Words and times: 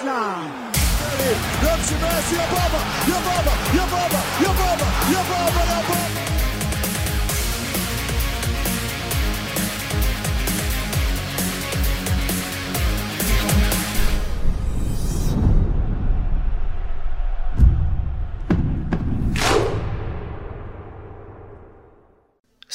now. 0.00 0.72
Love 1.62 1.82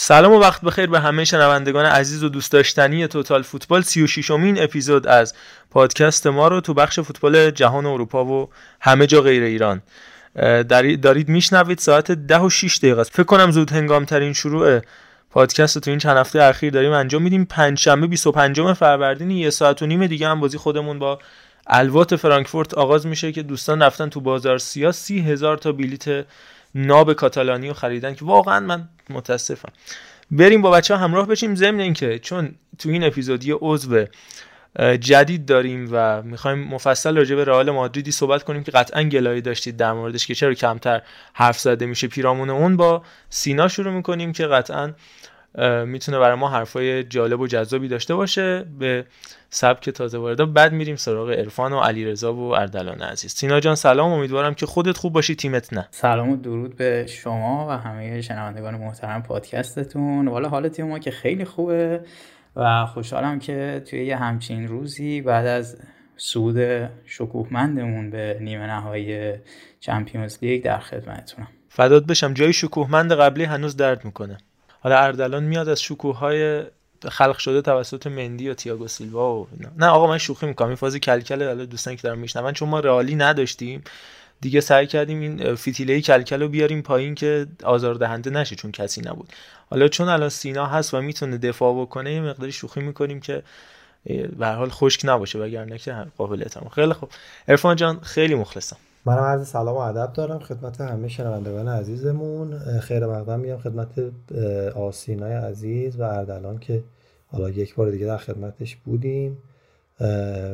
سلام 0.08 0.34
و 0.34 0.40
وقت 0.40 0.62
بخیر 0.62 0.86
به 0.86 1.00
همه 1.00 1.26
شنوندگان 1.26 1.86
عزیز 1.86 2.24
و 2.24 2.30
دوست 2.30 2.52
داشتنی 2.52 3.08
توتال 3.08 3.42
فوتبال 3.42 3.82
36 3.82 4.32
امین 4.32 4.64
اپیزود 4.64 5.08
از 5.08 5.34
پادکست 5.72 6.28
ما 6.28 6.48
رو 6.48 6.62
تو 6.62 6.74
بخش 6.74 7.00
فوتبال 7.00 7.52
جهان 7.52 7.86
اروپا 7.86 8.26
و 8.26 8.50
همه 8.80 9.08
جا 9.08 9.22
غیر 9.22 9.44
ایران. 9.44 9.82
دارید 11.02 11.30
میشنوید 11.30 11.78
ساعت 11.78 12.12
10 12.12 12.40
و 12.40 12.50
6 12.50 12.78
دقیقه 12.78 13.02
است. 13.02 13.12
فکر 13.14 13.24
کنم 13.24 13.52
زود 13.52 13.72
هنگام 13.72 14.06
ترین 14.06 14.34
شروع 14.34 14.82
پادکست 15.32 15.78
تو 15.78 15.90
این 15.90 16.00
چند 16.00 16.18
هفته 16.18 16.44
اخیر 16.44 16.74
داریم 16.74 16.92
انجام 16.92 17.22
میدیم. 17.22 17.46
پنجشنبه 17.46 18.08
25 18.08 18.74
فروردین 18.74 19.32
یه 19.32 19.50
ساعت 19.50 19.82
و 19.82 19.86
نیم 19.86 20.08
دیگه 20.08 20.28
هم 20.28 20.40
بازی 20.40 20.58
خودمون 20.58 21.00
با 21.00 21.20
الوات 21.68 22.16
فرانکفورت 22.16 22.74
آغاز 22.74 23.06
میشه 23.08 23.32
که 23.32 23.44
دوستان 23.44 23.84
رفتن 23.84 24.10
تو 24.10 24.22
بازار 24.22 24.58
سیاه 24.58 24.92
سی 24.92 25.20
هزار 25.20 25.58
تا 25.58 25.72
بلیت 25.72 26.26
ناب 26.78 27.14
کاتالانی 27.14 27.68
رو 27.68 27.74
خریدن 27.74 28.16
که 28.16 28.26
واقعا 28.26 28.60
من 28.60 28.90
متاسفم. 29.10 29.72
بریم 30.32 30.62
با 30.62 30.72
بچه 30.72 30.96
ها 30.96 31.04
همراه 31.04 31.28
بشیم 31.28 31.56
ضمن 31.56 31.80
اینکه 31.80 32.20
چون 32.20 32.56
تو 32.80 32.90
این 32.90 33.04
اپیزود 33.04 33.46
یه 33.46 33.56
عضو 33.62 34.06
جدید 35.00 35.46
داریم 35.46 35.90
و 35.92 36.22
می‌خوایم 36.22 36.60
مفصل 36.60 37.18
راجع 37.18 37.36
به 37.36 37.44
رئال 37.46 37.72
مادریدی 37.72 38.12
صحبت 38.12 38.44
کنیم 38.44 38.64
که 38.64 38.72
قطعا 38.72 39.04
گلایه 39.04 39.42
داشتید 39.42 39.78
در 39.78 39.94
موردش 39.94 40.28
که 40.28 40.36
چرا 40.36 40.54
کمتر 40.54 41.02
حرف 41.34 41.60
زده 41.60 41.86
میشه 41.86 42.08
پیرامون 42.08 42.50
اون 42.50 42.78
با 42.78 43.04
سینا 43.30 43.68
شروع 43.68 43.94
می‌کنیم 43.94 44.34
که 44.34 44.48
قطعا 44.48 44.94
می‌تونه 45.86 46.20
برای 46.20 46.36
ما 46.36 46.50
حرفای 46.50 47.04
جالب 47.04 47.40
و 47.40 47.48
جذابی 47.48 47.88
داشته 47.88 48.16
باشه. 48.16 48.66
به 48.80 49.06
سبک 49.50 49.90
تازه 49.90 50.18
وارده 50.18 50.46
بعد 50.46 50.74
میریم 50.74 50.96
سراغ 50.96 51.30
عرفان 51.30 51.74
و 51.74 51.80
علیرضا 51.80 52.34
و 52.34 52.56
اردلان 52.56 53.02
عزیز. 53.02 53.34
سینا 53.34 53.60
جان 53.60 53.76
سلام. 53.76 54.12
امیدوارم 54.12 54.54
که 54.54 54.66
خودت 54.66 54.98
خوب 54.98 55.14
باشی 55.14 55.36
تیمت 55.36 55.74
نه. 55.74 55.88
سلام 55.92 56.30
و 56.30 56.36
درود 56.36 56.76
به 56.76 57.06
شما 57.08 57.68
و 57.70 57.72
همه 57.72 58.22
شنوندگان 58.22 58.76
محترم 58.76 59.24
پادکستتون. 59.24 60.28
والا 60.28 60.50
حال 60.50 60.68
تیم 60.70 60.88
ما 60.88 61.00
که 61.00 61.12
خیلی 61.12 61.46
خوبه 61.46 62.02
و 62.56 62.86
خوشحالم 62.86 63.40
که 63.40 63.84
توی 63.90 64.06
یه 64.06 64.18
همچین 64.18 64.68
روزی 64.68 65.22
بعد 65.22 65.46
از 65.46 65.78
صعود 66.18 66.90
شکوهمندمون 67.06 68.10
به 68.10 68.38
نیمه 68.42 68.68
نهایی 68.68 69.34
چمپیونز 69.80 70.38
لیگ 70.42 70.64
در 70.64 70.80
خدمتتونم. 70.80 71.48
فدات 71.70 72.06
بشم. 72.06 72.34
جای 72.34 72.54
شکوهمند 72.54 73.14
قبلی 73.14 73.44
هنوز 73.44 73.78
درد 73.78 74.06
می‌کنه. 74.06 74.38
حالا 74.88 75.00
اردلان 75.00 75.44
میاد 75.44 75.70
از 75.70 75.82
شکوه 75.82 76.66
خلق 77.10 77.38
شده 77.38 77.62
توسط 77.62 78.08
مندی 78.08 78.44
یا 78.44 78.54
تییاگو 78.54 78.88
سیلوا 78.88 79.36
و 79.36 79.48
نه 79.78 79.86
آقا 79.86 80.08
من 80.08 80.18
شوخی 80.18 80.46
می‌کنم. 80.46 80.68
این 80.68 80.76
فازی 80.76 81.00
کلکل 81.00 81.48
حالا 81.48 81.66
دوستان 81.66 81.96
که 81.96 82.02
دارن 82.02 82.20
میشنون 82.20 82.54
چون 82.54 82.70
ما 82.70 82.80
رئالی 82.80 83.16
نداشتیم. 83.16 83.84
دیگه 84.42 84.62
سعی 84.62 84.88
کردیم 84.88 85.22
این 85.22 85.56
فیتیله 85.56 86.02
کلکل 86.02 86.42
رو 86.42 86.48
بیاریم 86.48 86.82
پایین 86.82 87.16
که 87.16 87.48
آزاردهنده 87.64 88.30
نشه 88.30 88.56
چون 88.56 88.72
کسی 88.72 89.02
نبود. 89.02 89.30
حالا 89.70 89.88
چون 89.88 90.10
الان 90.10 90.30
سینا 90.30 90.66
هست 90.66 90.94
و 90.94 91.02
می‌تونه 91.02 91.38
دفاع 91.38 91.82
بکنه 91.82 92.14
یه 92.14 92.22
مقداری 92.22 92.52
شوخی 92.52 92.80
می‌کنیم 92.80 93.20
که 93.20 93.44
به 94.40 94.48
حال 94.48 94.70
خشک 94.70 95.02
نباشه 95.04 95.40
وگرنه 95.40 95.78
که 95.78 95.96
قابل 96.18 96.42
اعتماد 96.42 96.72
خیلی 96.72 96.94
خوب. 96.94 97.10
عرفان 97.48 97.76
جان 97.76 98.00
خیلی 98.00 98.36
مخلصم. 98.36 98.78
منم 99.08 99.24
عرض 99.24 99.48
سلام 99.48 99.76
و 99.76 99.80
ادب 99.80 100.14
دارم 100.14 100.40
خدمت 100.40 100.82
همه 100.82 101.08
شنوندگان 101.08 101.68
عزیزمون. 101.68 102.60
خیر 102.80 103.06
مقدم 103.06 103.40
میگم 103.40 103.58
خدمت 103.58 103.90
آسینای 104.76 105.34
عزیز 105.34 106.00
و 106.00 106.04
اردلان 106.04 106.60
که 106.60 106.84
حالا 107.28 107.50
یک 107.50 107.76
بار 107.76 107.92
دیگه 107.92 108.06
در 108.06 108.18
خدمتش 108.18 108.76
بودیم. 108.76 109.38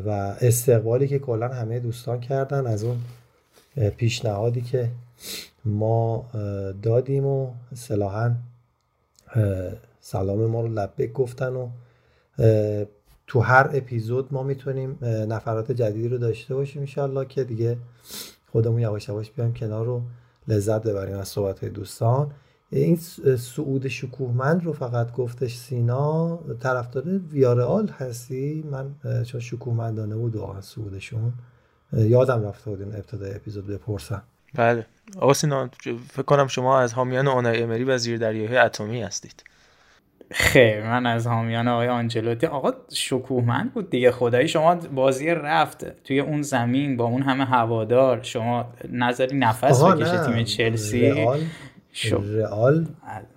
و 0.05 0.35
استقبالی 0.41 1.07
که 1.07 1.19
کلا 1.19 1.47
همه 1.47 1.79
دوستان 1.79 2.19
کردن 2.19 2.67
از 2.67 2.83
اون 2.83 2.97
پیشنهادی 3.97 4.61
که 4.61 4.89
ما 5.65 6.25
دادیم 6.81 7.25
و 7.25 7.51
صلاحا 7.75 8.35
سلام 10.01 10.45
ما 10.45 10.61
رو 10.61 10.67
لبک 10.67 11.13
گفتن 11.13 11.53
و 11.53 11.69
تو 13.27 13.39
هر 13.39 13.69
اپیزود 13.73 14.33
ما 14.33 14.43
می‌تونیم 14.43 14.97
نفرات 15.29 15.71
جدیدی 15.71 16.07
رو 16.07 16.17
داشته 16.17 16.55
باشیم 16.55 16.81
انشالله 16.81 17.25
که 17.25 17.43
دیگه 17.43 17.77
خودمون 18.53 18.81
یواش 18.81 19.09
یواش 19.09 19.31
بیایم 19.31 19.53
کنار 19.53 19.85
رو 19.85 20.01
لذت 20.47 20.83
ببریم 20.83 21.17
از 21.17 21.27
صحبت 21.27 21.65
دوستان. 21.65 22.31
این 22.69 22.95
سعود 23.37 23.87
شکوهمند 23.87 24.63
رو 24.63 24.73
فقط 24.73 25.13
گفتش 25.13 25.57
سینا 25.57 26.39
طرفدار 26.59 27.03
ویارئال 27.17 27.87
هستی؟ 27.87 28.65
من 28.71 28.95
چون 29.23 29.41
شکوهمندانه 29.41 30.15
بود 30.15 30.35
واقعا 30.35 30.61
سعودشون. 30.61 31.33
یادم 31.93 32.45
رفته 32.45 32.69
بود 32.69 32.81
این 32.81 32.95
ابتدای 32.95 33.35
اپیزود 33.35 33.67
بپرسم 33.67 34.23
بله. 34.55 34.85
آقا 35.19 35.33
سینا 35.33 35.69
فکر 36.09 36.23
کنم 36.23 36.47
شما 36.47 36.79
از 36.79 36.93
حامیان 36.93 37.27
اونای 37.27 37.63
امری 37.63 37.83
و 37.83 37.97
زیر 37.97 38.17
دریای 38.17 38.57
اتمی 38.57 39.01
هستید. 39.01 39.43
خیر 40.33 40.83
من 40.83 41.05
از 41.05 41.27
حامیان 41.27 41.67
آقای 41.67 41.87
آنجلوتی. 41.87 42.47
آقا 42.47 42.71
شکوهمند 42.93 43.73
بود 43.73 43.89
دیگه. 43.89 44.11
خدایی 44.11 44.47
شما 44.47 44.75
بازی 44.75 45.29
رفت 45.29 46.03
توی 46.03 46.19
اون 46.19 46.41
زمین 46.41 46.97
با 46.97 47.03
اون 47.03 47.21
همه 47.21 47.45
هوادار. 47.45 48.19
شما 48.23 48.65
نظری 48.91 49.37
نفس 49.37 49.83
بکشه 49.83 50.25
تیم 50.25 50.43
چلسی. 50.43 51.09
رئال 51.09 51.39
رئال 52.13 52.87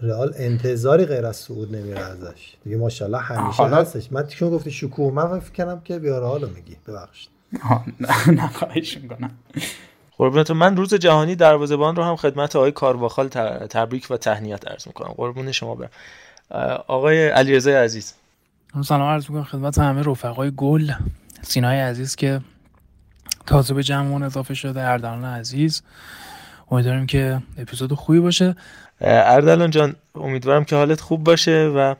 رئال 0.02 0.34
انتظاری 0.38 1.04
غیر 1.04 1.26
از 1.26 1.36
صعود 1.36 1.76
نمیره 1.76 2.00
ازش. 2.00 2.54
دیگه 2.64 2.76
ماشاءالله 2.76 3.18
همیشه 3.18 3.62
هستش. 3.62 4.12
من 4.12 4.26
چون 4.26 4.50
گفتی 4.50 4.70
شکوه 4.70 5.14
من 5.14 5.40
فکر 5.40 5.64
کنم 5.64 5.80
که 5.80 5.98
بیاره 5.98 6.40
رو 6.40 6.48
میگی. 6.54 6.76
ببخشید. 6.88 7.30
نه 8.26 8.48
خواهش 8.48 8.98
می‌کنم. 8.98 9.30
قربونت. 10.18 10.50
من 10.50 10.76
روز 10.76 10.94
جهانی 10.94 11.34
دروازه‌بان 11.34 11.96
رو 11.96 12.02
هم 12.02 12.16
خدمت 12.16 12.56
آقای 12.56 12.72
کارواخال 12.72 13.28
تبریک 13.70 14.06
و 14.10 14.16
تهنیت 14.16 14.68
عرض 14.68 14.86
می‌کنم. 14.86 15.14
قربون 15.16 15.52
شما 15.52 15.74
برم. 15.74 15.90
آقای 16.86 17.28
علیرضا 17.28 17.70
عزیز. 17.70 18.14
سلام 18.84 19.08
عرض 19.08 19.30
می‌کنم 19.30 19.44
خدمت 19.44 19.78
همه 19.78 20.02
رفقای 20.02 20.52
گل 20.56 20.92
سینای 21.42 21.80
عزیز 21.80 22.16
که 22.16 22.40
تازه 23.46 23.74
به 23.74 23.82
جمعمون 23.82 24.22
اضافه 24.22 24.54
شده 24.54 24.80
اردلان 24.80 25.24
عزیز. 25.24 25.82
امیدواریم 26.70 27.06
که 27.06 27.42
اپیزود 27.58 27.92
خوبی 27.92 28.20
باشه. 28.20 28.56
اردلان 29.00 29.70
جان 29.70 29.96
امیدوارم 30.14 30.64
که 30.64 30.76
حالت 30.76 31.00
خوب 31.00 31.24
باشه 31.24 31.72
و 31.76 31.94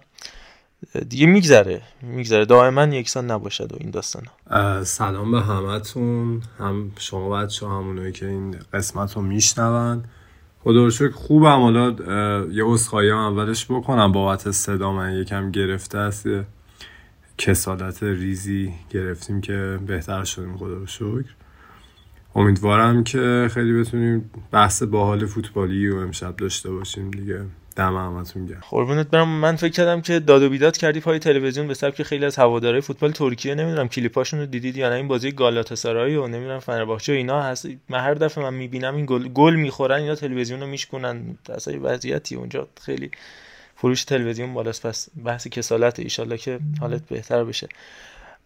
دیگه 1.09 1.26
میگذره. 1.26 1.82
میگذره. 2.03 2.44
دائما 2.44 2.85
یکسان 2.85 3.31
نباشد 3.31 3.73
و 3.73 3.76
این 3.81 3.91
داستان 3.91 4.23
سلام 4.85 5.32
به 5.32 5.41
همتون. 5.41 6.43
هم 6.59 6.93
شما 6.99 7.29
بچه 7.29 7.67
همونایی 7.67 8.12
که 8.12 8.26
این 8.26 8.56
قسمت 8.73 9.12
رو 9.12 9.23
میشنون. 9.23 10.05
خدا 10.67 10.85
رو 10.85 10.91
شکر 10.91 11.11
خوبم 11.11 11.61
حالا 11.61 11.91
یه 12.51 13.15
هم 13.15 13.19
اولش 13.19 13.67
بکنم. 13.71 14.13
بابت 14.13 14.51
صدا 14.51 14.93
من 14.93 15.13
یکم 15.13 15.51
گرفته 15.51 15.99
است. 15.99 16.29
کسالت 17.39 18.03
ریزی 18.03 18.73
گرفتیم 18.91 19.41
که 19.41 19.79
بهتر 19.87 20.25
شدیم 20.25 20.57
خدا 20.57 20.75
رو 20.75 20.87
شکر. 20.87 21.35
امیدوارم 22.35 23.05
که 23.05 23.49
خیلی 23.51 23.81
بتونیم 23.81 24.31
بحث 24.51 24.83
باحال 24.83 25.27
فوتبالی 25.27 25.89
و 25.89 25.97
امشب 25.97 26.37
داشته 26.37 26.71
باشیم 26.71 27.11
دیگه. 27.11 27.45
دم 27.76 27.96
همتون 27.96 28.46
گرم. 28.46 28.62
قربونت 28.70 29.11
برم. 29.11 29.28
من 29.28 29.56
فکر 29.56 29.73
کردم 29.73 30.00
که 30.00 30.20
داد 30.20 30.43
و 30.43 30.49
بیداد 30.49 30.76
کردی 30.76 31.00
پای 31.00 31.19
تلویزیون 31.19 31.69
به 31.69 31.75
سبک 31.75 32.02
خیلی 32.02 32.25
از 32.25 32.37
هوادارهای 32.37 32.81
فوتبال 32.81 33.12
ترکیه. 33.12 33.55
نمی‌دونم 33.55 33.88
کلیپاشون 33.88 34.40
رو 34.40 34.46
دیدید 34.46 34.76
یا 34.76 34.88
نه. 34.88 34.94
این 34.94 35.08
بازی 35.08 35.32
گالاتاسارای 35.32 36.17
و 36.17 36.26
نمی‌دونم 36.26 36.58
فنرباغچه 36.58 37.12
و 37.12 37.17
اینا 37.17 37.43
هست. 37.43 37.69
من 37.88 38.00
هر 38.00 38.14
دفعه 38.14 38.44
من 38.44 38.55
می‌بینم 38.55 38.96
این 38.96 39.06
گل 39.06 39.28
گل 39.28 39.55
می‌خورن 39.55 40.00
اینا 40.00 40.14
تلویزیون 40.14 40.61
رو 40.61 40.67
میشکنن 40.67 41.38
اصلا 41.55 41.78
وضعیتی 41.82 42.34
اونجا 42.34 42.69
خیلی 42.82 43.11
فروش 43.76 44.05
تلویزیون 44.05 44.55
بالاست. 44.55 44.87
پس 44.87 45.08
بحث 45.25 45.46
کسالت 45.46 45.99
ایشالله 45.99 46.38
که 46.38 46.58
حالت 46.81 47.02
بهتر 47.08 47.44
بشه. 47.44 47.69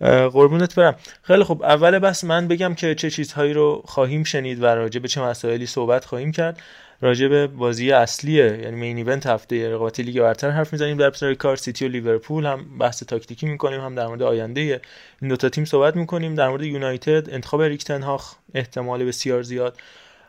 قربونت 0.00 0.74
برم. 0.74 0.94
خیلی 1.22 1.44
خب 1.44 1.62
اول 1.62 1.98
پس 1.98 2.24
من 2.24 2.48
بگم 2.48 2.74
که 2.74 2.94
چه 2.94 3.10
چیزهایی 3.10 3.52
رو 3.52 3.82
خواهیم 3.86 4.24
شنید 4.24 4.62
و 4.62 4.66
راجع 4.66 5.00
به 5.00 5.08
چه 5.08 5.22
مسائلی 5.22 5.66
صحبت 5.66 6.04
خواهیم 6.04 6.32
کرد. 6.32 6.60
راجع 7.02 7.28
به 7.28 7.46
بازی 7.46 7.92
اصلیه 7.92 8.58
یعنی 8.62 8.76
main 8.76 8.96
event 8.96 9.26
هفته 9.26 9.70
رقابت 9.70 10.00
لیگ 10.00 10.20
برتر 10.20 10.50
حرف 10.50 10.72
می‌زنیم. 10.72 10.96
در 10.96 11.06
ابتدای 11.06 11.34
کار 11.34 11.56
سیتی 11.56 11.84
و 11.84 11.88
لیورپول 11.88 12.46
هم 12.46 12.78
بحث 12.78 13.02
تاکتیکی 13.02 13.46
می‌کنیم 13.46 13.80
هم 13.80 13.94
در 13.94 14.06
مورد 14.06 14.22
آینده 14.22 14.80
این 15.22 15.28
دو 15.30 15.36
تا 15.36 15.48
تیم 15.48 15.64
صحبت 15.64 15.96
می‌کنیم. 15.96 16.34
در 16.34 16.48
مورد 16.48 16.62
یونایتد 16.62 17.34
انتخاب 17.34 17.62
اریک 17.62 17.94
تن 17.94 18.10
هاخ 18.10 18.34
احتمال 18.54 19.04
بسیار 19.04 19.42
زیاد 19.42 19.76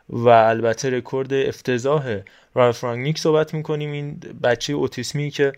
و 0.08 0.28
البته 0.28 0.90
رکورد 0.90 1.34
افتضاح 1.34 2.20
رالف 2.54 2.78
رانگنیک 2.78 3.18
صحبت 3.18 3.54
می‌کنیم. 3.54 3.92
این 3.92 4.20
بچه 4.42 4.72
اوتیسمی 4.72 5.30
که 5.30 5.52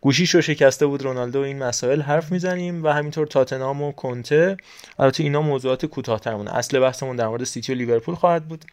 گوشیش 0.00 0.34
رو 0.34 0.40
شکسته 0.40 0.86
بود 0.86 1.02
رونالدو 1.02 1.40
این 1.40 1.58
مسائل 1.58 2.00
حرف 2.00 2.32
می‌زنیم 2.32 2.84
و 2.84 2.88
همینطور 2.88 3.26
تاتنام 3.26 3.82
و 3.82 3.92
کنته. 3.92 4.56
البته 4.98 5.22
اینا 5.22 5.42
موضوعات 5.42 5.86
کوتاه‌ترمونه. 5.86 6.56
اصل 6.56 6.80
بحثمون 6.80 7.16
در 7.16 7.28
مورد 7.28 7.44
سیتی 7.44 7.72
و 7.72 7.74
لیورپول 7.74 8.14
خواهد 8.14 8.48
بود. 8.48 8.64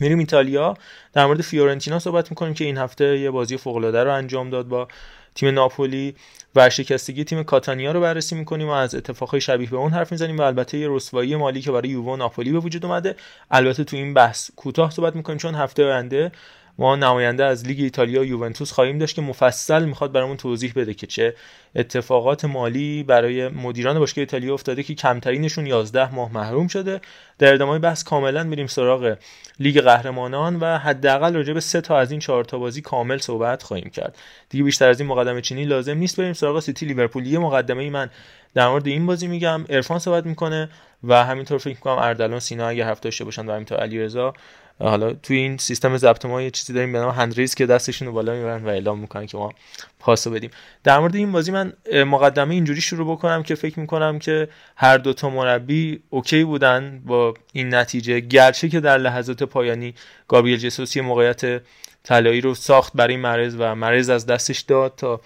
میریم 0.00 0.18
ایتالیا. 0.18 0.76
در 1.12 1.26
مورد 1.26 1.40
فیورنتینا 1.40 1.98
صحبت 1.98 2.30
می‌کنیم 2.30 2.54
که 2.54 2.64
این 2.64 2.78
هفته 2.78 3.18
یه 3.18 3.30
بازی 3.30 3.56
فوق 3.56 3.76
العاده 3.76 4.04
رو 4.04 4.14
انجام 4.14 4.50
داد 4.50 4.68
با 4.68 4.88
تیم 5.34 5.54
ناپولی 5.54 6.14
و 6.54 6.70
ورشکستگی 6.70 7.24
تیم 7.24 7.42
کاتانیا 7.42 7.92
رو 7.92 8.00
بررسی 8.00 8.34
می‌کنیم 8.34 8.68
و 8.68 8.70
از 8.70 8.94
اتفاقای 8.94 9.40
شبیه 9.40 9.70
به 9.70 9.76
اون 9.76 9.92
حرف 9.92 10.12
می‌زنیم 10.12 10.38
و 10.38 10.42
البته 10.42 10.78
یه 10.78 10.86
رسوایی 10.90 11.36
مالی 11.36 11.60
که 11.60 11.72
برای 11.72 11.88
یووه 11.88 12.12
و 12.12 12.16
ناپولی 12.16 12.52
به 12.52 12.58
وجود 12.58 12.84
اومده. 12.84 13.16
البته 13.50 13.84
تو 13.84 13.96
این 13.96 14.14
بحث 14.14 14.50
کوتاه 14.56 14.90
صحبت 14.90 15.16
می‌کنیم 15.16 15.38
چون 15.38 15.54
هفته 15.54 15.84
آینده 15.84 16.32
ما 16.80 16.96
نماینده 16.96 17.44
از 17.44 17.66
لیگ 17.66 17.80
ایتالیا 17.80 18.24
یوونتوس 18.24 18.72
خواهیم 18.72 18.98
داشت 18.98 19.16
که 19.16 19.22
مفصل 19.22 19.84
می‌خواد 19.84 20.12
برامون 20.12 20.36
توضیح 20.36 20.72
بده 20.76 20.94
که 20.94 21.06
چه 21.06 21.34
اتفاقات 21.76 22.44
مالی 22.44 23.02
برای 23.02 23.48
مدیران 23.48 23.98
باشگاه 23.98 24.22
ایتالیا 24.22 24.54
افتاده 24.54 24.82
که 24.82 24.94
کمترینشون 24.94 25.66
11 25.66 26.14
ماه 26.14 26.32
محروم 26.32 26.68
شده. 26.68 27.00
در 27.38 27.54
ادامه 27.54 27.78
بحث 27.78 28.04
کاملا 28.04 28.44
میریم 28.44 28.66
سراغ 28.66 29.16
لیگ 29.58 29.80
قهرمانان 29.80 30.56
و 30.56 30.78
حداقل 30.78 31.34
راجع 31.34 31.52
به 31.52 31.60
سه 31.60 31.80
تا 31.80 31.98
از 31.98 32.10
این 32.10 32.20
چهار 32.20 32.44
تا 32.44 32.58
بازی 32.58 32.80
کامل 32.80 33.18
صحبت 33.18 33.62
خواهیم 33.62 33.90
کرد. 33.90 34.18
دیگه 34.48 34.64
بیشتر 34.64 34.88
از 34.88 35.00
این 35.00 35.08
مقدمه 35.08 35.40
چینی 35.40 35.64
لازم 35.64 35.98
نیست 35.98 36.16
بریم 36.16 36.32
سراغ 36.32 36.60
سیتی 36.60 36.86
لیورپول. 36.86 37.26
یه 37.26 37.38
مقدمه 37.38 37.82
ای 37.82 37.90
من 37.90 38.10
در 38.54 38.68
مورد 38.68 38.86
این 38.86 39.06
بازی 39.06 39.26
میگم. 39.26 39.64
عرفان 39.68 39.98
صحبت 39.98 40.26
می‌کنه 40.26 40.68
و 41.04 41.24
همینطور 41.24 41.58
فکر 41.58 41.74
می‌کنم 41.74 41.98
اردلان 41.98 42.40
سینا 42.40 42.68
اگه 42.68 42.86
هفته 42.86 43.04
داشته 43.04 43.24
باشن 43.24 43.46
و 43.46 43.52
همینطور 43.52 43.78
علیرضا 43.78 44.34
حالا 44.80 45.12
توی 45.12 45.36
این 45.36 45.56
سیستم 45.56 45.96
ضبط 45.96 46.26
ما 46.26 46.42
یه 46.42 46.50
چیزی 46.50 46.72
داریم 46.72 46.92
به 46.92 46.98
نام 46.98 47.10
هندریز 47.10 47.54
که 47.54 47.66
دستشون 47.66 48.08
رو 48.08 48.14
بالا 48.14 48.34
می‌برن 48.34 48.64
و 48.64 48.68
اعلام 48.68 48.98
می‌کنن 48.98 49.26
که 49.26 49.36
ما 49.36 49.52
پاسو 49.98 50.30
بدیم. 50.30 50.50
در 50.84 50.98
مورد 50.98 51.14
این 51.14 51.32
بازی 51.32 51.52
من 51.52 51.72
مقدمه 52.06 52.54
اینجوری 52.54 52.80
شروع 52.80 53.12
بکنم 53.12 53.42
که 53.42 53.54
فکر 53.54 53.80
می‌کنم 53.80 54.18
که 54.18 54.48
هر 54.76 54.98
دو 54.98 55.12
تا 55.12 55.30
مربی 55.30 56.02
اوکی 56.10 56.44
بودن 56.44 57.02
با 57.06 57.34
این 57.52 57.74
نتیجه. 57.74 58.20
گرچه 58.20 58.68
که 58.68 58.80
در 58.80 58.98
لحظات 58.98 59.42
پایانی 59.42 59.94
گابریل 60.28 60.58
جسوسی 60.58 61.00
موقعیت 61.00 61.62
طلایی 62.02 62.40
رو 62.40 62.54
ساخت 62.54 62.92
برای 62.94 63.16
مرز 63.16 63.56
و 63.58 63.74
مرز 63.74 64.08
از 64.08 64.26
دستش 64.26 64.60
داد 64.60 64.94
تا 64.96 65.20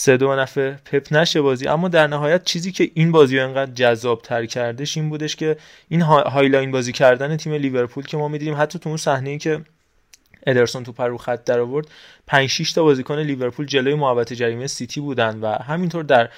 سه 0.00 0.16
دو 0.16 0.26
به 0.26 0.36
نفع 0.36 0.70
پپ 0.70 1.06
نشه 1.10 1.40
بازی. 1.40 1.68
اما 1.68 1.88
در 1.88 2.06
نهایت 2.06 2.44
چیزی 2.44 2.72
که 2.72 2.90
این 2.94 3.12
بازی 3.12 3.38
رو 3.38 3.48
انقدر 3.48 3.72
جذاب 3.72 4.22
تر 4.22 4.46
کردش 4.46 4.96
این 4.96 5.10
بودش 5.10 5.36
که 5.36 5.56
این 5.88 6.00
high 6.02 6.36
line 6.36 6.70
بازی 6.70 6.92
کردن 6.92 7.36
تیم 7.36 7.52
لیورپول 7.52 8.04
که 8.04 8.16
ما 8.16 8.28
می‌دیدیم 8.28 8.54
حتی 8.58 8.78
تو 8.78 8.88
اون 8.88 8.96
صحنه 8.96 9.38
که 9.38 9.60
ادرسون 10.46 10.84
توپ 10.84 10.92
رو 10.92 11.16
خط 11.16 11.44
در 11.44 11.60
آورد 11.60 11.86
5 12.26 12.48
6 12.48 12.72
تا 12.72 12.82
بازیکن 12.82 13.18
لیورپول 13.18 13.66
جلوی 13.66 13.94
محوطه 13.94 14.36
جریمه 14.36 14.66
سیتی 14.66 15.00
بودن 15.00 15.38
و 15.40 15.46
همینطور 15.46 16.04
در 16.04 16.30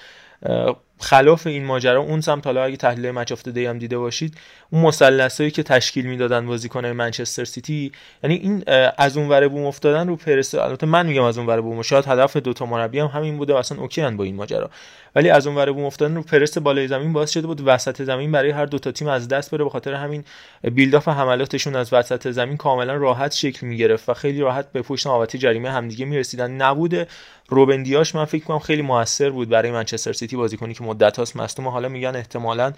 خلاف 1.03 1.47
این 1.47 1.65
ماجرا 1.65 2.01
اون 2.01 2.21
سمت 2.21 2.47
حالا 2.47 2.65
اگه 2.65 2.77
تحلیل 2.77 3.11
Match 3.11 3.33
of 3.33 3.37
the 3.37 3.43
Day 3.43 3.49
هم 3.49 3.79
دیده 3.79 3.99
باشید 3.99 4.35
اون 4.71 4.83
مثلثایی 4.83 5.51
که 5.51 5.63
تشکیل 5.63 6.07
می‌دادن 6.07 6.47
بازیکن‌های 6.47 6.93
منچستر 6.93 7.45
سیتی 7.45 7.93
یعنی 8.23 8.37
این 8.37 8.65
از 8.99 9.17
اون 9.17 9.29
ور 9.29 9.49
بوم 9.49 9.67
افتادن 9.67 10.09
رو 10.09 10.17
پرس 10.17 10.55
البته 10.55 10.87
من 10.87 11.07
میگم 11.07 11.23
از 11.23 11.39
اون 11.39 11.47
ور 11.47 11.61
بوم 11.61 11.83
شاید 11.83 12.07
هدف 12.07 12.37
دو 12.37 12.53
تا 12.53 12.67
مربی 12.67 12.99
هم 12.99 13.07
همین 13.07 13.37
بوده 13.37 13.59
اصلا 13.59 13.79
OK 13.79 14.11
با 14.11 14.25
این 14.25 14.35
ماجرا. 14.35 14.71
ولی 15.17 15.31
از 15.31 15.47
اون 15.47 15.73
بوم 15.73 15.85
افتادن 15.85 16.15
رو 16.15 16.23
پرس 16.23 16.59
بالای 16.59 16.89
زمین 16.89 17.13
باعث 17.13 17.31
شده 17.31 17.47
بود 17.47 17.63
وسط 17.65 18.03
زمین 18.03 18.33
برای 18.33 18.51
هر 18.51 18.67
دو 18.67 18.79
تا 18.79 18.93
تیم 18.93 19.09
از 19.09 19.29
دست 19.29 19.51
بره 19.51 19.65
به 19.65 19.71
خاطر 19.71 19.95
همین 19.95 20.25
build-up 20.63 21.09
حملاتشون 21.09 21.77
از 21.77 21.93
وسط 21.93 22.31
زمین 22.31 22.57
کاملا 22.57 22.95
راحت 22.95 23.33
شکل 23.33 23.67
می‌گرفت 23.67 24.09
و 24.09 24.15
خیلی 24.15 24.41
راحت 24.41 24.73
به 24.73 24.83
پشت 24.83 25.07
محوطه 25.07 25.39
جریمه 25.39 25.71
همدیگه 25.71 26.05
می‌رسیدن. 26.05 26.51
نبود 26.51 27.07
روبن 27.49 27.83
دیاش 27.83 28.15
من 28.15 28.25
فکر 28.25 28.45
کنم 28.45 28.59
خیلی 28.59 28.83
موثر 28.83 29.31
بود 29.31 29.49
برای 29.49 29.71
منچستر 29.71 30.13
سیتی 30.13 30.37
بازیکنی 30.37 30.75
که 30.75 30.85
مدت 30.85 31.17
هاست 31.17 31.37
مصدوم 31.37 31.69
حالا 31.69 31.89
میگن 31.89 32.17
احتمالا 32.17 32.73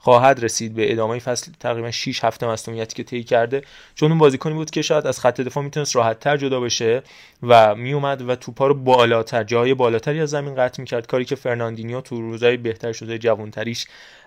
خواهد 0.00 0.44
رسید 0.44 0.74
به 0.74 0.92
ادامه 0.92 1.18
فصل 1.18 1.52
تقریبا 1.60 1.90
6 1.90 2.24
هفته 2.24 2.46
مصدومیتی 2.46 2.94
که 2.94 3.02
طی 3.02 3.24
کرده. 3.24 3.62
چون 3.94 4.10
اون 4.10 4.18
بازیکنی 4.18 4.54
بود 4.54 4.70
که 4.70 4.82
شاید 4.82 5.06
از 5.06 5.20
خط 5.20 5.40
دفاع 5.40 5.64
می‌تونست 5.64 5.96
راحت 5.96 6.20
تر 6.20 6.36
جدا 6.36 6.60
بشه 6.60 7.02
و 7.42 7.74
میومد 7.74 8.28
و 8.28 8.36
توپا 8.36 8.66
رو 8.66 8.74
بالاتر 8.74 9.44
جای 9.44 9.74
بالاتری 9.74 10.20
از 10.20 10.30
زمین 10.30 10.54
قطع 10.54 10.82
می‌کرد 10.82 11.06
کاری 11.06 11.24
که 11.24 11.34
فرناندینیو 11.34 12.00
تو 12.00 12.20
روزای 12.20 12.56
بهتر 12.56 12.92
و 12.92 13.18
جوانتریش 13.18 13.86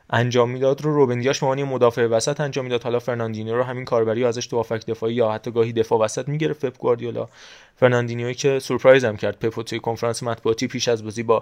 انجام 0.10 0.50
می‌داد. 0.50 0.82
رو 0.82 0.96
روبن 0.96 1.18
دیاش 1.18 1.40
به 1.40 1.46
عنوان 1.46 1.68
مدافع 1.68 2.06
وسط 2.06 2.42
انجام 2.42 2.66
می‌داد. 2.66 2.84
حالا 2.84 3.00
فرناندینیو 3.00 3.56
رو 3.56 3.64
همین 3.64 3.86
کارو 3.86 4.12
پپ 4.12 4.26
ازش 4.26 4.48
تو 4.48 4.58
هافبک 4.58 4.86
دفاعی 4.86 5.14
یا 5.14 5.32
حتی 5.32 5.52
گاهی 5.52 5.74
دفاع 5.74 6.00
وسط 6.00 6.28
می‌گرفت. 6.28 6.66
پپ 6.66 6.78
گواردیولا 6.78 7.28
فرناندینیوی 7.76 8.34
که 8.34 8.60
سورپرایز 8.60 9.06
هم 9.06 9.18
کرد. 9.18 9.40
پپ 9.40 9.62
توی 9.62 9.80
کنفرانس 9.80 10.24
مطبوعاتی 10.24 10.68
پیش 10.68 10.88
از 10.88 11.04
بازی 11.04 11.24
با 11.24 11.40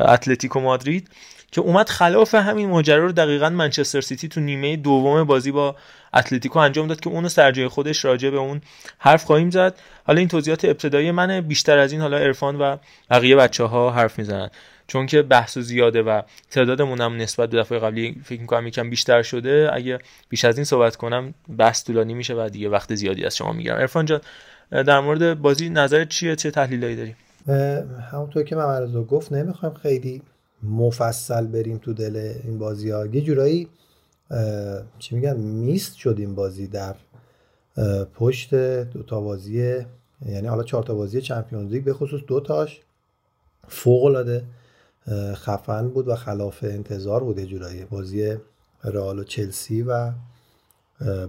اتلتیکو 0.00 0.60
مادرید. 0.60 1.08
که 1.54 1.60
اومد 1.60 1.88
خلاف 1.88 2.34
همین 2.34 2.68
ماجرا 2.68 3.04
رو 3.04 3.12
دقیقا 3.12 3.50
منچستر 3.50 4.00
سیتی 4.00 4.28
تو 4.28 4.40
نیمه 4.40 4.76
دوم 4.76 5.24
بازی 5.24 5.52
با 5.52 5.76
اتلتیکو 6.14 6.58
انجام 6.58 6.86
داد 6.86 7.00
که 7.00 7.10
اونو 7.10 7.28
سر 7.28 7.68
خودش 7.68 8.04
راجع 8.04 8.30
به 8.30 8.36
اون 8.36 8.60
حرف 8.98 9.24
خواهیم 9.24 9.50
زد. 9.50 9.74
حالا 10.04 10.18
این 10.18 10.28
توضیحات 10.28 10.64
ابتدایی 10.64 11.10
منه. 11.10 11.40
بیشتر 11.40 11.78
از 11.78 11.92
این 11.92 12.00
حالا 12.00 12.18
عرفان 12.18 12.56
و 12.56 12.76
بقیه 13.10 13.36
بچه 13.36 13.64
ها 13.64 13.90
حرف 13.90 14.18
می‌زنن. 14.18 14.50
چون 14.86 15.06
که 15.06 15.22
بحث 15.22 15.58
زیاده 15.58 16.02
و 16.02 16.22
تعدادمون 16.50 17.00
هم 17.00 17.16
نسبت 17.16 17.50
به 17.50 17.58
دفعه 17.58 17.78
قبلی 17.78 18.20
فکر 18.24 18.40
می‌کنم 18.40 18.66
یکم 18.66 18.90
بیشتر 18.90 19.22
شده. 19.22 19.70
اگه 19.72 19.98
بیش 20.28 20.44
از 20.44 20.58
این 20.58 20.64
صحبت 20.64 20.96
کنم 20.96 21.34
بحث 21.58 21.84
طولانی 21.84 22.14
میشه 22.14 22.34
و 22.34 22.48
دیگه 22.52 22.68
وقت 22.68 22.94
زیادی 22.94 23.24
از 23.24 23.36
شما 23.36 23.52
می‌گیرم. 23.52 23.76
عرفان 23.76 24.04
جان 24.04 24.20
در 24.70 25.00
مورد 25.00 25.40
بازی 25.42 25.70
نظرت 25.70 26.08
چیه؟ 26.08 26.36
چه 26.36 26.50
تحلیلایی 26.50 26.96
داری؟ 26.96 27.14
همونطور 28.12 28.42
که 28.42 28.56
من 28.56 29.04
گفت 29.10 29.32
نمی‌خوایم 29.32 29.74
خیلی 29.74 30.22
مفصل 30.62 31.46
بریم 31.46 31.78
تو 31.78 31.92
دل 31.92 32.34
این 32.44 32.58
بازی 32.58 32.90
ها. 32.90 33.06
یه 33.06 33.20
جورایی 33.20 33.68
چی 34.98 35.14
میگن 35.14 35.36
میست 35.36 35.94
شد 35.94 36.16
این 36.18 36.34
بازی 36.34 36.66
در 36.66 36.94
پشت 38.14 38.54
دو 38.84 39.02
تا 39.02 39.20
بازی 39.20 39.86
یعنی 40.26 40.46
حالا 40.46 40.62
چهار 40.62 40.82
تا 40.82 40.94
بازی 40.94 41.20
چمپیونز 41.20 41.70
لیگ 41.70 41.84
به 41.84 41.92
خصوص 41.94 42.20
دو 42.26 42.40
تاش 42.40 42.80
فوق 43.68 44.04
العاده 44.04 44.44
خفن 45.34 45.88
بود 45.88 46.08
و 46.08 46.14
خلاف 46.14 46.64
انتظار 46.64 47.24
بود 47.24 47.38
یه 47.38 47.46
جورایی. 47.46 47.84
بازی 47.84 48.36
رئال 48.84 49.18
و 49.18 49.24
چلسی 49.24 49.82
و 49.82 50.12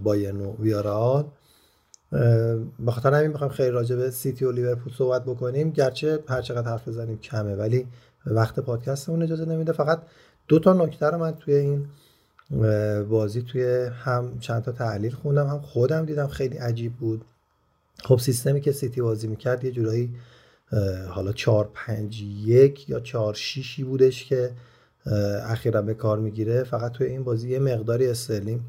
بایرن 0.04 0.42
و 0.42 0.56
ویارال 0.60 1.26
به 2.80 2.92
خاطر 2.92 3.14
همین 3.14 3.32
می‌خوایم 3.32 3.54
خیلی 3.54 3.70
راجع 3.70 3.96
به 3.96 4.12
سیتی 4.12 4.46
و 4.46 4.52
لیورپول 4.52 4.94
صحبت 4.94 5.24
بکنیم. 5.24 5.72
گرچه 5.72 6.24
هر 6.28 6.42
چقدر 6.42 6.68
حرف 6.68 6.88
بزنیم 6.88 7.18
کمه 7.18 7.56
ولی 7.56 7.88
وقت 8.26 8.60
پادکستمون 8.60 9.24
اجازه 9.24 9.46
نمیده. 9.46 9.72
فقط 9.72 10.02
دو 10.48 10.60
تا 10.60 10.74
نکته 10.74 11.06
رو 11.06 11.18
من 11.18 11.32
توی 11.32 11.56
این 11.56 11.88
بازی 13.10 13.42
توی 13.42 13.90
هم 14.04 14.40
چند 14.40 14.64
تا 14.64 14.72
تحلیل 14.72 15.12
خوندم 15.12 15.48
هم 15.48 15.60
خودم 15.60 16.06
دیدم 16.06 16.28
خیلی 16.28 16.58
عجیب 16.58 16.94
بود. 16.94 17.26
خب 18.04 18.20
سیستمی 18.20 18.62
که 18.62 18.72
سیتی 18.72 19.02
بازی 19.02 19.28
می‌کرد 19.28 19.64
یه 19.64 19.72
جورایی 19.72 20.16
حالا 21.10 21.32
4 21.32 21.70
5 21.74 22.22
1 22.46 22.90
یا 22.90 23.00
4 23.00 23.34
6 23.34 23.84
بودش 23.84 24.26
که 24.26 24.52
اخیرا 25.44 25.82
به 25.82 25.94
کار 25.94 26.20
می‌گیره. 26.20 26.64
فقط 26.64 26.92
توی 26.92 27.08
این 27.08 27.24
بازی 27.24 27.50
یه 27.50 27.60
مقداری 27.60 28.08
استرلینگ 28.08 28.62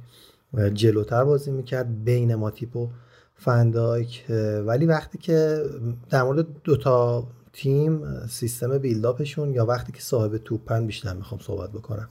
جلوتر 0.75 1.25
بازی 1.25 1.51
می‌کرد 1.51 2.05
بین 2.05 2.35
ماتیپ 2.35 2.77
و 2.77 2.91
فندایک 3.35 4.25
ولی 4.67 4.87
وقتی 4.87 5.19
که 5.19 5.63
در 6.11 6.23
مورد 6.23 6.47
دوتا 6.65 7.29
تیم 7.57 8.27
سیستم 8.27 8.79
build-up 8.79 9.29
شون 9.29 9.55
یا 9.55 9.67
وقتی 9.67 9.93
که 9.93 10.01
صاحب 10.01 10.37
توپن 10.37 10.87
بیشتر 10.87 11.15
می‌خوام 11.15 11.41
صحبت 11.41 11.73
بکنم. 11.73 12.09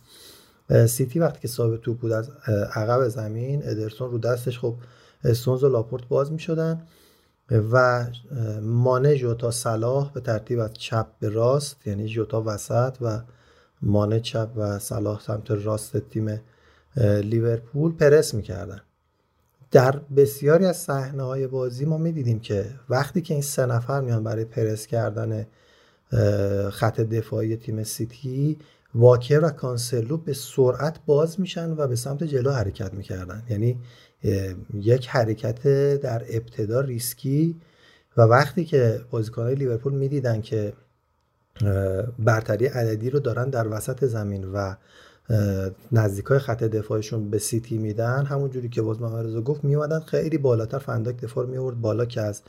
سیتی 0.88 1.20
وقتی 1.20 1.40
که 1.42 1.48
صاحب 1.48 1.78
توپ 1.78 2.00
بود 2.00 2.12
از 2.12 2.30
عقب 2.76 3.08
زمین 3.08 3.62
ادرسون 3.64 4.12
رو 4.12 4.18
دستش 4.18 4.60
خب 4.60 4.76
استونز 5.24 5.64
و 5.64 5.70
لاپورت 5.70 6.08
باز 6.08 6.32
می‌شدن 6.32 6.82
و 7.72 8.06
مانه 8.62 9.16
جوتا 9.16 9.52
صلاح 9.52 10.12
به 10.14 10.20
ترتیب 10.20 10.60
از 10.60 10.74
چپ 10.74 11.08
به 11.20 11.30
راست 11.30 11.88
یعنی 11.88 12.08
جوتا 12.08 12.44
وسط 12.46 12.98
و 13.02 13.22
مانه 13.82 14.20
چپ 14.20 14.50
و 14.56 14.80
صلاح 14.80 15.22
سمت 15.22 15.52
راست 15.52 15.98
تیم 15.98 16.42
لیورپول 16.98 17.92
پرس 17.92 18.34
می‌کردن. 18.34 18.82
در 19.76 20.02
بسیاری 20.16 20.66
از 20.66 20.78
صحنه 20.78 21.24
های 21.24 21.48
بازی 21.48 21.86
ما 21.86 21.98
می‌دیدیم 21.98 22.40
که 22.40 22.66
وقتی 22.90 23.22
که 23.22 23.34
این 23.34 23.44
سه 23.44 23.66
نفر 23.66 24.02
میان 24.02 24.24
برای 24.24 24.46
پرس 24.46 24.88
کردن 24.88 25.48
خط 26.72 27.02
دفاعی 27.02 27.56
تیم 27.56 27.84
سیتی 27.84 28.58
واکر 28.96 29.40
و 29.44 29.50
کانسلو 29.50 30.18
به 30.18 30.34
سرعت 30.34 31.00
باز 31.06 31.40
میشن 31.40 31.72
و 31.72 31.88
به 31.88 31.96
سمت 31.96 32.24
جلو 32.24 32.52
حرکت 32.52 32.94
می‌کردن. 32.94 33.44
یعنی 33.50 33.80
یک 34.74 35.08
حرکت 35.08 35.68
در 35.98 36.24
ابتدا 36.30 36.82
ریسکی 36.82 37.62
و 38.18 38.22
وقتی 38.22 38.66
که 38.66 39.02
بازیکنهای 39.10 39.56
لیورپول 39.56 39.94
می‌دیدن 39.94 40.42
که 40.42 40.74
برتری 42.20 42.66
عددی 42.66 43.10
رو 43.10 43.20
دارن 43.20 43.50
در 43.50 43.68
وسط 43.68 44.06
زمین 44.06 44.44
و 44.44 44.76
نزدیک 45.92 46.26
های 46.26 46.40
خط 46.40 46.64
دفاعشون 46.64 47.30
به 47.30 47.40
سیتی 47.40 47.78
میدن. 47.78 48.26
همون 48.26 48.50
جوری 48.50 48.70
که 48.70 48.82
باز 48.82 49.02
محمد 49.02 49.44
گفت 49.44 49.64
میومدن 49.64 50.00
خیلی 50.00 50.38
بالاتر. 50.38 50.80
فن‌دایک 50.80 51.22
دفاع 51.22 51.46
میورد 51.46 51.82
بالا 51.82 52.06
که 52.06 52.22
از 52.22 52.42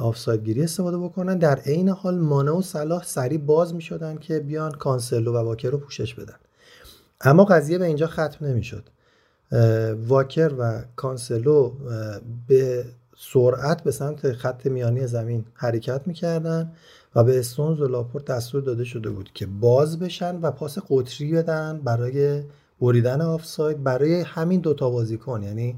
آفساید 0.00 0.44
گیری 0.44 0.62
استفاده 0.62 0.98
بکنن. 0.98 1.38
در 1.38 1.58
عین 1.58 1.88
حال 1.88 2.18
مانه 2.18 2.50
و 2.50 2.62
صلاح 2.62 3.04
سریع 3.04 3.38
باز 3.38 3.74
می‌شدن 3.74 4.16
که 4.16 4.40
بیان 4.40 4.72
کانسلو 4.72 5.32
و 5.32 5.36
واکر 5.36 5.70
رو 5.70 5.78
پوشش 5.78 6.14
بدن. 6.14 6.36
اما 7.20 7.44
قضیه 7.44 7.78
به 7.78 7.84
اینجا 7.84 8.06
ختم 8.06 8.46
نمی‌شد. 8.46 8.84
واکر 10.06 10.52
و 10.58 10.82
کانسلو 10.96 11.72
به 12.48 12.84
سرعت 13.18 13.82
به 13.82 13.90
سمت 13.90 14.32
خط 14.32 14.66
میانی 14.66 15.06
زمین 15.06 15.44
حرکت 15.54 16.00
می‌کردن. 16.06 16.72
و 17.16 17.24
به 17.24 17.38
استونز 17.38 17.80
و 17.80 17.88
لاپورت 17.88 18.24
دستور 18.24 18.62
داده 18.62 18.84
شده 18.84 19.10
بود 19.10 19.30
که 19.34 19.46
باز 19.46 19.98
بشن 19.98 20.40
و 20.40 20.50
پاس 20.50 20.78
قطری 20.90 21.32
بدن 21.32 21.80
برای 21.84 22.42
بریدن 22.80 23.20
آفساید 23.20 23.82
برای 23.82 24.20
همین 24.20 24.60
دوتا 24.60 24.90
بازیکن. 24.90 25.42
یعنی 25.42 25.76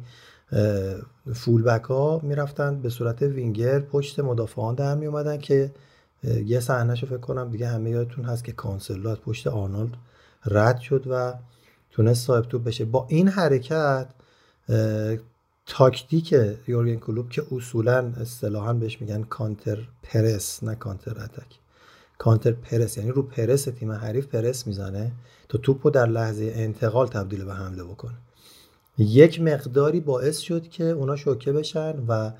فولبک 1.34 1.84
ها 1.84 2.20
می‌رفتن 2.22 2.82
به 2.82 2.88
صورت 2.88 3.22
وینگر 3.22 3.80
پشت 3.80 4.20
مدافعان 4.20 4.74
در 4.74 4.94
می 4.94 5.06
اومدن 5.06 5.38
که 5.38 5.70
یه 6.44 6.60
صحنهشو 6.60 7.06
فکر 7.06 7.18
کنم 7.18 7.50
دیگه 7.50 7.68
همه 7.68 7.90
یادتون 7.90 8.24
هست 8.24 8.44
که 8.44 8.52
کانسلو 8.52 9.08
از 9.08 9.20
پشت 9.20 9.46
آرنولد 9.46 9.94
رد 10.46 10.78
شد 10.78 11.04
و 11.10 11.34
تونست 11.90 12.26
صاحب 12.26 12.44
توپ 12.44 12.64
بشه. 12.64 12.84
با 12.84 13.06
این 13.08 13.28
حرکت 13.28 14.06
تاکتیک 15.68 16.34
یورگن 16.68 16.96
کلوب 16.96 17.28
که 17.28 17.42
اصولا 17.52 18.12
اصطلاحا 18.20 18.72
بهش 18.72 19.00
میگن 19.00 19.22
counter 19.22 19.78
press 20.02 20.62
نه 20.62 20.74
counter 20.74 21.10
attack. 21.10 21.58
counter 22.18 22.52
press 22.52 22.96
یعنی 22.98 23.10
رو 23.10 23.22
پرس 23.22 23.64
تیم 23.64 23.92
حریف 23.92 24.26
پرس 24.26 24.66
می‌زنه 24.66 25.12
تا 25.48 25.58
توپو 25.58 25.90
در 25.90 26.06
لحظه 26.06 26.52
انتقال 26.54 27.06
تبدیل 27.06 27.44
به 27.44 27.54
حمله 27.54 27.84
بکنه. 27.84 28.14
یک 28.98 29.40
مقداری 29.40 30.00
باعث 30.00 30.38
شد 30.38 30.68
که 30.68 30.84
اونا 30.84 31.16
شوکه 31.16 31.52
بشن 31.52 31.94
و 32.08 32.32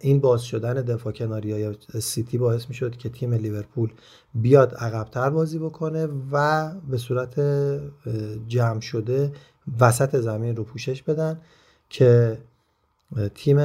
این 0.00 0.20
باز 0.20 0.42
شدن 0.42 0.74
دفاع 0.74 1.12
کناری 1.12 1.48
یا 1.48 1.74
سیتی 2.00 2.38
باعث 2.38 2.68
می 2.68 2.74
شد 2.74 2.96
که 2.96 3.08
تیم 3.08 3.34
لیورپول 3.34 3.92
بیاد 4.34 4.74
عقبتر 4.74 5.30
بازی 5.30 5.58
بکنه 5.58 6.08
و 6.32 6.74
به 6.90 6.98
صورت 6.98 7.40
جمع 8.48 8.80
شده 8.80 9.32
وسط 9.80 10.16
زمین 10.16 10.56
رو 10.56 10.64
پوشش 10.64 11.02
بدن. 11.02 11.40
که 11.90 12.38
تیم 13.34 13.58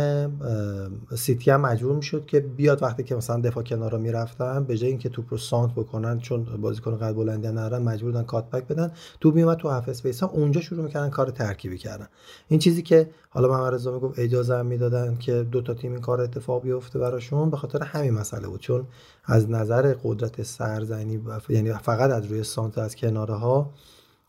سیتی 1.15 1.51
هم 1.51 1.61
مجبور 1.61 1.95
می‌شد 1.95 2.25
که 2.25 2.39
بیاد 2.39 2.83
وقتی 2.83 3.03
که 3.03 3.15
مثلا 3.15 3.41
دفاع 3.41 3.63
کنارا 3.63 3.97
می‌رفتن 3.97 4.63
به 4.63 4.77
جای 4.77 4.89
اینکه 4.89 5.09
توپ 5.09 5.25
رو 5.29 5.37
سانت 5.37 5.71
بکنن 5.71 6.19
چون 6.19 6.43
بازیکن 6.43 6.97
قد 6.97 7.15
بلندی 7.15 7.47
ندارن 7.47 7.81
مجبور 7.81 8.11
بودن 8.11 8.23
کات 8.23 8.49
بک 8.49 8.67
بدن. 8.67 8.91
توپ 9.19 9.35
میومد 9.35 9.57
تو 9.57 9.69
half 9.69 9.89
space 9.89 10.19
ها 10.23 10.29
اونجا 10.29 10.61
شروع 10.61 10.83
می‌کردن 10.83 11.09
کار 11.09 11.29
ترکیبی 11.29 11.77
کردن. 11.77 12.07
این 12.47 12.59
چیزی 12.59 12.81
که 12.81 13.09
حالا 13.29 13.47
محمد 13.47 13.73
رضا 13.73 13.91
می‌گفت 13.91 14.19
اجازه 14.19 14.55
هم 14.55 14.65
می‌دادن 14.65 15.17
که 15.17 15.43
دو 15.43 15.61
تا 15.61 15.73
تیم 15.73 15.91
این 15.91 16.01
کار 16.01 16.21
اتفاق 16.21 16.63
بیفته 16.63 16.99
براشون 16.99 17.49
به 17.49 17.57
خاطر 17.57 17.83
همین 17.83 18.11
مسئله 18.11 18.47
بود. 18.47 18.59
چون 18.59 18.87
از 19.25 19.49
نظر 19.49 19.95
قدرت 20.03 20.43
سرزنی 20.43 21.21
یعنی 21.49 21.73
فقط 21.73 22.11
از 22.11 22.25
روی 22.25 22.43
سانت 22.43 22.77
از 22.77 22.95
کناره 22.95 23.33
ها 23.33 23.69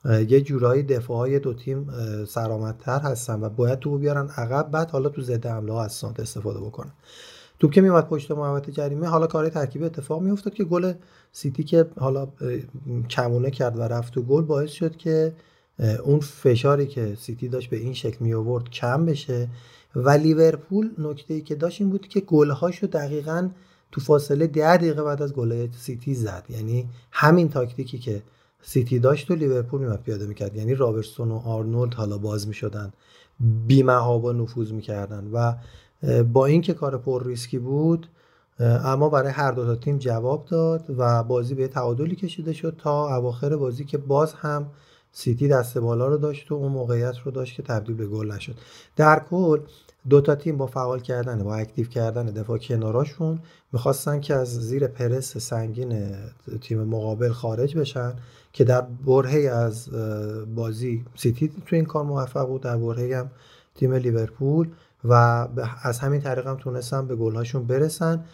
یه 0.04 0.40
جورایی 0.40 0.82
دفاع 0.82 1.16
های 1.16 1.38
دو 1.38 1.54
تیم 1.54 1.90
سلامت‌تر 2.24 2.98
هستن 2.98 3.40
و 3.40 3.48
باید 3.48 3.78
توپ 3.78 3.98
بیارن 3.98 4.28
عقب 4.28 4.70
بعد 4.70 4.90
حالا 4.90 5.08
تو 5.08 5.22
ضد 5.22 5.46
حمله 5.46 5.72
ها 5.72 5.84
از 5.84 5.92
سانتر 5.92 6.20
استفاده 6.20 6.60
بکنن. 6.60 6.92
توپ 7.58 7.72
که 7.72 7.80
میومد 7.80 8.06
پشت 8.06 8.30
محوطه 8.30 8.72
جریمه 8.72 9.06
حالا 9.06 9.26
کار 9.26 9.48
ترکیبی 9.48 9.84
اتفاق 9.84 10.22
میافتاد 10.22 10.54
که 10.54 10.64
گل 10.64 10.92
سیتی 11.32 11.64
که 11.64 11.86
حالا 11.98 12.28
کمونه 13.10 13.50
کرد 13.50 13.78
و 13.78 13.82
رفت 13.82 14.18
و 14.18 14.22
گل 14.22 14.42
باعث 14.42 14.70
شد 14.70 14.96
که 14.96 15.32
اون 16.04 16.20
فشاری 16.20 16.86
که 16.86 17.16
سیتی 17.20 17.48
داشت 17.48 17.70
به 17.70 17.76
این 17.76 17.94
شکل 17.94 18.16
می 18.24 18.34
آورد 18.34 18.70
کم 18.70 19.06
بشه 19.06 19.48
و 19.96 20.10
لیورپول 20.10 20.90
نکته 20.98 21.34
ای 21.34 21.40
که 21.40 21.54
داشت 21.54 21.80
این 21.80 21.90
بود 21.90 22.08
که 22.08 22.20
گلهاشو 22.20 22.86
دقیقا 22.86 23.48
تو 23.92 24.00
فاصله 24.00 24.46
ده 24.46 24.76
دقیقه 24.76 25.02
بعد 25.02 25.22
از 25.22 25.32
گل 25.32 25.68
سیتی 25.70 26.14
زد. 26.14 26.44
یعنی 26.48 26.88
همین 27.12 27.48
تاکتیکی 27.48 27.98
که 27.98 28.22
سیتی 28.62 28.98
داشت 28.98 29.30
و 29.30 29.34
لیورپول 29.34 29.80
میومد 29.80 30.02
پیاده 30.02 30.26
می‌کرد. 30.26 30.56
یعنی 30.56 30.74
رابرتسون 30.74 31.30
و 31.30 31.36
آرنولد 31.36 31.94
حالا 31.94 32.18
باز 32.18 32.48
می‌شدن. 32.48 32.92
بی‌محابا 33.66 34.32
نفوذ 34.32 34.72
می‌کردن 34.72 35.30
و 35.32 35.54
با 36.22 36.46
اینکه 36.46 36.74
کار 36.74 36.98
پر 36.98 37.26
ریسکی 37.26 37.58
بود 37.58 38.06
اما 38.60 39.08
برای 39.08 39.32
هر 39.32 39.52
دو 39.52 39.64
تا 39.64 39.76
تیم 39.76 39.98
جواب 39.98 40.44
داد 40.44 40.84
و 40.98 41.24
بازی 41.24 41.54
به 41.54 41.68
تعادلی 41.68 42.16
کشیده 42.16 42.52
شد 42.52 42.74
تا 42.78 43.16
اواخر 43.16 43.56
بازی 43.56 43.84
که 43.84 43.98
باز 43.98 44.34
هم 44.34 44.66
سیتی 45.12 45.48
دست 45.48 45.78
بالا 45.78 46.08
رو 46.08 46.16
داشت 46.16 46.52
و 46.52 46.54
اون 46.54 46.72
موقعیت 46.72 47.18
رو 47.24 47.30
داشت 47.30 47.56
که 47.56 47.62
تبدیل 47.62 47.96
به 47.96 48.06
گل 48.06 48.32
نشد. 48.32 48.54
در 48.96 49.22
کل 49.30 49.60
دو 50.08 50.20
تا 50.20 50.34
تیم 50.34 50.56
با 50.56 50.66
فعال 50.66 51.00
کردن 51.00 51.44
با 51.44 51.54
active 51.54 51.86
کردن 51.86 52.26
دفاع 52.26 52.58
کناراشون 52.58 53.40
می‌خواستن 53.72 54.20
که 54.20 54.34
از 54.34 54.48
زیر 54.48 54.86
پرس 54.86 55.36
سنگین 55.36 56.14
تیم 56.60 56.84
مقابل 56.84 57.32
خارج 57.32 57.76
بشن 57.76 58.12
که 58.52 58.64
در 58.64 58.80
برهه‌ای 58.80 59.50
از 59.50 59.88
بازی 60.54 61.04
سیتی 61.16 61.48
تو 61.66 61.76
این 61.76 61.84
کار 61.84 62.04
موفق 62.04 62.46
بود 62.46 62.60
در 62.60 62.76
برهه‌ای 62.76 63.18
هم 63.18 63.30
تیم 63.74 63.92
لیورپول 63.92 64.68
و 65.04 65.48
از 65.82 65.98
همین 65.98 66.20
طریق 66.20 66.46
هم 66.46 66.56
تونستن 66.56 67.06
به 67.06 67.16
گلهاشون 67.16 67.66
برسن 67.66 68.24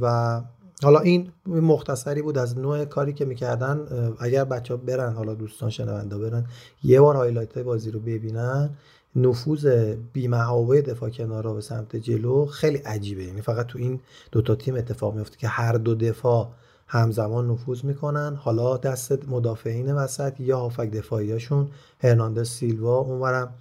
و 0.00 0.40
حالا 0.82 1.00
این 1.00 1.32
مختصری 1.46 2.22
بود 2.22 2.38
از 2.38 2.58
نوع 2.58 2.84
کاری 2.84 3.12
که 3.12 3.24
می‌کردن 3.24 3.86
اگر 4.18 4.44
بچه 4.44 4.74
ها 4.74 4.80
برن 4.86 5.12
حالا 5.12 5.34
دوستان 5.34 5.70
شنونده 5.70 6.18
برن 6.18 6.46
یه 6.82 7.00
بار 7.00 7.16
highlight 7.16 7.58
بازی 7.58 7.90
رو 7.90 8.00
ببینن 8.00 8.70
نفوذ 9.16 9.66
بی‌محابای 10.12 10.82
دفاع 10.82 11.10
کنارا 11.10 11.54
به 11.54 11.60
سمت 11.60 11.96
جلو 11.96 12.46
خیلی 12.46 12.78
عجیبه. 12.78 13.24
یعنی 13.24 13.40
فقط 13.40 13.66
تو 13.66 13.78
این 13.78 14.00
دوتا 14.32 14.54
تیم 14.54 14.74
اتفاق 14.74 15.14
میفته 15.14 15.36
که 15.36 15.48
هر 15.48 15.72
دو 15.72 15.94
دفاع 15.94 16.48
همزمان 16.86 17.50
نفوذ 17.50 17.84
می‌کنن. 17.84 18.34
حالا 18.34 18.76
دست 18.76 19.28
مدافعین 19.28 19.94
وسط 19.94 20.40
یا 20.40 20.58
هافبک 20.58 20.90
دفاعیاشون 20.90 21.68
هرناندز 22.00 22.48
سیلوا 22.48 22.96
اونورم 22.96 23.54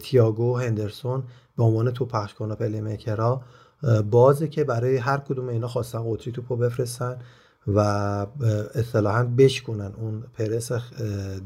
تییاگو 0.00 0.56
هندرسون 0.58 1.22
به 1.56 1.62
عنوان 1.62 1.90
تو 1.90 2.04
پخش 2.04 2.34
کنه 2.34 2.54
پلی 2.54 2.80
بازه 4.10 4.48
که 4.48 4.64
برای 4.64 4.96
هر 4.96 5.18
کدوم 5.18 5.48
اینا 5.48 5.68
خواستن 5.68 6.12
قطری 6.12 6.32
توپو 6.32 6.56
بفرستن 6.56 7.16
و 7.66 7.78
اصطلاحا 8.74 9.24
بشکنن 9.24 9.92
اون 9.96 10.24
پرس 10.38 10.72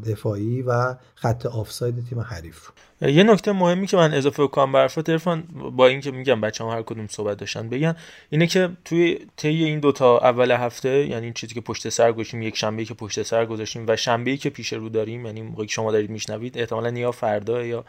دفاعی 0.07 0.63
و 0.63 0.95
خط 1.15 1.47
آفساید 1.47 2.05
تیم 2.09 2.21
حریف 2.21 2.69
یه 3.01 3.23
نکته 3.23 3.53
مهمی 3.53 3.87
که 3.87 3.97
من 3.97 4.15
اضافه 4.15 4.47
کنم 4.47 4.73
برفت 4.73 5.09
ارفان 5.09 5.43
با 5.77 5.87
اینکه 5.87 6.11
میگم 6.11 6.41
بچه 6.41 6.65
هر 6.65 6.83
کدوم 6.83 7.07
صحبت 7.07 7.37
داشتن 7.37 7.69
بگن 7.69 7.97
اینه 8.31 8.47
که 8.47 8.69
توی 8.85 9.19
طی 9.37 9.65
این 9.65 9.81
دوتا 9.81 10.19
اول 10.19 10.51
هفته 10.51 11.07
یعنی 11.07 11.25
این 11.25 11.33
چیزی 11.33 11.55
که 11.55 11.61
پشت 11.61 11.89
سر 11.89 12.13
گذاشتیم 12.13 12.43
یک 12.43 12.57
شنبه 12.57 12.85
که 12.85 12.95
پشت 12.95 13.23
سر 13.23 13.47
گذاشتیم 13.47 13.85
و 13.89 13.97
شنبه 13.97 14.37
که 14.37 14.51
پیش 14.51 14.73
رو 14.73 14.89
داریم 14.89 15.27
یعنی 15.27 15.43
موقعی 15.43 15.69
شما 15.69 15.93
دارید 15.93 16.11
میشنوید 16.11 16.59
احتمالا 16.59 16.91
یا 16.91 17.13
فردا 17.13 17.65
یا 17.65 17.85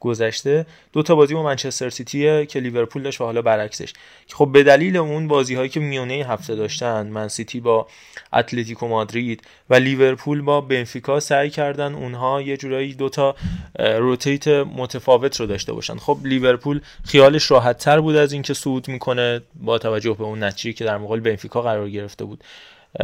گذشته 0.00 0.66
دو 0.92 1.02
تا 1.02 1.14
بازی 1.14 1.34
با 1.34 1.42
منچستر 1.42 1.90
سیتی 1.90 2.46
که 2.46 2.60
لیورپول 2.60 3.02
داشت 3.02 3.20
و 3.20 3.24
حالا 3.24 3.42
برعکسش. 3.42 3.92
خب 4.32 4.50
به 4.52 4.62
دلیل 4.62 4.96
اون 4.96 5.28
بازی 5.28 5.54
هایی 5.54 5.68
که 5.68 5.80
میونه 5.80 6.14
هفته 6.14 6.54
داشتن 6.54 7.06
من 7.06 7.28
سیتی 7.28 7.60
با 7.60 7.86
اتلتیکو 8.32 8.88
مادرید 8.88 9.42
و 9.70 9.74
لیورپول 9.74 10.42
با 10.42 10.60
بنفیکا 10.60 11.20
سعی 11.20 11.50
کردن 11.50 11.94
اونها 11.94 12.42
یه 12.42 12.56
جورایی 12.56 12.94
دو 12.94 13.08
تا 13.08 13.34
rotate 13.78 14.48
متفاوت 14.48 15.40
رو 15.40 15.46
داشته 15.46 15.72
باشن. 15.72 15.96
خب 15.96 16.18
لیورپول 16.24 16.80
خیالش 17.04 17.50
راحت 17.50 17.78
تر 17.78 18.00
بود 18.00 18.16
از 18.16 18.32
اینکه 18.32 18.54
صعود 18.54 18.88
می‌کنه 18.88 19.40
با 19.54 19.78
توجه 19.78 20.14
به 20.14 20.24
اون 20.24 20.44
نتیجه 20.44 20.72
که 20.72 20.84
در 20.84 20.98
مقابل 20.98 21.20
بنفیکا 21.20 21.62
قرار 21.62 21.90
گرفته 21.90 22.24
بود. 22.24 22.44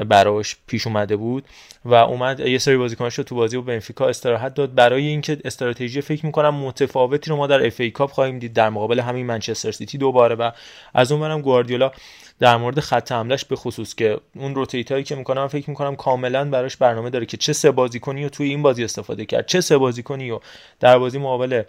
براش 0.07 0.57
پیش 0.67 0.87
اومده 0.87 1.17
بود 1.17 1.45
و 1.85 1.95
اومد 1.95 2.41
یه 2.41 2.59
سری 2.59 2.77
بازیکناش 2.77 3.15
رو 3.15 3.25
تو 3.25 3.35
بازی 3.35 3.57
با 3.57 3.63
بنفیکا 3.63 4.07
استراحت 4.07 4.55
داد. 4.55 4.75
برای 4.75 5.07
اینکه 5.07 5.39
استراتژی 5.45 6.01
فکر 6.01 6.27
می‌کنم 6.27 6.55
متفاوتی 6.55 7.31
رو 7.31 7.37
ما 7.37 7.47
در 7.47 7.67
FA 7.67 7.81
Cup 7.81 8.11
خواهیم 8.11 8.39
دید 8.39 8.53
در 8.53 8.71
مقابل 8.71 9.01
همین 9.01 9.27
منچستر 9.27 9.71
سیتی 9.71 9.99
دوباره 9.99 10.35
و 10.35 10.51
از 10.95 11.13
اون 11.13 11.21
برم 11.21 11.41
گواردیولا 11.41 11.93
در 12.39 12.57
مورد 12.57 12.81
خط 12.81 13.13
حملش 13.13 13.45
به 13.45 13.57
خصوص 13.57 13.95
که 13.95 14.19
اون 14.35 14.55
روتیت 14.55 14.93
هایی 14.93 15.05
که 15.05 15.15
می‌کنم 15.15 15.49
فکر 15.49 15.71
می‌کنم 15.71 15.97
کاملا 15.97 16.45
براش 16.45 16.77
برنامه 16.77 17.11
داره 17.11 17.27
که 17.27 17.37
چه 17.37 17.53
سه 17.53 17.71
بازیکنی 17.71 18.23
رو 18.23 18.29
توی 18.29 18.49
این 18.49 18.63
بازی 18.63 18.85
استفاده 18.85 19.25
کرد 19.25 19.47
چه 19.47 19.61
سه 19.61 19.79
بازیکنی 19.79 20.31
رو 20.31 20.43
در 20.81 20.99
بازی 20.99 21.19
مقابل 21.19 21.63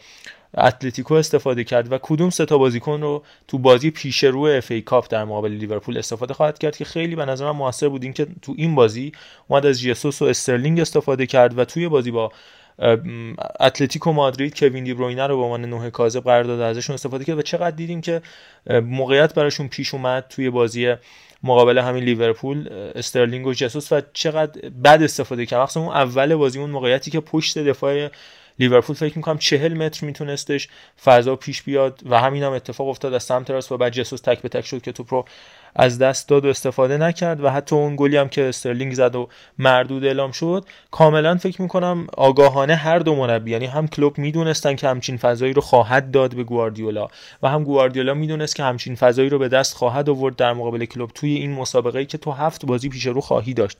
اتلتیکو 0.58 1.13
استفاده 1.13 1.63
کرد 1.63 1.92
و 1.92 1.98
کدوم 2.01 2.30
سه 2.30 2.46
تا 2.46 2.58
بازیکن 2.58 3.01
رو 3.01 3.24
تو 3.48 3.58
بازی 3.58 3.92
پیش 3.92 4.24
رو 4.24 4.42
اف 4.42 4.72
ای 4.72 4.82
کاپ 4.82 5.08
در 5.10 5.24
مقابل 5.25 5.51
لیورپول 5.51 5.98
استفاده 5.98 6.34
خواهد 6.34 6.58
کرد 6.58 6.77
که 6.77 6.86
خیلی 6.86 7.16
به 7.16 7.25
نظرم 7.25 7.56
موثر 7.56 7.89
بود 7.89 8.04
اینکه 8.04 8.27
تو 8.42 8.54
این 8.58 8.75
بازی 8.75 9.12
اومد 9.48 9.66
از 9.66 9.80
جیسوس 9.80 10.22
و 10.22 10.25
استرلینگ 10.25 10.80
استفاده 10.80 11.25
کرد 11.25 11.58
و 11.58 11.66
توی 11.66 11.88
بازی 11.88 12.12
با 12.12 12.32
اتلتیکو 13.60 14.12
مادرید 14.12 14.60
کوین 14.60 14.84
دی 14.84 14.94
بروینه 14.94 15.27
رو 15.27 15.38
به 15.38 15.44
عنوان 15.44 15.66
نوه 15.66 15.89
کاذب 15.89 16.24
قرار 16.24 16.44
داد 16.44 16.62
ازشون 16.62 16.94
استفاده 16.94 17.25
کرد 17.25 17.38
و 17.38 17.42
چقدر 17.42 17.75
دیدیم 17.75 18.01
که 18.01 18.22
موقعیت 18.70 19.34
براشون 19.34 19.68
پیش 19.68 19.94
اومد 19.94 20.25
توی 20.30 20.50
بازی 20.50 20.96
مقابل 21.44 21.77
همین 21.77 22.04
لیورپول 22.04 22.70
استرلینگ 22.96 23.48
و 23.48 23.54
جسوس 23.54 23.92
و 23.92 24.01
چقدر 24.13 24.70
بد 24.70 25.04
استفاده 25.04 25.46
کرد. 25.46 25.60
مخصوصا 25.60 25.80
اون 25.80 25.96
اول 25.96 26.36
بازی 26.36 26.60
اون 26.60 26.70
موقعیتی 26.70 27.12
که 27.12 27.20
پشت 27.20 27.58
دفاع 27.58 28.10
لیورپول 28.60 28.96
فکر 28.96 29.18
می‌کنم 29.18 29.38
چهل 29.38 29.74
متر 29.74 30.06
میتونستش 30.06 30.68
فضا 31.04 31.36
پیش 31.36 31.62
بیاد 31.62 32.02
و 32.10 32.20
همین 32.20 32.44
هم 32.44 32.52
اتفاق 32.52 32.88
افتاد 32.88 33.14
از 33.14 33.24
سمت 33.24 33.52
راست 33.52 33.72
و 33.72 33.78
بعد 33.78 33.94
جسوس 33.94 34.22
تک 34.22 34.42
به 34.42 34.50
تک 34.50 34.66
شد 34.66 34.82
که 34.82 34.92
توپ 34.92 35.14
رو 35.14 35.26
از 35.76 36.00
دست 36.00 36.30
داد 36.30 36.46
و 36.46 36.48
استفاده 36.48 36.98
نکرد 36.98 37.44
و 37.44 37.50
حتی 37.50 37.76
اون 37.76 37.96
گلی 37.96 38.18
هم 38.18 38.30
که 38.30 38.50
استرلینگ 38.50 38.94
زد 38.94 39.16
و 39.16 39.30
مردود 39.58 40.06
اعلام 40.06 40.32
شد 40.32 40.66
کاملا 40.92 41.38
فکر 41.38 41.62
می‌کنم 41.62 42.08
آگاهانه 42.18 42.76
هر 42.76 43.00
دو 43.00 43.16
مربی 43.16 43.52
یعنی 43.52 43.66
هم 43.66 43.88
کلوب 43.88 44.18
می‌دونستن 44.18 44.76
که 44.76 44.88
همچین 44.88 45.18
فضایی 45.18 45.54
رو 45.54 45.62
خواهد 45.62 46.12
داد 46.12 46.36
به 46.36 46.44
گواردیولا 46.44 47.08
و 47.44 47.50
هم 47.50 47.64
گواردیولا 47.64 48.14
می‌دونست 48.14 48.56
که 48.56 48.64
همچین 48.64 48.96
فضایی 48.96 49.30
رو 49.30 49.40
به 49.40 49.48
دست 49.48 49.76
خواهد 49.76 50.10
آورد 50.10 50.36
در 50.36 50.54
مقابل 50.54 50.86
کلوب 50.86 51.12
توی 51.16 51.34
این 51.34 51.52
مسابقه 51.52 52.00
ای 52.00 52.06
که 52.06 52.18
تو 52.18 52.32
هفت 52.32 52.66
بازی 52.66 52.90
پیش 52.90 53.06
رو 53.06 53.22
خواهی 53.22 53.54
داشت. 53.54 53.78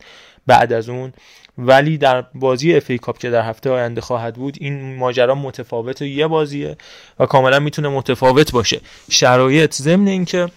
بعد 0.48 0.74
از 0.74 0.90
اون 0.90 1.14
ولی 1.58 1.98
در 1.98 2.22
بازی 2.22 2.76
اف 2.76 2.90
ای 2.90 2.98
کاپ 2.98 3.18
که 3.18 3.30
در 3.30 3.50
هفته 3.50 3.70
آینده 3.70 4.02
خواهد 4.02 4.36
بود 4.36 4.58
این 4.60 4.96
ماجرا 4.96 5.36
متفاوت 5.36 6.02
یه 6.02 6.28
بازیه 6.28 6.78
و 7.20 7.26
کاملا 7.26 7.60
می‌تونه 7.60 7.90
متفاوت 7.90 8.52
باشه. 8.52 8.82
شرایط 9.10 9.74
ضمن 9.74 10.08
اینکه 10.08 10.48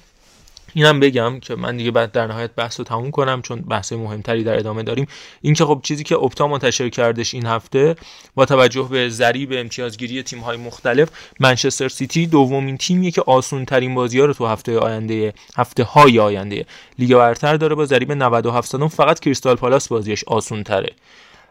اینم 0.75 1.01
بگم 1.01 1.41
که 1.41 1.55
من 1.55 1.77
دیگه 1.77 1.91
بعد 1.91 2.13
در 2.13 2.27
نهایت 2.27 2.51
بحث 2.57 2.81
رو 2.81 2.85
تموم 2.85 3.11
کنم 3.11 3.43
چون 3.43 3.61
بحث 3.61 3.93
مهمتری 3.93 4.45
در 4.45 4.59
ادامه 4.59 4.83
داریم. 4.83 5.07
این 5.43 5.55
که 5.55 5.65
خب 5.65 5.81
چیزی 5.83 6.05
که 6.05 6.17
اپتا 6.17 6.49
منتشر 6.49 6.89
کردش 6.89 7.35
این 7.35 7.47
هفته 7.47 7.97
با 8.35 8.45
توجه 8.45 8.89
به 8.91 9.09
ضریب 9.09 9.53
امتیازگیری 9.53 10.23
تیم 10.23 10.39
های 10.39 10.57
مختلف 10.57 11.09
منچستر 11.41 11.89
سیتی 11.89 12.27
دومین 12.27 12.77
تیمیه 12.77 13.11
که 13.11 13.23
آسون 13.27 13.65
ترین 13.65 13.95
بازی 13.95 14.21
ها 14.21 14.27
رو 14.27 14.33
تو 14.33 14.47
هفته 14.47 14.79
آینده 14.79 15.35
هفته 15.57 15.85
های 15.85 16.19
آینده 16.19 16.67
لیگ 16.99 17.17
برتر 17.17 17.57
داره 17.57 17.75
با 17.75 17.87
ضریب 17.87 18.13
97 18.13 18.89
فقط 18.89 19.21
کریستال 19.21 19.57
پالاس 19.57 19.89
بازیش 19.89 20.25
آسون 20.25 20.63
تره 20.63 20.93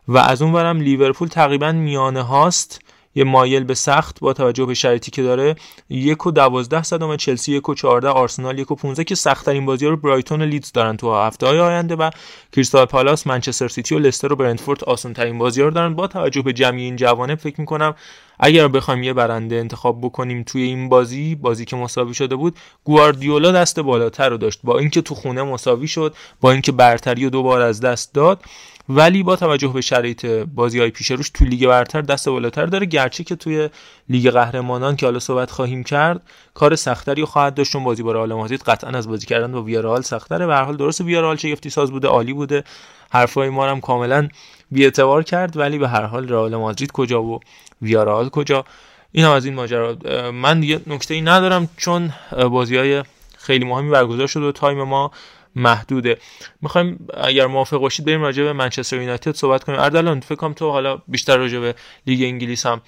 و 0.07 0.17
از 0.17 0.41
اون 0.41 0.51
برم 0.51 0.81
لیورپول 0.81 1.27
تقریبا 1.27 1.71
میانه 1.71 2.21
هاست. 2.21 2.81
یه 3.19 3.25
مایل 3.25 3.63
به 3.63 3.73
سخت 3.73 4.19
با 4.19 4.33
توجه 4.33 4.65
به 4.65 4.73
شرایطی 4.73 5.11
که 5.11 5.23
داره. 5.23 5.55
یک 5.89 6.27
و 6.27 6.31
دوازده 6.31 6.83
صدام 6.83 7.15
چلسی 7.15 7.53
یک 7.53 7.69
و 7.69 7.73
چهارده 7.73 8.07
آرسنال 8.07 8.59
یک 8.59 8.71
و 8.71 8.75
15 8.75 9.03
که 9.03 9.15
سختترین 9.15 9.65
بازی 9.65 9.85
رو 9.85 9.97
برایتون 9.97 10.41
و 10.41 10.45
لیدز 10.45 10.71
دارن 10.71 10.97
تو 10.97 11.15
هفته 11.15 11.47
های 11.47 11.59
آینده 11.59 11.95
و 11.95 12.09
کریستال 12.53 12.85
پالاس 12.85 13.27
منچستر 13.27 13.67
سیتی 13.67 13.95
و 13.95 13.99
لستر 13.99 14.33
و 14.33 14.35
برنتفورد 14.35 14.83
آسان 14.83 15.13
ترین 15.13 15.38
بازی 15.38 15.61
رو 15.61 15.71
دارن. 15.71 15.95
با 15.95 16.07
توجه 16.07 16.41
به 16.41 16.53
جمیع 16.53 16.83
این 16.83 16.95
جوانب 16.95 17.35
فکر 17.35 17.61
می‌کنم 17.61 17.95
اگر 18.39 18.67
بخوایم 18.67 19.03
یه 19.03 19.13
برنده 19.13 19.55
انتخاب 19.55 20.01
بکنیم 20.01 20.43
توی 20.43 20.61
این 20.61 20.89
بازی 20.89 21.35
بازی 21.35 21.65
که 21.65 21.75
مساوی 21.75 22.13
شده 22.13 22.35
بود 22.35 22.55
گواردیولا 22.83 23.51
دست 23.51 23.79
بالاتر 23.79 24.29
رو 24.29 24.38
داشت. 24.38 24.59
با 24.63 24.79
اینکه 24.79 25.01
تو 25.01 25.15
خونه 25.15 25.43
مساوی 25.43 25.88
شد 25.88 26.15
با 26.41 26.51
اینکه 26.51 26.71
برتری 26.71 27.25
و 27.25 27.29
دوبار 27.29 27.61
از 27.61 27.81
دست 27.81 28.13
داد 28.13 28.43
ولی 28.89 29.24
با 29.24 29.36
توجه 29.36 29.67
به 29.67 29.81
شرایط 29.81 30.25
بازی 30.25 30.79
های 30.79 30.89
پیش 30.89 31.12
روش 31.12 31.29
تو 31.29 31.46
لیگ 31.46 31.67
برتر 31.67 32.01
دست 32.01 32.29
بالاتر 32.29 32.65
داره. 32.65 32.86
گرچه 32.86 33.24
که 33.24 33.36
توی 33.36 33.69
لیگ 34.10 34.29
قهرمانان 34.29 34.96
که 34.96 35.05
حالا 35.05 35.19
صحبت 35.19 35.51
خواهیم 35.51 35.84
کرد 35.84 36.22
کار 36.53 36.75
سختری 36.75 37.25
خواهد 37.25 37.53
داشت 37.53 37.72
چون 37.72 37.84
بازی 37.84 38.03
با 38.03 38.12
رئال 38.12 38.34
مادرید 38.34 38.62
قطعا 38.62 38.89
از 38.89 39.08
بازی 39.08 39.27
کردن 39.27 39.51
با 39.51 39.62
ویارال 39.62 40.01
سختره. 40.01 40.48
به 40.48 40.53
هر 40.53 40.63
حال 40.63 40.77
درست 40.77 41.01
ویارال 41.01 41.36
شگفتی 41.36 41.69
ساز 41.69 41.91
بوده 41.91 42.08
عالی 42.08 42.34
بوده. 42.34 42.63
حرفای 43.12 43.50
ما 43.50 43.67
هم 43.67 43.81
کاملا 43.81 44.27
بی‌اعتبار 44.72 45.24
کرد 45.24 45.58
ولی 45.58 45.77
به 45.77 45.89
هر 45.89 46.05
حال 46.05 46.29
رئال 46.29 46.55
مادرید 46.55 46.91
کجا 46.91 47.23
و 47.23 47.39
ویارال 47.82 48.30
کجا؟ 48.30 48.65
این 49.12 49.25
هم 49.25 49.32
از 49.32 49.45
این 49.45 49.54
ماجرا. 49.54 49.97
من 50.32 50.60
دیگه 50.60 50.82
نکته 50.88 51.13
ای 51.13 51.21
ندارم 51.21 51.69
چون 51.78 52.13
بازی 52.52 52.78
های 52.78 53.04
خیلی 53.38 53.65
مهمی 53.65 53.89
برگزار 53.89 54.28
شده 54.28 54.45
و 54.45 54.52
تایم 54.52 54.84
ما 54.84 55.12
محدوده. 55.55 56.17
می‌خوایم 56.62 57.07
اگر 57.13 57.47
موافق 57.47 57.77
باشید 57.77 58.05
بریم 58.05 58.21
راجع 58.21 58.43
به 58.43 58.53
منچستر 58.53 59.01
یونایتد 59.01 59.35
صحبت 59.35 59.63
کنیم. 59.63 59.79
اردلان 59.79 60.19
فکر 60.19 60.35
کنم 60.35 60.53
تو 60.53 60.71
حالا 60.71 60.97
بیشتر 61.07 61.38
راجع 61.38 61.59
به 61.59 61.75
لیگ 62.07 62.23
انگلیس 62.23 62.65
هم 62.65 62.81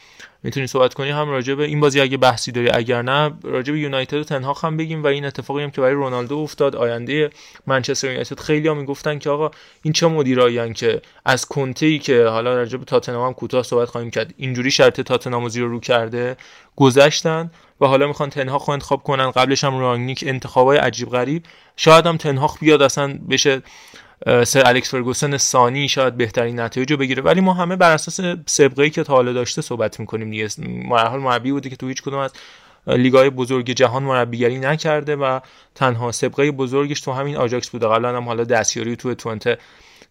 می‌تونی 0.43 0.67
صحبت 0.67 0.93
کنی 0.93 1.09
هم 1.09 1.29
راجع 1.29 1.53
به 1.53 1.63
این 1.63 1.79
بازی 1.79 2.01
اگه 2.01 2.17
بحثی 2.17 2.51
داری 2.51 2.69
اگر 2.69 3.01
نه 3.01 3.31
راجع 3.43 3.73
به 3.73 3.79
یونایتد 3.79 4.17
و 4.17 4.23
تن 4.23 4.35
هاخ 4.35 4.53
هم 4.53 4.77
بگیم 4.77 5.03
و 5.03 5.07
این 5.07 5.25
اتفاقی 5.25 5.63
هم 5.63 5.71
که 5.71 5.81
برای 5.81 5.93
رونالدو 5.93 6.37
افتاد. 6.37 6.75
آینده 6.75 7.29
منچستر 7.67 8.07
یونایتد 8.07 8.39
خیلی 8.39 8.67
هم 8.67 8.77
می‌گفتن 8.77 9.19
که 9.19 9.29
آقا 9.29 9.51
این 9.81 9.93
چه 9.93 10.07
مدیرایی 10.07 10.73
که 10.73 11.01
از 11.25 11.45
کنته 11.45 11.85
ای 11.85 11.99
که 11.99 12.25
حالا 12.25 12.55
راجع 12.55 12.77
به 12.77 12.85
تاتنهام 12.85 13.27
هم 13.27 13.33
کوتاه 13.33 13.63
صحبت 13.63 13.89
خواهیم 13.89 14.11
کرد 14.11 14.33
اینجوری 14.37 14.71
شرط 14.71 15.01
تاتنهام 15.01 15.49
زیر 15.49 15.63
رو 15.63 15.79
کرده 15.79 16.37
گذشتن 16.75 17.51
و 17.81 17.85
حالا 17.85 18.07
می‌خوان 18.07 18.29
تنهاخ 18.29 18.65
رو 18.65 18.73
انتخاب 18.73 19.03
کنن. 19.03 19.31
قبلش 19.31 19.63
هم 19.63 19.79
رانگنیک 19.79 20.23
انتخابای 20.27 20.77
عجیب 20.77 21.09
غریب. 21.09 21.43
شاید 21.75 22.05
هم 22.05 22.17
تنهاخ 22.17 22.59
بیاد 22.59 22.81
اصلا 22.81 23.19
بشه 23.29 23.61
سر 24.25 24.63
الکس 24.65 24.91
فرگوسن 24.91 25.37
ثانی 25.37 25.89
شاید 25.89 26.17
بهترین 26.17 26.59
نتایج 26.59 26.91
رو 26.91 26.97
بگیره. 26.97 27.23
ولی 27.23 27.41
ما 27.41 27.53
همه 27.53 27.75
بر 27.75 27.91
اساس 27.91 28.37
سابقه‌ای 28.45 28.89
که 28.89 29.03
تا 29.03 29.13
حالا 29.13 29.33
داشته 29.33 29.61
صحبت 29.61 29.99
می‌کنیم 29.99 30.31
دیگه. 30.31 30.47
حال 30.89 31.19
مربی 31.19 31.51
بوده 31.51 31.69
که 31.69 31.75
تو 31.75 31.87
هیچ 31.87 32.01
کدوم 32.01 32.19
از 32.19 32.31
لیگای 32.87 33.29
بزرگ 33.29 33.71
جهان 33.71 34.03
مربیگری 34.03 34.59
نکرده 34.59 35.15
و 35.15 35.39
تنها 35.75 36.11
سابقه 36.11 36.51
بزرگش 36.51 37.01
تو 37.01 37.11
همین 37.11 37.37
آجاکس 37.37 37.69
بوده. 37.69 37.87
قبلا 37.87 38.17
هم 38.17 38.23
حالا 38.23 38.43
دستیاری 38.43 38.95
تو 38.95 39.13
تونته 39.13 39.57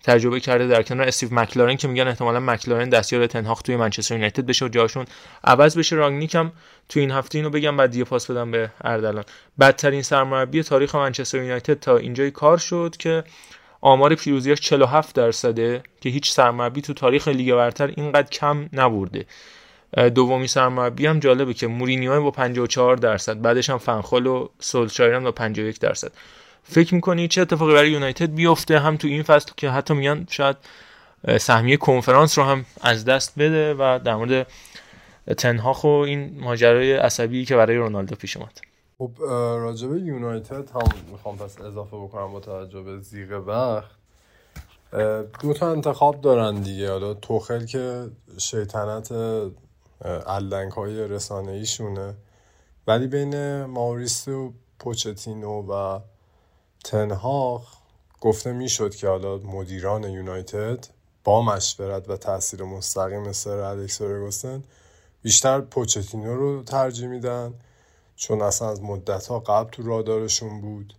تجربه 0.05 0.40
کرده 0.40 0.66
در 0.66 0.83
کنار 0.83 1.09
استیو 1.09 1.35
مکلارن 1.35 1.77
که 1.77 1.88
میگن 1.88 2.09
احتمالا 2.09 2.40
مکلارن 2.40 2.88
دستیار 2.88 3.27
تن 3.26 3.41
هاخ 3.41 3.62
توی 3.62 3.77
منچستر 3.77 4.14
یونایتد 4.14 4.46
بشه 4.46 4.64
و 4.64 4.68
جاشون 4.68 5.05
عوض 5.44 5.79
بشه. 5.79 5.96
رانگنیک 5.96 6.35
هم 6.35 6.53
تو 6.88 7.01
این 7.01 7.11
هفته 7.11 7.38
اینو 7.38 7.51
بگم 7.51 7.77
بعد 7.77 7.90
دیگه 7.90 8.05
پاس 8.05 8.31
بدم 8.31 8.51
به 8.51 8.70
اردلان. 8.85 9.25
بدترین 9.61 10.03
سرمربی 10.03 10.62
تاریخ 10.62 10.94
منچستر 10.94 11.38
یونایتد 11.38 11.81
تا 11.81 11.96
اینجای 11.96 12.31
کار 12.31 12.59
شد 12.59 12.94
که 12.99 13.25
آمار 13.80 14.14
پیروزیش 14.14 14.60
47 14.60 15.14
درصده 15.14 15.82
که 16.00 16.08
هیچ 16.08 16.30
سرمربی 16.30 16.80
تو 16.80 16.94
تاریخ 16.94 17.28
لیگ 17.28 17.54
برتر 17.54 17.86
اینقدر 17.86 18.30
کم 18.30 18.68
نبرده. 18.72 19.26
دومی 20.14 20.48
سرمربی 20.48 21.06
هم 21.06 21.18
جالبه 21.18 21.54
که 21.54 21.66
مورینیو 21.66 22.22
با 22.22 22.30
54 22.30 22.96
درصد 22.96 23.40
بعدش 23.40 23.70
هم 23.70 23.78
فنخال 23.78 24.26
و 24.26 24.48
سولشایر 24.58 25.18
با 25.18 25.32
51 25.32 25.78
درصد. 25.78 26.12
فکر 26.62 26.94
می‌کنی 26.94 27.28
چه 27.28 27.40
اتفاقی 27.40 27.74
برای 27.74 27.90
یونایتد 27.90 28.34
بیفته؟ 28.34 28.78
هم 28.78 28.96
تو 28.96 29.08
این 29.08 29.22
فصل 29.22 29.52
که 29.56 29.70
حتی 29.70 29.94
میان 29.94 30.26
شاید 30.30 30.56
سهمیه 31.38 31.76
کنفرانس 31.76 32.38
رو 32.38 32.44
هم 32.44 32.64
از 32.80 33.04
دست 33.04 33.38
بده 33.38 33.74
و 33.74 34.00
در 34.04 34.14
مورد 34.14 34.46
تنهاخ 35.38 35.84
و 35.84 35.88
این 35.88 36.40
ماجرای 36.40 36.92
عصبی 36.92 37.44
که 37.44 37.56
برای 37.56 37.76
رونالدو 37.76 38.14
پیش 38.16 38.36
اومد. 38.36 38.69
خب 39.00 39.10
راجبه 39.58 40.00
یونایتد 40.00 40.70
هم 40.70 40.88
می‌خوام 41.10 41.36
پس 41.36 41.60
اضافه 41.60 41.96
بکنم 41.96 42.32
با 42.32 42.40
توجه 42.40 42.82
به 42.82 43.00
زیغ 43.00 43.42
وقت. 43.46 43.90
دو 45.42 45.52
تا 45.52 45.70
انتخاب 45.70 46.20
دارن 46.20 46.60
دیگه. 46.60 46.90
حالا 46.90 47.14
توخل 47.14 47.66
که 47.66 48.10
شیطنت 48.38 49.12
علنگ 50.26 50.72
های 50.72 51.08
رسانه 51.08 51.52
ایشونه 51.52 52.14
ولی 52.86 53.06
بین 53.06 53.64
ماوریستو 53.64 54.52
پوچتینو 54.78 55.62
و 55.72 56.00
تنهاخ 56.84 57.76
گفته 58.20 58.52
می‌شد 58.52 58.94
که 58.94 59.08
حالا 59.08 59.38
مدیران 59.38 60.04
یونایتد 60.04 60.86
با 61.24 61.42
مشورت 61.42 62.10
و 62.10 62.16
تاثیر 62.16 62.62
مستقیم 62.62 63.32
سر 63.32 63.58
الکس 63.58 64.44
بیشتر 65.22 65.60
پوچتینو 65.60 66.36
رو 66.36 66.62
ترجیح 66.62 67.08
میدن. 67.08 67.54
چون 68.20 68.42
اصلا 68.42 68.70
از 68.70 68.83
مدت 68.83 69.26
ها 69.26 69.38
قبل 69.38 69.70
تو 69.70 69.83
رادارشون 69.83 70.61
بود 70.61 70.94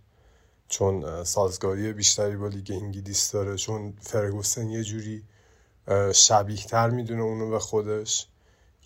چون 0.68 1.24
سازگاری 1.24 1.92
بیشتری 1.92 2.36
با 2.36 2.48
لیگ 2.48 2.78
انگلیس 2.82 3.32
داره 3.32 3.56
چون 3.56 3.94
فرگوسن 4.00 4.70
یه 4.70 4.82
جوری 4.84 5.22
شبیه 6.14 6.56
تر 6.56 6.90
می‌دونه 6.90 7.22
اونو 7.22 7.50
به 7.50 7.58
خودش. 7.58 8.26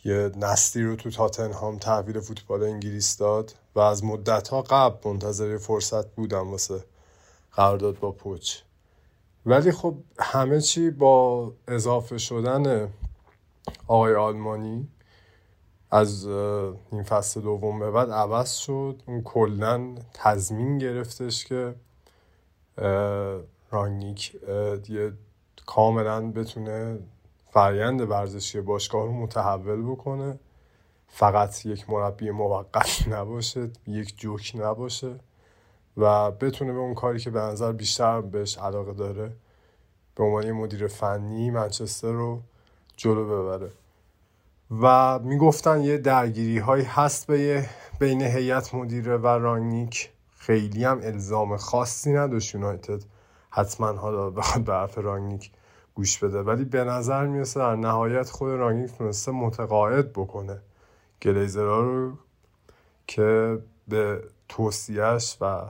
یه 0.04 0.30
نسلی 0.36 0.82
رو 0.82 0.96
تو 0.96 1.10
تاتنهام 1.10 1.78
تحویل 1.78 2.20
فوتبال 2.20 2.62
انگلیس 2.62 3.16
داد 3.16 3.54
و 3.74 3.80
از 3.80 4.04
مدت 4.04 4.48
ها 4.48 4.62
قبل 4.62 5.10
منتظر 5.10 5.58
فرصت 5.58 6.06
بودم 6.06 6.50
واسه 6.50 6.84
قرارداد 7.52 7.98
با 7.98 8.12
پوچ 8.12 8.58
ولی 9.46 9.72
خب 9.72 9.94
همه 10.18 10.60
چی 10.60 10.90
با 10.90 11.52
اضافه 11.68 12.18
شدن 12.18 12.92
آقای 13.86 14.14
آلمانی 14.14 14.88
از 15.90 16.26
این 16.92 17.02
فصل 17.02 17.40
دوم 17.40 17.78
به 17.78 17.90
بعد 17.90 18.10
عوض 18.10 18.52
شد. 18.52 19.02
اون 19.06 19.22
کلا 19.22 19.94
تضمین 20.14 20.78
گرفتش 20.78 21.44
که 21.44 21.74
رانگنیک 23.70 24.34
یه 24.88 25.12
کاملا 25.66 26.30
بتونه 26.30 26.98
فرایند 27.50 28.00
ورزشی 28.00 28.60
باشگاه 28.60 29.04
رو 29.04 29.12
متحول 29.12 29.82
بکنه. 29.82 30.38
فقط 31.08 31.66
یک 31.66 31.90
مربی 31.90 32.30
موقت 32.30 33.04
نباشه 33.08 33.70
یک 33.86 34.18
جوک 34.18 34.52
نباشه 34.54 35.14
و 35.96 36.30
بتونه 36.30 36.72
به 36.72 36.78
اون 36.78 36.94
کاری 36.94 37.18
که 37.18 37.30
به 37.30 37.40
نظر 37.40 37.72
بیشتر 37.72 38.20
بهش 38.20 38.58
علاقه 38.58 38.92
داره 38.92 39.32
به 40.14 40.24
عنوان 40.24 40.52
مدیر 40.52 40.86
فنی 40.86 41.50
منچستر 41.50 42.12
رو 42.12 42.42
جلو 42.96 43.24
ببره. 43.24 43.70
و 44.70 45.18
می‌گفتن 45.18 45.80
یه 45.80 45.98
درگیری 45.98 46.58
هایی 46.58 46.84
هست 46.84 47.26
به 47.26 47.68
بین 47.98 48.22
هیئت 48.22 48.74
مدیره 48.74 49.16
و 49.16 49.26
رانگنیک 49.26 50.10
خیلی 50.36 50.84
هم 50.84 51.00
الزام 51.02 51.56
خاصی 51.56 52.12
نداشت 52.12 52.54
یونایتد. 52.54 53.02
حتما 53.50 53.92
حالا 53.92 54.30
بخواد 54.30 54.64
به 54.64 54.72
حرف 54.72 54.98
رانگنیک 54.98 55.50
گوش 55.94 56.18
بده. 56.18 56.42
ولی 56.42 56.64
به 56.64 56.84
نظر 56.84 57.26
می‌رسه 57.26 57.60
در 57.60 57.76
نهایت 57.76 58.30
خود 58.30 58.50
رانگنیک 58.50 58.92
تونسته 58.92 59.32
متقاعد 59.32 60.12
بکنه. 60.12 60.60
گلیزرها 61.22 61.80
رو 61.80 62.12
که 63.06 63.58
به 63.88 64.22
توصیهش 64.48 65.36
و 65.40 65.62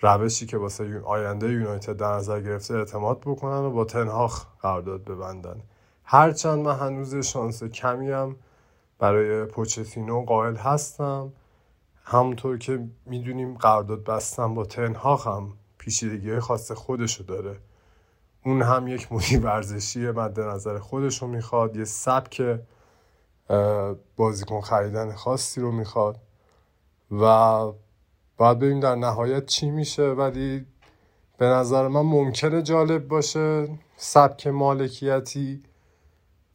روشی 0.00 0.46
که 0.46 0.56
واسه 0.56 1.00
آینده 1.00 1.52
یونایتد 1.52 1.96
در 1.96 2.12
نظر 2.12 2.40
گرفته 2.40 2.74
اعتماد 2.74 3.20
بکنن 3.20 3.58
و 3.58 3.70
با 3.70 3.84
تنهاخ 3.84 4.46
قرارداد 4.60 5.04
ببندن. 5.04 5.62
هرچند 6.10 6.58
من 6.58 6.78
هنوز 6.78 7.14
شانس 7.14 7.64
کمی 7.64 8.34
برای 8.98 9.44
پوچتینو 9.44 10.24
قائل 10.24 10.56
هستم. 10.56 11.32
همونطور 12.04 12.58
که 12.58 12.88
می‌دونیم 13.06 13.54
قرارداد 13.54 14.04
بستن 14.04 14.54
با 14.54 14.64
تنهاخ 14.64 15.26
هم 15.26 15.52
پیچیدگی 15.78 16.38
خاص 16.38 16.72
خودشو 16.72 17.24
داره. 17.24 17.56
اون 18.44 18.62
هم 18.62 18.88
یک 18.88 19.12
مدیر 19.12 19.40
ورزشی 19.40 20.10
مد 20.10 20.40
نظر 20.40 20.78
خودشو 20.78 21.26
می‌خواد. 21.26 21.76
یه 21.76 21.84
سبک 21.84 22.60
بازیکن 24.16 24.60
خریدن 24.60 25.12
خاصی 25.12 25.60
رو 25.60 25.72
می‌خواد. 25.72 26.16
و 27.10 27.26
باید 28.36 28.58
ببینیم 28.58 28.80
در 28.80 28.94
نهایت 28.94 29.46
چی 29.46 29.70
میشه. 29.70 30.02
ولی 30.02 30.66
به 31.38 31.46
نظر 31.46 31.88
من 31.88 32.02
ممکنه 32.02 32.62
جالب 32.62 33.08
باشه. 33.08 33.68
سبک 33.96 34.46
مالکیتی 34.46 35.62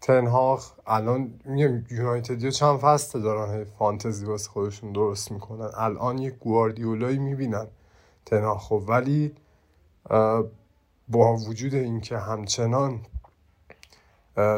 تنهاخ 0.03 0.71
الان 0.87 1.39
میگم 1.45 1.83
یونایتدیا 1.91 2.49
چند 2.49 2.79
فسته 2.79 3.19
دارن 3.19 3.63
فانتزی 3.63 4.25
واسه 4.25 4.49
خودشون 4.49 4.91
درست 4.91 5.31
می‌کنن. 5.31 5.69
الان 5.77 6.17
یک 6.17 6.33
گواردیولایی 6.33 7.17
می‌بینن 7.17 7.67
تنهاخ 8.25 8.67
خب. 8.67 8.83
ولی 8.87 9.35
با 11.07 11.35
وجود 11.35 11.73
اینکه 11.73 12.17
همچنان 12.17 12.99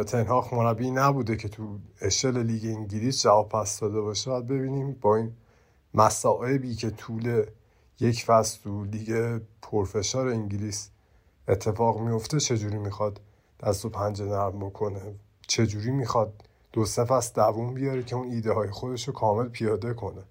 تنهاخ 0.07 0.53
مربی 0.53 0.91
نبوده 0.91 1.37
که 1.37 1.49
تو 1.49 1.77
اشل 2.01 2.43
لیگ 2.43 2.65
انگلیس 2.65 3.23
جواب 3.23 3.49
پس 3.49 3.79
داده 3.79 4.01
باشه 4.01 4.31
باید 4.31 4.47
ببینیم 4.47 4.97
با 5.01 5.15
این 5.15 5.33
مصائبی 5.93 6.75
که 6.75 6.89
طول 6.89 7.45
یک 7.99 8.25
فصل 8.25 8.63
تو 8.63 8.83
لیگ 8.83 9.41
پرفشار 9.61 10.27
انگلیس 10.27 10.89
اتفاق 11.47 11.99
میفته 11.99 12.39
چجوری 12.39 12.77
می‌خواد 12.77 13.21
دست 13.63 13.85
و 13.85 13.89
پنجه 13.89 14.25
نرم 14.25 14.59
بکنه. 14.59 15.15
چجوری 15.47 15.91
می‌خواد 15.91 16.33
دو 16.73 16.85
سه 16.85 17.05
فصل 17.05 17.33
دووم 17.35 17.73
بیاره 17.73 18.03
که 18.03 18.15
اون 18.15 18.27
ایده 18.27 18.51
های 18.51 18.69
خودش 18.69 19.07
رو 19.07 19.13
کامل 19.13 19.47
پیاده 19.47 19.93
کنه؟ 19.93 20.21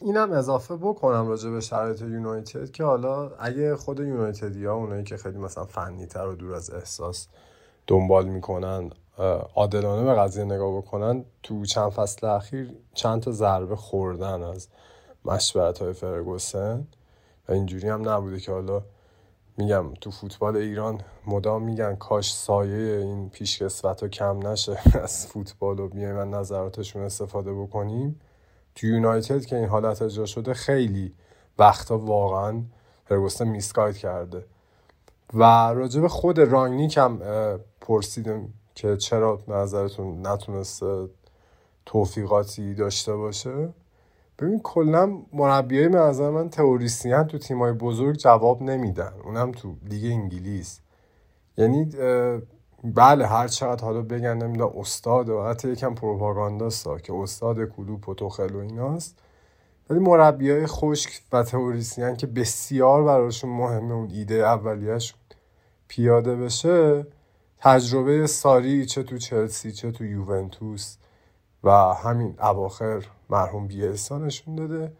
اینم 0.00 0.32
اضافه 0.32 0.76
بکنم 0.76 1.28
راجع 1.28 1.50
به 1.50 1.60
شرایط 1.60 2.00
یونایتد 2.00 2.70
که 2.70 2.84
حالا 2.84 3.30
اگه 3.38 3.76
خود 3.76 4.00
یونایتدی 4.00 4.64
ها 4.64 4.74
اونایی 4.74 5.04
که 5.04 5.16
خیلی 5.16 5.38
مثلا 5.38 5.64
فنی 5.64 6.06
تر 6.06 6.26
و 6.26 6.34
دور 6.34 6.54
از 6.54 6.70
احساس 6.70 7.28
دنبال 7.86 8.28
می‌کنن 8.28 8.90
عادلانه 9.54 10.04
به 10.04 10.14
قضیه 10.14 10.44
نگاه 10.44 10.76
بکنن 10.76 11.24
تو 11.42 11.64
چند 11.64 11.90
فصل 11.90 12.26
اخیر 12.26 12.72
چند 12.94 13.22
تا 13.22 13.30
ضربه 13.30 13.76
خوردن 13.76 14.42
از 14.42 14.68
مشورت 15.24 15.78
های 15.78 15.92
فرگوسن 15.92 16.86
و 17.48 17.52
اینجوری 17.52 17.88
هم 17.88 18.08
نبوده 18.08 18.40
که 18.40 18.52
حالا 18.52 18.82
میگم 19.56 19.94
تو 19.94 20.10
فوتبال 20.10 20.56
ایران 20.56 21.00
مدام 21.26 21.62
میگن 21.62 21.96
کاش 21.96 22.34
سایه 22.34 22.98
این 22.98 23.30
پیشکسوت 23.30 24.00
ها 24.02 24.08
کم 24.08 24.48
نشه. 24.48 24.78
از 25.02 25.26
فوتبال 25.26 25.80
و 25.80 25.88
بیایم 25.88 26.14
من 26.14 26.30
نظراتشون 26.30 27.02
استفاده 27.02 27.54
بکنیم. 27.54 28.20
تو 28.74 28.86
یونایتد 28.86 29.44
که 29.44 29.56
این 29.56 29.68
حالت 29.68 30.02
اجرا 30.02 30.26
شده 30.26 30.54
خیلی 30.54 31.14
وقتا 31.58 31.98
واقعا 31.98 32.62
فرگوسن 33.04 33.48
میسکایت 33.48 33.96
کرده. 33.96 34.44
و 35.34 35.42
راجع 35.72 36.00
به 36.00 36.08
خود 36.08 36.38
رانگنیک 36.38 36.96
هم 36.96 37.20
پرسیدم 37.80 38.48
که 38.74 38.96
چرا 38.96 39.42
نظرتون 39.48 40.26
نتونسته 40.26 41.08
توفیقاتی 41.86 42.74
داشته 42.74 43.16
باشه. 43.16 43.68
ببین 44.38 44.60
کلا 44.60 45.18
مربیای 45.32 45.88
به 45.88 45.98
نظر 45.98 46.30
من 46.30 46.50
تئوریسین 46.50 47.22
تو 47.22 47.38
تیمای 47.38 47.72
بزرگ 47.72 48.16
جواب 48.16 48.62
نمیدن. 48.62 49.12
اونم 49.24 49.52
تو 49.52 49.76
لیگ 49.88 50.12
انگلیس. 50.12 50.80
یعنی 51.56 51.90
بله 52.84 53.26
هر 53.26 53.48
چقدر 53.48 53.84
حالا 53.84 54.02
بگن 54.02 54.36
نمی‌دونم 54.36 54.72
استاد 54.78 55.28
و 55.28 55.44
حتی 55.44 55.68
یکم 55.68 55.94
پروپاگانداستا 55.94 56.98
که 56.98 57.14
استاد 57.14 57.64
کلوپ 57.64 58.08
و 58.08 58.14
توخل 58.14 58.56
ایناست. 58.56 59.18
ولی 59.90 59.98
مربی 59.98 60.50
های 60.50 60.66
خشک 60.66 61.22
و 61.32 61.42
تئوریسین 61.42 62.16
که 62.16 62.26
بسیار 62.26 63.04
براشون 63.04 63.50
مهمه 63.50 63.94
اون 63.94 64.10
ایده 64.10 64.34
اولیهشون 64.34 65.18
پیاده 65.88 66.36
بشه 66.36 67.06
تجربه 67.58 68.26
ساری 68.26 68.86
چه 68.86 69.02
تو 69.02 69.18
چلسی 69.18 69.72
چه 69.72 69.90
تو 69.90 70.04
یوونتوس 70.04 70.96
و 71.64 71.70
همین 71.94 72.34
اواخر 72.40 73.06
مرحوم 73.30 73.66
بیلسا 73.66 74.18
نشون 74.18 74.54
داده. 74.54 74.92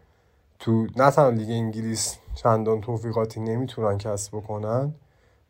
تو 0.59 0.87
نه 0.97 1.11
تنها 1.11 1.29
لیگ 1.29 1.49
انگلیس 1.49 2.17
چندان 2.35 2.81
توفیقاتی 2.81 3.39
نمی‌تونن 3.39 3.97
کسب 3.97 4.37
بکنن 4.37 4.95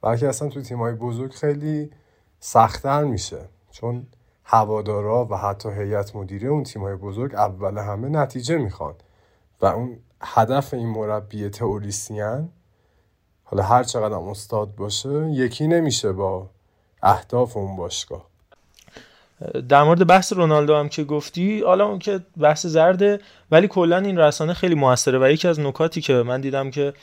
بلکه 0.01 0.27
اصلا 0.29 0.49
تو 0.49 0.61
تیمای 0.61 0.93
بزرگ 0.93 1.31
خیلی 1.31 1.91
سختتر 2.39 3.03
میشه. 3.03 3.49
چون 3.71 4.07
هوادارا 4.43 5.25
و 5.25 5.37
حتی 5.37 5.69
هیئت 5.69 6.15
مدیره 6.15 6.49
اون 6.49 6.63
تیمای 6.63 6.95
بزرگ 6.95 7.35
اول 7.35 7.77
همه 7.77 8.09
نتیجه 8.09 8.57
می‌خوان. 8.57 8.93
و 9.61 9.65
اون 9.65 9.99
هدف 10.21 10.73
این 10.73 10.87
مربی 10.87 11.49
تئوریسین 11.49 12.49
حالا 13.43 13.63
هر 13.63 13.83
چقدر 13.83 14.15
استاد 14.15 14.75
باشه 14.75 15.29
یکی 15.29 15.67
نمیشه 15.67 16.11
با 16.11 16.49
اهداف 17.03 17.57
اون 17.57 17.75
باشگاه. 17.75 18.34
در 19.69 19.83
مورد 19.83 20.07
بحث 20.07 20.33
رونالدو 20.33 20.75
هم 20.75 20.89
که 20.89 21.03
گفتی 21.03 21.61
حالا 21.61 21.85
اون 21.85 21.99
که 21.99 22.19
بحث 22.37 22.65
زرده 22.65 23.19
ولی 23.51 23.67
کلا 23.67 23.97
این 23.97 24.17
رسانه 24.17 24.53
خیلی 24.53 24.75
موثره 24.75 25.19
و 25.19 25.31
یکی 25.31 25.47
از 25.47 25.59
نکاتی 25.59 26.01
که 26.01 26.13
من 26.13 26.41
دیدم 26.41 26.71
که 26.71 26.93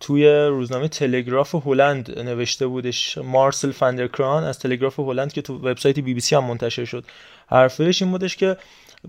توی 0.00 0.28
روزنامه 0.28 0.88
تلگراف 0.88 1.54
هلند 1.66 2.18
نوشته 2.18 2.66
بودش 2.66 3.18
مارسل 3.18 3.72
فندرکران 3.72 4.44
از 4.44 4.58
تلگراف 4.58 4.98
هلند 4.98 5.32
که 5.32 5.42
تو 5.42 5.58
وبسایت 5.58 5.98
بی 5.98 6.14
بی 6.14 6.20
سی 6.20 6.34
هم 6.34 6.44
منتشر 6.44 6.84
شد 6.84 7.04
حرفش 7.46 8.02
این 8.02 8.10
بودش 8.10 8.36
که 8.36 8.56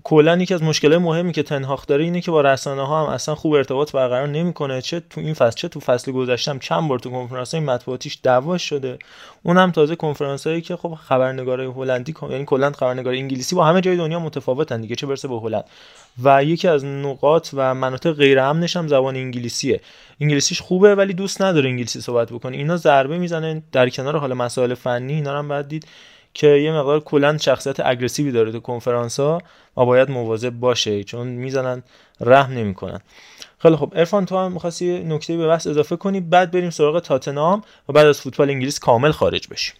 کلا 0.04 0.36
یکی 0.36 0.54
از 0.54 0.62
مشکلات 0.62 1.00
مهمی 1.00 1.32
که 1.32 1.42
تنهاخ 1.42 1.86
داره 1.86 2.04
اینه 2.04 2.20
که 2.20 2.30
با 2.30 2.40
رسانه 2.40 2.86
ها 2.86 3.06
هم 3.06 3.12
اصلا 3.12 3.34
خوب 3.34 3.52
ارتباط 3.52 3.92
برقرار 3.92 4.28
نمی‌کنه. 4.28 4.82
چه 4.82 5.00
تو 5.00 5.20
این 5.20 5.34
فصل 5.34 5.56
چه 5.56 5.68
تو 5.68 5.80
فصل 5.80 6.12
گذشته 6.12 6.58
چند 6.58 6.88
بار 6.88 6.98
تو 6.98 7.10
کنفرانس 7.10 7.54
های 7.54 7.64
مطبوعاتیش 7.64 8.18
دعوا 8.22 8.58
شده. 8.58 8.98
اونم 9.42 9.70
تازه 9.70 9.96
کنفرانس 9.96 10.46
هایی 10.46 10.60
که 10.60 10.76
خب 10.76 10.94
خبرنگارای 10.94 11.66
هلندی 11.66 12.14
یعنی 12.30 12.44
کلا 12.44 12.72
خبرنگار 12.72 13.12
انگلیسی 13.12 13.56
با 13.56 13.64
همه 13.64 13.80
جای 13.80 13.96
دنیا 13.96 14.18
متفاوتن 14.18 14.80
دیگه 14.80 14.96
چه 14.96 15.06
برسه 15.06 15.28
به 15.28 15.40
هلند. 15.40 15.64
و 16.22 16.44
یکی 16.44 16.68
از 16.68 16.84
نقاط 16.84 17.48
و 17.54 17.74
مناطق 17.74 18.12
غیر 18.12 18.40
امنش 18.40 18.76
هم 18.76 18.88
زبان 18.88 19.16
انگلیسیه. 19.16 19.80
انگلیسیش 20.20 20.60
خوبه 20.60 20.94
ولی 20.94 21.12
دوست 21.14 21.42
نداره 21.42 21.68
انگلیسی 21.68 22.00
صحبت 22.00 22.32
بکنه. 22.32 22.56
اینا 22.56 22.76
ضربه 22.76 23.18
می‌زنه 23.18 23.62
در 23.72 23.88
کنار 23.88 24.16
حال 24.16 24.34
مسائل 24.34 24.74
فنی 24.74 25.12
اینا 25.12 25.38
هم 25.38 25.48
بعد 25.48 25.68
دید. 25.68 25.86
که 26.34 26.46
یه 26.46 26.72
مقدار 26.72 27.00
کلا 27.00 27.38
شخصیت 27.38 27.80
اگریسیوی 27.80 28.32
داره 28.32 28.52
تو 28.52 28.60
کنفرانس 28.60 29.20
ها 29.20 29.42
و 29.76 29.84
باید 29.84 30.10
مواظب 30.10 30.50
باشه 30.50 31.04
چون 31.04 31.26
می‌زنن 31.26 31.82
رحم 32.20 32.52
نمی‌کنن. 32.52 33.00
خیلی 33.58 33.76
خب 33.76 33.92
ارفان 33.96 34.26
تو 34.26 34.36
هم 34.36 34.52
می‌خواستی 34.52 35.04
نکته 35.04 35.36
به 35.36 35.48
بحث 35.48 35.66
اضافه 35.66 35.96
کنی؟ 35.96 36.20
بعد 36.20 36.50
بریم 36.50 36.70
سراغ 36.70 37.00
تاتنام 37.00 37.62
و 37.88 37.92
بعد 37.92 38.06
از 38.06 38.20
فوتبال 38.20 38.50
انگلیس 38.50 38.78
کامل 38.78 39.10
خارج 39.10 39.48
بشیم. 39.48 39.74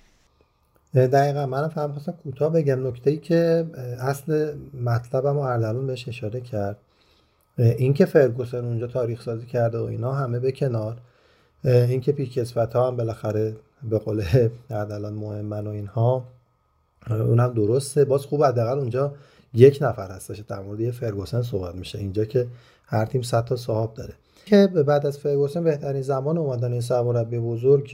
دقیقا. 0.95 1.47
من 1.47 1.69
فهم 1.69 1.93
خواستم 1.93 2.15
کوتاه 2.25 2.53
بگم 2.53 2.87
نکته 2.87 3.11
ای 3.11 3.17
که 3.17 3.67
اصل 4.01 4.55
مطلبم 4.85 5.37
و 5.37 5.41
اردلون 5.41 5.87
بهش 5.87 6.09
اشاره 6.09 6.41
کرد. 6.41 6.77
اینکه 7.59 8.05
فرگوسن 8.05 8.65
اونجا 8.65 8.87
تاریخ 8.87 9.23
سازی 9.23 9.47
کرده 9.47 9.79
و 9.79 9.85
اینا 9.85 10.13
همه 10.13 10.39
به 10.39 10.53
کنار. 10.53 10.97
اینکه 11.65 12.13
پیکسفت 12.13 12.73
ها 12.73 12.87
هم 12.87 12.97
بالاخره 12.97 13.57
به 13.83 13.99
قول 13.99 14.25
اردلان 14.71 15.13
مهمن 15.13 15.67
و 15.67 15.71
اینها. 15.71 16.25
اونم 17.09 17.53
درسته. 17.53 18.05
باز 18.05 18.27
خوب 18.27 18.45
حداقل 18.45 18.79
اونجا 18.79 19.15
یک 19.55 19.79
نفر 19.81 20.11
هستش. 20.11 20.39
در 20.39 20.61
مورد 20.61 20.81
یه 20.81 20.91
فرگوسن 20.91 21.43
صحبت 21.43 21.75
میشه. 21.75 21.99
اینجا 21.99 22.25
که 22.25 22.47
هر 22.87 23.05
تیم 23.05 23.23
100 23.23 23.45
تا 23.45 23.57
صاحب 23.57 23.95
داره. 23.95 24.15
که 24.47 24.67
بعد 24.67 25.07
از 25.07 25.19
فرگوسن 25.19 25.65
بهترین 25.65 26.03
زمان 26.03 26.39
اومدن 26.39 26.73
این 26.73 26.81
سرمربی 26.81 27.39
بزرگ 27.39 27.85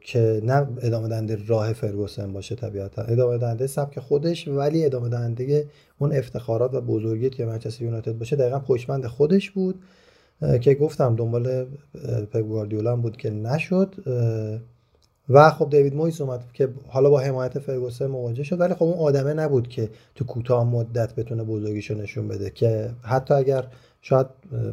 که 0.00 0.40
نه 0.44 0.66
ادامه 0.82 1.08
دهنده 1.08 1.38
راه 1.46 1.72
فرگوسن 1.72 2.32
باشه 2.32 2.54
طبیعتا. 2.54 3.02
ادامه 3.02 3.38
دهنده 3.38 3.66
سبک 3.66 3.98
خودش 3.98 4.48
ولی 4.48 4.84
ادامه 4.84 5.08
دهنده 5.08 5.66
اون 5.98 6.12
افتخارات 6.12 6.74
و 6.74 6.80
بزرگی 6.80 7.30
که 7.30 7.46
منچستر 7.46 7.84
یونایتد 7.84 8.18
باشه 8.18 8.36
دقیقا 8.36 8.58
پشتبند 8.58 9.06
خودش 9.06 9.50
بود 9.50 9.82
که 10.60 10.74
گفتم 10.74 11.16
دنبال 11.16 11.64
پپ 12.32 12.40
گواردیولا 12.40 12.96
بود 12.96 13.16
که 13.16 13.30
نشد. 13.30 13.94
و 15.30 15.50
خب 15.50 15.70
دیوید 15.70 15.94
مویس 15.94 16.20
اومد 16.20 16.44
که 16.52 16.68
حالا 16.88 17.10
با 17.10 17.20
حمایت 17.20 17.58
فرگوسن 17.58 18.06
مواجه 18.06 18.42
شد 18.42 18.60
ولی 18.60 18.74
خب 18.74 18.82
اون 18.82 18.98
آدمه 18.98 19.34
نبود 19.34 19.68
که 19.68 19.88
تو 20.14 20.24
کوتاه 20.24 20.64
مدت 20.64 21.14
بتونه 21.14 21.44
بزرگیشو 21.44 21.94
نشون 21.94 22.28
بده 22.28 22.50
که 22.50 22.90
حتی 23.02 23.34
اگر 23.34 23.64
شاید 24.02 24.26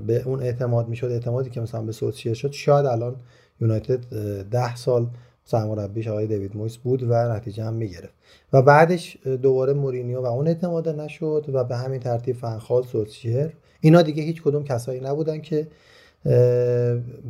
به 0.08 0.24
اون 0.26 0.42
اعتماد 0.42 0.88
می‌شد 0.88 1.08
اعتمادی 1.08 1.50
که 1.50 1.62
مثلا 1.62 1.82
به 1.82 1.92
سوسیه 1.92 2.34
شد 2.34 2.52
شاید 2.52 2.86
الان 2.86 3.16
یونایتد 3.62 4.00
ده 4.44 4.76
سال 4.76 5.08
سرمربیش 5.46 6.08
آقای 6.08 6.28
دیوید 6.28 6.58
مویس 6.58 6.78
بود 6.78 7.04
و 7.04 7.34
نتیجه 7.34 7.64
هم 7.64 7.74
می‌گرفت. 7.74 8.14
و 8.54 8.62
بعدش 8.62 9.18
دوباره 9.42 9.74
مورینیو 9.74 10.22
و 10.22 10.26
اون 10.26 10.48
اعتماد 10.48 10.90
نشد 10.90 11.46
و 11.54 11.64
به 11.64 11.76
همین 11.76 12.00
ترتیب 12.00 12.36
فنخال 12.36 12.84
سوسیر 12.84 13.54
اینا 13.82 14.02
دیگه 14.02 14.24
هیچ 14.24 14.42
کدوم 14.42 14.64
کسایی 14.64 15.00
نبودن 15.00 15.42
که 15.42 15.68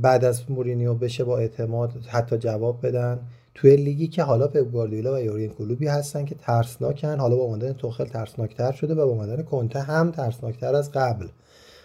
بعد 0.02 0.26
از 0.26 0.52
مورینیو 0.52 0.94
بشه 0.94 1.24
با 1.24 1.38
اعتماد 1.38 1.92
حتی 2.08 2.38
جواب 2.38 2.88
بدن. 2.88 3.20
توی 3.56 3.76
لیگی 3.76 4.08
که 4.08 4.24
حالا 4.24 4.48
پپ 4.48 4.72
گواردیولا 4.72 5.16
و 5.16 5.20
یورین 5.20 5.50
کلوبی 5.50 5.88
هستن 5.88 6.26
که 6.26 6.36
ترسناکن 6.36 7.20
حالا 7.20 7.36
با 7.36 7.42
اومدن 7.44 7.74
توخل 7.74 8.06
ترسناکتر 8.06 8.72
شده 8.72 8.94
و 8.94 8.98
با 8.98 9.04
اومدن 9.04 9.44
کنته 9.44 9.80
هم 9.80 10.12
ترسناکتر 10.12 10.76
از 10.76 10.92
قبل. 10.92 11.28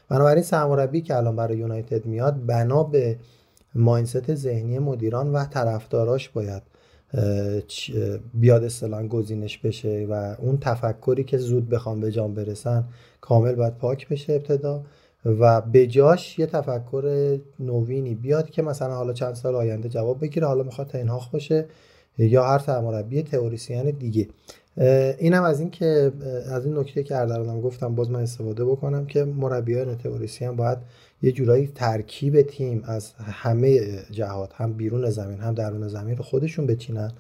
بنابراین 0.09 0.43
سرمربی 0.43 1.01
که 1.01 1.17
الان 1.17 1.37
برای 1.37 1.59
یونایتد 1.59 2.07
میاد 2.07 2.47
بنا 2.47 2.83
به 2.83 3.17
ماینست 3.75 4.35
ذهنی 4.35 4.79
مدیران 4.79 5.33
و 5.33 5.45
طرفداراش 5.45 6.29
باید 6.29 6.63
بیاد 8.35 8.65
اصطلاحا 8.65 9.07
گزینش 9.07 9.59
بشه 9.59 10.07
و 10.11 10.35
اون 10.39 10.59
تفکری 10.61 11.25
که 11.25 11.39
زود 11.39 11.69
بخوام 11.69 12.01
به 12.01 12.11
جان 12.11 12.35
برسن 12.35 12.85
کامل 13.21 13.55
باید 13.55 13.77
پاک 13.77 14.09
بشه 14.09 14.33
ابتدا. 14.33 14.85
و 15.25 15.61
به 15.61 15.87
جاش 15.87 16.39
یه 16.39 16.47
تفکر 16.47 17.39
نوینی 17.61 18.15
بیاد 18.15 18.51
که 18.51 18.63
مثلا 18.63 18.95
حالا 18.95 19.13
چند 19.13 19.35
سال 19.35 19.55
آینده 19.55 19.89
جواب 19.89 20.21
بگیره 20.21 20.47
حالا 20.47 20.63
می‌خواد 20.63 20.87
تنهاخ 20.87 21.31
باشه 21.31 21.67
یا 22.19 22.45
هر 22.45 22.59
سرمربی 22.59 23.23
تئوریسین 23.23 23.91
دیگه. 23.91 24.29
اینم 25.19 25.43
از 25.43 25.61
این 25.61 25.71
که 25.71 26.13
از 26.51 26.67
این 26.67 26.79
نکته 26.79 27.03
که 27.03 27.17
اردلانم 27.17 27.61
گفتم 27.61 27.95
باز 27.95 28.11
من 28.11 28.23
استفاده 28.23 28.65
بکنم 28.65 29.07
که 29.07 29.25
مربیان 29.25 29.99
تئوریسین 29.99 30.57
باید 30.57 30.79
یه 31.23 31.33
جورایی 31.33 31.67
ترکیب 31.75 32.43
تیم 32.43 32.83
از 32.87 33.13
همه 33.13 33.81
جهات 34.11 34.51
هم 34.55 34.73
بیرون 34.73 35.11
زمین 35.11 35.39
هم 35.39 35.55
درون 35.55 35.89
زمین 35.89 36.17
رو 36.17 36.23
خودشون 36.23 36.67
بچینن. 36.67 37.13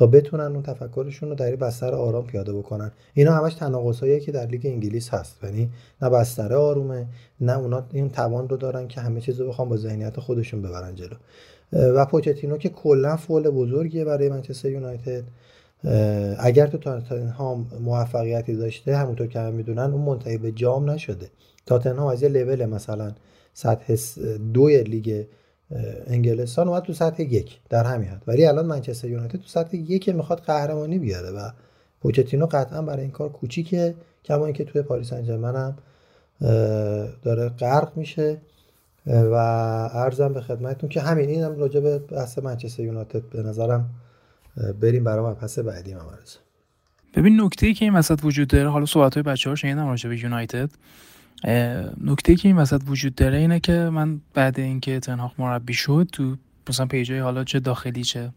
تا 0.00 0.06
بتونن 0.06 0.44
اون 0.44 0.62
تفکرشون 0.62 1.28
رو 1.28 1.34
در 1.34 1.56
بستر 1.56 1.94
آرام 1.94 2.26
پیاده 2.26 2.52
بکنن. 2.52 2.90
اینا 3.14 3.32
همش 3.32 3.54
تناقضایی 3.54 4.20
که 4.20 4.32
در 4.32 4.46
لیگ 4.46 4.66
انگلیس 4.66 5.14
هست. 5.14 5.44
یعنی 5.44 5.70
نه 6.02 6.10
بستر 6.10 6.54
آرومه 6.54 7.06
نه 7.40 7.58
اونا 7.58 7.86
این 7.92 8.10
توان 8.10 8.48
رو 8.48 8.56
دارن 8.56 8.88
که 8.88 9.00
همه 9.00 9.20
چیز 9.20 9.40
رو 9.40 9.48
بخوام 9.48 9.68
با 9.68 9.76
ذهنیت 9.76 10.20
خودشون 10.20 10.62
ببرن 10.62 10.94
جلو. 10.94 11.16
و 11.72 12.06
پوچتینو 12.06 12.56
که 12.56 12.68
کلا 12.68 13.16
فول 13.16 13.50
بزرگیه 13.50 14.04
برای 14.04 14.28
منچستر 14.28 14.70
یونایتد. 14.70 15.24
اگر 16.38 16.66
تو 16.66 16.78
تاتنهام 16.78 17.66
موفقیتی 17.80 18.56
داشته 18.56 18.96
همونطور 18.96 19.26
که 19.26 19.40
هم 19.40 19.54
می‌دونن 19.54 19.92
اون 19.92 20.02
منتهی 20.02 20.38
به 20.38 20.52
جام 20.52 20.90
نشده. 20.90 21.30
تاتنهام 21.66 22.06
از 22.06 22.22
یه 22.22 22.28
لول 22.28 22.66
مثلا 22.66 23.12
سطح 23.54 23.96
دوی 24.52 24.82
لیگ 24.82 25.24
انگلستان 26.06 26.68
اومد 26.68 26.82
تو 26.82 26.92
سطح 26.92 27.22
یک 27.22 27.60
در 27.68 27.84
همین 27.84 28.08
حد. 28.08 28.22
ولی 28.26 28.46
الان 28.46 28.66
منچستر 28.66 29.08
یونایتد 29.08 29.36
تو 29.36 29.46
سطح 29.46 29.76
یک 29.76 30.08
می‌خواد 30.08 30.40
قهرمانی 30.40 30.98
بیاره 30.98 31.30
و 31.30 31.50
پوچتینو 32.00 32.46
قطعا 32.46 32.82
برای 32.82 33.02
این 33.02 33.10
کار 33.10 33.28
کوچیکه 33.28 33.94
کما 34.24 34.44
اینکه 34.44 34.64
توی 34.64 34.82
پاریس 34.82 35.12
انجرمن 35.12 35.56
هم 35.56 35.76
داره 37.22 37.48
غرق 37.48 37.96
میشه 37.96 38.38
و 39.06 39.34
ارزم 39.94 40.32
به 40.32 40.40
خدمتتون 40.40 40.88
که 40.88 41.00
همین 41.00 41.28
اینم 41.28 41.58
راجع 41.58 41.80
به 41.80 41.98
بحث 41.98 42.38
منچستر 42.38 42.82
یونایتد 42.82 43.22
به 43.22 43.42
نظرم 43.42 43.90
بریم 44.80 45.04
برای 45.04 45.34
پس 45.34 45.58
بعدی 45.58 45.92
هم 45.92 46.00
ببین 47.14 47.40
نکته 47.40 47.66
ای 47.66 47.74
که 47.74 47.84
این 47.84 47.94
وسط 47.94 48.20
وجود 48.22 48.48
داره 48.48 48.68
حالا 48.68 48.86
صحبت 48.86 49.14
های 49.14 49.22
بچه 49.22 49.50
ها 49.50 49.56
شنیدم 49.56 49.88
راجع 49.88 50.08
به 50.08 50.18
یونایتد. 50.18 50.70
نکته 52.00 52.34
که 52.36 52.48
این 52.48 52.56
وسط 52.56 52.82
وجود 52.86 53.14
داره 53.14 53.38
اینه 53.38 53.60
که 53.60 53.72
من 53.72 54.20
بعد 54.34 54.60
اینکه 54.60 55.00
تنهاق 55.00 55.34
مربی 55.38 55.74
شد 55.74 56.08
تو 56.12 56.36
مثلا 56.68 56.86
پیجای 56.86 57.18
حالا 57.18 57.44
چه 57.44 57.60
داخلی 57.60 58.04
چه 58.04 58.32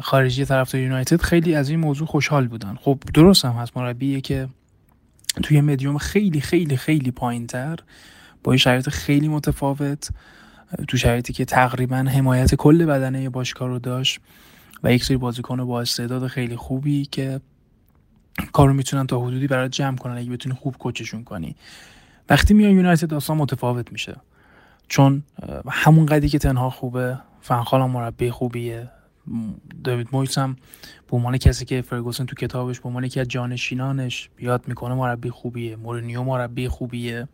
خارجی 0.00 0.44
طرفدار 0.44 0.82
یونایتد 0.82 1.22
خیلی 1.22 1.54
از 1.54 1.68
این 1.68 1.80
موضوع 1.80 2.06
خوشحال 2.06 2.48
بودن. 2.48 2.78
خب 2.80 2.98
درست 3.14 3.44
هم 3.44 3.52
هست 3.52 3.76
مربیه 3.76 4.20
که 4.20 4.48
توی 5.42 5.60
مدیوم 5.60 5.98
خیلی 5.98 6.40
خیلی 6.40 6.76
خیلی 6.76 7.10
پایین 7.10 7.46
تر 7.46 7.78
با 8.44 8.56
شرایط 8.56 8.88
خیلی 8.88 9.28
متفاوت 9.28 10.08
تو 10.88 10.96
شرایطی 10.96 11.32
که 11.32 11.44
تقریبا 11.44 11.96
حمایت 11.96 12.54
کل 12.54 12.84
بدنه 12.84 13.28
باشگاه 13.28 13.68
رو 13.68 13.78
داشت 13.78 14.20
و 14.82 14.92
یک 14.92 15.04
سری 15.04 15.16
بازیکن 15.16 15.64
با 15.64 15.80
استعداد 15.80 16.26
خیلی 16.26 16.56
خوبی 16.56 17.04
که 17.04 17.40
کارو 18.52 18.72
می‌تونن 18.72 19.06
تا 19.06 19.20
حدودی 19.20 19.46
برای 19.46 19.68
جمع 19.68 19.96
کنن 19.96 20.16
اگه 20.16 20.30
بتونی 20.30 20.54
خوب 20.54 20.76
کوچشون 20.76 21.24
کنی. 21.24 21.56
وقتی 22.30 22.54
میان 22.54 22.70
یونایتد 22.70 23.08
داستان 23.08 23.36
متفاوت 23.36 23.92
میشه. 23.92 24.16
چون 24.88 25.22
همون 25.70 26.06
قدی 26.06 26.28
که 26.28 26.38
تنها 26.38 26.70
خوبه 26.70 27.18
فنخال 27.40 27.90
مربی 27.90 28.30
خوبیه. 28.30 28.90
دیوید 29.84 30.08
مویس 30.12 30.38
هم 30.38 30.56
به 31.10 31.16
عنوان 31.16 31.38
کسی 31.38 31.64
که 31.64 31.82
فرگوسن 31.82 32.26
تو 32.26 32.36
کتابش 32.36 32.80
به 32.80 32.88
عنوان 32.88 33.04
یکی 33.04 33.20
از 33.20 33.28
جانشینانش 33.28 34.28
یاد 34.38 34.68
می‌کنه 34.68 34.94
مربی 34.94 35.30
خوبیه. 35.30 35.76
مورینیو 35.76 36.22
مربی 36.22 36.68
خوبیه. 36.68 37.28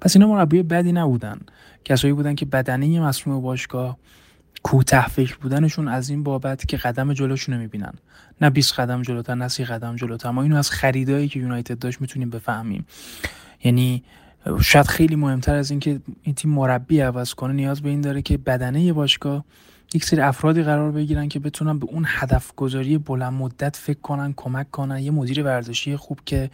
پس 0.00 0.16
اینا 0.16 0.28
مربی 0.28 0.62
بدی 0.62 0.92
نبودن. 0.92 1.40
کسایی 1.84 2.14
بودن 2.14 2.34
که 2.34 2.46
بدنه 2.46 3.00
مصموم 3.00 3.42
باشگاه 3.42 3.98
کوته 4.62 5.08
فکر 5.08 5.36
بودنشون 5.36 5.88
از 5.88 6.10
این 6.10 6.22
بابت 6.22 6.68
که 6.68 6.76
قدم 6.76 7.12
جلوشون 7.12 7.54
رو 7.54 7.60
می‌بینن. 7.60 7.92
نه 8.40 8.50
20 8.50 8.72
قدم 8.74 9.02
جلوتر 9.02 9.34
نه 9.34 9.48
30 9.48 9.64
قدم 9.64 9.96
جلوتر. 9.96 10.30
ما 10.30 10.42
اینو 10.42 10.56
از 10.56 10.70
خریدایی 10.70 11.28
که 11.28 11.40
یونایتد 11.40 11.78
داشت 11.78 12.00
می‌تونیم 12.00 12.30
بفهمیم. 12.30 12.86
یعنی 13.64 14.02
شاید 14.62 14.86
خیلی 14.86 15.16
مهمتر 15.16 15.54
از 15.54 15.70
اینکه 15.70 16.00
این 16.22 16.34
تیم 16.34 16.50
مربی 16.50 17.00
عوض 17.00 17.34
کنه 17.34 17.52
نیاز 17.52 17.82
به 17.82 17.88
این 17.88 18.00
داره 18.00 18.22
که 18.22 18.36
بدنه 18.36 18.92
باشگاه 18.92 19.44
یک 19.94 20.04
سری 20.04 20.20
افرادی 20.20 20.62
قرار 20.62 20.92
بگیرن 20.92 21.28
که 21.28 21.38
بتونن 21.38 21.78
به 21.78 21.86
اون 21.86 22.04
هدف 22.08 22.52
گذاری 22.56 22.98
بلند 22.98 23.32
مدت 23.32 23.76
فکر 23.76 24.00
کنن 24.00 24.32
کمک 24.36 24.70
کنن. 24.70 24.98
یه 24.98 25.10
مدیر 25.10 25.42
ورزشی 25.42 25.96
خوب 25.96 26.20
که 26.26 26.50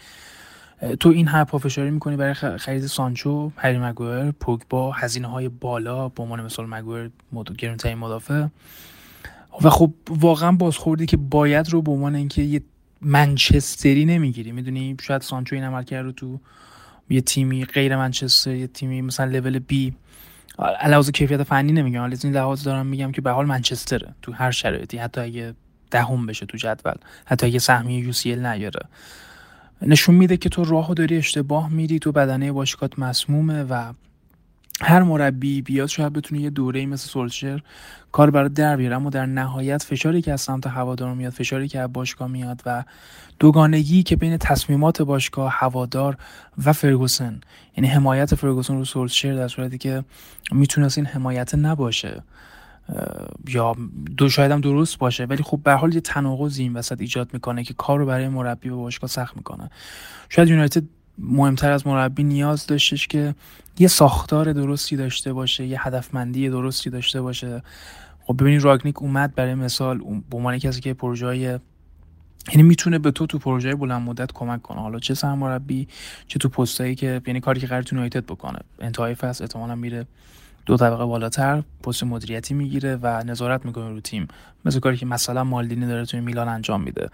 تو 1.00 1.08
این 1.08 1.28
هر 1.28 1.44
پافشاری 1.44 1.90
می‌کنی 1.90 2.16
برای 2.16 2.34
خرید 2.34 2.86
سانچو 2.86 3.50
هری 3.56 3.78
مگوئر 3.78 4.30
پوگبا 4.30 4.92
هزینه 4.92 5.28
های 5.28 5.48
بالا 5.48 6.08
به 6.08 6.22
عنوان 6.22 6.44
مثال 6.44 6.66
مگوئر 6.66 7.10
گرونترین 7.58 7.98
مدافع. 7.98 8.46
و 9.62 9.70
خب 9.70 9.92
واقعا 10.08 10.52
بازخوردی 10.52 11.06
که 11.06 11.16
باید 11.16 11.68
رو 11.68 11.82
به 11.82 11.90
عنوان 11.90 12.14
اینکه 12.14 12.42
یه 12.42 12.62
منچستری 13.00 14.04
نمی‌گیری. 14.04 14.52
می‌دونی 14.52 14.96
شاید 15.00 15.22
سانچو 15.22 15.56
این 15.56 15.64
عمل 15.64 15.82
کرد 15.82 16.04
رو 16.04 16.12
تو 16.12 16.40
یه 17.10 17.20
تیمی 17.20 17.64
غیر 17.64 17.96
منچستر 17.96 18.54
یه 18.54 18.66
تیمی 18.66 19.02
مثلا 19.02 19.26
لول 19.26 19.58
بی. 19.58 19.94
علاوه 20.58 21.10
کیفیت 21.10 21.42
فنی 21.42 21.72
نمیگم 21.72 22.00
حالا 22.00 22.16
این 22.24 22.32
لحاظ 22.32 22.64
دارم 22.64 22.86
میگم 22.86 23.12
که 23.12 23.20
به 23.20 23.30
حال 23.30 23.46
منچستره 23.46 24.14
تو 24.22 24.32
هر 24.32 24.50
شرایطی. 24.50 24.98
حتی 24.98 25.20
اگه 25.20 25.54
دهم 25.90 26.26
بشه 26.26 26.46
تو 26.46 26.58
جدول 26.58 26.94
حتی 27.24 27.46
اگه 27.46 27.58
سهمیه 27.58 28.00
یو 28.00 28.12
سی 28.12 28.36
نیاره. 28.36 28.86
نشون 29.86 30.14
میده 30.14 30.36
که 30.36 30.48
تو 30.48 30.64
راهو 30.64 30.94
داری 30.94 31.16
اشتباه 31.16 31.68
میری 31.68 31.98
تو 31.98 32.12
بدنه 32.12 32.52
باشگاهت 32.52 32.98
مسمومه 32.98 33.62
و 33.62 33.92
هر 34.80 35.02
مربی 35.02 35.62
بیاد 35.62 35.88
شاید 35.88 36.12
بتونه 36.12 36.40
یه 36.40 36.50
دوره 36.50 36.86
مثل 36.86 37.08
سولشر 37.08 37.62
کار 38.12 38.30
برای 38.30 38.48
در 38.48 38.76
بیاره. 38.76 38.96
اما 38.96 39.10
در 39.10 39.26
نهایت 39.26 39.82
فشاری 39.82 40.22
که 40.22 40.32
از 40.32 40.40
سمت 40.40 40.66
هوادار 40.66 41.14
میاد 41.14 41.32
فشاری 41.32 41.68
که 41.68 41.80
از 41.80 41.92
باشگاه 41.92 42.28
میاد 42.28 42.62
و 42.66 42.84
دوگانگی 43.38 44.02
که 44.02 44.16
بین 44.16 44.36
تصمیمات 44.36 45.02
باشگاه 45.02 45.52
هوادار 45.52 46.16
و 46.64 46.72
فرگوسن 46.72 47.40
یعنی 47.76 47.88
حمایت 47.88 48.34
فرگوسن 48.34 48.74
رو 48.74 48.84
سولشر 48.84 49.34
در 49.34 49.48
صورتی 49.48 49.78
که 49.78 50.04
می‌تونست 50.52 50.98
این 50.98 51.06
حمایت 51.06 51.54
نباشه. 51.54 52.22
یا 53.48 53.76
دو 54.16 54.28
شاید 54.28 54.50
هم 54.50 54.60
درست 54.60 54.98
باشه 54.98 55.24
ولی 55.24 55.42
خب 55.42 55.60
به 55.64 55.72
حال 55.72 55.94
یه 55.94 56.00
تناقضی 56.00 56.62
این 56.62 56.72
وسط 56.72 57.00
ایجاد 57.00 57.30
می‌کنه 57.32 57.64
که 57.64 57.74
کار 57.74 57.98
رو 57.98 58.06
برای 58.06 58.28
مربی 58.28 58.68
و 58.68 58.76
باشگاه 58.76 59.10
سخت 59.10 59.36
می‌کنه. 59.36 59.70
شاید 60.28 60.48
یونایتد 60.48 60.82
مهمتر 61.18 61.72
از 61.72 61.86
مربی 61.86 62.24
نیاز 62.24 62.66
داشتش 62.66 63.06
که 63.06 63.34
یه 63.78 63.88
ساختار 63.88 64.52
درستی 64.52 64.96
داشته 64.96 65.32
باشه 65.32 65.66
یه 65.66 65.86
هدفمندی 65.86 66.48
درستی 66.48 66.90
داشته 66.90 67.22
باشه. 67.22 67.62
خب 68.24 68.36
ببینید 68.40 68.62
راگنیک 68.62 69.02
اومد 69.02 69.34
برای 69.34 69.54
مثال 69.54 69.98
به 70.30 70.36
عنوان 70.36 70.58
کسی 70.58 70.80
که 70.80 70.94
پروژه 70.94 71.26
های 71.26 71.58
یعنی 72.48 72.62
می‌تونه 72.62 72.98
به 72.98 73.10
تو 73.10 73.26
تو 73.26 73.38
پروژه 73.38 73.74
بلند 73.74 74.02
مدت 74.02 74.32
کمک 74.32 74.62
کنه. 74.62 74.80
حالا 74.80 74.98
چه 74.98 75.14
سرمربی 75.14 75.88
چه 76.26 76.38
تو 76.38 76.48
پستایی 76.48 76.94
که 76.94 77.20
یعنی 77.26 77.40
کاری 77.40 77.60
که 77.60 77.66
قرار 77.66 77.82
تو 77.82 77.94
یونایتد 77.94 78.24
بکنه. 78.24 78.58
انتهای 78.80 79.14
فصل 79.14 79.44
احتمالاً 79.44 79.74
میره 79.74 80.06
دو 80.66 80.76
طبقه 80.76 81.04
بالاتر 81.04 81.62
پست 81.82 82.04
مدیریتی 82.04 82.54
می‌گیره 82.54 82.98
و 83.02 83.22
نظارت 83.26 83.66
می‌کنه 83.66 83.88
رو 83.88 84.00
تیم. 84.00 84.28
مثل 84.64 84.80
کاری 84.80 84.96
که 84.96 85.06
مثلا 85.06 85.44
مالدینی 85.44 85.86
داره 85.86 86.06
توی 86.06 86.20
میلان 86.20 86.48
انجام 86.48 86.82
میده. 86.82 87.08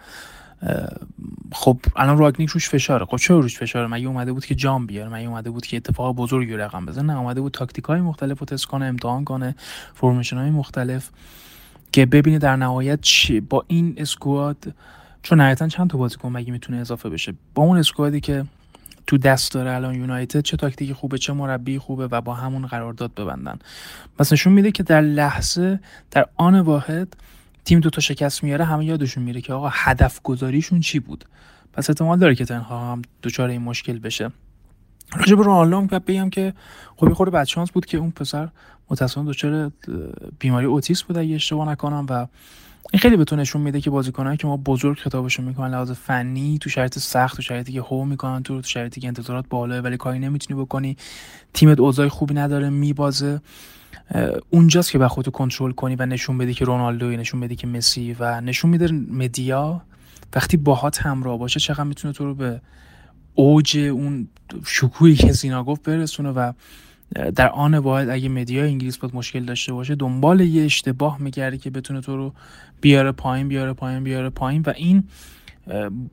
خب 1.52 1.78
الان 1.96 2.18
راگنیک 2.18 2.50
روش 2.50 2.68
فشاره. 2.68 3.06
خب 3.06 3.16
چه 3.16 3.34
روش 3.34 3.58
فشاره؟ 3.58 3.86
مگه 3.86 4.06
اومده 4.06 4.32
بود 4.32 4.46
که 4.46 4.54
جام 4.54 4.86
بیاره؟ 4.86 5.10
مگه 5.10 5.28
اومده 5.28 5.50
بود 5.50 5.66
که 5.66 5.76
اتفاق 5.76 6.16
بزرگی 6.16 6.56
رقم 6.56 6.86
بزنه؟ 6.86 7.12
نه 7.12 7.18
اومده 7.18 7.40
بود 7.40 7.52
تاکتیک 7.52 7.84
های 7.84 8.00
مختلف 8.00 8.38
رو 8.38 8.46
تست 8.46 8.66
کنه 8.66 8.84
امتحان 8.84 9.24
کنه 9.24 9.54
فرمیشن 9.94 10.36
های 10.36 10.50
مختلف. 10.50 11.10
که 11.92 12.06
ببینه 12.06 12.38
در 12.38 12.56
نهایت 12.56 13.00
چی 13.00 13.40
با 13.40 13.64
این 13.66 13.94
اسکواد 13.96 14.74
چون 15.22 15.40
نهایتا 15.40 15.68
چند 15.68 15.90
تا 15.90 15.98
بازیکن 15.98 16.32
مگه 16.32 16.52
می‌تونه 16.52 16.78
اضافه 16.78 17.08
بشه؟ 17.08 17.34
با 17.54 17.62
اون 17.62 17.78
اسکوادی 17.78 18.20
که 18.20 18.44
تو 19.08 19.18
دست 19.18 19.52
داره 19.52 19.72
الان 19.74 19.94
یونایتد 19.94 20.40
چه 20.40 20.56
تاکتیکی 20.56 20.94
خوبه 20.94 21.18
چه 21.18 21.32
مربی 21.32 21.78
خوبه 21.78 22.08
و 22.10 22.20
با 22.20 22.34
همون 22.34 22.66
قرارداد 22.66 23.14
ببندن. 23.14 23.58
پس 24.18 24.32
نشون 24.32 24.52
میده 24.52 24.72
که 24.72 24.82
در 24.82 25.00
لحظه 25.00 25.80
در 26.10 26.26
آن 26.36 26.60
واحد 26.60 27.16
تیم 27.64 27.80
دو 27.80 27.90
تا 27.90 28.00
شکست 28.00 28.44
میاره 28.44 28.64
همه 28.64 28.84
یادشون 28.84 29.22
میره 29.22 29.40
که 29.40 29.52
آقا 29.52 29.68
هدف 29.72 30.20
گذاریشون 30.22 30.80
چی 30.80 30.98
بود؟ 30.98 31.24
پس 31.72 31.90
احتمال 31.90 32.18
داره 32.18 32.34
که 32.34 32.44
تنها 32.44 32.92
هم 32.92 33.02
دچار 33.22 33.48
این 33.48 33.62
مشکل 33.62 33.98
بشه. 33.98 34.30
راجع 35.16 35.36
به 35.36 35.42
رونالدو 35.42 35.76
هم 35.76 35.86
بگم 35.86 36.30
که 36.30 36.54
خب 36.96 37.12
خورده 37.12 37.30
بچانس 37.30 37.70
بود 37.70 37.86
که 37.86 37.98
اون 37.98 38.10
پسر 38.10 38.48
متأسفانه 38.90 39.30
دچار 39.30 39.72
بیماری 40.38 40.66
اوتیسم 40.66 41.04
بود 41.08 41.18
اگه 41.18 41.34
اشتباه 41.34 41.68
نکنم 41.68 42.06
و 42.08 42.26
این 42.92 43.00
خیلی 43.00 43.16
بهتون 43.16 43.40
نشون 43.40 43.62
میده 43.62 43.80
که 43.80 43.90
بازیکنایی 43.90 44.36
که 44.36 44.46
ما 44.46 44.56
بزرگ 44.56 44.98
خطابشون 44.98 45.44
می‌کنن 45.44 45.70
لحاظ 45.70 45.90
فنی 45.90 46.58
تو 46.58 46.70
شرایط 46.70 46.98
سخت 46.98 47.36
تو 47.36 47.42
شرایطی 47.42 47.72
که 47.72 47.80
هو 47.80 48.04
می‌کنن 48.04 48.42
تو 48.42 48.60
تو 48.60 48.68
شرایطی 48.68 49.00
که 49.00 49.08
انتظارات 49.08 49.44
بالاه 49.50 49.78
ولی 49.78 49.96
کاری 49.96 50.18
نمی‌تونی 50.18 50.60
بکنی. 50.60 50.96
تیمت 51.54 51.80
اوضاع 51.80 52.08
خوبی 52.08 52.34
نداره 52.34 52.70
میبازه. 52.70 53.40
اونجاست 54.50 54.90
که 54.90 55.08
خودتو 55.08 55.30
کنترل 55.30 55.72
کنی 55.72 55.96
و 55.96 56.06
نشون 56.06 56.38
بدی 56.38 56.54
که 56.54 56.64
رونالدو 56.64 57.10
نشون 57.10 57.40
بدی 57.40 57.56
که 57.56 57.66
مسی 57.66 58.16
و 58.20 58.40
نشون 58.40 58.70
میده 58.70 58.92
مدیا 58.92 59.82
وقتی 60.34 60.56
باهات 60.56 61.02
همراه 61.02 61.38
باشه 61.38 61.60
چقدر 61.60 61.84
می‌تونه 61.84 62.14
تو 62.14 62.24
رو 62.24 62.34
به 62.34 62.60
اوج 63.34 63.78
اون 63.78 64.28
شکوهی 64.66 65.14
که 65.14 65.32
سینا 65.32 65.64
گفت 65.64 65.82
برسونه 65.82 66.30
و 66.30 66.52
در 67.14 67.48
آن 67.48 67.74
واحد 67.74 68.08
اگه 68.08 68.28
مدیا 68.28 68.64
انگلیس 68.64 68.98
بود 68.98 69.16
مشکل 69.16 69.44
داشته 69.44 69.72
باشه 69.72 69.94
دنبال 69.94 70.40
یه 70.40 70.64
اشتباه 70.64 71.20
میگرده 71.20 71.58
که 71.58 71.70
بتونه 71.70 72.00
تو 72.00 72.16
رو 72.16 72.32
بیاره 72.80 73.12
پایین 73.12 73.48
بیاره 73.48 73.72
پایین 73.72 74.04
بیاره 74.04 74.30
پایین 74.30 74.62
و 74.66 74.72
این 74.76 75.04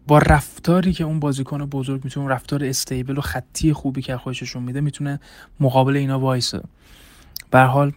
با 0.07 0.17
رفتاری 0.17 0.93
که 0.93 1.03
اون 1.03 1.19
بازیکن 1.19 1.65
بزرگ 1.65 2.03
می‌تونه 2.03 2.29
رفتار 2.29 2.63
استیبل 2.63 3.17
و 3.17 3.21
خطی 3.21 3.73
خوبی 3.73 4.01
که 4.01 4.17
خودشون 4.17 4.63
میده 4.63 4.81
می‌تونه 4.81 5.19
مقابل 5.59 5.95
اینا 5.95 6.19
وایسه. 6.19 6.61
به 7.51 7.59
حال 7.59 7.91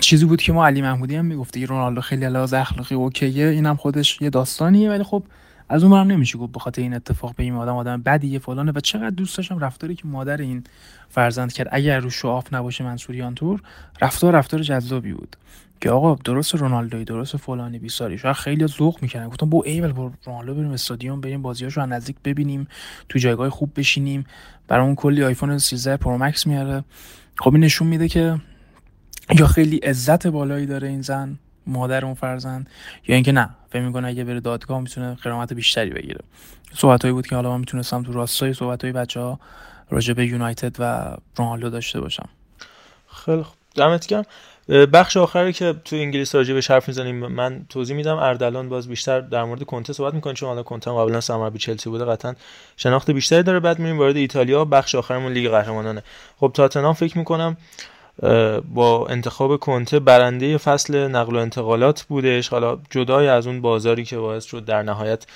چیزی 0.00 0.24
بود 0.24 0.42
که 0.42 0.52
ما 0.52 0.66
علی 0.66 0.82
محمودی 0.82 1.16
هم 1.16 1.24
می‌گفته 1.24 1.66
رونالدو 1.66 2.00
خیلی 2.00 2.28
لحاظ 2.28 2.54
اخلاقی 2.54 2.94
اوکیه 2.94 3.46
اینم 3.46 3.76
خودش 3.76 4.22
یه 4.22 4.30
داستانیه 4.30 4.90
ولی 4.90 5.02
خب 5.02 5.22
از 5.72 5.84
اون 5.84 6.10
نمیشه 6.10 6.38
گفت 6.38 6.52
بخاطر 6.52 6.82
این 6.82 6.94
اتفاق 6.94 7.34
به 7.36 7.42
این 7.42 7.54
آدم 7.54 7.76
آدم 7.76 8.02
بدیه 8.02 8.38
فلانه 8.38 8.72
و 8.74 8.80
چقدر 8.80 9.10
دوست 9.10 9.36
داشتم 9.36 9.58
رفتاری 9.58 9.94
که 9.94 10.06
مادر 10.06 10.36
این 10.36 10.64
فرزند 11.08 11.52
کرد. 11.52 11.68
اگر 11.72 12.00
رو 12.00 12.10
شعاف 12.10 12.54
نباشه 12.54 12.84
منصوریان 12.84 13.34
تور 13.34 13.62
رفتار 14.00 14.34
رفتار 14.34 14.62
جذابی 14.62 15.12
بود. 15.12 15.36
که 15.80 15.90
آقا 15.90 16.14
درست 16.14 16.54
رونالدوی 16.54 17.04
درست 17.04 17.36
فلانی 17.36 17.78
بیساری. 17.78 18.18
شاید 18.18 18.36
خیلی 18.36 18.66
ذوق 18.66 19.02
می‌کنن 19.02 19.28
گفتم 19.28 19.50
با 19.50 19.62
ایول 19.62 19.92
با 19.92 20.12
رونالدو 20.24 20.54
بریم 20.54 20.70
استادیوم 20.70 21.20
بریم 21.20 21.42
بازیاشو 21.42 21.80
از 21.80 21.88
نزدیک 21.88 22.16
ببینیم 22.24 22.68
تو 23.08 23.18
جایگاه 23.18 23.50
خوب 23.50 23.72
بشینیم. 23.76 24.24
برامون 24.68 24.94
کلی 24.94 25.24
آیفون 25.24 25.58
13 25.58 25.96
پرو 25.96 26.18
مکس 26.18 26.46
میاره. 26.46 26.84
خب 27.38 27.54
این 27.54 27.64
نشون 27.64 27.88
میده 27.88 28.08
که 28.08 28.40
یا 29.38 29.46
خیلی 29.46 29.76
عزت 29.76 30.26
بالایی 30.26 30.66
داره 30.66 30.88
این 30.88 31.02
زن 31.02 31.38
مادر 31.70 32.04
اون 32.04 32.14
فرزند 32.14 32.70
یا 33.08 33.14
اینکه 33.14 33.32
نه 33.32 33.50
فکر 33.70 33.82
می‌کنه 33.82 34.08
اگه 34.08 34.24
بره 34.24 34.40
دادگاه 34.40 34.80
می‌تونه 34.80 35.14
غرامت 35.14 35.52
بیشتری 35.52 35.90
بگیره. 35.90 36.20
صحبتایی 36.74 37.14
بود 37.14 37.26
که 37.26 37.36
حالا 37.36 37.50
من 37.50 37.58
می‌تونستم 37.60 38.02
تو 38.02 38.12
راستای 38.12 38.54
صحبتای 38.54 38.92
بچه 38.92 39.20
ها 39.20 39.40
راجع 39.90 40.14
به 40.14 40.26
یونایتد 40.26 40.76
و 40.78 41.16
رونالدو 41.36 41.70
داشته 41.70 42.00
باشم. 42.00 42.28
خیلی 43.24 43.42
خوب. 43.42 43.56
دمت 43.74 44.06
گرم. 44.06 44.24
بخش 44.68 45.16
آخری 45.16 45.52
که 45.52 45.74
تو 45.84 45.96
انگلیس 45.96 46.34
راجع 46.34 46.54
به 46.54 46.60
حرف 46.68 46.88
می‌زنیم 46.88 47.14
من 47.26 47.66
توضیح 47.68 47.96
میدم. 47.96 48.16
اردلان 48.16 48.68
باز 48.68 48.88
بیشتر 48.88 49.20
در 49.20 49.44
مورد 49.44 49.62
کنته 49.62 49.92
صحبت 49.92 50.14
می‌کنه 50.14 50.34
چون 50.34 50.48
حالا 50.48 50.62
کنته 50.62 50.90
قبلا 50.90 51.20
سرمربی 51.20 51.58
چلسی 51.58 51.90
بوده 51.90 52.04
قطعا 52.04 52.34
شناخت 52.76 53.10
بیشتری 53.10 53.42
داره. 53.42 53.60
بعد 53.60 53.78
میریم 53.78 53.98
وارد 53.98 54.16
ایتالیا. 54.16 54.64
بخش 54.64 54.94
آخرمون 54.94 55.32
لیگ 55.32 55.50
قهرمانانه. 55.50 56.02
خب 56.36 56.50
تاتنهام 56.54 56.94
فکر 56.94 57.18
می‌کنم 57.18 57.56
با 58.74 59.06
انتخاب 59.06 59.56
کنته 59.56 59.98
برنده 59.98 60.58
فصل 60.58 61.08
نقل 61.08 61.36
و 61.36 61.38
انتقالات 61.38 62.02
بودش. 62.02 62.48
حالا 62.48 62.78
جدای 62.90 63.28
از 63.28 63.46
اون 63.46 63.60
بازاری 63.60 64.04
که 64.04 64.18
باعث 64.18 64.44
شد 64.44 64.64
در 64.64 64.82
نهایت 64.82 65.26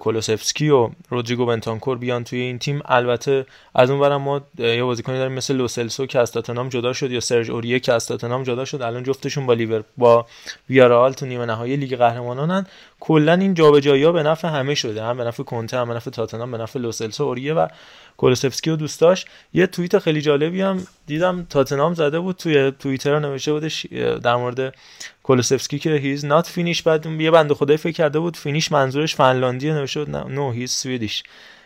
کولوسفسکی 0.00 0.68
و 0.68 0.90
رودریگو 1.08 1.46
بنتانکور 1.46 1.98
بیان 1.98 2.24
توی 2.24 2.38
این 2.40 2.58
تیم. 2.58 2.82
البته 2.84 3.46
از 3.74 3.90
اون 3.90 4.00
برم 4.00 4.22
ما 4.22 4.40
یه 4.58 4.84
بازیکنی 4.84 5.18
داریم 5.18 5.32
مثل 5.32 5.54
لوسلسو 5.54 6.06
که 6.06 6.18
از 6.18 6.32
تاتنهام 6.32 6.68
جدا 6.68 6.92
شد 6.92 7.10
یا 7.10 7.20
سرج 7.20 7.50
اوریه 7.50 7.80
که 7.80 7.92
از 7.92 8.06
تاتنهام 8.06 8.42
جدا 8.42 8.64
شد 8.64 8.82
الان 8.82 9.02
جفتشون 9.02 9.46
با 9.46 9.54
لیور 9.54 9.84
با 9.96 10.26
ویارال 10.70 11.12
تو 11.12 11.26
نیمه 11.26 11.46
نهایی 11.46 11.76
لیگ 11.76 11.96
قهرمانانن. 11.96 12.66
کلا 13.06 13.32
این 13.32 13.54
جابجایی 13.54 14.02
ها 14.02 14.12
به 14.12 14.22
نفع 14.22 14.48
همه 14.48 14.74
شده. 14.74 15.02
هم 15.02 15.16
به 15.16 15.24
نفع 15.24 15.42
کنته 15.42 15.76
هم 15.76 15.88
به 15.88 15.94
نفع 15.94 16.10
تاتنهام 16.10 16.50
به 16.50 16.58
نفع 16.58 16.78
لوسلسو 16.78 17.24
اوریه 17.24 17.54
و 17.54 17.68
کولوسفسکی 18.16 18.70
و 18.70 18.76
دوست 18.76 19.00
داشت 19.00 19.26
یه 19.54 19.66
توییت 19.66 19.98
خیلی 19.98 20.20
جالبی 20.20 20.60
هم 20.60 20.86
دیدم. 21.06 21.46
تاتنهام 21.50 21.94
زده 21.94 22.20
بود 22.20 22.36
توی 22.36 22.72
توییتر 22.78 23.18
نوشته 23.18 23.52
بودش 23.52 23.86
در 24.22 24.36
مورد 24.36 24.74
کولوسفسکی 25.22 25.78
که 25.78 25.90
he's 25.90 26.24
not 26.24 26.46
finished 26.46 26.82
بعد 26.82 27.06
یه 27.06 27.30
بنده 27.30 27.54
خدای 27.54 27.76
فکر 27.76 27.92
کرده 27.92 28.18
بود 28.18 28.36
Finnish 28.36 28.72
منظورش 28.72 29.14
فنلاندی 29.14 29.72
نوشته 29.72 30.04
بود. 30.04 30.16
no 30.16 30.50
he's 30.52 30.70
Swedish 30.70 31.22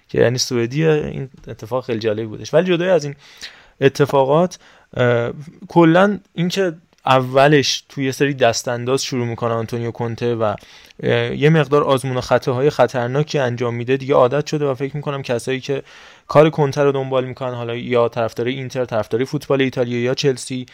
که 0.09 0.19
یعنی 0.21 0.39
سوئدی. 0.39 0.87
این 0.87 1.31
اتفاق 1.49 1.85
خیلی 1.85 1.99
جالبی 1.99 2.27
بودش. 2.27 2.55
ولی 2.55 2.67
جدای 2.67 2.89
از 2.91 3.05
این 3.05 3.15
اتفاقات 3.81 4.59
کلا 5.69 6.19
اینکه 6.35 6.73
اولش 7.09 7.85
توی 7.89 8.05
یه 8.05 8.13
سری 8.13 8.35
دستانداز 8.35 9.05
شروع 9.05 9.27
می‌کنه 9.27 9.55
آنتونیو 9.55 9.91
کنته 9.91 10.35
و 10.35 10.55
یه 11.37 11.51
مقدار 11.51 11.85
آزمون 11.85 12.17
و 12.17 12.21
خطاهای 12.21 12.71
خطرناکی 12.71 13.39
انجام 13.39 13.75
میده. 13.75 13.97
دیگه 13.97 14.15
عادت 14.15 14.47
شده 14.47 14.67
و 14.67 14.75
فکر 14.75 14.97
می‌کنم 14.97 15.23
کسایی 15.23 15.61
که 15.61 15.83
کار 16.29 16.51
کنتر 16.51 16.85
رو 16.85 16.93
دنبال 16.93 17.25
می‌کنن 17.25 17.55
حالا 17.55 17.77
یا 17.77 18.09
طرفدار 18.09 18.47
اینتر 18.47 18.85
طرفدار 18.85 19.25
فوتبال 19.25 19.61
ایتالیا 19.61 20.01
یا 20.01 20.15
چلسی 20.15 20.67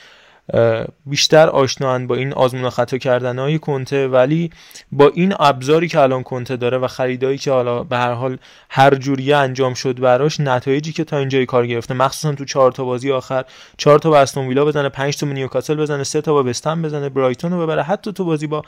بیشتر 1.07 1.49
آشنان 1.49 2.07
با 2.07 2.15
این 2.15 2.33
آزمون 2.33 2.71
خطا 2.71 2.99
کردن 2.99 3.39
های 3.39 3.59
کنته 3.59 4.09
ولی 4.09 4.51
با 4.93 5.09
این 5.15 5.35
ابزاری 5.39 5.89
که 5.89 6.01
الان 6.01 6.23
کنته 6.23 6.57
داره 6.57 6.79
و 6.79 6.87
خریدایی 6.87 7.39
که 7.39 7.51
حالا 7.51 7.85
به 7.85 7.97
هر 7.97 8.13
حال 8.13 8.39
هر 8.71 8.95
جوری 8.95 9.33
انجام 9.33 9.75
شد 9.75 10.01
براش 10.01 10.41
نتایجی 10.41 10.93
که 10.93 11.05
تا 11.05 11.19
اینجای 11.19 11.47
کار 11.47 11.67
گرفته 11.67 11.95
مخصوصا 11.95 12.35
تو 12.35 12.45
چهار 12.45 12.73
تا 12.73 12.85
بازی 12.85 13.13
آخر 13.13 13.45
چهار 13.77 13.99
تا 13.99 14.11
با 14.11 14.19
استون 14.19 14.49
ویلا 14.49 14.65
بزنه 14.65 14.89
5 14.89 15.17
تا 15.17 15.27
نیوکاسل 15.27 15.75
بزنه 15.75 16.05
سه 16.05 16.21
تا 16.21 16.33
با 16.33 16.43
وستهم 16.43 16.83
بزنه 16.83 17.09
برایتون 17.09 17.53
رو 17.53 17.63
ببره 17.63 17.83
حتی 17.83 18.13
تو 18.13 18.25
بازی 18.25 18.47
با 18.47 18.63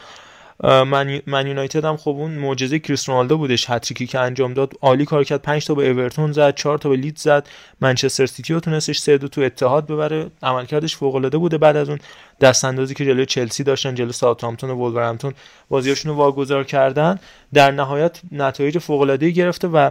Man 1.26 1.46
یونایتد 1.46 1.84
هم 1.84 1.96
خب 1.96 2.10
اون 2.10 2.30
معجزه 2.30 2.78
کریس 2.78 3.08
رونالدو 3.08 3.38
بودش. 3.38 3.70
هتریکی 3.70 4.06
که 4.06 4.18
انجام 4.18 4.54
داد 4.54 4.72
عالی 4.82 5.04
کار 5.04 5.24
کرد. 5.24 5.42
5 5.42 5.66
تا 5.66 5.74
به 5.74 5.90
اورتون 5.90 6.32
زد 6.32 6.54
4 6.54 6.78
تا 6.78 6.88
به 6.88 6.96
لیدز 6.96 7.22
زد. 7.22 7.48
منچستر 7.80 8.26
سیتی 8.26 8.54
رو 8.54 8.60
تونستش 8.60 8.98
3 8.98 9.18
تو 9.18 9.40
اتحاد 9.40 9.86
ببره. 9.86 10.30
عملکردش 10.42 10.96
فوق 10.96 11.14
العاده 11.14 11.38
بوده 11.38 11.58
بعد 11.58 11.76
از 11.76 11.88
اون 11.88 11.98
دست 12.40 12.64
اندازی 12.64 12.94
که 12.94 13.04
جلوی 13.04 13.26
چلسی 13.26 13.64
داشتن 13.64 13.94
جلوی 13.94 14.12
ساوثهامپتون 14.12 14.70
و 14.70 14.74
ولورهمپتون 14.74 15.34
بازیاشون 15.68 16.12
رو 16.12 16.18
واگذار 16.18 16.64
کردن. 16.64 17.18
در 17.54 17.70
نهایت 17.70 18.20
نتایج 18.32 18.78
فوق 18.78 19.00
العاده 19.00 19.30
گرفته 19.30 19.68
و 19.68 19.90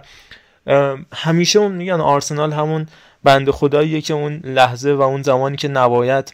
همیشه 1.13 1.59
اون 1.59 1.71
میگن 1.71 2.01
آرسنال 2.01 2.53
همون 2.53 2.87
بنده 3.23 3.51
خداییه 3.51 4.01
که 4.01 4.13
اون 4.13 4.41
لحظه 4.43 4.93
و 4.93 5.01
اون 5.01 5.21
زمانی 5.21 5.57
که 5.57 5.67
نباید 5.67 6.33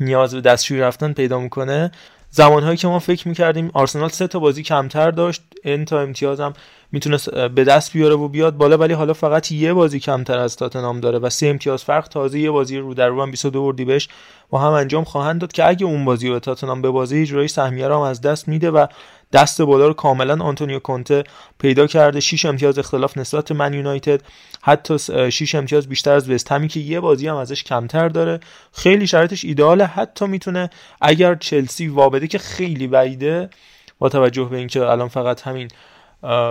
نیاز 0.00 0.34
به 0.34 0.40
دستشویی 0.40 0.80
رفتن 0.80 1.12
پیدا 1.12 1.38
می‌کنه. 1.38 1.92
زمانهایی 2.30 2.76
که 2.76 2.88
ما 2.88 2.98
فکر 2.98 3.28
می‌کردیم 3.28 3.70
آرسنال 3.74 4.08
سه 4.08 4.26
تا 4.26 4.38
بازی 4.38 4.62
کمتر 4.62 5.10
داشت 5.10 5.42
این 5.64 5.84
تا 5.84 6.00
امتیاز 6.00 6.40
هم 6.40 6.52
می‌تونست 6.92 7.30
به 7.30 7.64
دست 7.64 7.92
بیاره 7.92 8.14
و 8.14 8.28
بیاد 8.28 8.56
بالا 8.56 8.76
ولی 8.76 8.92
حالا 8.92 9.12
فقط 9.12 9.52
یه 9.52 9.72
بازی 9.72 10.00
کمتر 10.00 10.38
از 10.38 10.56
تاتنام 10.56 11.00
داره 11.00 11.18
و 11.18 11.30
سه 11.30 11.46
امتیاز 11.46 11.84
فرق 11.84 12.08
تازه 12.08 12.40
یه 12.40 12.50
بازی 12.50 12.78
رو 12.78 12.94
در 12.94 13.08
رو 13.08 13.22
هم 13.22 13.30
22 13.30 13.72
بهش 13.72 14.08
با 14.50 14.58
هم 14.58 14.72
انجام 14.72 15.04
خواهند 15.04 15.40
داد 15.40 15.52
که 15.52 15.68
اگه 15.68 15.86
اون 15.86 16.04
بازی 16.04 16.28
رو 16.28 16.38
تاتنام 16.38 16.82
به 16.82 16.90
بازی 16.90 17.26
جورایی 17.26 17.48
سهمیه 17.48 17.88
رو 17.88 17.94
هم 17.94 18.00
از 18.00 18.20
دست 18.20 18.48
میده 18.48 18.70
و 18.70 18.86
دست 19.32 19.62
بالا 19.62 19.86
رو 19.86 19.94
کاملا 19.94 20.44
آنتونیو 20.44 20.78
کونته 20.78 21.24
پیدا 21.58 21.86
کرده. 21.86 22.20
6 22.20 22.44
امتیاز 22.44 22.78
اختلاف 22.78 23.18
نسبت 23.18 23.52
من 23.52 23.74
یونایتد. 23.74 24.20
حتی 24.62 24.98
6 25.30 25.54
امتیاز 25.54 25.88
بیشتر 25.88 26.12
از 26.12 26.30
وست 26.30 26.52
همی 26.52 26.68
که 26.68 26.80
یه 26.80 27.00
بازی 27.00 27.28
هم 27.28 27.36
ازش 27.36 27.64
کمتر 27.64 28.08
داره. 28.08 28.40
خیلی 28.72 29.06
شرایطش 29.06 29.44
ایداله 29.44 29.84
حتی 29.84 30.26
می‌تونه 30.26 30.70
اگر 31.00 31.34
چلسی 31.34 31.88
وابده 31.88 32.26
که 32.26 32.38
خیلی 32.38 32.86
بعیده 32.86 33.50
با 33.98 34.08
توجه 34.08 34.44
به 34.44 34.56
اینکه 34.56 34.82
الان 34.82 35.08
فقط 35.08 35.42
همین 35.42 35.68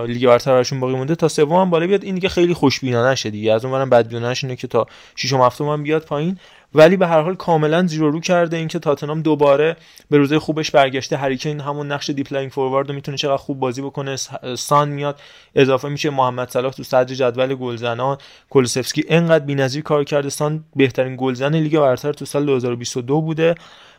لیگ 0.07 0.27
برتر 0.27 0.51
براشون 0.51 0.79
باقی 0.79 0.95
مونده 0.95 1.15
تا 1.15 1.27
سوم 1.27 1.55
هم 1.55 1.69
بالا 1.69 1.87
بیاد 1.87 2.03
این 2.03 2.15
دیگه 2.15 2.29
خیلی 2.29 2.53
خوشبینانه 2.53 3.15
شه 3.15 3.29
دیگه. 3.29 3.53
از 3.53 3.65
اونورم 3.65 3.89
بدبینانهش 3.89 4.43
اینه 4.43 4.55
که 4.55 4.67
تا 4.67 4.87
ششم 5.15 5.41
هفتم 5.41 5.65
هم 5.65 5.83
بیاد 5.83 6.05
پایین. 6.05 6.37
ولی 6.75 6.97
به 6.97 7.07
هر 7.07 7.21
حال 7.21 7.35
کاملا 7.35 7.87
زیرو 7.87 8.11
رو 8.11 8.19
کرده 8.19 8.57
اینکه 8.57 8.79
تاتنام 8.79 9.21
دوباره 9.21 9.77
به 10.09 10.17
روز 10.17 10.39
خوبش 10.39 10.71
برگشته. 10.71 11.17
هری 11.17 11.35
کین 11.35 11.59
همون 11.59 11.91
نقش 11.91 12.09
deep-lying 12.09 12.51
forward 12.51 12.89
رو 12.89 12.95
می‌تونه 12.95 13.17
چقدر 13.17 13.37
خوب 13.37 13.59
بازی 13.59 13.81
بکنه. 13.81 14.15
سان 14.57 14.89
میاد 14.89 15.19
اضافه 15.55 15.89
میشه 15.89 16.09
محمد 16.09 16.49
صلاح 16.49 16.71
تو 16.71 16.83
صدر 16.83 17.15
جدول 17.15 17.55
گلزنان. 17.55 18.17
کولوسفسکی 18.49 19.03
انقدر 19.09 19.45
بی‌نظیر 19.45 19.83
کار 19.83 20.03
کرده. 20.03 20.29
سان 20.29 20.63
بهترین 20.75 21.15
گلزن 21.19 21.55
لیگ 21.55 21.79
برتر 21.79 22.13
تو 22.13 22.25
سال 22.25 22.45
2022 22.45 23.21
بوده. 23.21 23.55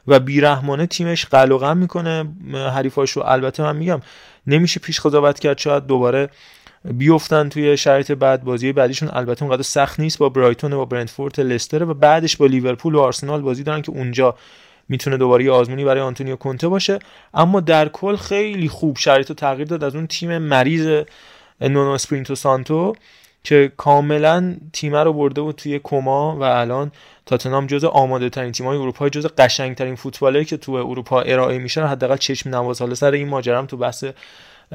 و 0.06 0.20
بیرحمانه 0.20 0.86
تیمش 0.86 1.26
قلع 1.26 1.52
و 1.52 1.58
قمع 1.58 1.76
می‌کنه 1.76 2.28
حریفاشو. 2.74 3.20
البته 3.20 3.62
من 3.62 3.76
میگم 3.76 4.00
نمیشه 4.46 4.80
پیش 4.80 5.00
قضاوت 5.00 5.38
کرد 5.38 5.58
شاید 5.58 5.86
دوباره 5.86 6.28
بیفتن 6.84 7.48
توی 7.48 7.76
شرایط 7.76 8.12
بعد. 8.12 8.44
بازی 8.44 8.72
بعدیشون 8.72 9.08
البته 9.12 9.42
اونقدر 9.42 9.62
سخت 9.62 10.00
نیست 10.00 10.18
با 10.18 10.28
برایتون 10.28 10.72
و 10.72 10.76
با 10.76 10.84
برنتفورد 10.84 11.40
لستر 11.40 11.82
و 11.82 11.94
بعدش 11.94 12.36
با 12.36 12.46
لیورپول 12.46 12.94
و 12.94 13.00
آرسنال 13.00 13.42
بازی 13.42 13.62
دارن 13.62 13.82
که 13.82 13.92
اونجا 13.92 14.34
می‌تونه 14.88 15.16
دوباره 15.16 15.50
آزمونی 15.50 15.84
برای 15.84 16.00
آنتونیو 16.00 16.36
کنته 16.36 16.68
باشه. 16.68 16.98
اما 17.34 17.60
در 17.60 17.88
کل 17.88 18.16
خیلی 18.16 18.68
خوب 18.68 18.96
شرایط 18.98 19.28
رو 19.28 19.34
تغییر 19.34 19.68
داد 19.68 19.84
از 19.84 19.94
اون 19.94 20.06
تیم 20.06 20.38
مریض 20.38 21.04
نونو 21.60 21.90
اسپیریتو 21.90 22.34
سانتو. 22.34 22.94
که 23.44 23.72
کاملا 23.76 24.56
تیم 24.72 24.96
رو 24.96 25.12
برده 25.12 25.40
بود 25.40 25.54
توی 25.54 25.80
کما 25.82 26.36
و 26.36 26.42
الان 26.42 26.92
تاتنام 27.26 27.66
جز 27.66 27.84
آماده 27.84 28.30
ترین 28.30 28.52
تیم 28.52 28.66
های 28.66 28.78
اروپا 28.78 29.08
جز 29.08 29.26
قشنگ 29.26 29.76
ترین 29.76 29.96
فوتباله 29.96 30.44
که 30.44 30.56
تو 30.56 30.72
اروپا 30.72 31.20
ارائه 31.20 31.58
میشه 31.58 31.86
حداقل 31.86 32.16
چشم 32.16 32.50
نواز. 32.50 32.80
حالا 32.80 32.94
سر 32.94 33.12
این 33.12 33.28
ماجرام 33.28 33.66
تو 33.66 33.76
بحث 33.76 34.04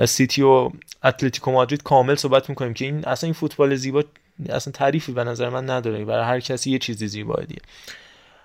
سیتی 0.06 0.42
و 0.42 0.72
اتلتیکو 1.04 1.52
مادرید 1.52 1.84
کامل 1.84 2.16
صحبت 2.16 2.50
می‌کنیم 2.50 2.74
که 2.74 2.86
این 2.86 3.06
اصلا 3.06 3.28
این 3.28 3.34
فوتبال 3.34 3.76
زیبا 3.76 4.04
اصلا 4.50 4.72
تعریفی 4.72 5.12
به 5.12 5.24
نظر 5.24 5.50
من 5.50 5.70
نداره. 5.70 6.06
برای 6.06 6.26
هر 6.26 6.40
کسی 6.40 6.72
یه 6.72 6.80
چیزی 6.80 7.08
زیبا 7.08 7.36
دیگه 7.36 7.62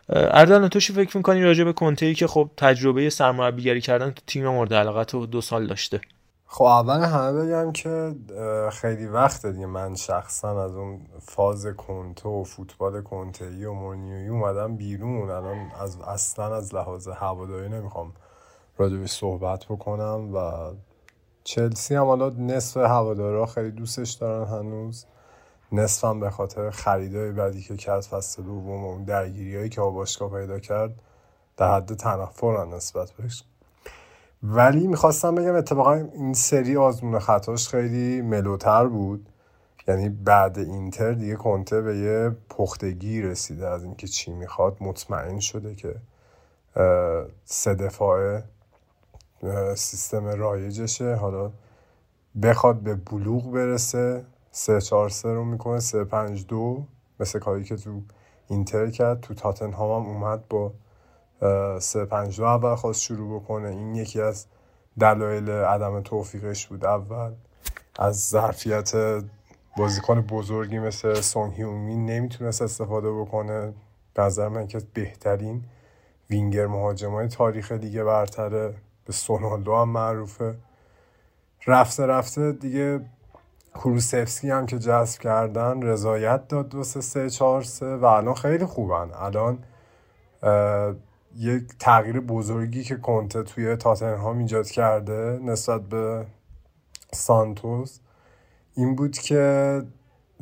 اردلان 0.08 0.68
تو 0.68 0.80
چی 0.80 0.92
فکر 0.92 1.16
می‌کنی 1.16 1.42
راجع 1.42 1.64
به 1.64 1.72
کنته 1.72 2.06
ای 2.06 2.14
که 2.14 2.26
خب 2.26 2.50
تجربه 2.56 3.10
سرمربیگری 3.10 3.80
کردن 3.80 4.10
تو 4.10 4.22
تیم 4.26 4.48
مورد 4.48 4.74
علاقت 4.74 5.14
و 5.14 5.26
دو 5.26 5.40
سال 5.40 5.66
داشته؟ 5.66 6.00
خب 6.52 6.64
اول 6.64 7.00
همه 7.00 7.32
بگم 7.32 7.72
که 7.72 8.14
خیلی 8.72 9.06
وقت 9.06 9.46
دیگه. 9.46 9.66
من 9.66 9.94
شخصا 9.94 10.64
از 10.64 10.76
اون 10.76 11.06
فاز 11.20 11.66
کنته 11.66 12.28
و 12.28 12.44
فوتبال 12.44 13.02
کنته 13.02 13.68
و 13.68 13.74
مورنیوی 13.74 14.28
اومدم 14.28 14.76
بیرون. 14.76 15.30
الان 15.30 15.70
از 15.80 16.00
اصلا 16.00 16.56
از 16.56 16.74
لحاظ 16.74 17.08
هواداری 17.08 17.68
نمی‌خوام 17.68 18.12
راجبش 18.78 19.10
صحبت 19.10 19.64
بکنم 19.64 20.34
و 20.34 20.70
چلسی 21.44 21.94
هم 21.94 22.04
حالا 22.04 22.28
نصف 22.28 22.76
هوادارا 22.76 23.46
خیلی 23.46 23.70
دوستش 23.70 24.10
دارن 24.10 24.48
هنوز. 24.48 25.06
نصف 25.72 26.04
هم 26.04 26.20
به 26.20 26.30
خاطر 26.30 26.70
خریدای 26.70 27.32
بعدی 27.32 27.62
که 27.62 27.76
کرد 27.76 28.00
فصل 28.00 28.42
دوم 28.42 28.84
و 28.84 28.90
اون 28.90 29.04
درگیری 29.04 29.56
هایی 29.56 29.68
که 29.68 29.80
باشگاه 29.80 30.30
پیدا 30.30 30.58
کرد 30.58 31.02
در 31.56 31.74
حد 31.74 31.94
تنفرن 31.94 32.74
نسبت 32.74 33.10
بهش. 33.10 33.44
ولی 34.42 34.86
می‌خواستم 34.86 35.34
بگم 35.34 35.54
اتفاقا 35.54 35.92
این 35.94 36.32
سری 36.34 36.76
آزمون 36.76 37.18
خطاش 37.18 37.68
خیلی 37.68 38.20
ملوتر 38.20 38.86
بود. 38.86 39.28
یعنی 39.88 40.08
بعد 40.08 40.58
اینتر 40.58 41.12
دیگه 41.12 41.34
کنته 41.36 41.80
به 41.80 41.96
یه 41.96 42.36
پختگی 42.48 43.22
رسیده 43.22 43.68
از 43.68 43.84
اینکه 43.84 44.06
چی 44.06 44.32
می‌خواد 44.32 44.76
مطمئن 44.80 45.38
شده 45.40 45.74
که 45.74 45.94
سه 47.44 47.74
دفاعه 47.74 48.44
سیستم 49.74 50.26
رایجشه. 50.26 51.14
حالا 51.14 51.50
بخواد 52.42 52.76
به 52.76 52.94
بلوغ 52.94 53.52
برسه 53.52 54.24
سه 54.50 54.80
چهار 54.80 55.08
سه 55.08 55.28
رو 55.28 55.44
می‌کنه 55.44 55.80
سه 55.80 56.04
پنج 56.04 56.46
دو 56.46 56.84
مثل 57.20 57.38
کاری 57.38 57.64
که 57.64 57.76
تو 57.76 58.00
اینتر 58.48 58.90
کرد. 58.90 59.20
تو 59.20 59.34
تاتن 59.34 59.72
هم, 59.72 59.72
هم 59.72 59.90
اومد 59.90 60.48
با 60.48 60.72
سه 61.78 62.04
پنج 62.04 62.36
دو 62.36 62.44
اول 62.44 62.74
خواست 62.74 63.00
شروع 63.00 63.40
بکنه. 63.40 63.68
این 63.68 63.94
یکی 63.94 64.20
از 64.20 64.46
دلایل 65.00 65.50
عدم 65.50 66.00
توفیقش 66.00 66.66
بود. 66.66 66.84
اول 66.84 67.32
از 67.98 68.28
ظرفیت 68.28 68.92
بازیکن 69.76 70.20
بزرگی 70.20 70.78
مثل 70.78 71.14
سون 71.14 71.50
هیومین 71.50 72.06
نمی‌تونست 72.06 72.62
استفاده 72.62 73.12
بکنه. 73.12 73.72
نظر 74.18 74.48
من 74.48 74.66
که 74.66 74.80
بهترین 74.94 75.64
وینگر 76.30 76.66
مهاجمای 76.66 77.28
تاریخ 77.28 77.72
دیگه 77.72 78.04
برتره. 78.04 78.74
به 79.04 79.12
سونالدو 79.12 79.74
هم 79.74 79.88
معروفه. 79.88 80.54
رفته 81.66 82.06
رفته 82.06 82.52
دیگه 82.52 83.00
کروسفسکی 83.74 84.50
هم 84.50 84.66
که 84.66 84.78
جذب 84.78 85.20
کردن 85.20 85.82
رضایت 85.82 86.48
داد 86.48 86.68
دو 86.68 86.84
سه 86.84 87.00
سه 87.00 87.30
چهار 87.30 87.62
سه 87.62 87.96
و 87.96 88.04
الان 88.04 88.34
خیلی 88.34 88.64
خوبن. 88.64 89.10
الان 89.14 89.58
یک 91.36 91.62
تغییر 91.78 92.20
بزرگی 92.20 92.82
که 92.82 92.96
کنته 92.96 93.42
توی 93.42 93.76
تاتنهام 93.76 94.38
ایجاد 94.38 94.66
کرده 94.66 95.40
نسبت 95.42 95.80
به 95.80 96.26
سانتوس 97.12 98.00
این 98.74 98.94
بود 98.94 99.18
که 99.18 99.82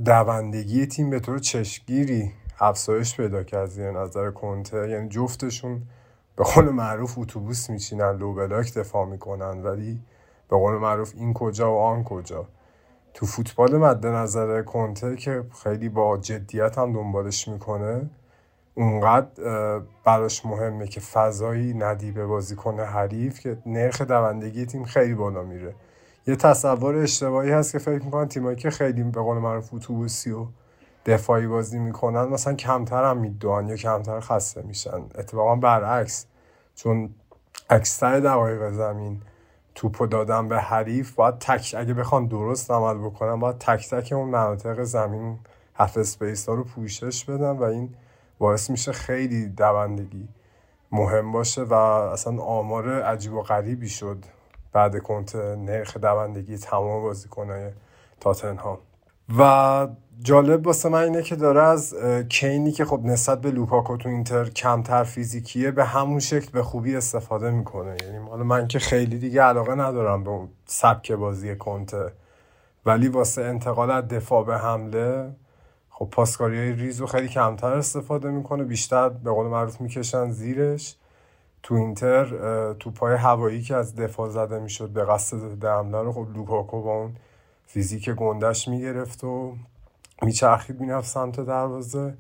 دوندگی 0.05 0.87
تیم 0.87 1.11
به 1.11 1.21
طور 1.21 1.39
چشمگیری 1.39 2.33
افزایش 2.61 3.17
پیدا 3.17 3.43
کرد 3.43 3.69
زیر 3.69 3.91
نظر 3.91 4.31
کنته. 4.31 4.89
یعنی 4.89 5.09
جفتشون 5.09 5.83
به 6.37 6.45
قول 6.45 6.65
معروف 6.65 7.19
اتوبوس 7.19 7.71
میچینن 7.71 8.17
لو 8.17 8.35
بلاک 8.35 8.75
دفاع 8.75 9.07
می‌کنن 9.07 9.63
ولی 9.63 10.01
به 10.49 10.57
قول 10.57 10.75
معروف 10.75 11.13
این 11.17 11.35
کجا 11.35 11.73
و 11.73 11.79
آن 11.79 12.05
کجا. 12.05 12.49
تو 13.15 13.27
فوتبال 13.27 13.77
مد 13.77 14.07
نظر 14.07 14.63
کنته 14.63 15.17
که 15.17 15.45
خیلی 15.63 15.89
با 15.89 16.17
جدیت 16.17 16.79
هم 16.79 16.93
دنبالش 16.93 17.49
می‌کنه. 17.49 18.11
اونقدر 18.79 19.29
براش 20.05 20.47
مهمه 20.47 20.89
که 20.89 21.01
فضایی 21.01 21.75
ندی 21.75 22.13
به 22.13 22.27
بازیکن 22.27 22.81
حریف 22.81 23.41
که 23.41 23.59
نرخ 23.67 24.01
دوندگی 24.01 24.67
تیم 24.67 24.85
خیلی 24.85 25.15
بالا 25.15 25.43
میره. 25.43 25.75
یه 26.27 26.37
تصور 26.37 26.97
اشتباهی 26.97 27.51
هست 27.51 27.73
که 27.73 27.79
فکر 27.79 28.05
می‌کنن 28.05 28.29
تیمایی 28.29 28.57
که 28.57 28.71
خیلی 28.71 29.03
به 29.03 29.21
قول 29.21 29.39
معروف 29.39 29.75
اتوبوسی 29.75 30.31
و 30.31 30.47
دفاعی 31.07 31.47
بازی 31.47 31.79
می‌کنن 31.79 32.25
مثلا 32.25 32.55
کمتر 32.55 33.05
هم 33.05 33.17
میدوان 33.19 33.69
یا 33.69 33.77
کمتر 33.77 34.21
خسته 34.21 34.63
میشن. 34.63 35.03
اتفاقا 35.15 35.57
برعکس. 35.57 36.27
چون 36.75 37.11
اکثر 37.71 38.21
دقایق 38.21 38.71
زمین 38.71 39.21
توپو 39.75 40.07
دادن 40.07 40.49
به 40.49 40.59
حریف 40.59 41.15
باید 41.15 41.39
تک 41.39 41.75
اگه 41.79 41.95
بخوان 41.95 42.27
درست 42.27 42.71
عمل 42.71 42.99
بکنن 42.99 43.41
باید 43.41 43.59
تک 43.59 43.91
تک 43.91 44.13
اون 44.13 44.29
مناطق 44.29 44.83
زمین 44.83 45.39
هف 45.75 45.97
اسپیس 45.97 46.49
ها 46.49 46.55
رو 46.55 46.65
پوشش 46.65 47.25
بدن 47.25 47.51
و 47.51 47.63
این 47.63 47.95
باعث 48.39 48.71
میشه 48.71 48.93
خیلی 48.93 49.49
دوندگی 49.49 50.29
مهم 50.93 51.33
باشه 51.33 51.63
و 51.63 51.73
اصلا 51.73 52.43
آمار 52.43 53.03
عجیب 53.03 53.35
و 53.35 53.43
غریبی 53.43 53.89
شد 53.89 54.25
بعد 54.73 54.99
کنت 54.99 55.37
نرخ 55.37 55.97
دوندگی 55.97 56.59
تمام 56.59 57.03
بازیکنهای 57.03 57.71
تاتنهام. 58.21 58.79
و 59.39 59.89
جالب 60.23 60.67
واسه 60.67 60.89
من 60.89 61.03
اینه 61.03 61.23
که 61.23 61.37
داره 61.37 61.63
از 61.63 61.95
کینی 62.29 62.73
که 62.73 62.85
خب 62.85 63.01
نسبت 63.05 63.41
به 63.41 63.51
لوکاکو 63.51 63.97
تو 63.97 64.09
اینتر 64.09 64.45
کمتر 64.45 65.05
فیزیکیه 65.05 65.71
به 65.71 65.85
همون 65.85 66.21
شکل 66.21 66.51
به 66.53 66.63
خوبی 66.63 66.97
استفاده 66.97 67.51
می‌کنه. 67.51 67.97
یعنی 68.03 68.19
مال 68.19 68.43
من 68.43 68.69
که 68.69 68.79
خیلی 68.79 69.19
دیگه 69.19 69.43
علاقه 69.43 69.75
ندارم 69.75 70.25
به 70.25 70.31
اون 70.31 70.49
سبک 70.67 71.13
بازی 71.13 71.57
کنته 71.57 72.13
ولی 72.87 73.09
واسه 73.09 73.43
انتقال 73.43 73.91
از 73.91 74.09
دفاع 74.09 74.45
به 74.45 74.59
حمله 74.59 75.31
خب 75.99 76.09
پاسکاری 76.11 76.59
های 76.59 76.73
ریز 76.73 76.98
و 76.98 77.07
خیلی 77.07 77.29
کمتر 77.29 77.73
استفاده 77.73 78.31
می‌کنه 78.31 78.65
بیشتر 78.65 79.09
به 79.09 79.31
قول 79.31 79.47
معروف 79.47 79.81
می‌کشن 79.81 80.31
زیرش. 80.31 80.97
تو 81.63 81.75
اینتر 81.75 82.25
تو 82.73 82.91
پای 82.91 83.17
هوایی 83.17 83.63
که 83.63 83.75
از 83.75 83.97
دفاع 83.97 84.29
زده 84.29 84.59
می‌شد 84.59 84.89
به 84.89 85.05
قصد 85.05 85.65
حمله 85.65 86.03
رو 86.03 86.13
خب 86.13 86.27
لوکاکو 86.35 86.83
با 86.83 86.95
اون 86.95 87.17
فیزیک 87.67 88.11
گندش 88.11 88.69
می‌گرفت 88.69 89.25
و 89.25 89.55
میچرخید 90.23 90.81
می‌رفت 90.81 91.09
سمت 91.09 91.41
دروازه. 91.41 92.15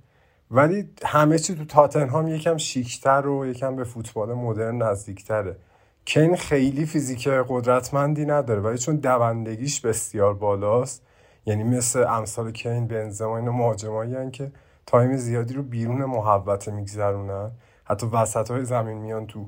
ولی 0.50 0.90
همه 1.04 1.38
چی 1.38 1.54
تو 1.54 1.64
تاتنهام 1.64 2.28
یکم 2.28 2.56
شیکتر 2.56 3.26
و 3.26 3.46
یکم 3.46 3.76
به 3.76 3.84
فوتبال 3.84 4.34
مدرن 4.34 4.82
نزدیکتره. 4.82 5.56
کین 6.04 6.36
خیلی 6.36 6.86
فیزیک 6.86 7.28
قدرتمندی 7.28 8.26
نداره 8.26 8.60
ولی 8.60 8.78
چون 8.78 8.96
دوندگیش 8.96 9.80
بسیار 9.80 10.34
بالاست 10.34 11.02
یعنی 11.48 11.64
مثل 11.64 12.06
امثال 12.08 12.50
کین 12.50 12.86
بنزما 12.86 13.36
اینا 13.36 13.52
مهاجمایی 13.52 14.30
که 14.30 14.52
time 14.86 15.16
زیادی 15.16 15.54
رو 15.54 15.62
بیرون 15.62 16.04
محوطه 16.04 16.70
میگذرونن. 16.70 17.50
حتی 17.84 18.06
وسط 18.06 18.50
های 18.50 18.64
زمین 18.64 18.98
میان 18.98 19.26
تو 19.26 19.46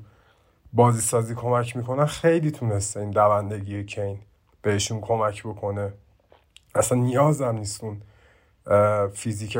بازی 0.72 1.00
سازی 1.00 1.34
کمک 1.34 1.76
می‌کنن. 1.76 2.06
خیلی 2.06 2.50
تونسته 2.50 3.00
این 3.00 3.10
دوندگی 3.10 3.84
کین 3.84 4.18
بهشون 4.62 5.00
کمک 5.00 5.42
بکنه. 5.42 5.92
اصلا 6.74 6.98
نیازم 6.98 7.54
نیست 7.56 7.87
اون 7.87 8.02
فیزیک 9.12 9.56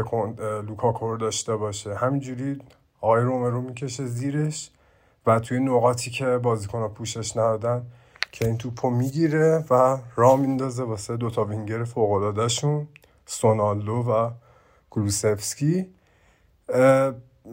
لوکاکو 0.67 1.11
رو 1.11 1.17
داشته 1.17 1.57
باشه. 1.57 1.95
همینجوری 1.95 2.63
آقای 3.01 3.23
رومرو 3.23 3.61
می‌کشه 3.61 4.07
زیرش 4.07 4.71
و 5.27 5.41
توی 5.41 5.61
نقاطی 5.61 6.11
که 6.11 6.39
بازیکن 6.39 6.89
پوشش 6.89 7.37
ندادن 7.37 7.87
که 8.33 8.47
این 8.47 8.59
توپو 8.59 8.91
می‌گیره 8.91 9.65
و 9.71 9.99
را 10.17 10.37
میندازه 10.37 10.83
واسه 10.83 11.17
دوتا 11.17 11.45
وینگر 11.45 11.85
فوقلادهشون 11.85 12.89
سونالدو 13.27 13.93
و 13.93 14.31
کولوسفسکی 14.91 15.87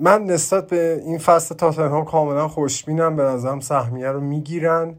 من 0.02 0.24
نسبت 0.24 0.68
به 0.68 1.02
این 1.06 1.18
فصل 1.18 1.56
تاتنهام 1.56 2.06
کاملا 2.06 2.48
خوشبینم 2.48 3.16
به 3.16 3.24
نظرم 3.24 3.60
سهمیه 3.60 4.08
رو 4.08 4.20
می‌گیرن 4.20 4.96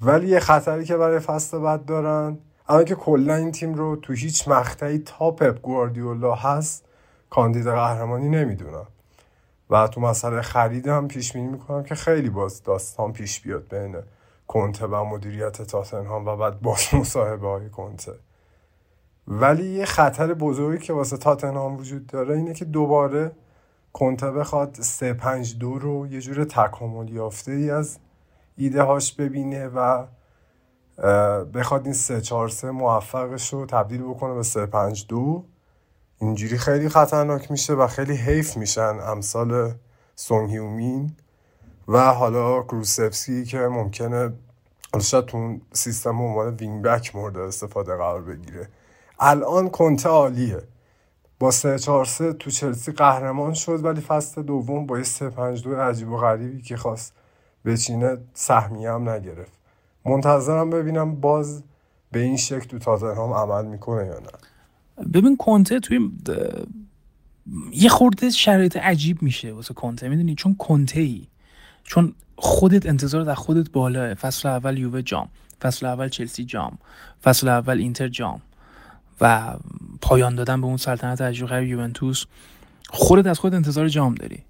ولی 0.00 0.28
یه 0.28 0.40
خطری 0.40 0.84
که 0.84 0.96
برای 0.96 1.18
فصل 1.18 1.58
بعد 1.58 1.84
دارن 1.84 2.38
اما 2.68 2.82
که 2.82 2.94
کلا 2.94 3.34
این 3.34 3.52
تیم 3.52 3.74
رو 3.74 3.96
تو 3.96 4.12
هیچ 4.12 4.48
مقطعی 4.48 4.98
تا 4.98 5.30
پپ 5.30 5.60
گواردیولا 5.60 6.34
هست 6.34 6.84
کاندید 7.30 7.68
قهرمانی 7.68 8.28
نمی‌دونم. 8.28 8.86
و 9.70 9.88
تو 9.88 10.00
مسئله 10.00 10.42
خریدم 10.42 11.08
پیش 11.08 11.32
بینی 11.32 11.48
می‌کنم 11.48 11.84
که 11.84 11.94
خیلی 11.94 12.30
باز 12.30 12.62
داستان 12.62 13.12
پیش 13.12 13.40
بیاد 13.40 13.68
بین 13.68 13.96
کنته 14.50 14.86
و 14.86 15.04
مدیریت 15.04 15.62
تاتنهام 15.62 16.26
و 16.26 16.36
بعد 16.36 16.60
باز 16.60 16.94
مصاحبه 16.94 17.48
های 17.48 17.70
کنته. 17.70 18.12
ولی 19.28 19.66
یه 19.66 19.84
خطر 19.84 20.34
بزرگی 20.34 20.86
که 20.86 20.92
واسه 20.92 21.16
تاتنهام 21.16 21.76
وجود 21.76 22.06
داره 22.06 22.36
اینه 22.36 22.54
که 22.54 22.64
دوباره 22.64 23.32
کنته 23.92 24.30
بخواد 24.30 24.76
3 24.80 25.14
5 25.14 25.58
2 25.58 25.78
رو 25.78 26.06
یه 26.06 26.20
جور 26.20 26.44
تکامل 26.44 27.08
یافته 27.08 27.52
ای 27.52 27.70
از 27.70 27.98
ایده 28.56 28.82
هاش 28.82 29.12
ببینه 29.12 29.68
و 29.68 30.06
بخواد 31.54 31.84
این 31.84 31.94
3 31.94 32.20
4 32.20 32.48
3 32.48 32.70
موفقش 32.70 33.52
رو 33.52 33.66
تبدیل 33.66 34.02
بکنه 34.02 34.34
به 34.34 34.42
3 34.42 34.66
5 34.66 35.06
2 35.06 35.44
اینجوری 36.20 36.58
خیلی 36.58 36.88
خطرناک 36.88 37.50
میشه 37.50 37.72
و 37.72 37.86
خیلی 37.86 38.16
حیف 38.16 38.56
میشن 38.56 38.98
امثال 39.06 39.72
سون 40.14 40.28
هیونگ 40.28 40.50
مین 40.50 41.16
و 41.90 42.14
حالا 42.14 42.62
کولوسفسکی 42.62 43.44
که 43.44 43.58
ممکنه 43.58 44.32
شاید 45.02 45.24
تو 45.26 45.58
سیستم 45.72 46.20
عنوان 46.20 46.54
wing 46.54 46.82
back 46.82 47.16
مورد 47.16 47.36
استفاده 47.36 47.96
قرار 47.96 48.22
بگیره. 48.22 48.68
الان 49.20 49.68
کنته 49.68 50.08
عالیه. 50.08 50.62
با 51.38 51.50
سه 51.50 51.78
چهار 51.78 52.04
سه 52.04 52.32
تو 52.32 52.50
چلسی 52.50 52.92
قهرمان 52.92 53.54
شد 53.54 53.84
ولی 53.84 54.00
فصل 54.00 54.42
دوم 54.42 54.86
با 54.86 54.98
یه 54.98 55.04
سه 55.04 55.30
پنج 55.30 55.62
دو 55.62 55.76
عجیب 55.76 56.08
و 56.10 56.16
غریبی 56.16 56.62
که 56.62 56.76
خواست 56.76 57.12
بچینه 57.64 58.18
سهمیه 58.34 58.92
هم 58.92 59.08
نگرفت. 59.08 59.52
منتظرم 60.04 60.70
ببینم 60.70 61.14
باز 61.20 61.62
به 62.12 62.20
این 62.20 62.36
شکل 62.36 62.66
تو 62.66 62.78
تاتنهام 62.78 63.32
عمل 63.32 63.66
می‌کنه 63.66 64.06
یا 64.06 64.18
نه. 64.18 65.08
ببین 65.08 65.36
کنته 65.36 65.80
توی 65.80 66.10
یه 67.72 67.88
خورده 67.88 68.30
شرایط 68.30 68.76
عجیب 68.76 69.22
میشه 69.22 69.52
واسه 69.52 69.74
کنته. 69.74 70.08
می‌دونی؟ 70.08 70.34
چون 70.34 70.54
کنته 70.54 71.00
ای 71.00 71.26
چون 71.84 72.14
خودت 72.36 72.86
انتظار 72.86 73.24
در 73.24 73.34
خودت 73.34 73.70
بالاه 73.70 74.14
فصل 74.14 74.48
اول 74.48 74.78
یووه 74.78 75.02
جام 75.02 75.28
فصل 75.62 75.86
اول 75.86 76.08
چلسی 76.08 76.44
جام 76.44 76.78
فصل 77.22 77.48
اول 77.48 77.78
اینتر 77.78 78.08
جام 78.08 78.40
و 79.20 79.54
پایان 80.00 80.34
دادن 80.34 80.60
به 80.60 80.66
اون 80.66 80.76
سلطنت 80.76 81.20
عجیب 81.20 81.52
یوونتوس 81.52 82.24
خودت 82.90 83.26
از 83.26 83.38
خود 83.38 83.54
انتظار 83.54 83.88
جام 83.88 84.14
داری. 84.14 84.42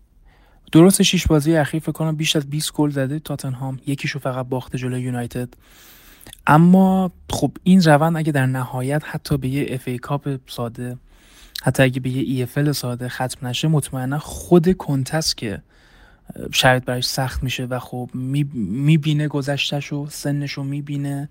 درست 0.73 1.03
شیش 1.03 1.27
بازی 1.27 1.57
اخیر 1.57 1.81
فکر 1.81 1.93
کنم 1.93 2.17
بیش 2.17 2.37
از 2.37 2.51
20 2.51 2.73
گل 2.73 2.91
زده 2.91 3.19
تاتنهام 3.19 3.81
یکیشو 3.87 4.19
فقط 4.19 4.47
باخته 4.47 4.79
جلوی 4.79 5.01
یونایتد. 5.01 5.49
اما 6.47 7.13
خب 7.31 7.53
این 7.63 7.83
روند 7.83 8.17
اگه 8.17 8.33
در 8.33 8.47
نهایت 8.47 9.03
حتی 9.05 9.37
به 9.39 9.49
یه 9.49 9.67
اف 9.69 9.83
ای 9.89 9.99
کاپ 9.99 10.37
ساده 10.47 10.99
حتی 11.63 11.83
اگه 11.83 12.01
به 12.01 12.11
یه 12.11 12.49
ای 12.57 12.73
ساده 12.73 13.09
ختم 13.09 13.47
نشه 13.47 13.69
مطمئنا 13.69 14.19
خود 14.19 14.77
کنتس 14.77 15.35
که 15.35 15.63
شاید 16.53 16.85
برایش 16.85 17.05
سخت 17.05 17.43
میشه 17.43 17.65
و 17.65 17.79
خب 17.79 18.11
می‌بینه 18.15 19.29
گذشتش 19.29 19.93
و 19.93 20.07
سنش 20.11 20.53
رو 20.53 20.65
می‌بینه 20.65 21.29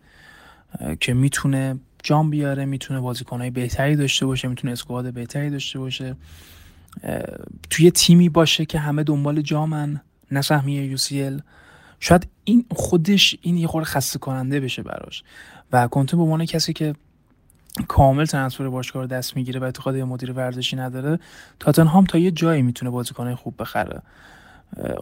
که 1.00 1.14
می‌تونه 1.14 1.80
جام 2.04 2.30
بیاره 2.30 2.66
می‌تونه 2.66 3.00
بازیکنهای 3.00 3.50
بهتری 3.50 3.96
داشته 3.96 4.26
باشه 4.26 4.48
می‌تونه 4.48 4.74
اسکواد 4.74 5.14
بهتری 5.14 5.50
داشته 5.50 5.80
باشه. 5.80 6.16
توی 7.70 7.92
تیمی 7.92 8.30
باشه 8.30 8.66
که 8.66 8.80
همه 8.80 9.04
دنبال 9.04 9.42
جامن 9.42 10.02
نه 10.32 10.42
سهمیه 10.42 10.86
یوسیل 10.86 11.42
شاید 12.00 12.28
این 12.44 12.66
خودش 12.72 13.36
این 13.42 13.58
یه 13.58 13.68
خورده 13.68 13.86
خسته 13.86 14.20
کننده 14.20 14.60
بشه 14.60 14.84
براش. 14.84 15.24
و 15.72 15.88
کنته 15.88 16.18
به 16.18 16.24
عنوان 16.24 16.46
کسی 16.46 16.74
که 16.74 16.96
کامل 17.88 18.26
ترنسفر 18.26 18.70
باشگاه 18.70 19.02
رو 19.02 19.08
دست 19.08 19.36
می‌گیره 19.36 19.60
و 19.60 19.64
اعتقاد 19.64 19.96
یه 19.96 20.04
مدیر 20.04 20.32
ورزشی 20.32 20.76
نداره 20.76 21.20
تاتنهام 21.60 22.06
تا 22.06 22.18
یه 22.18 22.32
جایی 22.32 22.62
می‌تونه 22.62 22.92
بازیکنهای 22.92 23.36
خوب 23.36 23.56
بخره. 23.60 24.02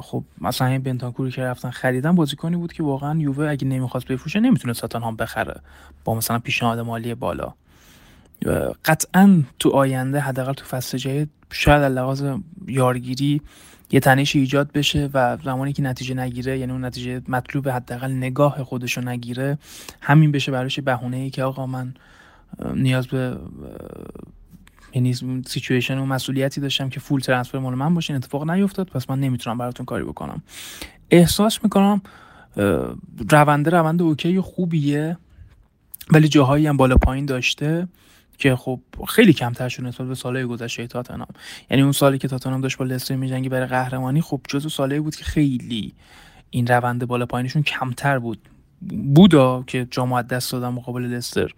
خب 0.01 0.23
مثلا 0.41 0.67
این 0.67 0.83
بنتانکوری 0.83 1.31
که 1.31 1.41
رفتن 1.41 1.69
خریدن 1.69 2.15
بازیکنی 2.15 2.55
بود 2.55 2.73
که 2.73 2.83
واقعا 2.83 3.19
یووه 3.19 3.49
اگه 3.49 3.67
نمی‌خواست 3.67 4.07
بفروشه 4.07 4.39
نمی‌تونه 4.39 4.73
تاتنهام 4.73 5.15
بخره 5.15 5.61
با 6.03 6.15
مثلا 6.15 6.39
پیشنهاد 6.39 6.79
مالی 6.79 7.15
بالا. 7.15 7.53
قطعا 8.85 9.43
تو 9.59 9.69
آینده 9.69 10.19
حداقل 10.19 10.53
تو 10.53 10.65
فصل 10.65 10.97
جای 10.97 11.27
شاید 11.51 11.83
لحاظ 11.83 12.23
یارگیری 12.67 13.41
یه 13.91 13.99
تنش 13.99 14.35
ایجاد 14.35 14.71
بشه 14.71 15.09
و 15.13 15.37
زمانی 15.43 15.73
که 15.73 15.83
نتیجه 15.83 16.15
نگیره 16.15 16.59
یعنی 16.59 16.71
اون 16.71 16.85
نتیجه 16.85 17.21
مطلوب 17.27 17.69
حداقل 17.69 18.11
نگاه 18.11 18.63
خودشو 18.63 19.01
نگیره 19.01 19.57
همین 20.01 20.31
بشه 20.31 20.51
براش 20.51 20.79
بهونه 20.79 21.17
ای 21.17 21.29
که 21.29 21.43
آقا 21.43 21.65
من 21.67 21.93
نیاز 22.73 23.07
به 23.07 23.37
یعنی 24.97 25.43
سیچویشن 25.45 25.97
و 25.97 26.05
مسئولیتی 26.05 26.61
داشتم 26.61 26.89
که 26.89 26.99
full 26.99 27.19
transfer 27.19 27.59
مال 27.59 27.75
من 27.75 27.93
باشه 27.93 28.13
اتفاق 28.13 28.49
نیفتاد 28.49 28.87
پس 28.87 29.09
من 29.09 29.19
نمی‌تونم 29.19 29.57
براتون 29.57 29.85
کاری 29.85 30.03
بکنم. 30.03 30.41
احساس 31.11 31.63
می‌کنم 31.63 32.01
روند 33.29 33.71
روند 33.71 34.03
okay 34.03 34.39
خوبیه 34.39 35.17
ولی 36.11 36.27
جاهایی 36.27 36.67
هم 36.67 36.77
بالا 36.77 36.95
پایین 36.95 37.25
داشته 37.25 37.87
که 38.37 38.55
خب 38.55 38.79
خیلی 39.07 39.33
کمتر 39.33 39.69
شد 39.69 39.83
نسبت 39.83 40.07
به 40.07 40.15
سالهای 40.15 40.45
گذشته 40.45 40.87
تاتنهام. 40.87 41.27
یعنی 41.69 41.83
اون 41.83 41.91
سالی 41.91 42.17
که 42.17 42.27
تاتنهام 42.27 42.61
داشت 42.61 42.77
با 42.77 42.85
لستر 42.85 43.15
میجنگی 43.15 43.49
برای 43.49 43.67
قهرمانی 43.67 44.21
خب 44.21 44.41
جزو 44.47 44.69
سالهایی 44.69 45.01
بود 45.01 45.15
که 45.15 45.23
خیلی 45.23 45.93
این 46.49 46.67
روند 46.67 47.07
بالا 47.07 47.25
پایینشون 47.25 47.63
کمتر 47.63 48.19
بود. 48.19 48.39
بودا 49.15 49.63
که 49.67 49.87
جام 49.91 50.21
دست 50.21 50.51
دادن 50.51 50.69
مقابل 50.69 51.01
لستر. 51.01 51.51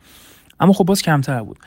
اما 0.60 0.74
خب 0.74 0.84
باز 0.84 1.02
کمتر 1.02 1.44
بود. 1.44 1.58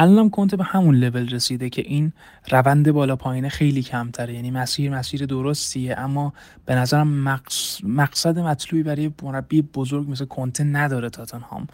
الانم 0.00 0.30
کنته 0.30 0.56
به 0.56 0.64
همون 0.64 0.94
لول 0.96 1.28
رسیده 1.28 1.70
که 1.70 1.82
این 1.82 2.12
روند 2.50 2.92
بالا 2.92 3.16
پایینه 3.16 3.48
خیلی 3.48 3.82
کمتره. 3.82 4.34
یعنی 4.34 4.50
مسیر 4.50 4.90
مسیر 4.90 5.26
درستیه 5.26 5.98
اما 5.98 6.32
به 6.66 6.74
نظرم 6.74 7.38
مقصد 7.84 8.38
مطلوبی 8.38 8.82
برای 8.82 9.10
مربی 9.22 9.62
بزرگ 9.62 10.10
مثل 10.10 10.24
کنته 10.24 10.64
نداره 10.64 11.10
تاتنهام. 11.10 11.66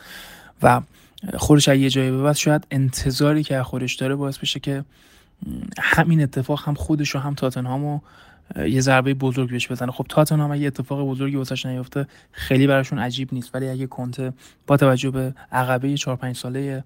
و 0.62 0.80
خودش 1.36 1.68
یه 1.68 1.90
جایی 1.90 2.10
به 2.10 2.22
بعد 2.22 2.36
شاید 2.36 2.66
انتظاری 2.70 3.42
که 3.42 3.62
خودش 3.62 3.94
داره 3.94 4.14
باعث 4.14 4.38
بشه 4.38 4.60
که 4.60 4.84
همین 5.78 6.22
اتفاق 6.22 6.62
هم 6.64 6.74
خودش 6.74 7.16
و 7.16 7.18
هم 7.18 7.34
تاتنهامو 7.34 8.00
یه 8.68 8.80
ضربه 8.80 9.14
بزرگ 9.14 9.50
بهش 9.50 9.70
بزنه. 9.70 9.92
خب 9.92 10.06
تاتنهام 10.08 10.50
اگه 10.52 10.66
اتفاق 10.66 11.08
بزرگی 11.08 11.36
واسش 11.36 11.66
نیفته 11.66 12.06
خیلی 12.32 12.66
براشون 12.66 12.98
عجیب 12.98 13.34
نیست. 13.34 13.54
ولی 13.54 13.68
اگه 13.68 13.86
کنته 13.86 14.32
با 14.66 14.76
توجه 14.76 15.10
به 15.10 15.34
عقبه 15.52 15.96
4 15.96 16.16
5 16.16 16.36
ساله 16.36 16.84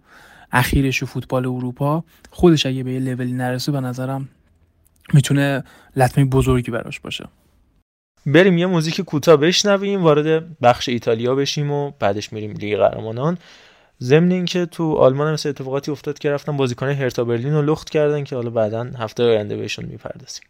اخیرش 0.53 1.03
و 1.03 1.07
فوتبال 1.07 1.46
اروپا. 1.46 2.05
خودش 2.30 2.66
اگه 2.66 2.82
به 2.82 2.92
یه 2.92 3.01
لولی 3.01 3.32
نرسه 3.32 3.72
به 3.72 3.80
نظرم 3.80 4.28
می‌تونه 5.12 5.64
لطمه 5.96 6.24
بزرگی 6.24 6.70
براش 6.70 7.01
باشه. 7.01 7.28
بریم 8.26 8.59
یه 8.59 8.66
موزیک 8.66 9.01
کوتاه 9.01 9.36
بشنویم 9.36 10.03
وارد 10.03 10.59
بخش 10.61 10.88
ایتالیا 10.88 11.34
بشیم 11.34 11.70
و 11.70 11.90
بعدش 11.98 12.32
میریم 12.32 12.53
لیگ 12.53 12.78
قهرمانان. 12.78 13.38
ضمن 14.03 14.30
اینکه 14.30 14.66
تو 14.66 14.94
آلمان 14.94 15.32
مثل 15.32 15.48
اتفاقاتی 15.48 15.90
افتاد 15.90 16.18
که 16.18 16.30
رفتن 16.30 16.57
بازیکن 16.57 16.88
هرتا 16.88 17.24
برلین 17.24 17.53
رو 17.53 17.62
لخت 17.62 17.90
کردن 17.90 18.24
که 18.24 18.36
حالا 18.36 18.51
بعدا 18.51 18.84
هفته 18.84 19.22
آینده 19.22 19.57
بهشون 19.57 19.84
می‌پردازیم. 19.84 20.44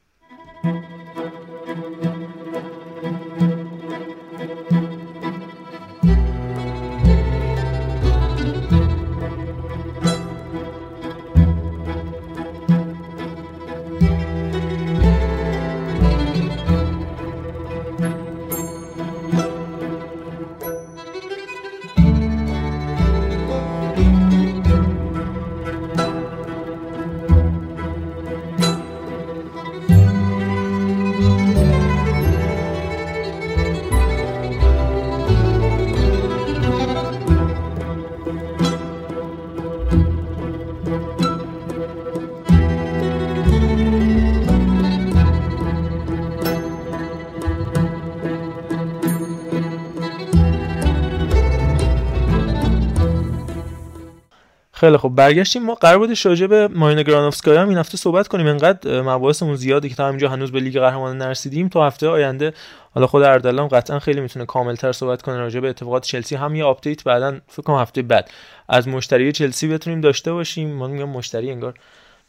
خیلی 54.81 54.97
خب 54.97 55.09
برگشتیم. 55.09 55.63
ما 55.63 55.75
قرار 55.75 55.99
بود 55.99 56.11
راجع 56.25 56.47
به 56.47 56.69
مارینا 56.69 57.03
گرانوفسکایا 57.03 57.63
هم 57.63 57.69
این 57.69 57.79
هفته 57.79 57.97
صحبت 57.97 58.29
کنیم. 58.29 58.47
انقدر 58.47 59.03
مباحثمون 59.03 59.57
زیاده 59.57 59.89
که 59.89 59.95
تا 59.95 60.09
همینجا 60.09 60.29
هنوز 60.29 60.53
به 60.53 60.61
لیگ 60.61 60.79
قهرمانان 60.79 61.19
نرسیدیم. 61.19 61.69
تا 61.69 61.87
هفته 61.87 62.09
آینده 62.09 62.53
حالا 62.95 63.07
خود 63.07 63.23
اردلان 63.23 63.69
قطعا 63.69 63.99
خیلی 63.99 64.21
می‌تونه 64.21 64.47
کاملتر 64.47 64.93
صحبت 64.93 65.23
کنه 65.23 65.37
راجع 65.37 65.61
به 65.61 65.69
اتفاقات 65.69 66.05
چلسی. 66.05 66.35
هم 66.35 66.55
یه 66.55 66.65
update 66.65 67.05
بعدا 67.05 67.39
فکر 67.49 67.63
کنم 67.63 67.77
هفته 67.77 68.03
بعد 68.03 68.31
از 68.69 68.89
مشتری 68.89 69.33
چلسی 69.33 69.69
بتونیم 69.69 70.01
داشته 70.01 70.33
باشیم. 70.33 70.77
ما 70.77 70.87
میگم 70.87 71.09
مشتری 71.09 71.51
انگار 71.51 71.75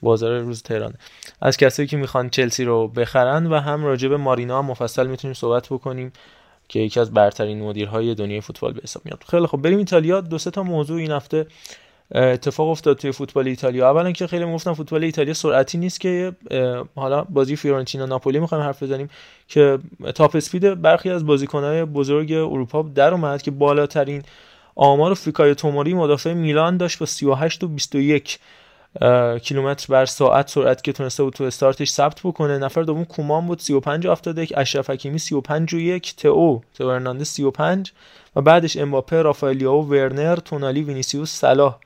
بازار 0.02 0.40
روز 0.40 0.64
تهران 0.64 0.94
از 1.42 1.58
کسایی 1.58 1.88
که 1.88 1.98
می‌خوان 1.98 2.30
چلسی 2.30 2.64
رو 2.64 2.88
بخرن 2.88 3.48
و 3.48 3.60
هم 3.60 3.86
راجع 3.86 4.08
به 4.08 4.18
مارینا 4.18 4.60
هم 4.60 4.66
مفصل 4.66 5.08
می‌تونیم 5.08 5.34
صحبت 5.34 5.68
بکنیم 5.68 6.14
که 6.68 6.80
یکی 6.80 7.00
از 7.00 7.14
برترین 7.14 7.64
مدیرهای 7.64 8.16
دنیای 8.16 8.42
فوتبال 8.42 8.74
به 8.74 8.82
حساب 8.84 9.06
میاد. 9.06 9.24
خیلی 9.28 9.48
خب 9.48 9.58
بریم 9.58 9.78
ایتالیا. 9.78 10.22
دو 10.22 10.38
سه 10.38 10.52
تا 10.52 10.64
موضوع 10.64 10.98
این 10.98 11.12
هفته 11.12 11.46
اتفاق 12.16 12.70
افتاد 12.70 12.98
توی 12.98 13.12
فوتبال 13.12 13.48
ایتالیا. 13.48 13.90
اولا 13.90 14.12
که 14.12 14.28
خیلی 14.28 14.46
گفتم 14.46 14.74
فوتبال 14.74 15.04
ایتالیا 15.04 15.34
سرعتی 15.34 15.78
نیست 15.78 16.02
که 16.02 16.34
حالا 16.96 17.24
بازی 17.24 17.56
فیورنتینا 17.56 18.06
ناپولی 18.06 18.40
می‌خوایم 18.40 18.64
حرف 18.64 18.84
بزنیم 18.84 19.10
که 19.48 19.80
تاپ 20.16 20.36
اسپید 20.36 20.82
برخی 20.82 21.10
از 21.10 21.26
بازیکنهای 21.26 21.86
بزرگ 21.86 22.32
اروپا 22.32 22.82
در 22.82 23.14
اومد 23.14 23.42
که 23.42 23.52
بالاترین 23.52 24.24
آمار 24.76 25.14
فیکای 25.14 25.56
توموری 25.56 25.94
مدافع 25.94 26.34
میلان 26.34 26.78
داشت 26.78 27.00
با 27.00 27.06
38 27.06 27.64
و 27.64 27.68
21 27.68 28.40
کیلومتر 29.44 29.86
بر 29.90 30.06
ساعت 30.06 30.50
سرعت 30.50 30.84
که 30.84 30.94
تونسته 30.94 31.24
بود 31.24 31.34
تو 31.34 31.44
استارتش 31.44 31.90
ثبت 31.90 32.20
بکنه. 32.24 32.58
نفر 32.58 32.82
دوم 32.82 33.06
کومان 33.06 33.48
بود 33.48 33.60
35 33.60 34.06
و 34.06 34.12
71 34.12 34.54
اشرف 34.58 34.90
حکیمی 34.90 35.20
35 35.20 35.74
و 35.74 35.80
1 35.80 36.16
تئو 36.16 36.60
هرناندز 36.80 37.28
35 37.28 37.92
و 38.36 38.42
بعدش 38.42 38.78
امباپه 38.78 39.22
رافائل 39.22 39.56
لیائو 39.56 39.90
ورنر 39.90 40.36
تونالی 40.36 40.82
وینیسیوس 40.82 41.32
صلاح. 41.32 41.78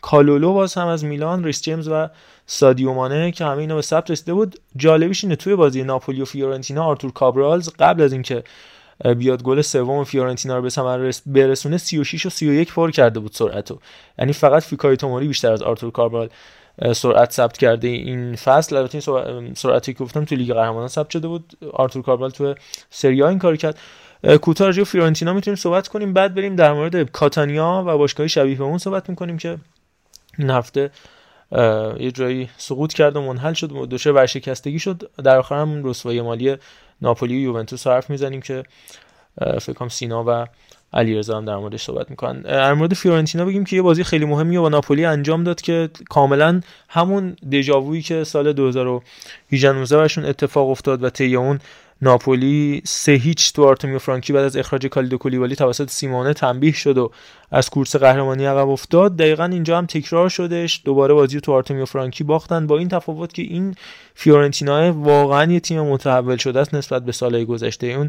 کالولو 0.00 0.52
باز 0.52 0.74
هم 0.74 0.86
از 0.86 1.04
میلان 1.04 1.44
ریس 1.44 1.62
جیمز 1.62 1.88
و 1.88 2.08
سادیو 2.46 2.92
مانه 2.92 3.30
که 3.30 3.44
همه 3.44 3.58
اینا 3.58 3.74
به 3.74 3.82
ثبت 3.82 4.10
رسیده 4.10 4.34
بود. 4.34 4.58
جالبیش 4.76 5.24
اینه 5.24 5.36
توی 5.36 5.56
بازی 5.56 5.82
ناپولی 5.82 6.22
و 6.22 6.24
فیورنتینا 6.24 6.84
آرتور 6.84 7.12
کابرال 7.12 7.70
قبل 7.78 8.02
از 8.02 8.12
اینکه 8.12 8.44
بیاد 9.16 9.42
گل 9.42 9.60
سوم 9.60 10.04
فیورنتینا 10.04 10.56
رو 10.56 10.62
به 10.62 10.70
ثمر 10.70 11.12
برسونه 11.26 11.78
36 11.78 12.26
و 12.26 12.30
31 12.30 12.74
پر 12.74 12.90
کرده 12.90 13.20
بود 13.20 13.32
سرعتو. 13.32 13.78
یعنی 14.18 14.32
فقط 14.32 14.62
فیکایو 14.62 14.96
توموری 14.96 15.28
بیشتر 15.28 15.52
از 15.52 15.62
آرتور 15.62 15.90
کابرال 15.90 16.28
سرعت 16.94 17.32
ثبت 17.32 17.58
کرده 17.58 17.88
این 17.88 18.36
فصل. 18.36 18.76
البته 18.76 19.10
این 19.10 19.54
سرعتی 19.54 19.94
که 19.94 20.04
گفتم 20.04 20.24
تو 20.24 20.34
لیگ 20.34 20.52
قهرمانان 20.52 20.88
ثبت 20.88 21.10
شده 21.10 21.28
بود. 21.28 21.52
آرتور 21.72 22.02
کابرال 22.02 22.30
تو 22.30 22.54
سری 22.90 23.22
این 23.22 23.38
کار 23.38 23.56
کرد. 23.56 23.78
کوتاه 24.42 24.66
راجع 24.66 24.84
فیورنتینا 24.84 25.32
می‌تونیم 25.32 25.56
صحبت 25.56 25.88
کنیم. 25.88 26.12
بعد 26.12 26.34
بریم 26.34 26.56
در 26.56 26.72
مورد 26.72 27.10
کاتانیا 27.10 27.84
و 27.86 27.98
باشگاه 27.98 28.26
شبیه 28.26 28.58
به 28.58 28.64
اون 28.64 28.78
صحبت 28.78 29.10
می‌کنیم 29.10 29.38
که 29.38 29.58
این 30.38 30.62
یه 32.00 32.10
جایی 32.10 32.50
سقوط 32.56 32.92
کرد 32.92 33.16
و 33.16 33.22
منحل 33.22 33.52
شد 33.52 33.68
دچار 33.68 34.12
ورشکستگی 34.12 34.78
شد. 34.78 35.10
در 35.24 35.38
آخر 35.38 35.60
هم 35.60 35.84
رسوایی 35.84 36.20
مالی 36.20 36.56
ناپولی 37.02 37.36
و 37.36 37.38
یوونتوس 37.38 37.86
حرف 37.86 38.10
می‌زنیم 38.10 38.40
که 38.40 38.62
فکر 39.60 39.88
سینا 39.88 40.24
و 40.26 40.46
علیرضا 40.94 41.36
هم 41.36 41.44
در 41.44 41.56
موردش 41.56 41.82
صحبت 41.82 42.10
می‌کنن. 42.10 42.40
در 42.40 42.74
مورد 42.74 42.94
فیورنتینا 42.94 43.44
بگیم 43.44 43.64
که 43.64 43.76
یه 43.76 43.82
بازی 43.82 44.04
خیلی 44.04 44.24
مهمی 44.24 44.58
با 44.58 44.68
ناپولی 44.68 45.04
انجام 45.04 45.44
داد 45.44 45.60
که 45.60 45.90
کاملا 46.10 46.60
همون 46.88 47.36
دژاوویی 47.52 48.02
که 48.02 48.24
سال 48.24 48.52
2018 48.52 49.96
برشون 49.96 50.24
اتفاق 50.24 50.70
افتاد 50.70 51.04
و 51.04 51.10
طی 51.10 51.36
اون 51.36 51.58
ناپولی 52.02 52.82
سه 52.84 53.12
هیچ 53.12 53.52
تو 53.52 53.64
آرتمیو 53.64 53.98
فرانکی 53.98 54.32
بعد 54.32 54.44
از 54.44 54.56
اخراج 54.56 54.86
کالیدو 54.86 55.18
کولیبالی 55.18 55.56
توسط 55.56 55.90
سیمونه 55.90 56.34
تنبیه 56.34 56.72
شد 56.72 56.98
و 56.98 57.10
از 57.50 57.70
کورس 57.70 57.96
قهرمانی 57.96 58.44
عقب 58.44 58.68
افتاد. 58.68 59.16
دقیقا 59.16 59.44
اینجا 59.44 59.78
هم 59.78 59.86
تکرار 59.86 60.28
شدش. 60.28 60.82
دوباره 60.84 61.14
بازی 61.14 61.40
تو 61.40 61.52
آرتمیو 61.52 61.84
فرانکی 61.84 62.24
باختن 62.24 62.66
با 62.66 62.78
این 62.78 62.88
تفاوت 62.88 63.34
که 63.34 63.42
این 63.42 63.74
فیورنتینا 64.14 64.92
واقعا 64.92 65.52
یه 65.52 65.60
تیم 65.60 65.80
متحول 65.80 66.36
شده 66.36 66.60
است 66.60 66.74
نسبت 66.74 67.04
به 67.04 67.12
سالهای 67.12 67.44
گذشته. 67.44 67.86
اون 67.86 68.08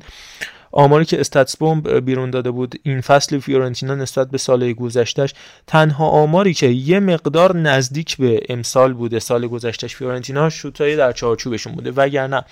آماری 0.72 1.06
که 1.06 1.20
StatsBomb 1.20 2.00
بیرون 2.00 2.30
داده 2.30 2.52
بود 2.52 2.76
این 2.84 3.02
فصل 3.02 3.40
فیورنتینا 3.40 3.96
نسبت 3.96 4.30
به 4.30 4.38
سال 4.38 4.74
گذشتهش 4.74 5.34
تنها 5.68 6.08
آماری 6.08 6.54
که 6.54 6.68
یه 6.68 7.00
مقدار 7.00 7.56
نزدیک 7.56 8.18
به 8.18 8.40
امسال 8.50 8.94
بوده 8.94 9.20
سال 9.20 9.48
گذشتهش 9.48 9.96
فیورنتینا 9.96 10.50
شوتای 10.50 10.96
در 10.96 11.12
چارچوبشون 11.12 11.74
بوده. 11.74 11.92
وگرنه 11.92 12.44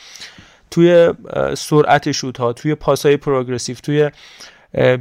توی 0.72 1.14
سرعت 1.58 2.12
شوت 2.12 2.38
ها 2.38 2.54
توی 2.54 2.76
پاس 2.76 3.06
های 3.06 3.18
progressive 3.18 3.76
توی 3.76 4.10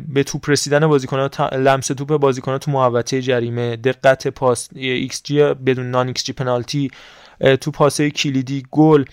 به 0.09 0.23
توپ 0.27 0.51
رسیدن 0.51 0.87
بازیکن 0.87 1.29
لمس 1.53 1.87
توپ 1.87 2.17
بازیکن 2.17 2.59
تو 2.59 2.71
محوطه 2.71 3.23
جریمه 3.23 3.77
دقت 3.77 4.29
پاس 4.29 4.69
ایکس 4.75 5.23
جی 5.25 5.43
بدون 5.43 5.91
نان 5.91 6.07
ایکس 6.07 6.25
جی 6.25 6.33
پنالتی 6.33 6.91
تو 7.61 7.71
پاس 7.71 8.11
کلیدی 8.11 8.67
گل 8.71 9.05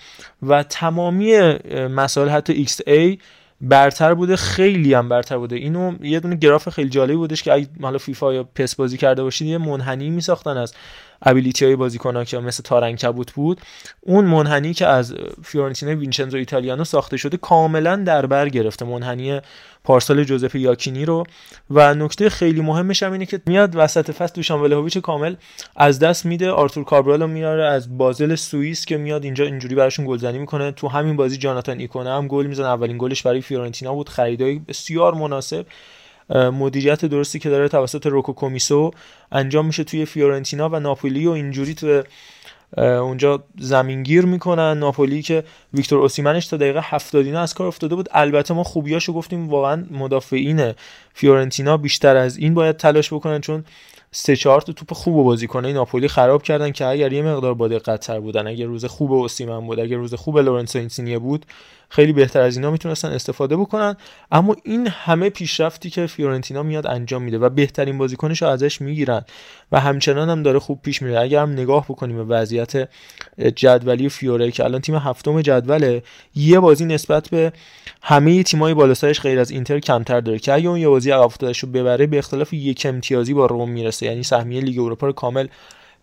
و 0.42 0.62
تمامی 0.62 1.38
مسائل 1.74 2.28
حتی 2.28 2.52
xA 2.52 3.18
برتر 3.60 4.14
بوده 4.14 4.36
خیلی 4.36 4.94
هم 4.94 5.08
برتر 5.08 5.38
بوده. 5.38 5.56
اینو 5.56 5.94
یه 6.00 6.20
دونه 6.20 6.36
گراف 6.36 6.68
خیلی 6.68 6.88
جالبی 6.88 7.16
بودش 7.16 7.42
که 7.42 7.52
اگه 7.52 7.68
حالا 7.82 7.98
فیفا 7.98 8.34
یا 8.34 8.44
پس 8.44 8.74
بازی 8.74 8.96
کرده 8.96 9.22
باشید 9.22 9.48
یه 9.48 9.58
منحنی 9.58 10.10
میساختن 10.10 10.56
از 10.56 10.74
ability 11.22 11.64
های 11.64 11.76
بازیکن 11.76 12.16
ها 12.16 12.24
که 12.24 12.38
مثل 12.38 12.62
تار 12.62 12.78
عنکبوت 12.78 13.32
بود. 13.32 13.60
اون 14.00 14.24
منحنی 14.24 14.74
که 14.74 14.86
از 14.86 15.14
فیورنتینا 15.42 15.96
وینچنزو 15.96 16.36
ایتالیانو 16.36 16.84
ساخته 16.84 17.16
شده 17.16 17.36
کاملا 17.36 17.96
در 17.96 18.26
بر 18.26 18.48
گرفته. 18.48 18.84
منحنی 18.84 19.40
پارسال 19.88 20.24
جوزپه 20.24 20.54
یاکینی 20.54 21.04
رو. 21.04 21.24
و 21.70 21.94
نکته 21.94 22.30
خیلی 22.30 22.60
مهمش 22.60 23.02
هم 23.02 23.12
اینه 23.12 23.26
که 23.26 23.40
میاد 23.46 23.72
وسط 23.74 24.10
فصل 24.10 24.34
دوشان 24.34 24.60
ولاهوویچ 24.60 24.98
کامل 24.98 25.34
از 25.76 25.98
دست 25.98 26.26
میده. 26.26 26.50
آرتور 26.50 26.84
کابرال 26.84 27.30
میاره 27.30 27.64
از 27.64 27.98
بازل 27.98 28.34
سوئیس 28.34 28.84
که 28.84 28.96
میاد 28.96 29.24
اینجا 29.24 29.44
اینجوری 29.44 29.74
براشون 29.74 30.06
گلزنی 30.06 30.38
می‌کنه. 30.38 30.72
تو 30.72 30.88
همین 30.88 31.16
بازی 31.16 31.36
جاناتان 31.36 31.78
ایکونه 31.78 32.10
هم 32.10 32.28
گل 32.28 32.46
می‌زنه. 32.46 32.66
اولین 32.66 32.98
گلش 32.98 33.22
برای 33.22 33.40
فیورنتینا 33.40 33.94
بود. 33.94 34.08
خریدای 34.08 34.58
بسیار 34.58 35.14
مناسب. 35.14 35.66
مدیریت 36.34 37.04
درستی 37.04 37.38
که 37.38 37.48
داره 37.50 37.68
توسط 37.68 38.06
روکو 38.06 38.32
کومیسو 38.32 38.90
انجام 39.32 39.66
میشه 39.66 39.84
توی 39.84 40.04
فیورنتینا 40.04 40.68
و 40.68 40.80
ناپولی 40.80 41.26
و 41.26 41.30
اینجوری 41.30 41.74
تو 41.74 42.02
اونجا 42.76 43.44
زمینگیر 43.58 44.26
می‌کنن. 44.26 44.78
ناپولی 44.78 45.22
که 45.22 45.44
ویکتور 45.74 45.98
اوسیمنش 45.98 46.46
تا 46.46 46.56
دقیقه 46.56 46.80
70 46.82 47.26
از 47.26 47.54
کار 47.54 47.66
افتاده 47.66 47.94
بود. 47.94 48.08
البته 48.12 48.54
ما 48.54 48.64
خوبیاشو 48.64 49.12
گفتیم 49.12 49.48
واقعا 49.48 49.86
مدافعین 49.90 50.72
فیورنتینا 51.14 51.76
بیشتر 51.76 52.16
از 52.16 52.36
این 52.36 52.54
باید 52.54 52.76
تلاش 52.76 53.12
بکنن 53.12 53.40
چون 53.40 53.64
سه 54.10 54.36
چهار 54.36 54.60
تا 54.60 54.72
توپ 54.72 54.92
خوب 54.92 55.24
بازیکنای 55.24 55.72
ناپولی 55.72 56.08
خراب 56.08 56.42
کردن 56.42 56.70
که 56.70 56.86
اگر 56.86 57.12
یه 57.12 57.22
مقدار 57.22 57.54
با 57.54 57.68
دقت 57.68 58.10
بودن 58.10 58.46
اگر 58.46 58.66
روز 58.66 58.84
خوب 58.84 59.12
اوسیمن 59.12 59.60
بود 59.66 59.80
اگر 59.80 59.96
روز 59.96 60.14
خوب 60.14 60.38
لورنزو 60.38 60.78
اینسینیه 60.78 61.18
بود 61.18 61.46
خیلی 61.90 62.12
بهتر 62.12 62.40
از 62.40 62.56
اینا 62.56 62.70
می‌تونستن 62.70 63.08
استفاده 63.08 63.56
بکنن. 63.56 63.96
اما 64.32 64.56
این 64.64 64.86
همه 64.86 65.30
پیشرفتی 65.30 65.90
که 65.90 66.06
فیورنتینا 66.06 66.62
میاد 66.62 66.86
انجام 66.86 67.22
میده 67.22 67.38
و 67.38 67.48
بهترین 67.48 67.98
بازیکنش 67.98 68.42
رو 68.42 68.48
ازش 68.48 68.80
می‌گیرن 68.80 69.24
و 69.72 69.80
همچنان 69.80 70.30
هم 70.30 70.42
داره 70.42 70.58
خوب 70.58 70.82
پیش 70.82 71.02
میره. 71.02 71.20
اگر 71.20 71.42
هم 71.42 71.52
نگاه 71.52 71.84
بکنیم 71.84 72.16
به 72.16 72.24
وضعیت 72.24 72.88
جدولی 73.56 74.08
فیوره 74.08 74.50
که 74.50 74.64
الان 74.64 74.80
تیم 74.80 74.94
هفتم 74.96 75.40
جدوله 75.40 76.02
یه 76.34 76.60
بازی 76.60 76.84
نسبت 76.84 77.28
به 77.28 77.52
همه 78.02 78.42
تیمای 78.42 78.74
بالا 78.74 78.94
سرش 78.94 79.20
غیر 79.20 79.38
از 79.40 79.50
اینتر 79.50 79.78
کمتر 79.78 80.20
داره 80.20 80.38
که 80.38 80.52
اگه 80.52 80.68
اون 80.68 80.78
یه 80.78 80.88
بازی 80.88 81.10
عقب 81.10 81.22
افتادش 81.22 81.58
رو 81.58 81.68
ببره 81.68 82.06
به 82.06 82.18
اختلاف 82.18 82.52
یک 82.52 82.86
امتیازی 82.88 83.34
با 83.34 83.46
روم 83.46 83.70
می‌رسه. 83.70 84.06
یعنی 84.06 84.22
سهمیه 84.22 84.60
لیگ 84.60 84.78
اروپا 84.78 85.06
رو 85.06 85.12
کامل 85.12 85.46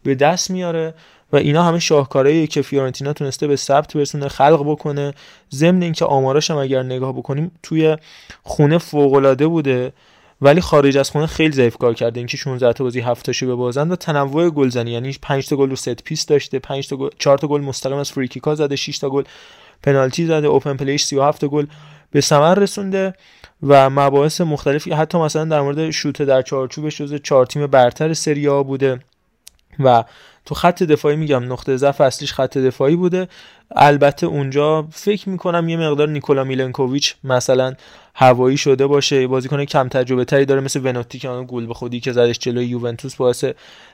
به 0.03 0.15
دست 0.15 0.51
میاره. 0.51 0.93
و 1.33 1.37
اینا 1.37 1.63
همه 1.63 1.79
شاهکارهایی 1.79 2.47
که 2.47 2.61
فیورنتینا 2.61 3.13
تونسته 3.13 3.47
به 3.47 3.55
ثبت 3.55 3.97
برسونه 3.97 4.27
خلق 4.27 4.63
بکنه. 4.71 5.13
ضمن 5.53 5.81
اینکه 5.81 6.05
آماراش 6.05 6.51
هم 6.51 6.57
اگر 6.57 6.83
نگاه 6.83 7.13
بکنیم 7.13 7.51
توی 7.63 7.97
خونه 8.43 8.77
فوق 8.77 9.43
بوده 9.43 9.93
ولی 10.41 10.61
خارج 10.61 10.97
از 10.97 11.09
خونه 11.09 11.27
خیلی 11.27 11.51
ضعیف 11.51 11.77
کار 11.77 11.93
کرده. 11.93 12.19
اینکه 12.19 12.37
16 12.37 12.73
تا 12.73 12.83
بازی 12.83 12.99
7 12.99 13.25
تاشو 13.25 13.47
ببازن 13.47 13.91
و 13.91 13.95
تنوع 13.95 14.49
گلزنی 14.49 14.91
یعنی 14.91 15.15
5 15.21 15.47
تا 15.47 15.55
گل 15.55 15.69
رو 15.69 15.75
set 15.75 16.03
piece 16.03 16.25
داشته 16.25 16.59
5 16.59 16.87
تا 16.87 16.95
گل 16.95 17.09
4 17.19 17.37
تا 17.37 17.47
گل 17.47 17.61
مستقیم 17.61 17.97
از 17.97 18.11
free 18.11 18.27
kick 18.27 18.50
ا 18.50 18.55
زده 18.55 18.75
6 18.75 18.97
تا 18.97 19.09
گل 19.09 19.23
پنالتی 19.83 20.25
زده 20.25 20.47
open 20.47 20.77
play 20.77 20.95
ش 20.95 21.03
37 21.03 21.41
تا 21.41 21.47
گل 21.47 21.65
به 22.11 22.21
ثمر 22.21 22.55
رسونده 22.55 23.13
و 23.63 23.89
مباحث 23.89 24.41
مختلفی 24.41 24.91
حتی 24.91 25.17
مثلا 25.17 25.45
در 25.45 25.61
مورد 25.61 25.89
شوت 25.89 26.21
در 26.21 26.41
چارچوبش 26.41 27.01
جزو 27.01 27.17
4 27.17 27.45
تیم 27.45 27.67
برتر 27.67 28.13
سری 28.13 28.49
بوده 28.49 28.99
و 29.79 30.03
تو 30.45 30.55
خط 30.55 30.83
دفاعی 30.83 31.15
میگم 31.15 31.53
نقطه 31.53 31.77
ضعف 31.77 32.01
اصلیش 32.01 32.33
خط 32.33 32.57
دفاعی 32.57 32.95
بوده. 32.95 33.27
البته 33.75 34.27
اونجا 34.27 34.87
فکر 34.91 35.29
می‌کنم 35.29 35.69
یه 35.69 35.77
مقدار 35.77 36.09
نیکولا 36.09 36.43
میلنکوویچ 36.43 37.15
مثلا 37.23 37.73
هوایی 38.15 38.57
شده 38.57 38.87
باشه. 38.87 39.27
بازیکن 39.27 39.65
کم 39.65 39.87
تجربه 39.87 40.25
تری 40.25 40.45
داره 40.45 40.61
مثل 40.61 40.79
ونوتی 40.83 41.19
که 41.19 41.27
گل 41.27 41.65
به 41.65 41.73
خودی 41.73 41.99
که 41.99 42.11
زدش 42.11 42.39
جلوی 42.39 42.65
یوونتوس 42.65 43.15
باعث 43.15 43.45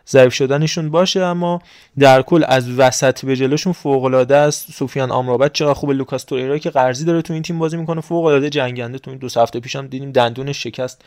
ضعیف 0.07 0.33
شدنشون 0.33 0.89
باشه. 0.89 1.21
اما 1.21 1.61
در 1.99 2.21
کل 2.21 2.43
از 2.47 2.79
وسط 2.79 3.25
به 3.25 3.35
جلوشون 3.35 3.73
فوق 3.73 4.03
العاده 4.03 4.35
است. 4.35 4.71
سفیان 4.71 5.11
آمرابت 5.11 5.53
چقدر 5.53 5.73
خوب 5.73 5.91
لوکاس 5.91 6.23
توریرا 6.23 6.57
که 6.57 6.69
قرضی 6.69 7.05
داره 7.05 7.21
تو 7.21 7.33
این 7.33 7.41
تیم 7.41 7.59
بازی 7.59 7.77
می‌کنه. 7.77 8.01
فوق 8.01 8.25
العاده 8.25 8.49
جنگنده. 8.49 8.99
تو 8.99 9.11
این 9.11 9.19
دو 9.19 9.27
هفته 9.41 9.59
پیشم 9.59 9.87
دیدیم 9.87 10.11
دندونش 10.11 10.63
شکست 10.63 11.01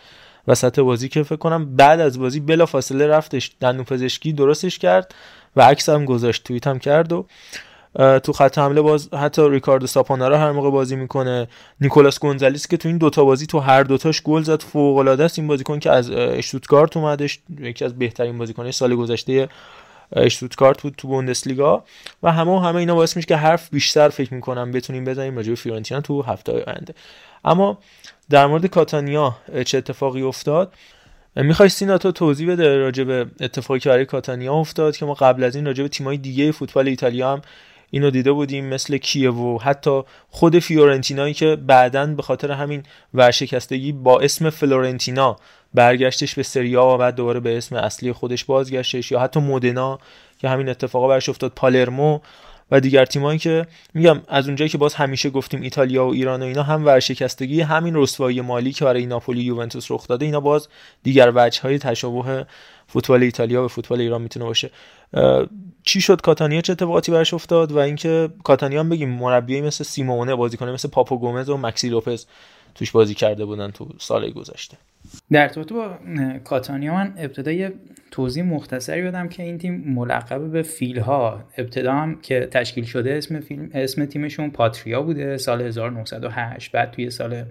وسط 0.49 0.79
بازی 0.79 1.09
که 1.09 1.23
فکر 1.23 1.37
کنم 1.37 1.77
بعد 1.77 2.01
از 2.01 2.19
بازی 2.19 2.41
بلا 2.41 2.67
فاصله 2.67 3.07
رفتش. 3.07 3.53
دندون 3.61 3.85
پزشکی 3.85 4.33
درستش 4.33 4.79
کرد. 4.79 5.15
و 5.57 5.63
عکس 5.63 5.89
هم 5.89 6.05
گذاشت 6.05 6.45
توییت 6.45 6.67
هم 6.67 6.79
کرد 6.79 7.13
و 7.13 7.27
تو 8.19 8.33
خط 8.33 8.59
حمله 8.59 8.81
باز 8.81 9.15
حتی 9.15 9.49
ریکاردو 9.49 9.87
ساپانارا 9.87 10.39
هر 10.39 10.53
موقع 10.53 10.71
بازی 10.71 10.97
می‌کنه 10.97 11.49
نیکولاس 11.81 12.19
گونزالیس 12.19 12.67
که 12.67 12.77
تو 12.77 12.89
این 12.89 12.99
دوتا 12.99 13.25
بازی 13.25 13.47
تو 13.47 13.59
هر 13.59 13.83
دوتاش 13.83 14.23
گل 14.23 14.43
زد 14.43 14.63
فوق 14.63 14.97
العاده 14.97 15.25
است 15.25 15.39
این 15.39 15.49
بازیکن 15.49 15.79
که 15.79 15.91
از 15.91 16.11
اشتوتگارت 16.11 16.97
اومدش 16.97 17.39
یکی 17.61 17.85
از 17.85 17.99
بهترین 17.99 18.39
بازیکنهای 18.39 18.73
سال 18.73 18.97
گذشته 18.97 19.49
اشتوتگارت 20.13 20.83
بود 20.83 20.95
تو 20.97 21.09
بوندسلیگا 21.09 21.85
و 22.23 22.33
همه 22.33 22.51
و 22.51 22.59
همه 22.59 22.77
اینا 22.77 22.95
باعث 22.95 23.17
میشه 23.17 23.27
که 23.27 23.37
حرف 23.37 23.71
بیشتر 23.71 24.09
فکر 24.09 24.35
می‌کنم 24.35 24.73
بتونیم 24.73 25.05
بزنیم 25.05 25.37
راجع 25.37 25.49
به 25.49 25.55
فیورنتینا 25.55 26.01
تو 26.01 26.23
هفته 26.23 26.53
آینده. 26.53 26.95
اما 27.45 27.79
در 28.31 28.47
مورد 28.47 28.67
کاتانیا 28.67 29.37
چه 29.67 29.79
اتفاقی 29.79 30.23
افتاد؟ 30.23 30.73
می‌خوای 31.37 31.69
سینا 31.69 31.99
تو 31.99 32.13
توضیح 32.13 32.53
بده 32.53 32.77
راجع 32.77 33.05
به 33.05 33.27
اتفاقی 33.41 33.81
که 33.81 33.89
برای 33.89 34.05
کاتانیا 34.05 34.55
افتاد 34.55 34.97
که 34.97 35.07
ما 35.07 35.15
قبل 35.15 35.45
از 35.45 35.57
این 35.57 35.67
راجع 35.67 35.83
به 35.83 35.89
تیمای 35.89 36.17
دیگه 36.17 36.53
فوتبال 36.53 36.89
ایتالیا 36.89 37.33
هم 37.33 37.43
اینو 37.91 38.11
دیده 38.11 38.33
بودیم 38.33 38.65
مثل 38.65 38.97
کیوو 38.97 39.35
و 39.35 39.59
حتی 39.59 40.03
خود 40.31 40.59
فیورنتینایی 40.59 41.35
که 41.35 41.57
بعدا 41.57 42.07
به 42.07 42.23
خاطر 42.23 42.51
همین 42.51 42.83
ورشکستگی 43.15 43.93
با 43.93 44.21
اسم 44.21 44.51
فلورنتینا 44.51 45.37
برگشتش 45.75 46.35
به 46.35 46.43
سری 46.43 46.76
آ 46.76 46.87
و 46.87 46.97
بعد 46.99 47.15
دوباره 47.15 47.41
به 47.41 47.57
اسم 47.57 47.77
اصلی 47.77 48.13
خودش 48.13 48.45
بازگشتش 48.45 49.13
یا 49.13 49.21
حتی 49.21 49.41
مودنا 49.41 49.99
که 50.39 50.49
همین 50.49 50.69
اتفاقا 50.69 51.09
برش 51.09 51.29
افتاد 51.29 51.53
پالرمو. 51.57 52.19
و 52.71 52.81
دیگر 52.81 53.05
تیمایی 53.05 53.39
که 53.39 53.67
میگم 53.95 54.21
از 54.29 54.47
اونجایی 54.47 54.69
که 54.69 54.79
باز 54.79 54.95
همیشه 54.95 55.31
گفتیم 55.31 55.63
ایتالیا 55.63 56.07
و 56.07 56.13
ایران 56.13 56.43
و 56.43 56.45
اینا 56.45 56.63
هم 56.63 56.87
ورشکستگی 56.87 57.61
همین 57.61 57.95
رسوایی 57.97 58.41
مالی 58.41 58.73
که 58.73 58.85
برای 58.85 59.07
ناپولی 59.07 59.43
یوونتوس 59.43 59.91
رخ 59.91 60.07
داده 60.07 60.25
اینا 60.27 60.41
باز 60.41 60.69
دیگر 61.03 61.33
وجه 61.35 61.63
های 61.63 61.79
تشابه 61.79 62.47
فوتبال 62.87 63.23
ایتالیا 63.23 63.65
و 63.65 63.69
فوتبال 63.69 64.01
ایران 64.01 64.23
می‌تونه 64.23 64.45
باشه. 64.45 64.71
چی 65.83 66.01
شد؟ 66.01 66.21
کاتانیا 66.21 66.61
چه 66.61 66.73
اتفاقاتی 66.73 67.13
براش 67.13 67.35
افتاد؟ 67.35 67.73
و 67.73 67.79
اینکه 67.79 68.29
کاتانیا 68.45 68.81
هم 68.81 68.89
بگیم 68.89 69.09
مربیایی 69.09 69.63
مثل 69.63 69.85
سیمونه 69.85 70.35
بازیکن 70.35 70.69
مثل 70.69 70.89
پاپو 70.89 71.19
گومز 71.19 71.49
و 71.49 71.57
مکسی 71.57 71.89
لوپز 71.89 72.27
توش 72.75 72.91
بازی 72.91 73.15
کرده 73.15 73.45
بودن 73.45 73.71
تو 73.71 73.89
سال 73.99 74.31
گذشته. 74.31 74.77
در 75.31 75.43
ارتباط 75.43 75.73
با 75.73 75.99
کاتانیا 76.45 76.95
من 76.95 77.15
ابتدا 77.19 77.51
یه 77.51 77.73
توضیح 78.11 78.45
مختصری 78.45 79.03
بدم 79.03 79.29
که 79.29 79.43
این 79.43 79.59
تیم 79.59 79.85
ملقب 79.87 80.53
به 80.53 80.63
فیل 80.63 80.99
ها 80.99 81.45
ابتدا 81.59 81.93
هم 81.93 82.21
که 82.21 82.49
تشکیل 82.51 82.85
شده 82.85 83.15
اسم 83.15 83.41
فیلم 83.41 83.71
اسم 83.75 84.07
تیمشون 84.07 84.51
پاتریا 84.51 85.03
بوده 85.03 85.37
سال 85.37 85.63
1908 85.63 86.73
بعد 86.73 86.91
توی 86.91 87.11
سال 87.11 87.45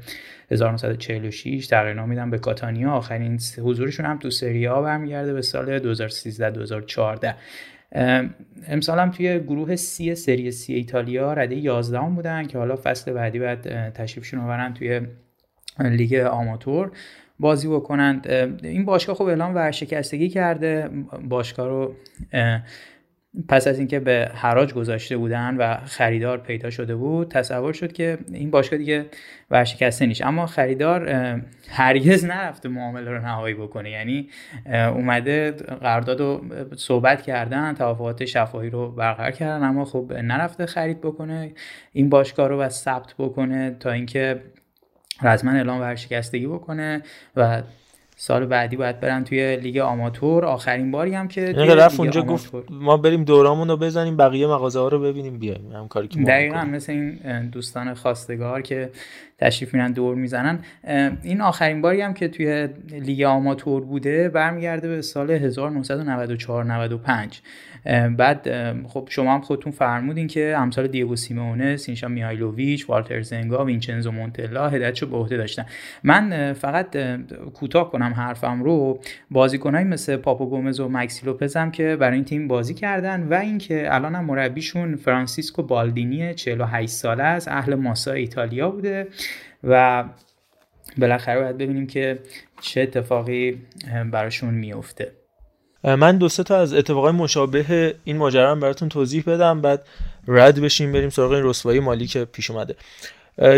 1946 0.51 1.67
تغییر 1.67 1.93
نام 1.93 2.09
میدن 2.09 2.29
به 2.29 2.37
کاتانیا. 2.37 2.91
آخرین 2.91 3.39
حضورشون 3.57 4.05
هم 4.05 4.19
تو 4.19 4.29
سری 4.29 4.65
ها 4.65 4.81
برمیگرده 4.81 5.33
به 5.33 5.41
سال 5.41 5.79
2013 5.79 6.51
2014 6.51 7.35
امسال 8.67 8.99
هم 8.99 9.11
توی 9.11 9.39
گروه 9.39 9.75
سی 9.75 10.15
سری 10.15 10.51
سی 10.51 10.73
ایتالیا 10.73 11.33
رده 11.33 11.55
11 11.55 11.99
هم 11.99 12.15
بودن 12.15 12.47
که 12.47 12.57
حالا 12.57 12.75
فصل 12.75 13.13
بعدی 13.13 13.39
بعد 13.39 13.93
تشریفشون 13.93 14.41
رو 14.41 14.47
برن 14.47 14.73
توی 14.73 15.01
لیگ 15.79 16.13
آماتور. 16.13 16.91
بازی 17.39 17.67
بکنند. 17.67 18.27
این 18.63 18.85
باشگاه 18.85 19.15
خب 19.15 19.25
اعلام 19.25 19.55
ورشکستگی 19.55 20.29
کرده. 20.29 20.89
باشگاه 21.29 21.67
رو 21.67 21.95
پس 23.49 23.67
از 23.67 23.79
اینکه 23.79 23.99
به 23.99 24.31
حراج 24.33 24.73
گذاشته 24.73 25.17
بودن 25.17 25.57
و 25.57 25.77
خریدار 25.85 26.37
پیدا 26.37 26.69
شده 26.69 26.95
بود 26.95 27.31
تصور 27.31 27.73
شد 27.73 27.93
که 27.93 28.17
این 28.31 28.51
باشگاه 28.51 28.79
دیگه 28.79 29.05
ورشکسته 29.51 30.05
نیست. 30.05 30.25
اما 30.25 30.45
خریدار 30.45 31.09
هرگز 31.69 32.25
نرفته 32.25 32.69
معامله 32.69 33.11
رو 33.11 33.21
نهایی 33.21 33.55
بکنه. 33.55 33.89
یعنی 33.89 34.29
اومده 34.65 35.51
قرارداد 35.51 36.19
رو 36.19 36.41
صحبت 36.75 37.21
کردن 37.21 37.73
توافقات 37.73 38.25
شفاهی 38.25 38.69
رو 38.69 38.91
برقرار 38.91 39.31
کردن 39.31 39.65
اما 39.65 39.85
خب 39.85 40.13
نرفته 40.13 40.65
خرید 40.65 41.01
بکنه. 41.01 41.51
این 41.91 42.09
باشگاه 42.09 42.47
رو 42.47 42.61
و 42.61 42.69
ثبت 42.69 43.13
بکنه 43.19 43.75
تا 43.79 43.91
اینکه 43.91 44.41
رزما 45.21 45.51
اعلام 45.51 45.81
ورشکستگی 45.81 46.47
بکنه 46.47 47.01
و 47.35 47.61
سال 48.15 48.45
بعدی 48.45 48.75
باید 48.75 48.99
برن 48.99 49.23
توی 49.23 49.55
لیگ 49.55 49.77
آماتور. 49.77 50.45
آخرین 50.45 50.91
باری 50.91 51.15
هم 51.15 51.27
که 51.27 51.53
توی 51.53 51.67
رفت 51.67 51.99
اونجا 51.99 52.21
گفت 52.21 52.53
ما 52.69 52.97
بریم 52.97 53.23
دورامون 53.23 53.67
رو 53.67 53.77
بزنیم 53.77 54.17
بقیه 54.17 54.47
مغازه 54.47 54.79
ها 54.79 54.87
رو 54.87 54.99
ببینیم 54.99 55.39
بیایم. 55.39 55.71
هم 55.73 55.87
کاری 55.87 56.07
که 56.07 56.19
دقیقا 56.19 56.63
مثل 56.63 56.91
این 56.91 57.49
دوستان 57.49 57.93
خواستگار 57.93 58.61
که 58.61 58.89
تشریف 59.37 59.73
میرن 59.73 59.91
دور 59.91 60.15
می‌زنن. 60.15 60.59
این 61.23 61.41
آخرین 61.41 61.81
باری 61.81 62.01
هم 62.01 62.13
که 62.13 62.27
توی 62.27 62.69
لیگ 62.91 63.21
آماتور 63.21 63.83
بوده 63.83 64.29
برمیگرده 64.29 64.87
به 64.87 65.01
سال 65.01 65.31
1994 65.31 66.63
95 66.63 67.41
بعد 68.17 68.47
خب 68.87 69.07
شما 69.11 69.33
هم 69.33 69.41
خودتون 69.41 69.71
فرمودین 69.71 70.27
که 70.27 70.55
امثال 70.57 70.87
دیگو 70.87 71.15
سیمونه 71.15 71.77
سینیشا 71.77 72.07
میهایلوویچ 72.07 72.89
والتر 72.89 73.21
زنگا 73.21 73.65
وینچنزو 73.65 74.11
مونتلا 74.11 74.69
هدایتشو 74.69 75.05
به 75.05 75.17
عهده 75.17 75.37
داشتن. 75.37 75.65
من 76.03 76.53
فقط 76.53 76.97
کوتاه 77.53 77.91
کنم 77.91 78.13
حرفم 78.13 78.63
رو. 78.63 78.99
بازیکنایی 79.31 79.85
مثل 79.85 80.15
پاپو 80.15 80.45
گومز 80.45 80.79
و 80.79 80.89
مکسی 80.89 81.25
لوپزم 81.25 81.71
که 81.71 81.95
برای 81.95 82.15
این 82.15 82.25
تیم 82.25 82.47
بازی 82.47 82.73
کردن 82.73 83.23
و 83.23 83.33
اینکه 83.33 83.95
الان 83.95 84.15
هم 84.15 84.25
مربیشون 84.25 84.95
فرانسیسکو 84.95 85.63
بالدینی 85.63 86.33
48 86.33 86.89
ساله 86.89 87.23
است 87.23 87.47
اهل 87.47 87.75
ماسا 87.75 88.11
ایتالیا 88.11 88.69
بوده 88.69 89.07
و 89.63 90.03
بالاخره 90.97 91.39
باید 91.39 91.57
ببینیم 91.57 91.87
که 91.87 92.19
چه 92.61 92.81
اتفاقی 92.81 93.61
براشون 94.11 94.53
میفته. 94.53 95.22
من 95.83 96.17
دو 96.17 96.27
تا 96.29 96.57
از 96.57 96.73
اتفاقای 96.73 97.11
مشابه 97.11 97.95
این 98.03 98.17
ماجرا 98.17 98.51
هم 98.51 98.59
براتون 98.59 98.89
توضیح 98.89 99.23
بدم 99.27 99.61
بعد 99.61 99.85
رد 100.27 100.61
بشیم 100.61 100.91
بریم 100.91 101.09
سراغ 101.09 101.31
این 101.31 101.43
رسوایی 101.43 101.79
مالی 101.79 102.07
که 102.07 102.25
پیش 102.25 102.51
اومده. 102.51 102.75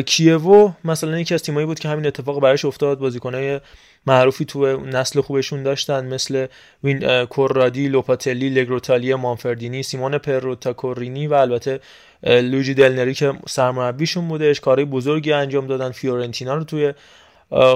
کیوو 0.06 0.72
مثلا 0.84 1.20
یکی 1.20 1.34
از 1.34 1.44
تیمایی 1.44 1.66
بود 1.66 1.80
که 1.80 1.90
همین 1.90 2.08
اتفاق 2.08 2.42
براش 2.42 2.66
افتاد. 2.66 3.00
بازیکنای 3.00 3.60
معروفی 4.08 4.46
تو 4.46 4.78
نسل 4.78 5.22
خوبشون 5.22 5.64
داشتن 5.64 6.06
مثل 6.06 6.48
وین 6.84 7.26
کورادی 7.26 7.88
لوپاتلی 7.88 8.50
لگروتالی 8.50 9.16
مانفردینی 9.16 9.84
سیمون 9.84 10.18
پروتا 10.18 10.74
کورینی 10.74 11.28
و 11.28 11.34
البته 11.34 11.80
لوئیجی 12.24 12.74
دلنری 12.74 13.14
که 13.14 13.34
سرمربیشون 13.48 14.28
بودش. 14.28 14.60
کارهای 14.60 14.86
بزرگی 14.86 15.34
انجام 15.34 15.68
دادن. 15.68 15.92
فیورنتینا 15.92 16.56
رو 16.56 16.64
توی 16.64 16.94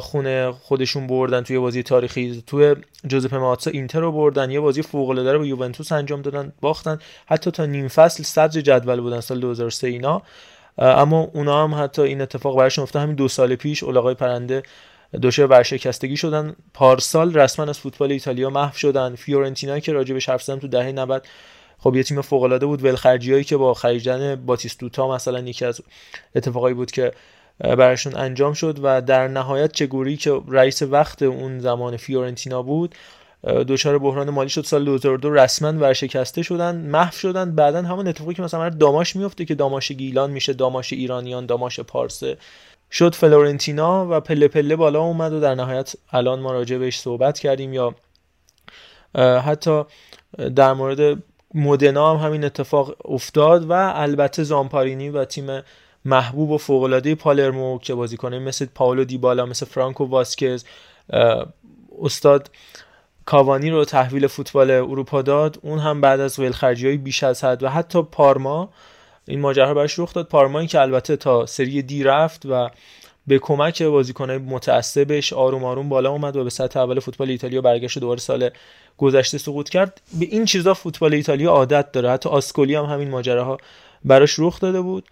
خونه 0.02 0.52
خودشون 0.52 1.08
بردن 1.08 1.44
توی 1.44 1.60
بازی 1.60 1.84
تاریخی. 1.84 2.44
توی 2.48 2.76
جوزپه 3.08 3.38
مه‌آتزا 3.38 3.72
اینتر 3.72 4.00
رو 4.00 4.12
بردن 4.12 4.52
یه 4.52 4.60
بازی 4.60 4.82
فوق 4.82 5.10
العاده 5.10 5.34
رو 5.34 5.40
به 5.40 5.48
یوونتوس 5.48 5.92
انجام 5.92 6.22
دادن 6.22 6.54
باختن. 6.62 7.00
حتی 7.26 7.52
تا 7.52 7.66
نیم 7.66 7.88
فصل 7.88 8.24
صدر 8.24 8.62
جدول 8.62 9.02
بودن 9.02 9.20
سال 9.20 9.40
2003 9.40 9.88
اینا. 9.88 10.22
اما 10.78 11.30
اونا 11.34 11.64
هم 11.64 11.84
حتی 11.84 12.02
این 12.02 12.22
اتفاق 12.22 12.58
براشون 12.58 12.84
افتاد. 12.84 13.02
همین 13.02 13.16
دو 13.16 13.28
سال 13.28 13.56
پیش 13.56 13.84
الاغای 13.84 14.16
پرنده 14.16 14.64
دچار 15.22 15.46
ورشکستگی 15.46 16.18
شدن. 16.18 16.56
پارسال 16.74 17.34
رسما 17.34 17.66
از 17.66 17.80
فوتبال 17.80 18.12
ایتالیا 18.12 18.50
محو 18.50 18.78
شدن. 18.78 19.16
فیورنتینا 19.16 19.80
که 19.80 19.94
راجع 19.94 20.14
به 20.14 20.22
حرف 20.28 20.46
تو 20.46 20.68
دهه 20.68 20.92
90 20.92 21.28
خب 21.80 21.96
یه 21.96 22.04
تیم 22.04 22.22
فوق 22.22 22.44
العاده 22.44 22.66
بود. 22.66 22.84
ولخرجیایی 22.84 23.44
که 23.44 23.58
با 23.58 23.74
خریدن 23.74 24.36
باتیستوتا 24.36 25.16
مثلا 25.16 25.40
یکی 25.40 25.66
از 25.66 25.82
اتفاقایی 26.36 26.76
بود 26.76 26.92
که 26.92 27.12
براشون 27.60 28.16
انجام 28.16 28.54
شد 28.54 28.80
و 28.84 29.02
در 29.02 29.28
نهایت 29.28 29.72
چگوری 29.72 30.18
که 30.18 30.42
رئیس 30.48 30.82
وقت 30.82 31.22
اون 31.22 31.60
زمان 31.60 31.98
فیورنتینا 31.98 32.62
بود 32.62 32.96
دچار 33.44 33.98
بحران 33.98 34.30
مالی 34.30 34.50
شد. 34.50 34.64
سال 34.64 34.86
2002 34.86 35.34
رسما 35.34 35.74
ورشکسته 35.74 36.42
شدن 36.42 36.76
محو 36.76 37.12
شدن. 37.12 37.56
بعدا 37.56 37.82
همون 37.82 38.08
اتفاقی 38.08 38.34
که 38.34 38.42
مثلا 38.42 38.70
داماش 38.70 39.16
میفته 39.16 39.46
که 39.46 39.56
داماش 39.56 39.92
گیلان 39.92 40.32
میشه 40.32 40.54
داماش 40.54 40.94
ایرانیان 40.94 41.46
داماش 41.46 41.80
پارسه 41.80 42.38
شد 42.92 43.16
فلورنتینا 43.16 44.08
و 44.10 44.20
پله 44.20 44.48
پله 44.48 44.76
بالا 44.76 45.02
اومد 45.02 45.34
و 45.34 45.40
در 45.40 45.56
نهایت 45.56 45.94
الان 46.12 46.40
ما 46.40 46.52
راجع 46.52 46.78
بهش 46.78 47.00
صحبت 47.00 47.40
کردیم. 47.40 47.74
یا 47.74 47.96
حتی 49.16 49.84
در 50.56 50.74
مورد 50.74 51.24
مودنا 51.54 52.18
هم 52.18 52.26
همین 52.26 52.44
اتفاق 52.44 52.96
افتاد 53.06 53.70
و 53.70 53.74
البته 53.74 54.44
زامپارینی 54.44 55.10
و 55.10 55.26
تیم 55.26 55.62
محبوب 56.06 56.52
و 56.52 56.58
فوقالعاده 56.58 57.16
پالرمو 57.16 57.80
که 57.80 57.94
بازیکنه 57.94 58.40
مثل 58.40 58.66
پاولو 58.76 59.04
دیبالا 59.04 59.46
مثل 59.46 59.66
فرانکو 59.66 60.06
واسکز 60.06 60.66
استاد 62.02 62.52
کاوانی 63.26 63.70
رو 63.70 63.86
تحویل 63.86 64.28
فوتبال 64.28 64.72
اروپا 64.72 65.22
داد. 65.22 65.60
اون 65.62 65.80
هم 65.80 66.02
بعد 66.02 66.20
از 66.20 66.40
ولخرجی 66.40 66.88
های 66.88 66.98
بیش 66.98 67.24
از 67.24 67.44
حد 67.44 67.64
و 67.64 67.70
حتی 67.70 68.02
پارما. 68.02 68.70
این 69.28 69.40
ماجرا 69.40 69.74
براش 69.74 70.00
رخ 70.00 70.14
داد. 70.14 70.28
پارمایی 70.28 70.68
که 70.68 70.82
البته 70.82 71.16
تا 71.16 71.46
سری 71.46 71.82
دی 71.82 72.04
رفت 72.04 72.46
و 72.46 72.70
به 73.28 73.40
کمک 73.40 73.84
بازیکنهای 73.84 74.38
متعصبش 74.38 75.34
آروم 75.34 75.64
آروم 75.64 75.90
بالا 75.90 76.12
اومد 76.12 76.36
و 76.36 76.44
به 76.44 76.50
سطح 76.50 76.80
اول 76.80 77.00
فوتبال 77.00 77.30
ایتالیا 77.30 77.62
برگشت 77.62 78.00
دوباره 78.00 78.20
سال 78.20 78.50
گذشته 78.98 79.38
سقوط 79.38 79.70
کرد. 79.70 80.02
به 80.20 80.26
این 80.26 80.46
چیزا 80.46 80.74
فوتبال 80.74 81.14
ایتالیا 81.14 81.52
عادت 81.52 81.92
داره. 81.92 82.12
حتی 82.12 82.30
آسکولی 82.30 82.76
هم 82.76 82.86
همین 82.86 83.10
ماجراها 83.10 83.58
براش 84.06 84.36
رخ 84.40 84.60
داده 84.60 84.82
بود. 84.82 85.10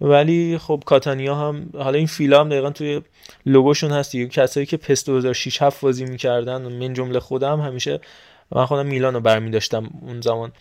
ولی 0.00 0.58
خب 0.58 0.82
کاتانیا 0.86 1.34
هم 1.34 1.70
حالا 1.74 1.98
این 1.98 2.06
فیلا 2.06 2.40
هم 2.40 2.48
دقیقا 2.48 2.70
توی 2.70 3.02
لوگوشون 3.46 3.90
هست 3.90 4.12
دیگه. 4.12 4.26
کسایی 4.26 4.66
که 4.66 4.76
پس 4.76 5.04
2006 5.04 5.62
هفت 5.62 5.80
بازی 5.80 6.04
می‌کردن 6.04 6.62
من 6.62 6.92
جمله 6.92 7.20
خودم 7.20 7.60
همیشه 7.60 8.00
من 8.52 8.66
خودم 8.66 8.86
میلان 8.86 9.20
برمی 9.20 9.50
داشتم 9.50 9.90
اون 10.02 10.20
زمان. 10.20 10.52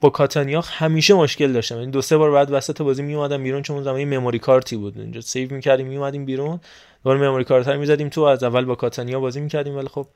با 0.00 0.10
کاتانیا 0.10 0.60
همیشه 0.60 1.14
مشکل 1.14 1.52
داشتم. 1.52 1.78
یعنی 1.78 1.90
دو 1.90 2.02
سه 2.02 2.16
بار 2.16 2.30
بعد 2.30 2.48
وسط 2.50 2.82
بازی 2.82 3.02
می 3.02 3.14
اومدم 3.14 3.42
بیرون 3.42 3.62
چون 3.62 3.76
اون 3.76 3.84
زمان 3.84 4.04
مموری 4.04 4.38
کارتی 4.38 4.76
بود. 4.76 4.98
اینجا 4.98 5.20
سیو 5.20 5.54
می‌کردیم 5.54 5.86
می 5.86 5.96
اومدیم 5.96 6.24
بیرون. 6.24 6.60
دوباره 7.04 7.20
مموری 7.20 7.44
کارت 7.44 7.68
می‌زدیم 7.68 8.08
تو 8.08 8.20
از 8.20 8.42
اول 8.42 8.64
با 8.64 8.74
کاتانیا 8.74 9.20
بازی 9.20 9.40
می‌کردیم. 9.40 9.76
ولی 9.76 9.88
خب 9.88 10.06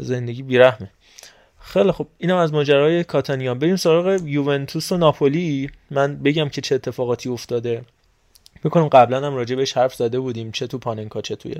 زندگی 0.00 0.42
بیرحمه. 0.42 0.90
خیلی 1.66 1.92
خب 1.92 2.06
اینم 2.18 2.36
از 2.36 2.52
ماجرای 2.52 3.04
کاتانیا 3.04 3.54
بریم 3.54 3.76
سراغ 3.76 4.20
یوونتوس 4.24 4.92
و 4.92 4.96
ناپولی. 4.96 5.70
من 5.90 6.16
بگم 6.16 6.48
که 6.48 6.60
چه 6.60 6.74
اتفاقاتی 6.74 7.28
افتاده. 7.28 7.84
می‌کنم 8.64 8.88
قبلا 8.88 9.26
هم 9.26 9.34
راجع 9.34 9.56
بهش 9.56 9.72
حرف 9.72 9.94
زده 9.94 10.20
بودیم. 10.20 10.52
چه 10.52 10.66
تو 10.66 10.78
پاننکا 10.78 11.20
چه 11.20 11.36
توی 11.36 11.54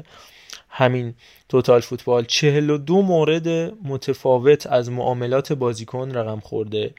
همین 0.69 1.15
توتال 1.49 1.81
فوتبال. 1.81 2.25
42 2.25 3.03
مورد 3.03 3.49
متفاوت 3.85 4.67
از 4.67 4.91
معاملات 4.91 5.53
بازیکن 5.53 6.11
رقم 6.11 6.41
خورده 6.41 6.95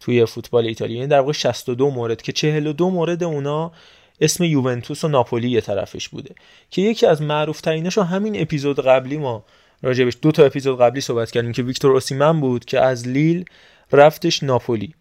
توی 0.00 0.24
فوتبال 0.26 0.66
ایتالیا. 0.66 0.96
یعنی 0.96 1.08
در 1.08 1.20
واقع 1.20 1.32
62 1.32 1.90
مورد 1.90 2.22
که 2.22 2.32
42 2.32 2.90
مورد 2.90 3.22
اونا 3.22 3.72
اسم 4.20 4.44
یوونتوس 4.44 5.04
و 5.04 5.08
ناپولی 5.08 5.50
یه 5.50 5.60
طرفش 5.60 6.08
بوده. 6.08 6.34
که 6.70 6.82
یکی 6.82 7.06
از 7.06 7.22
معروف 7.22 7.60
ترینش 7.60 7.98
همین 7.98 8.40
اپیزود 8.40 8.80
قبلی 8.80 9.18
ما 9.18 9.44
راجبش 9.82 10.16
دو 10.22 10.32
تا 10.32 10.44
اپیزود 10.44 10.80
قبلی 10.80 11.00
صحبت 11.00 11.30
کردیم 11.30 11.52
که 11.52 11.62
ویکتور 11.62 11.90
اوسیمن 11.90 12.40
بود 12.40 12.64
که 12.64 12.80
از 12.80 13.08
لیل 13.08 13.44
رفتش 13.92 14.42
ناپولی. 14.42 14.94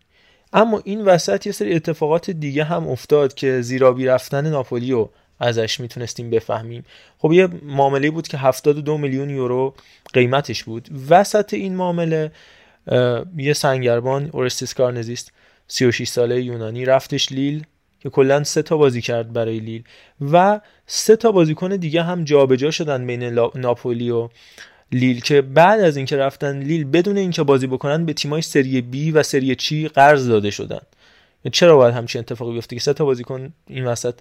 اما 0.54 0.82
این 0.86 1.02
وسط 1.02 1.46
یه 1.46 1.52
سری 1.52 1.74
اتفاقات 1.74 2.32
دیگه 2.32 2.64
هم 2.64 2.88
افتاد 2.88 3.34
که 3.34 3.62
زیرابی 3.62 4.06
رفتن 4.06 4.50
ناپولی 4.50 4.92
رو 4.92 5.12
ازش 5.40 5.80
می‌تونستیم 5.80 6.30
بفهمیم. 6.30 6.86
خب 7.18 7.32
یه 7.34 7.48
معامله 7.64 8.12
بود 8.12 8.28
که 8.28 8.38
72 8.38 8.98
میلیون 8.98 9.30
یورو 9.30 9.74
قیمتش 10.14 10.64
بود. 10.64 10.90
وسط 11.10 11.54
این 11.54 11.76
معامله 11.76 12.32
یه 13.38 13.54
سنگربان 13.54 14.30
اورستیس 14.34 14.74
کارنزیست 14.74 15.32
36 15.68 16.08
ساله 16.08 16.42
یونانی 16.42 16.86
رفتش 16.86 17.32
لیل 17.32 17.64
که 18.00 18.10
کلا 18.10 18.44
سه 18.44 18.62
تا 18.62 18.78
بازی 18.78 19.02
کرد 19.02 19.34
برای 19.34 19.60
لیل. 19.60 19.84
و 20.32 20.62
سه 20.88 21.16
تا 21.16 21.32
بازیکن 21.32 21.76
دیگه 21.76 22.04
هم 22.04 22.24
جابجا 22.24 22.72
شدن 22.72 23.08
بین 23.08 23.24
ناپولی 23.56 24.12
و 24.12 24.30
لیل 24.92 25.20
که 25.20 25.42
بعد 25.42 25.80
از 25.80 25.98
اینکه 25.98 26.18
رفتن 26.18 26.60
لیل 26.60 26.84
بدون 26.84 27.18
اینکه 27.18 27.44
بازی 27.44 27.68
بکنن 27.68 28.06
به 28.06 28.14
تیمای 28.14 28.42
سری 28.42 28.82
بی 28.82 29.12
و 29.12 29.24
سری 29.24 29.56
چی 29.56 29.88
قرض 29.88 30.30
داده 30.30 30.52
شدن. 30.52 30.82
چرا 31.52 31.78
باید 31.78 31.94
همچین 31.94 32.20
اتفاقی 32.20 32.54
بیفته 32.54 32.76
که 32.76 32.82
سه 32.82 32.94
تا 32.94 33.06
بازیکن 33.06 33.54
این 33.68 33.86
وسط 33.86 34.16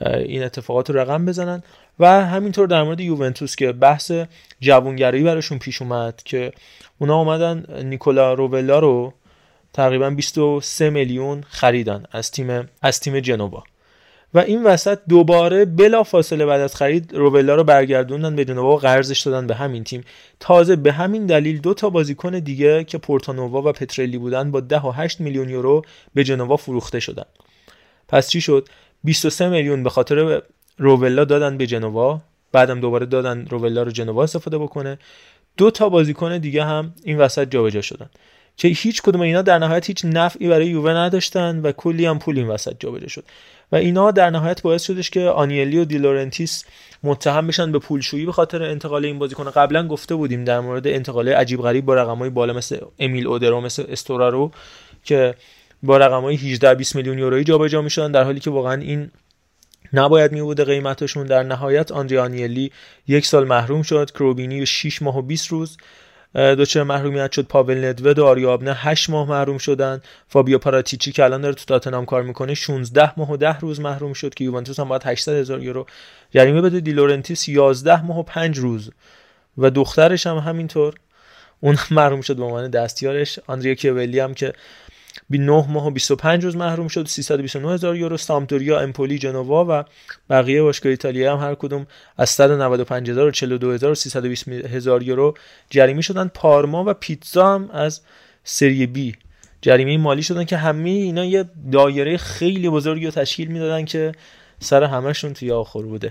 این 0.00 0.42
اتفاقات 0.42 0.90
رو 0.90 0.98
رقم 0.98 1.26
بزنن؟ 1.26 1.62
و 1.98 2.26
همینطور 2.26 2.66
در 2.66 2.82
مورد 2.82 3.00
یوونتوس 3.00 3.56
که 3.56 3.72
بحث 3.72 4.12
جوانگرایی 4.60 5.24
براشون 5.24 5.58
پیش 5.58 5.82
اومد 5.82 6.22
که 6.24 6.52
اونا 6.98 7.16
اومدن 7.16 7.84
نیکولا 7.84 8.34
روولا 8.34 8.78
رو 8.78 9.12
تقریبا 9.72 10.10
23 10.10 10.90
میلیون 10.90 11.44
خریدن 11.48 12.04
از 12.12 12.30
تیم 12.30 12.68
از 12.82 13.00
تیم 13.00 13.20
جنوا. 13.20 13.64
و 14.34 14.38
این 14.38 14.64
وسط 14.64 14.98
دوباره 15.08 15.64
بلا 15.64 16.02
فاصله 16.02 16.46
بعد 16.46 16.60
از 16.60 16.76
خرید 16.76 17.14
روبلا 17.14 17.54
رو 17.54 17.64
برگردوندن 17.64 18.44
جنوا 18.44 18.74
و 18.74 18.76
قرضش 18.76 19.20
دادن 19.20 19.46
به 19.46 19.54
همین 19.54 19.84
تیم. 19.84 20.04
تازه 20.40 20.76
به 20.76 20.92
همین 20.92 21.26
دلیل 21.26 21.60
دو 21.60 21.74
تا 21.74 21.90
بازیکن 21.90 22.38
دیگه 22.38 22.84
که 22.84 22.98
پورتانووا 22.98 23.62
و 23.62 23.72
پترلی 23.72 24.18
بودن 24.18 24.50
با 24.50 24.60
10 24.60 24.80
و 24.80 24.90
8 24.90 25.20
میلیون 25.20 25.48
یورو 25.48 25.82
به 26.14 26.24
جنوا 26.24 26.56
فروخته 26.56 27.00
شدن. 27.00 27.24
پس 28.08 28.30
چی 28.30 28.40
شد؟ 28.40 28.68
23 29.04 29.48
میلیون 29.48 29.82
به 29.82 29.90
خاطر 29.90 30.42
روولا 30.78 31.24
دادن 31.24 31.58
به 31.58 31.66
جنوا 31.66 32.20
بعدم 32.52 32.80
دوباره 32.80 33.06
دادن 33.06 33.46
روولا 33.46 33.82
رو 33.82 33.90
جنوا 33.90 34.22
استفاده 34.22 34.58
بکنه. 34.58 34.98
دو 35.56 35.70
تا 35.70 35.88
بازیکن 35.88 36.38
دیگه 36.38 36.64
هم 36.64 36.94
این 37.04 37.18
وسط 37.18 37.50
جابجا 37.50 37.80
شدن 37.80 38.10
که 38.56 38.68
هیچ 38.68 39.02
کدوم 39.02 39.20
اینا 39.20 39.42
در 39.42 39.58
نهایت 39.58 39.86
هیچ 39.86 40.04
نفعی 40.04 40.48
برای 40.48 40.66
یووه 40.66 40.90
نداشتن 40.90 41.60
و 41.60 41.72
کلی 41.72 42.06
هم 42.06 42.18
پول 42.18 42.38
این 42.38 42.48
وسط 42.48 42.76
جابجا 42.78 43.08
شد. 43.08 43.24
و 43.72 43.76
اینا 43.76 44.10
در 44.10 44.30
نهایت 44.30 44.62
باعث 44.62 44.82
شدش 44.82 45.10
که 45.10 45.20
آنیلی 45.20 45.78
و 45.78 45.84
دیلورنتیس 45.84 46.64
متهم 47.02 47.46
بشن 47.46 47.72
به 47.72 47.78
پولشویی 47.78 48.26
به 48.26 48.32
خاطر 48.32 48.62
انتقال 48.62 49.04
این 49.04 49.18
بازیکن. 49.18 49.50
قبلا 49.50 49.88
گفته 49.88 50.14
بودیم 50.14 50.44
در 50.44 50.60
مورد 50.60 50.86
انتقال 50.86 51.28
عجیب 51.28 51.62
غریب 51.62 51.84
با 51.84 51.94
رقمای 51.94 52.30
بالا 52.30 52.52
مثل 52.52 52.78
امیل 52.98 53.26
اودرو 53.26 53.60
مثل 53.60 53.84
استورارو 53.88 54.50
که 55.04 55.34
با 55.82 55.96
رقمای 55.96 56.36
18 56.36 56.74
20 56.74 56.96
میلیون 56.96 57.18
یورویی 57.18 57.44
جابجا 57.44 57.82
می‌شدن 57.82 58.12
در 58.12 58.24
حالی 58.24 58.40
که 58.40 58.50
واقعا 58.50 58.82
این 58.82 59.10
نباید 59.92 60.32
می 60.32 60.42
بوده 60.42 60.64
قیمتشون. 60.64 61.26
در 61.26 61.42
نهایت 61.42 61.92
آندری 61.92 62.18
آنیلی 62.18 62.72
یک 63.08 63.26
سال 63.26 63.44
محروم 63.46 63.82
شد 63.82 64.10
کروبینی 64.10 64.66
6 64.66 65.02
ماه 65.02 65.18
و 65.18 65.22
20 65.22 65.48
روز 65.48 65.76
دچار 66.34 66.82
محرومیت 66.82 67.32
شد 67.32 67.46
پاول 67.46 67.84
ندود 67.84 68.18
و 68.18 68.26
آریوابنه 68.26 68.74
8 68.74 69.10
ماه 69.10 69.28
محروم 69.28 69.58
شدن. 69.58 70.00
فابیو 70.28 70.58
پاراتیچی 70.58 71.12
که 71.12 71.24
الان 71.24 71.40
داره 71.40 71.54
تو 71.54 71.64
تاتنهام 71.64 72.04
کار 72.04 72.22
می‌کنه 72.22 72.54
16 72.54 73.12
ماه 73.16 73.32
و 73.32 73.36
10 73.36 73.58
روز 73.58 73.80
محروم 73.80 74.12
شد 74.12 74.34
که 74.34 74.44
یوونتوس 74.44 74.80
هم 74.80 74.88
باید 74.88 75.02
800 75.04 75.32
هزار 75.32 75.62
یورو 75.62 75.86
جریمه 76.30 76.60
بده. 76.60 76.80
دیلورنتیس 76.80 77.48
11 77.48 78.02
ماه 78.02 78.18
و 78.18 78.22
5 78.22 78.58
روز 78.58 78.90
و 79.58 79.70
دخترش 79.70 80.26
هم 80.26 80.36
همینطور. 80.36 80.94
اون 81.60 81.78
محروم 81.90 82.20
شد 82.20 82.36
به 82.36 82.44
عنوان 82.44 82.70
دستیارش. 82.70 83.38
آندریا 83.46 83.74
کیولی 83.74 84.20
هم 84.20 84.34
که 84.34 84.52
9 85.30 85.66
ماه 85.68 85.86
و 85.86 85.90
25 85.90 86.44
روز 86.44 86.56
محروم 86.56 86.88
شد. 86.88 87.06
329 87.06 87.74
هزار 87.74 87.96
یورو. 87.96 88.16
سامتوریا 88.16 88.80
امپولی 88.80 89.18
جنوا 89.18 89.66
و 89.68 89.84
بقیه 90.30 90.62
باشگاه 90.62 90.90
ایتالیا 90.90 91.36
هم 91.36 91.48
هر 91.48 91.54
کدوم 91.54 91.86
از 92.16 92.30
195 92.30 93.10
هزار 93.10 93.26
و 93.26 93.30
42 93.30 93.72
هزار 93.72 93.92
و 93.92 93.94
320 93.94 94.48
هزار 94.48 95.02
یورو 95.02 95.34
جریمه 95.70 96.02
شدن. 96.02 96.30
پارما 96.34 96.84
و 96.86 96.94
پیتزا 96.94 97.54
هم 97.54 97.70
از 97.70 98.00
سری 98.44 98.86
بی 98.86 99.14
جریمه 99.62 99.98
مالی 99.98 100.22
شدن 100.22 100.44
که 100.44 100.56
همه 100.56 100.90
اینا 100.90 101.24
یه 101.24 101.44
دایره 101.72 102.16
خیلی 102.16 102.68
بزرگی 102.68 103.04
رو 103.04 103.10
تشکیل 103.10 103.48
می‌دادن 103.48 103.84
که 103.84 104.12
سر 104.60 104.84
همشون 104.84 105.32
توی 105.32 105.52
آخر 105.52 105.82
بوده. 105.82 106.10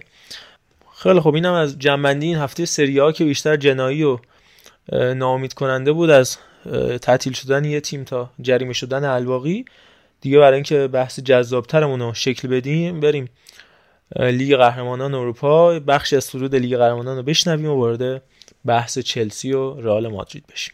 خیلی 0.97 1.20
خب 1.20 1.36
اینم 1.36 1.53
از 1.53 1.80
جنبندی 1.80 2.28
این 2.28 2.38
هفته 2.38 2.66
سری 2.66 2.99
ها 2.99 3.11
که 3.11 3.26
بیشتر 3.26 3.55
جنایی 3.55 4.03
و 4.03 4.18
ناامید 4.91 5.53
کننده 5.53 5.91
بود 5.91 6.09
از 6.09 6.38
تعطیل 7.01 7.34
شدن 7.34 7.66
یه 7.66 7.82
تیم 7.82 8.03
تا 8.03 8.30
جریمه 8.41 8.74
شدن 8.74 9.03
الواقی 9.03 9.66
دیگه 10.22 10.39
برای 10.39 10.53
اینکه 10.53 10.88
بحث 10.88 11.20
جذابترمون 11.20 11.99
رو 11.99 12.13
شکل 12.13 12.47
بدیم 12.47 12.99
بریم 12.99 13.30
لیگ 14.16 14.55
قهرمانان 14.55 15.13
اروپا. 15.13 15.80
بخش 15.80 16.13
از 16.13 16.24
سرود 16.24 16.55
لیگ 16.55 16.78
قهرمانان 16.78 17.18
رو 17.18 17.24
بشنویم 17.24 17.70
و 17.70 17.76
وارد 17.76 18.22
بحث 18.66 18.99
چلسی 18.99 19.53
و 19.53 19.82
رئال 19.82 20.07
مادرید 20.07 20.43
بشیم. 20.53 20.74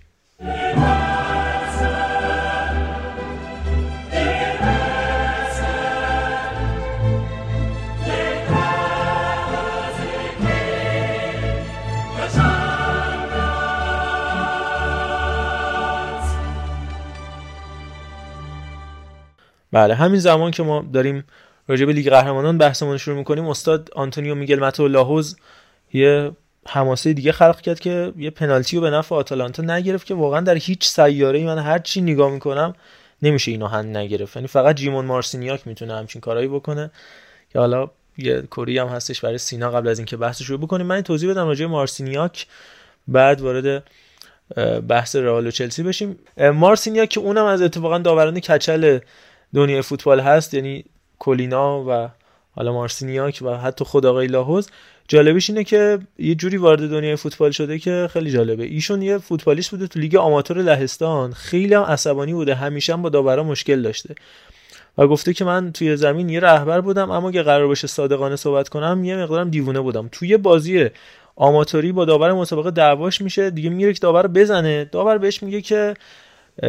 بله 19.71 19.95
همین 19.95 20.19
زمان 20.19 20.51
که 20.51 20.63
ما 20.63 20.85
داریم 20.93 21.23
راجع 21.67 21.85
به 21.85 21.93
لیگ 21.93 22.09
قهرمانان 22.09 22.57
بحثمون 22.57 22.97
شروع 22.97 23.17
می‌کنیم 23.17 23.47
استاد 23.47 23.89
آنتونیو 23.95 24.35
میگل 24.35 24.59
ماتو 24.59 24.87
لاهوز 24.87 25.37
یه 25.93 26.31
حماسه 26.67 27.13
دیگه 27.13 27.31
خلق 27.31 27.61
کرد 27.61 27.79
که 27.79 28.13
یه 28.17 28.29
پنالتی 28.29 28.75
رو 28.75 28.81
به 28.81 28.89
نفع 28.89 29.15
آتالانتا 29.15 29.63
نگرفت 29.63 30.05
که 30.05 30.13
واقعا 30.13 30.41
در 30.41 30.55
هیچ 30.55 30.87
سیاره 30.87 31.39
ای 31.39 31.45
من 31.45 31.59
هر 31.59 31.79
چی 31.79 32.01
نگاه 32.01 32.31
می‌کنم 32.31 32.73
نمیشه 33.21 33.51
اینو 33.51 33.67
هند 33.67 33.97
نگرفت. 33.97 34.35
یعنی 34.35 34.47
فقط 34.47 34.75
جیمون 34.75 35.05
مارسینیاک 35.05 35.67
می‌تونه 35.67 35.97
همچین 35.97 36.21
کارهایی 36.21 36.47
بکنه 36.47 36.91
که 37.49 37.59
حالا 37.59 37.89
یه 38.17 38.41
کری 38.41 38.77
هم 38.77 38.87
هستش 38.87 39.21
برای 39.21 39.37
سینا 39.37 39.71
قبل 39.71 39.87
از 39.87 39.99
اینکه 39.99 40.17
بحثش 40.17 40.45
رو 40.45 40.57
بکنیم. 40.57 40.85
من 40.85 41.01
توضیح 41.01 41.29
بدم 41.29 41.47
راجع 41.47 41.65
مارسینیاک 41.65 42.47
بعد 43.07 43.41
وارد 43.41 43.83
بحث 44.87 45.15
رئال 45.15 45.47
و 45.47 45.51
چلسی 45.51 45.83
بشیم. 45.83 46.19
مارسینیاک 46.37 47.09
که 47.09 47.19
اونم 47.19 47.45
از 47.45 47.61
اتفاقا 47.61 47.97
داوران 47.97 48.39
کچل 48.39 48.99
دنیای 49.53 49.81
فوتبال 49.81 50.19
هست 50.19 50.53
یعنی 50.53 50.85
کولینا 51.19 51.83
و 51.87 52.09
حالا 52.55 52.73
مارسینیاک 52.73 53.39
و 53.41 53.57
حتی 53.57 53.85
خود 53.85 54.05
آقای 54.05 54.27
لاهوز. 54.27 54.69
جالبش 55.07 55.49
اینه 55.49 55.63
که 55.63 55.99
یه 56.17 56.35
جوری 56.35 56.57
وارد 56.57 56.89
دنیای 56.89 57.15
فوتبال 57.15 57.51
شده 57.51 57.79
که 57.79 58.09
خیلی 58.13 58.31
جالبه. 58.31 58.63
ایشون 58.63 59.01
یه 59.01 59.17
فوتبالیست 59.17 59.71
بوده 59.71 59.87
تو 59.87 59.99
لیگ 59.99 60.15
آماتور 60.15 60.57
لهستان. 60.57 61.33
خیلی 61.33 61.73
هم 61.73 61.83
عصبانی 61.83 62.33
بوده. 62.33 62.55
همیشه 62.55 62.93
هم 62.93 63.01
با 63.01 63.09
داورا 63.09 63.43
مشکل 63.43 63.81
داشته. 63.81 64.15
و 64.97 65.07
گفته 65.07 65.33
که 65.33 65.45
من 65.45 65.71
توی 65.71 65.95
زمین 65.95 66.29
یه 66.29 66.39
رهبر 66.39 66.81
بودم 66.81 67.11
اما 67.11 67.31
که 67.31 67.41
قرار 67.41 67.67
باشه 67.67 67.87
صادقانه 67.87 68.35
صحبت 68.35 68.69
کنم 68.69 69.03
یه 69.03 69.17
مقدارم 69.17 69.49
دیوونه 69.49 69.79
بودم. 69.79 70.09
توی 70.11 70.37
بازی 70.37 70.89
آماتوری 71.35 71.91
با 71.91 72.05
داور 72.05 72.33
مسابقه 72.33 72.71
دعواش 72.71 73.21
میشه. 73.21 73.49
دیگه 73.49 73.69
میره 73.69 73.93
که 73.93 73.99
داور 73.99 74.27
بزنه. 74.27 74.85
داور 74.85 75.17
بهش 75.17 75.43
میگه 75.43 75.61
که 75.61 75.93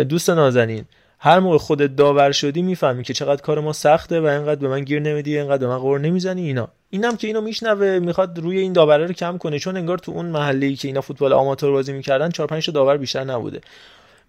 دوست 0.08 0.30
نازنین 0.30 0.84
هر 1.24 1.38
موقع 1.38 1.58
خودت 1.58 1.96
داور 1.96 2.32
شدی 2.32 2.62
می‌فهمی 2.62 3.02
که 3.02 3.14
چقدر 3.14 3.42
کار 3.42 3.60
ما 3.60 3.72
سخته 3.72 4.20
و 4.20 4.24
اینقدر 4.24 4.60
به 4.60 4.68
من 4.68 4.84
گیر 4.84 5.00
نمیدی 5.00 5.38
اینقدر 5.38 5.58
به 5.58 5.66
من 5.66 5.78
قور 5.78 6.00
نمی‌زنی 6.00 6.46
اینا. 6.46 6.68
اینم 6.90 7.16
که 7.16 7.26
اینو 7.26 7.40
میشنوه 7.40 7.98
می‌خواد 7.98 8.38
روی 8.38 8.58
این 8.58 8.72
داوره 8.72 9.06
رو 9.06 9.12
کم 9.12 9.38
کنه 9.38 9.58
چون 9.58 9.76
انگار 9.76 9.98
تو 9.98 10.12
اون 10.12 10.26
محله 10.26 10.74
که 10.74 10.88
اینا 10.88 11.00
فوتبال 11.00 11.32
آماتور 11.32 11.72
بازی 11.72 11.92
می‌کردن 11.92 12.30
4 12.30 12.46
5 12.46 12.70
داور 12.70 12.96
بیشتر 12.96 13.24
نبوده. 13.24 13.60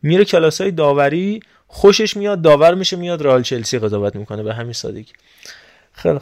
میره 0.02 0.26
کلاسای 0.26 0.72
داوری 0.72 1.39
خوشش 1.68 2.18
میاد 2.18 2.41
داور 2.41 2.76
میشه 2.76 2.98
میاد 2.98 3.24
رئال 3.24 3.41
چلسی 3.41 3.80
قضاوت 3.80 4.16
می‌کنه 4.16 4.44
به 4.44 4.54
همین 4.54 4.74
سادگی. 4.74 5.12
خیلی 5.94 6.20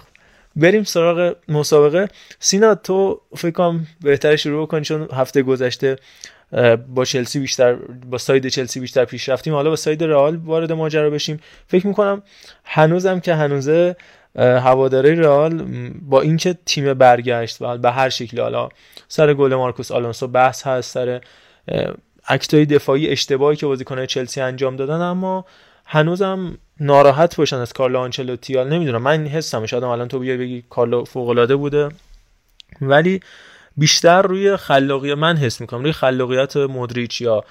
بریم 0.55 0.83
سراغ 0.83 1.35
مسابقه. 1.47 2.07
سینا 2.39 2.75
تو 2.75 3.21
فکر 3.35 3.51
کنم 3.51 3.87
بهتر 4.01 4.35
شروع 4.35 4.67
کنی 4.67 4.81
چون 4.81 5.07
هفته 5.13 5.41
گذشته 5.41 5.95
با 6.87 7.05
چلسی 7.05 7.39
بیشتر 7.39 7.73
با 8.09 8.17
side 8.17 8.47
چلسی 8.47 8.79
بیشتر 8.79 9.05
پیش 9.05 9.29
رفتیم. 9.29 9.53
حالا 9.53 9.69
با 9.69 9.75
side 9.75 10.03
رئال 10.03 10.35
وارد 10.35 10.71
ماجرا 10.71 11.09
بشیم. 11.09 11.39
فکر 11.67 11.87
می‌کنم 11.87 12.23
هنوزم 12.63 13.19
که 13.19 13.35
هنوزه 13.35 13.95
هواداره 14.35 15.15
رئال 15.15 15.63
با 16.01 16.21
اینکه 16.21 16.57
تیم 16.65 16.93
برگشت 16.93 17.61
و 17.61 17.77
به 17.77 17.91
هر 17.91 18.09
شکلی 18.09 18.41
حالا 18.41 18.69
سر 19.07 19.33
گل 19.33 19.55
مارکوس 19.55 19.91
آلونسو 19.91 20.27
بحث 20.27 20.67
هست 20.67 20.91
سر 20.91 21.21
act 22.27 22.56
ای 22.56 22.65
دفاعی 22.65 23.09
اشتباهی 23.09 23.57
که 23.57 23.65
بازیکنان 23.65 24.05
چلسی 24.05 24.41
انجام 24.41 24.75
دادن 24.75 25.01
اما 25.01 25.45
هنوزم 25.85 26.57
ناراحت 26.79 27.35
باشن 27.35 27.57
از 27.57 27.73
کارلو 27.73 27.99
آنچلوتی. 27.99 28.63
نمی‌دونم 28.63 29.01
من 29.01 29.27
حسم 29.27 29.65
شاید 29.65 29.83
الان 29.83 30.07
تو 30.07 30.19
بیای 30.19 30.37
بگی 30.37 30.63
کارلو 30.69 31.05
فوق 31.05 31.53
بوده. 31.53 31.89
ولی 32.81 33.19
بیشتر 33.77 34.21
روی 34.21 34.57
خلاقیت 34.57 35.17
من 35.17 35.37
حس 35.37 35.61
می‌کنم 35.61 35.81
روی 35.81 35.91
خلاقیت 35.91 36.57
مودریچ 36.57 37.21
یا 37.21 37.43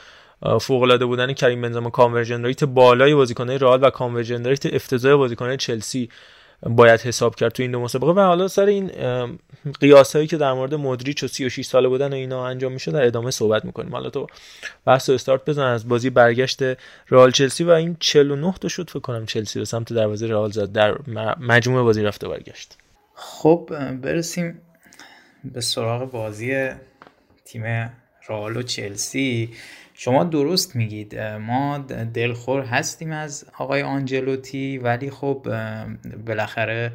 فوق 0.61 0.83
العاده 0.83 1.07
بودن 1.07 1.33
کریم 1.33 1.63
بنزما 1.63 1.91
conversion 1.91 2.45
rate 2.45 2.65
بالای 2.65 3.15
بازیکنان 3.15 3.59
رئال 3.59 3.85
و 3.85 3.91
conversion 3.91 4.47
rate 4.47 4.75
افتضاح 4.75 5.17
بازیکنان 5.17 5.57
چلسی 5.57 6.09
باید 6.63 7.01
حساب 7.01 7.35
کرد 7.35 7.53
تو 7.53 7.63
این 7.63 7.73
دو 7.73 7.81
مسابقه. 7.81 8.13
و 8.13 8.21
حالا 8.21 8.49
سر 8.49 8.67
این 8.67 8.91
قیاس 9.81 10.17
هایی 10.17 10.29
که 10.29 10.37
در 10.37 10.53
مورد 10.53 10.75
مودریچ 10.75 11.23
و 11.23 11.27
36 11.27 11.65
ساله 11.65 11.89
بودن 11.89 12.13
و 12.13 12.15
اینا 12.15 12.47
انجام 12.47 12.73
میشه 12.73 12.91
در 12.91 13.07
ادامه 13.07 13.31
صحبت 13.31 13.65
می‌کنیم. 13.65 13.93
حالا 13.93 14.11
تو 14.11 14.27
بحث 14.87 15.09
و 15.09 15.13
استارت 15.13 15.45
بزن 15.45 15.63
از 15.63 15.89
بازی 15.89 16.11
برگشت 16.11 16.63
رئال 17.11 17.31
چلسی 17.31 17.65
و 17.65 17.71
این 17.71 17.97
49 18.01 18.55
تا 18.61 18.69
شد 18.69 18.91
فکر 18.91 19.01
کنم 19.01 19.27
چلسی 19.27 19.59
به 19.59 19.65
سمت 19.65 19.93
دروازه 19.93 20.27
رئال 20.27 20.51
زد 20.51 20.73
در 20.73 20.99
مجموعه 21.41 21.83
بازی 21.83 22.03
رفته 22.03 22.29
برگشت. 22.29 22.77
خب 23.15 23.71
برسیم 24.03 24.61
به 25.45 25.61
سراغ 25.61 26.11
بازی 26.11 26.69
تیم 27.45 27.91
رئال 28.29 28.57
و 28.57 28.63
چلسی. 28.63 29.51
شما 29.95 30.25
درست 30.25 30.77
میگید. 30.77 31.19
ما 31.19 31.79
دلخور 32.15 32.63
هستیم 32.63 33.13
از 33.13 33.45
آقای 33.59 33.83
آنجلوتی 33.83 34.79
ولی 34.79 35.11
خب 35.11 35.47
بالاخره 36.27 36.93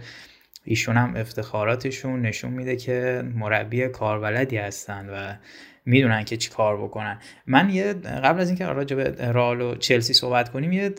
ایشون 0.64 0.98
هم 0.98 1.16
افتخاراتشون 1.16 2.22
نشون 2.22 2.52
میده 2.52 2.76
که 2.76 3.24
مربی 3.36 3.88
کاربلدی 3.88 4.58
هستن 4.58 5.10
و 5.10 5.36
می‌دونن 5.86 6.24
که 6.24 6.38
چی 6.38 6.50
کار 6.50 6.84
بکنن. 6.84 7.20
من 7.48 7.70
یه 7.70 7.93
قبل 7.93 8.39
از 8.39 8.50
اینکه 8.50 8.66
راجع 8.66 8.96
به 8.96 9.32
رال 9.32 9.62
و 9.62 9.76
چلسی 9.76 10.14
صحبت 10.14 10.50
کنیم 10.50 10.72
یه 10.72 10.93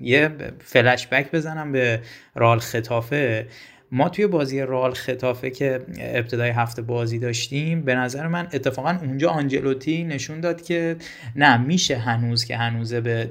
یه 0.00 0.30
فلش 0.60 1.06
بک 1.06 1.30
بزنم 1.30 1.72
به 1.72 2.02
رال 2.34 2.58
خطافه. 2.58 3.46
ما 3.92 4.08
توی 4.08 4.26
بازی 4.26 4.60
رال 4.60 4.92
خطافه 4.92 5.50
که 5.50 5.80
ابتدای 5.98 6.50
هفته 6.50 6.82
بازی 6.82 7.18
داشتیم 7.18 7.82
به 7.82 7.94
نظر 7.94 8.26
من 8.26 8.48
اتفاقا 8.52 8.98
اونجا 9.02 9.30
آنجلوتی 9.30 10.04
نشون 10.04 10.40
داد 10.40 10.62
که 10.62 10.96
نه 11.36 11.56
میشه 11.56 11.96
هنوز 11.96 12.44
که 12.44 12.56
هنوزه 12.56 13.00
به 13.00 13.28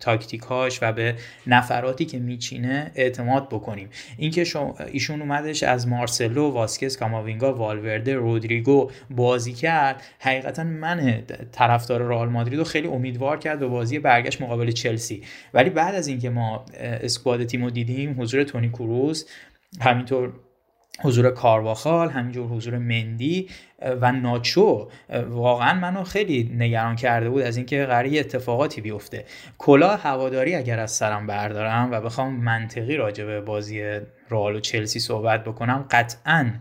تاکتیکاش 0.00 0.78
و 0.82 0.92
به 0.92 1.14
نفراتی 1.46 2.04
که 2.04 2.18
میچینه 2.18 2.90
اعتماد 2.94 3.48
بکنیم. 3.48 3.88
اینکه 4.16 4.44
ایشون 4.92 5.22
اومدش 5.22 5.62
از 5.62 5.88
مارسلو 5.88 6.50
واسکس 6.50 6.96
کاماوینگا 6.96 7.54
والورده 7.54 8.14
رودریگو 8.14 8.90
بازی 9.10 9.52
کرد 9.52 10.02
حقیقتا 10.18 10.64
من 10.64 11.22
طرفدار 11.52 12.02
رئال 12.02 12.28
مادرید 12.28 12.58
رو 12.58 12.64
خیلی 12.64 12.88
امیدوار 12.88 13.38
کرد 13.38 13.58
به 13.58 13.66
بازی 13.66 13.98
برگشت 13.98 14.42
مقابل 14.42 14.70
چلسی. 14.70 15.22
ولی 15.54 15.70
بعد 15.70 15.94
از 15.94 16.08
اینکه 16.08 16.30
ما 16.30 16.64
اسکواد 16.80 17.44
تیم 17.44 17.70
دیدیم 17.70 18.20
حضور 18.20 18.44
تونی 18.44 18.68
کروز 18.68 19.26
همینطور 19.80 20.32
حضور 21.00 21.30
کارواخال 21.30 22.10
همینجور 22.10 22.46
حضور 22.48 22.78
مندی 22.78 23.48
و 24.00 24.12
ناچو. 24.12 24.90
واقعا 25.28 25.74
منو 25.74 26.04
خیلی 26.04 26.52
نگران 26.56 26.96
کرده 26.96 27.30
بود 27.30 27.42
از 27.42 27.56
اینکه 27.56 27.84
قراره 27.84 28.18
اتفاقاتی 28.18 28.80
بیفته. 28.80 29.24
کلا 29.58 29.96
هواداری 29.96 30.54
اگر 30.54 30.78
از 30.78 30.90
سرم 30.90 31.26
بردارم 31.26 31.92
و 31.92 32.00
بخوام 32.00 32.32
منطقی 32.32 32.96
راجع 32.96 33.24
به 33.24 33.40
بازی 33.40 34.00
رئال 34.30 34.56
و 34.56 34.60
چلسی 34.60 35.00
صحبت 35.00 35.44
بکنم 35.44 35.84
قطعا 35.90 36.52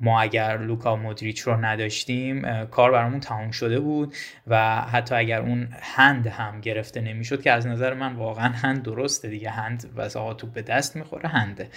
ما 0.00 0.20
اگر 0.20 0.58
لوکا 0.58 0.96
مودریچ 0.96 1.40
رو 1.40 1.56
نداشتیم 1.64 2.64
کار 2.64 2.92
برامون 2.92 3.20
تموم 3.20 3.50
شده 3.50 3.80
بود 3.80 4.14
و 4.46 4.80
حتی 4.80 5.14
اگر 5.14 5.40
اون 5.40 5.68
هند 5.80 6.26
هم 6.26 6.60
گرفته 6.60 7.00
نمی‌شد 7.00 7.42
که 7.42 7.52
از 7.52 7.66
نظر 7.66 7.94
من 7.94 8.12
واقعا 8.12 8.48
هند 8.48 8.82
درسته 8.82 9.28
دیگه. 9.28 9.50
هند 9.50 9.90
و 9.96 10.08
توپ 10.08 10.52
به 10.52 10.62
دست 10.62 10.96
می‌خوره 10.96 11.28
هنده 11.28 11.68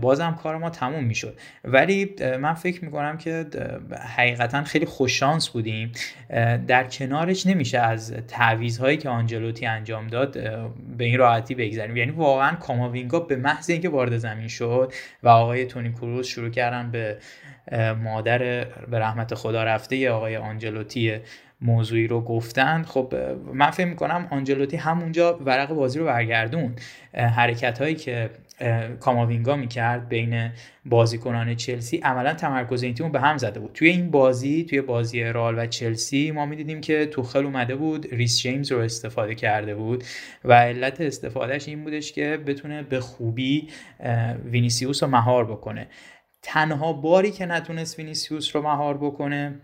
بازم 0.00 0.38
کار 0.42 0.56
ما 0.56 0.70
تموم 0.70 1.04
می‌شد. 1.04 1.38
ولی 1.64 2.14
من 2.40 2.54
فکر 2.54 2.84
می‌کنم 2.84 3.18
که 3.18 3.46
حقیقتا 4.16 4.64
خیلی 4.64 4.86
خوششانس 4.86 5.48
بودیم. 5.48 5.92
در 6.66 6.84
کنارش 6.84 7.46
نمیشه 7.46 7.78
از 7.78 8.14
هایی 8.80 8.96
که 8.96 9.08
آنجلوتی 9.08 9.66
انجام 9.66 10.06
داد 10.06 10.32
به 10.98 11.04
این 11.04 11.18
راحتی 11.18 11.54
بگذاریم 11.54 11.96
یعنی 11.96 12.10
واقعا 12.10 12.54
کاماوینگا 12.54 13.20
به 13.20 13.36
محض 13.36 13.70
اینکه 13.70 13.88
وارد 13.88 14.16
زمین 14.16 14.48
شد 14.48 14.92
و 15.22 15.28
آقای 15.28 15.66
تونی 15.66 15.92
کروز 15.92 16.26
شروع 16.26 16.50
کردن 16.50 16.90
به 16.90 17.18
مادر 18.02 18.38
به 18.90 18.98
رحمت 18.98 19.34
خدا 19.34 19.64
رفته 19.64 20.10
آقای 20.10 20.36
آنجلوتی 20.36 21.16
موضوعی 21.60 22.06
رو 22.06 22.20
گفتن 22.20 22.82
خب 22.82 23.14
من 23.54 23.70
فکر 23.70 23.86
می‌کنم 23.86 24.28
آنجلوتی 24.30 24.76
همونجا 24.76 25.38
ورق 25.44 25.72
بازی 25.72 25.98
رو 25.98 26.04
برگردون 26.04 26.74
حرکت 27.14 27.78
هایی 27.78 27.94
که 27.94 28.30
کاماوینگا 29.00 29.56
می‌کرد 29.56 30.08
بین 30.08 30.50
بازیکنان 30.84 31.54
چلسی. 31.54 31.96
عملا 31.96 32.34
تمرکز 32.34 32.82
این 32.82 32.94
تیم 32.94 33.12
به 33.12 33.20
هم 33.20 33.36
زده 33.36 33.60
بود. 33.60 33.70
توی 33.74 33.88
این 33.88 34.10
بازی 34.10 34.64
توی 34.64 34.80
بازی 34.80 35.24
رال 35.24 35.58
و 35.58 35.66
چلسی 35.66 36.30
ما 36.30 36.46
می‌دیدیم 36.46 36.80
که 36.80 37.06
توخل 37.06 37.44
اومده 37.44 37.76
بود 37.76 38.14
ریس 38.14 38.40
جیمز 38.40 38.72
رو 38.72 38.78
استفاده 38.78 39.34
کرده 39.34 39.74
بود 39.74 40.04
و 40.44 40.52
علت 40.52 41.00
استفادهش 41.00 41.68
این 41.68 41.84
بودش 41.84 42.12
که 42.12 42.36
بتونه 42.46 42.82
به 42.82 43.00
خوبی 43.00 43.68
وینیسیوس 44.44 45.02
رو 45.02 45.08
مهار 45.08 45.44
بکنه. 45.44 45.86
تنها 46.42 46.92
باری 46.92 47.30
که 47.30 47.46
نتونست 47.46 47.98
وینیسیوس 47.98 48.56
رو 48.56 48.62
مهار 48.62 48.96
بکنه 48.96 49.60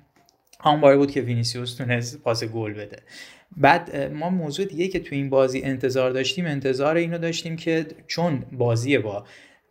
همون 0.65 0.81
باری 0.81 0.97
بود 0.97 1.11
که 1.11 1.21
وینیسیوس 1.21 1.75
تونست 1.75 2.23
پاس 2.23 2.45
گل 2.45 2.73
بده. 2.73 2.97
بعد 3.57 3.97
ما 3.97 4.31
موضوع 4.31 4.67
دیگه 4.67 4.89
که 4.89 5.01
تو 5.01 5.15
این 5.15 5.31
بازی 5.31 5.63
انتظار 5.63 6.11
داشتیم 6.11 6.47
انتظار 6.47 6.97
اینو 6.97 7.19
داشتیم 7.19 7.57
که 7.57 7.87
چون 8.07 8.45
بازی 8.53 8.99
با 8.99 9.25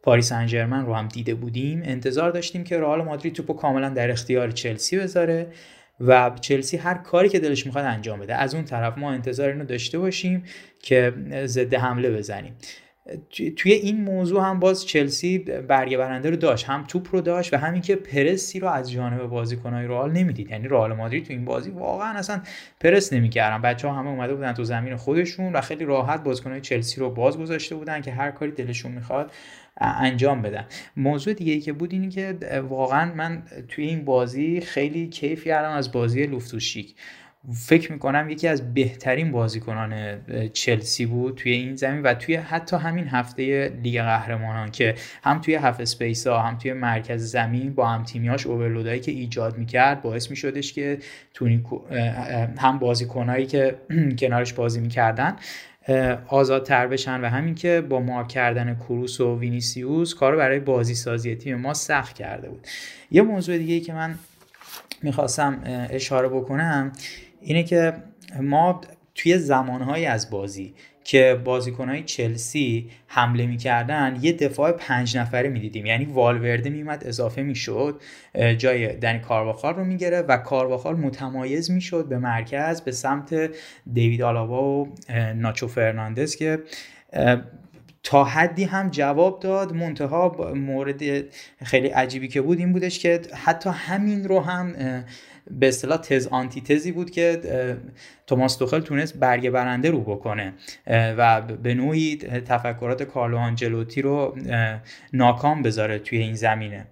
پاریس 0.03 0.31
سن 0.31 0.49
ژرمن 0.49 0.85
رو 0.85 0.93
هم 0.93 1.07
دیده 1.07 1.35
بودیم 1.35 1.81
انتظار 1.85 2.31
داشتیم 2.31 2.63
که 2.63 2.79
رئال 2.79 3.03
مادرید 3.03 3.33
توپو 3.33 3.53
کاملا 3.53 3.89
در 3.89 4.11
اختیار 4.11 4.51
چلسی 4.51 4.97
بذاره 4.97 5.47
و 5.99 6.31
چلسی 6.41 6.77
هر 6.77 6.93
کاری 6.93 7.29
که 7.29 7.39
دلش 7.39 7.65
می‌خواد 7.65 7.85
انجام 7.85 8.19
بده. 8.19 8.35
از 8.35 8.55
اون 8.55 8.63
طرف 8.63 8.97
ما 8.97 9.11
انتظار 9.11 9.49
اینو 9.49 9.65
داشته 9.65 9.99
باشیم 9.99 10.43
که 10.79 11.13
ضد 11.45 11.73
حمله 11.73 12.09
بزنیم. 12.11 12.53
توی 13.55 13.71
این 13.71 14.01
موضوع 14.01 14.43
هم 14.43 14.59
باز 14.59 14.85
چلسی 14.85 15.37
برگه 15.39 15.97
برنده 15.97 16.29
رو 16.29 16.35
داشت 16.35 16.65
هم 16.65 16.83
توپ 16.83 17.07
رو 17.11 17.21
داشت 17.21 17.53
و 17.53 17.57
همین 17.57 17.81
که 17.81 17.95
پرسی 17.95 18.59
رو 18.59 18.67
از 18.67 18.91
جانب 18.91 19.23
بازیکنهای 19.23 19.87
رئال 19.87 20.11
نمی‌دید. 20.11 20.51
یعنی 20.51 20.67
رئال 20.67 20.93
مادرید 20.93 21.25
تو 21.25 21.33
این 21.33 21.45
بازی 21.45 21.69
واقعا 21.69 22.17
اصلا 22.17 22.41
پرس 22.79 23.13
نمی‌کردن. 23.13 23.61
بچه 23.61 23.87
ها 23.87 23.93
همه 23.93 24.09
اومده 24.09 24.35
بودن 24.35 24.53
تو 24.53 24.63
زمین 24.63 24.95
خودشون 24.95 25.53
و 25.53 25.61
خیلی 25.61 25.85
راحت 25.85 26.23
بازیکنهای 26.23 26.61
چلسی 26.61 26.99
رو 26.99 27.09
باز 27.09 27.37
گذاشته 27.37 27.75
بودن 27.75 28.01
که 28.01 28.11
هر 28.11 28.31
کاری 28.31 28.51
دلشون 28.51 28.91
می‌خواد 28.91 29.31
انجام 29.77 30.41
بدن. 30.41 30.65
موضوع 30.97 31.33
دیگه 31.33 31.53
ای 31.53 31.59
که 31.59 31.73
بود 31.73 31.93
اینی 31.93 32.09
که 32.09 32.37
واقعا 32.69 33.13
من 33.15 33.43
توی 33.67 33.85
این 33.85 34.05
بازی 34.05 34.61
خیلی 34.61 35.07
کیف 35.07 35.47
کردم 35.47 35.71
از 35.71 35.91
بازی 35.91 36.25
لوفتوشیک 36.25 36.95
فکر 37.51 37.91
می‌کنم 37.91 38.29
یکی 38.29 38.47
از 38.47 38.73
بهترین 38.73 39.31
بازیکنان 39.31 40.21
چلسی 40.53 41.05
بود 41.05 41.35
توی 41.35 41.51
این 41.51 41.75
زمین 41.75 42.01
و 42.01 42.13
توی 42.13 42.35
حتی 42.35 42.75
همین 42.75 43.07
هفته 43.07 43.73
لیگ 43.83 44.01
قهرمانان 44.01 44.71
که 44.71 44.95
هم 45.23 45.41
توی 45.41 45.55
half 45.55 45.79
space 45.79 46.27
ها 46.27 46.39
هم 46.39 46.57
توی 46.57 46.73
مرکز 46.73 47.31
زمین 47.31 47.73
با 47.73 47.87
هم 47.87 48.03
تیمیاش 48.03 48.47
overload 48.47 48.89
ایی 48.89 48.99
که 48.99 49.11
ایجاد 49.11 49.57
می‌کرد 49.57 50.01
باعث 50.01 50.29
میشدش 50.29 50.73
که 50.73 50.97
تونی 51.33 51.63
هم 52.57 52.79
بازیکنایی 52.79 53.45
که 53.45 53.75
کنارش 54.19 54.53
بازی 54.53 54.79
می‌کردن 54.79 55.35
آزادتر 56.27 56.87
بشن 56.87 57.21
و 57.21 57.25
همین 57.29 57.55
که 57.55 57.81
با 57.81 57.99
مارک 57.99 58.27
کردن 58.27 58.75
کروس 58.75 59.21
و 59.21 59.39
وینیسیوس 59.39 60.13
کارو 60.13 60.37
برای 60.37 60.59
بازی 60.59 60.95
سازی 60.95 61.35
تیم 61.35 61.55
ما 61.55 61.73
سخت 61.73 62.15
کرده 62.15 62.49
بود. 62.49 62.67
یه 63.11 63.21
موضوع 63.21 63.57
دیگه 63.57 63.73
ای 63.73 63.79
که 63.81 63.93
من 63.93 64.15
می‌خواستم 65.01 65.61
اشاره 65.89 66.27
بکنم 66.27 66.91
اینه 67.43 67.63
که 67.63 67.93
ما 68.41 68.81
توی 69.15 69.37
زمانهایی 69.37 70.05
از 70.05 70.29
بازی 70.29 70.73
که 71.03 71.41
بازیکنهای 71.43 72.03
چلسی 72.03 72.89
حمله 73.07 73.45
می‌کردن 73.45 74.17
یه 74.21 74.33
دفاع 74.33 74.71
پنج 74.71 75.17
نفره 75.17 75.49
می‌دیدیم. 75.49 75.85
یعنی 75.85 76.05
والورده 76.05 76.69
میومد 76.69 77.03
اضافه 77.07 77.41
می‌شد 77.41 78.01
جای 78.57 78.95
دنی 78.95 79.19
کارواخال 79.19 79.75
رو 79.75 79.83
می‌گیره 79.85 80.21
و 80.21 80.37
کارواخال 80.37 80.95
متمایز 80.95 81.71
می‌شد 81.71 82.07
به 82.09 82.17
مرکز 82.17 82.81
به 82.81 82.91
سمت 82.91 83.49
دیوید 83.93 84.21
آلاوا 84.21 84.63
و 84.63 84.93
ناچو 85.35 85.67
فرناندز 85.67 86.35
که 86.35 86.59
تا 88.03 88.23
حدی 88.23 88.63
هم 88.63 88.89
جواب 88.89 89.39
داد. 89.39 89.73
منتها 89.73 90.53
مورد 90.55 91.01
خیلی 91.63 91.87
عجیبی 91.87 92.27
که 92.27 92.41
بود 92.41 92.59
این 92.59 92.73
بودش 92.73 92.99
که 92.99 93.21
حتی 93.33 93.69
همین 93.69 94.27
رو 94.27 94.39
هم 94.39 94.75
به 95.51 95.67
اصطلاح 95.67 95.97
تز 95.97 96.27
آنتی 96.27 96.61
تزی 96.61 96.91
بود 96.91 97.11
که 97.11 97.41
توماس 98.27 98.55
توخل 98.55 98.79
تونست 98.79 99.17
برگ 99.17 99.49
برنده 99.49 99.91
رو 99.91 100.01
بکنه 100.01 100.53
و 100.87 101.41
به 101.41 101.73
نوعی 101.73 102.17
تفکرات 102.17 103.03
کارلو 103.03 103.37
آنجلوتی 103.37 104.01
رو 104.01 104.37
ناکام 105.13 105.61
بذاره 105.61 105.99
توی 105.99 106.17
این 106.17 106.35
زمینه. 106.35 106.87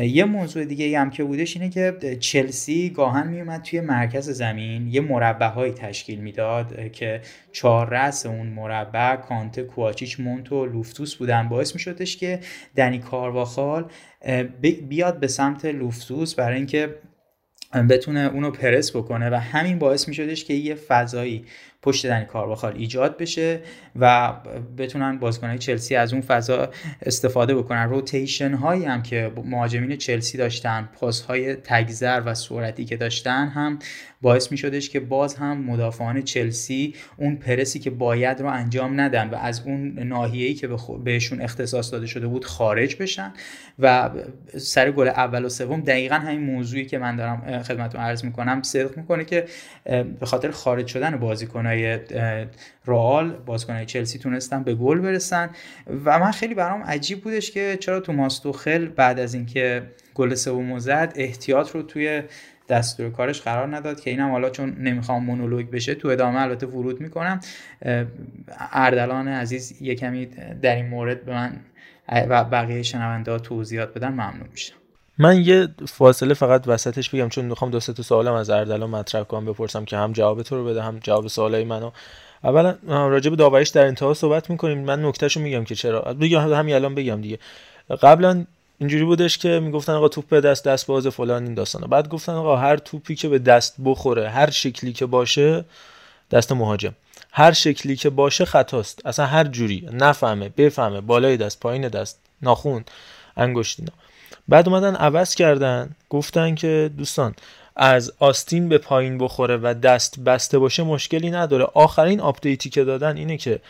یه 0.00 0.24
موضوع 0.24 0.64
دیگه 0.64 1.00
هم 1.00 1.10
که 1.10 1.24
بودش 1.24 1.56
اینه 1.56 1.68
که 1.68 2.16
چلسی 2.20 2.90
گاهن 2.90 3.28
میومد 3.28 3.62
توی 3.62 3.80
مرکز 3.80 4.30
زمین 4.30 4.86
یه 4.86 5.00
مربع 5.00 5.46
هایی 5.46 5.72
تشکیل 5.72 6.18
می‌داد 6.18 6.92
که 6.92 7.20
چهار 7.52 7.88
رأس 7.88 8.26
اون 8.26 8.46
مربع 8.46 9.16
کانته 9.16 9.62
کوچیچ 9.62 10.20
مونتو 10.20 10.66
لوفتوس 10.66 11.14
بودن. 11.14 11.48
باعث 11.48 11.74
میشدش 11.74 12.16
که 12.16 12.40
دنی 12.76 12.98
کارواخال 12.98 13.90
بیاد 14.88 15.20
به 15.20 15.26
سمت 15.26 15.64
لوفتوس 15.64 16.34
برای 16.34 16.56
اینکه 16.56 16.94
بتونه 17.82 18.30
اونو 18.34 18.50
پرس 18.50 18.96
بکنه 18.96 19.30
و 19.30 19.34
همین 19.34 19.78
باعث 19.78 20.08
می 20.08 20.14
شدش 20.14 20.44
که 20.44 20.54
یه 20.54 20.74
فضایی 20.74 21.44
پشت 21.84 22.06
دنی 22.06 22.24
کارواخال 22.24 22.74
ایجاد 22.76 23.18
بشه 23.18 23.60
و 23.96 24.32
بتونن 24.78 25.18
بازیکنهای 25.18 25.58
چلسی 25.58 25.96
از 25.96 26.12
اون 26.12 26.22
فضا 26.22 26.70
استفاده 27.02 27.54
بکنن. 27.54 27.88
روتیشن 27.88 28.54
هایی 28.54 28.84
هم 28.84 29.02
که 29.02 29.32
مهاجمین 29.44 29.96
چلسی 29.96 30.38
داشتن 30.38 30.88
پاس 31.00 31.20
های 31.20 31.54
تگذر 31.54 32.22
و 32.26 32.34
سرعتی 32.34 32.84
که 32.84 32.96
داشتن 32.96 33.48
هم 33.48 33.78
باعث 34.24 34.52
می 34.52 34.58
شدش 34.58 34.90
که 34.90 35.00
باز 35.00 35.34
هم 35.34 35.58
مدافعان 35.58 36.22
چلسی 36.22 36.94
اون 37.16 37.36
پرسی 37.36 37.78
که 37.78 37.90
باید 37.90 38.40
رو 38.40 38.46
انجام 38.46 39.00
ندن 39.00 39.30
و 39.30 39.34
از 39.34 39.62
اون 39.66 39.98
ناحیه‌ای 39.98 40.54
که 40.54 40.68
بهشون 41.04 41.40
اختصاص 41.40 41.92
داده 41.92 42.06
شده 42.06 42.26
بود 42.26 42.44
خارج 42.44 42.96
بشن 42.96 43.32
و 43.78 44.10
سر 44.56 44.90
گل 44.90 45.08
اول 45.08 45.44
و 45.44 45.48
سوم 45.48 45.80
دقیقا 45.80 46.14
همین 46.14 46.40
موضوعی 46.40 46.84
که 46.84 46.98
من 46.98 47.16
دارم 47.16 47.62
خدمتتون 47.62 48.00
عرض 48.00 48.24
می‌کنم 48.24 48.62
صدق 48.62 48.96
می‌کنه 48.96 49.24
که 49.24 49.44
به 50.20 50.26
خاطر 50.26 50.50
خارج 50.50 50.86
شدن 50.86 51.16
بازیکنهای 51.16 51.98
رئال 52.86 53.30
بازیکنهای 53.30 53.86
چلسی 53.86 54.18
تونستن 54.18 54.62
به 54.62 54.74
گل 54.74 55.00
برسن 55.00 55.50
و 56.04 56.18
من 56.18 56.30
خیلی 56.30 56.54
برام 56.54 56.82
عجیب 56.82 57.20
بودش 57.22 57.50
که 57.50 57.78
چرا 57.80 58.00
توماس 58.00 58.38
توخل 58.38 58.88
بعد 58.88 59.18
از 59.18 59.34
اینکه 59.34 59.82
گل 60.14 60.34
سوم 60.34 60.78
زد 60.78 61.12
احتیاط 61.16 61.70
رو 61.70 61.82
توی 61.82 62.22
دستور 62.68 63.10
کارش 63.10 63.40
قرار 63.40 63.76
نداد 63.76 64.00
که 64.00 64.10
اینم 64.10 64.30
حالا 64.30 64.50
چون 64.50 64.76
نمی‌خوام 64.78 65.24
مونولوگ 65.24 65.70
بشه 65.70 65.94
تو 65.94 66.08
ادامه 66.08 66.40
البته 66.40 66.66
ورود 66.66 67.00
می‌کنم. 67.00 67.40
اردلان 68.72 69.28
عزیز 69.28 69.82
یه 69.82 69.94
کمی 69.94 70.26
در 70.62 70.76
این 70.76 70.86
مورد 70.86 71.24
به 71.24 71.32
من 71.34 71.60
و 72.28 72.44
بقیه 72.44 72.82
شنونده 72.82 73.30
ها 73.30 73.38
توضیحات 73.38 73.94
بدن 73.94 74.08
ممنون 74.08 74.48
میشم. 74.52 74.74
من 75.18 75.40
یه 75.40 75.68
فاصله 75.88 76.34
فقط 76.34 76.64
وسطش 76.66 77.10
بگم 77.10 77.28
چون 77.28 77.44
می‌خوام 77.44 77.70
دو 77.70 77.80
تا 77.80 78.02
سوالم 78.02 78.32
از 78.32 78.50
اردلان 78.50 78.90
مطرح 78.90 79.22
کنم 79.22 79.44
بپرسم 79.44 79.84
که 79.84 79.96
هم 79.96 80.12
جواب 80.12 80.42
تو 80.42 80.56
رو 80.56 80.64
بده 80.64 80.82
هم 80.82 80.98
جواب 80.98 81.26
سوالای 81.26 81.64
منو. 81.64 81.90
اولا 82.44 82.76
راجع 82.86 83.30
به 83.30 83.36
داوریش 83.36 83.68
در 83.68 83.86
انتها 83.86 84.14
صحبت 84.14 84.50
می‌کنیم. 84.50 84.78
من 84.78 85.04
نکتهشو 85.04 85.40
میگم 85.40 85.64
که 85.64 85.74
چرا. 85.74 86.00
بگم 86.00 86.52
همین 86.52 86.74
الان 86.74 86.94
بگم 86.94 87.20
دیگه. 87.20 87.38
قبلا 88.02 88.46
اینجوری 88.78 89.04
بودش 89.04 89.38
که 89.38 89.60
می‌گفتن 89.60 89.92
آقا 89.92 90.08
توپ 90.08 90.28
به 90.28 90.40
دست 90.40 90.64
دست 90.64 90.86
باز 90.86 91.06
فلان 91.06 91.44
این 91.44 91.54
داستانه 91.54 91.86
بعد 91.86 92.08
گفتن 92.08 92.32
آقا 92.32 92.56
هر 92.56 92.76
توپی 92.76 93.14
که 93.14 93.28
به 93.28 93.38
دست 93.38 93.74
بخوره 93.84 94.30
هر 94.30 94.50
شکلی 94.50 94.92
که 94.92 95.06
باشه 95.06 95.64
دست 96.30 96.52
مهاجم. 96.52 96.94
هر 97.32 97.52
شکلی 97.52 97.96
که 97.96 98.10
باشه 98.10 98.44
خطاست. 98.44 99.06
اصلا 99.06 99.26
هر 99.26 99.44
جوری. 99.44 99.88
نفهمه 99.92 100.48
بفهمه. 100.48 101.00
بالای 101.00 101.36
دست 101.36 101.60
پایین 101.60 101.88
دست 101.88 102.18
ناخون 102.42 102.84
انگشتینا 103.36 103.92
بعد 104.48 104.68
اومدن 104.68 104.96
عوض 104.96 105.34
کردن. 105.34 105.90
گفتن 106.10 106.54
که 106.54 106.90
دوستان 106.98 107.34
از 107.76 108.12
آستین 108.18 108.68
به 108.68 108.78
پایین 108.78 109.18
بخوره 109.18 109.56
و 109.56 109.74
دست 109.74 110.20
بسته 110.20 110.58
باشه 110.58 110.82
مشکلی 110.82 111.30
نداره. 111.30 111.64
آخرین 111.64 112.20
آپدیتی 112.20 112.70
که 112.70 112.84
دادن 112.84 113.16
اینه 113.16 113.36
که 113.36 113.60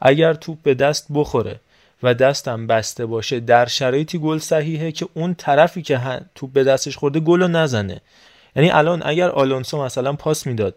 اگر 0.00 0.34
توپ 0.34 0.58
به 0.62 0.74
دست 0.74 1.06
بخوره 1.14 1.60
و 2.04 2.14
دستم 2.14 2.66
بسته 2.66 3.06
باشه 3.06 3.40
در 3.40 3.66
شرایطی 3.66 4.18
گل 4.18 4.38
صحیحه 4.38 4.92
که 4.92 5.08
اون 5.14 5.34
طرفی 5.34 5.82
که 5.82 6.00
توپ 6.34 6.52
به 6.52 6.64
دستش 6.64 6.96
خورده 6.96 7.20
گل 7.20 7.42
نزنه. 7.42 8.00
یعنی 8.56 8.70
الان 8.70 9.02
اگر 9.04 9.30
آلونسو 9.30 9.82
مثلا 9.82 10.12
پاس 10.12 10.46
می‌داد 10.46 10.74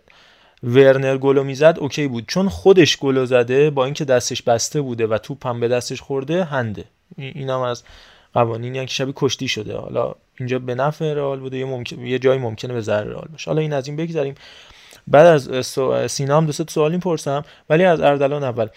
ورنر 0.63 1.17
گلو 1.17 1.43
می‌زد 1.43 1.77
اوکی 1.79 2.07
بود. 2.07 2.25
چون 2.27 2.49
خودش 2.49 2.97
گلو 2.97 3.25
زده 3.25 3.69
با 3.69 3.85
اینکه 3.85 4.05
دستش 4.05 4.41
بسته 4.41 4.81
بوده 4.81 5.07
و 5.07 5.17
توپ 5.17 5.47
هم 5.47 5.59
به 5.59 5.67
دستش 5.67 6.01
خورده 6.01 6.43
هنده. 6.43 6.83
اینم 7.17 7.59
از 7.61 7.83
قوانینی 8.33 8.85
که 8.85 8.93
شبیه 8.93 9.13
کشتی 9.15 9.47
شده. 9.47 9.77
حالا 9.77 10.15
اینجا 10.39 10.59
به 10.59 10.75
نفع 10.75 11.13
رئال 11.13 11.39
بوده 11.39 11.57
یه, 11.57 11.65
ممکن... 11.65 12.05
یه 12.05 12.19
جایی 12.19 12.39
ممکنه 12.39 12.73
به 12.73 12.81
ضرر 12.81 13.03
رئال 13.03 13.27
باشه. 13.31 13.51
حالا 13.51 13.61
این 13.61 13.73
از 13.73 13.87
این 13.87 13.95
بگذریم. 13.95 14.35
بعد 15.07 15.25
از 15.25 15.67
سینا 16.11 16.37
هم 16.37 16.45
دو 16.45 16.51
سه 16.51 16.65
سوال 16.69 16.97
پرسم 16.97 17.43
ولی 17.69 17.83
از 17.83 18.01
اردلان 18.01 18.43
اول. 18.43 18.67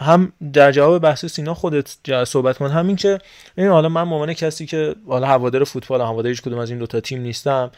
هم 0.00 0.32
در 0.52 0.72
جواب 0.72 1.02
بحث 1.02 1.24
سینا 1.24 1.54
خودت 1.54 1.96
صحبت 2.24 2.58
کن. 2.58 2.70
همین 2.70 2.96
که 2.96 3.18
این 3.58 3.68
حالا 3.68 3.88
من 3.88 4.02
مامان 4.02 4.32
کسی 4.32 4.66
که 4.66 4.94
حالا 5.08 5.26
هوادار 5.26 5.64
فوتبال 5.64 6.00
هوادار 6.00 6.28
هیچ 6.28 6.42
کدوم 6.42 6.58
از 6.58 6.70
این 6.70 6.78
دوتا 6.78 7.00
تیم 7.00 7.20
نیستم 7.20 7.70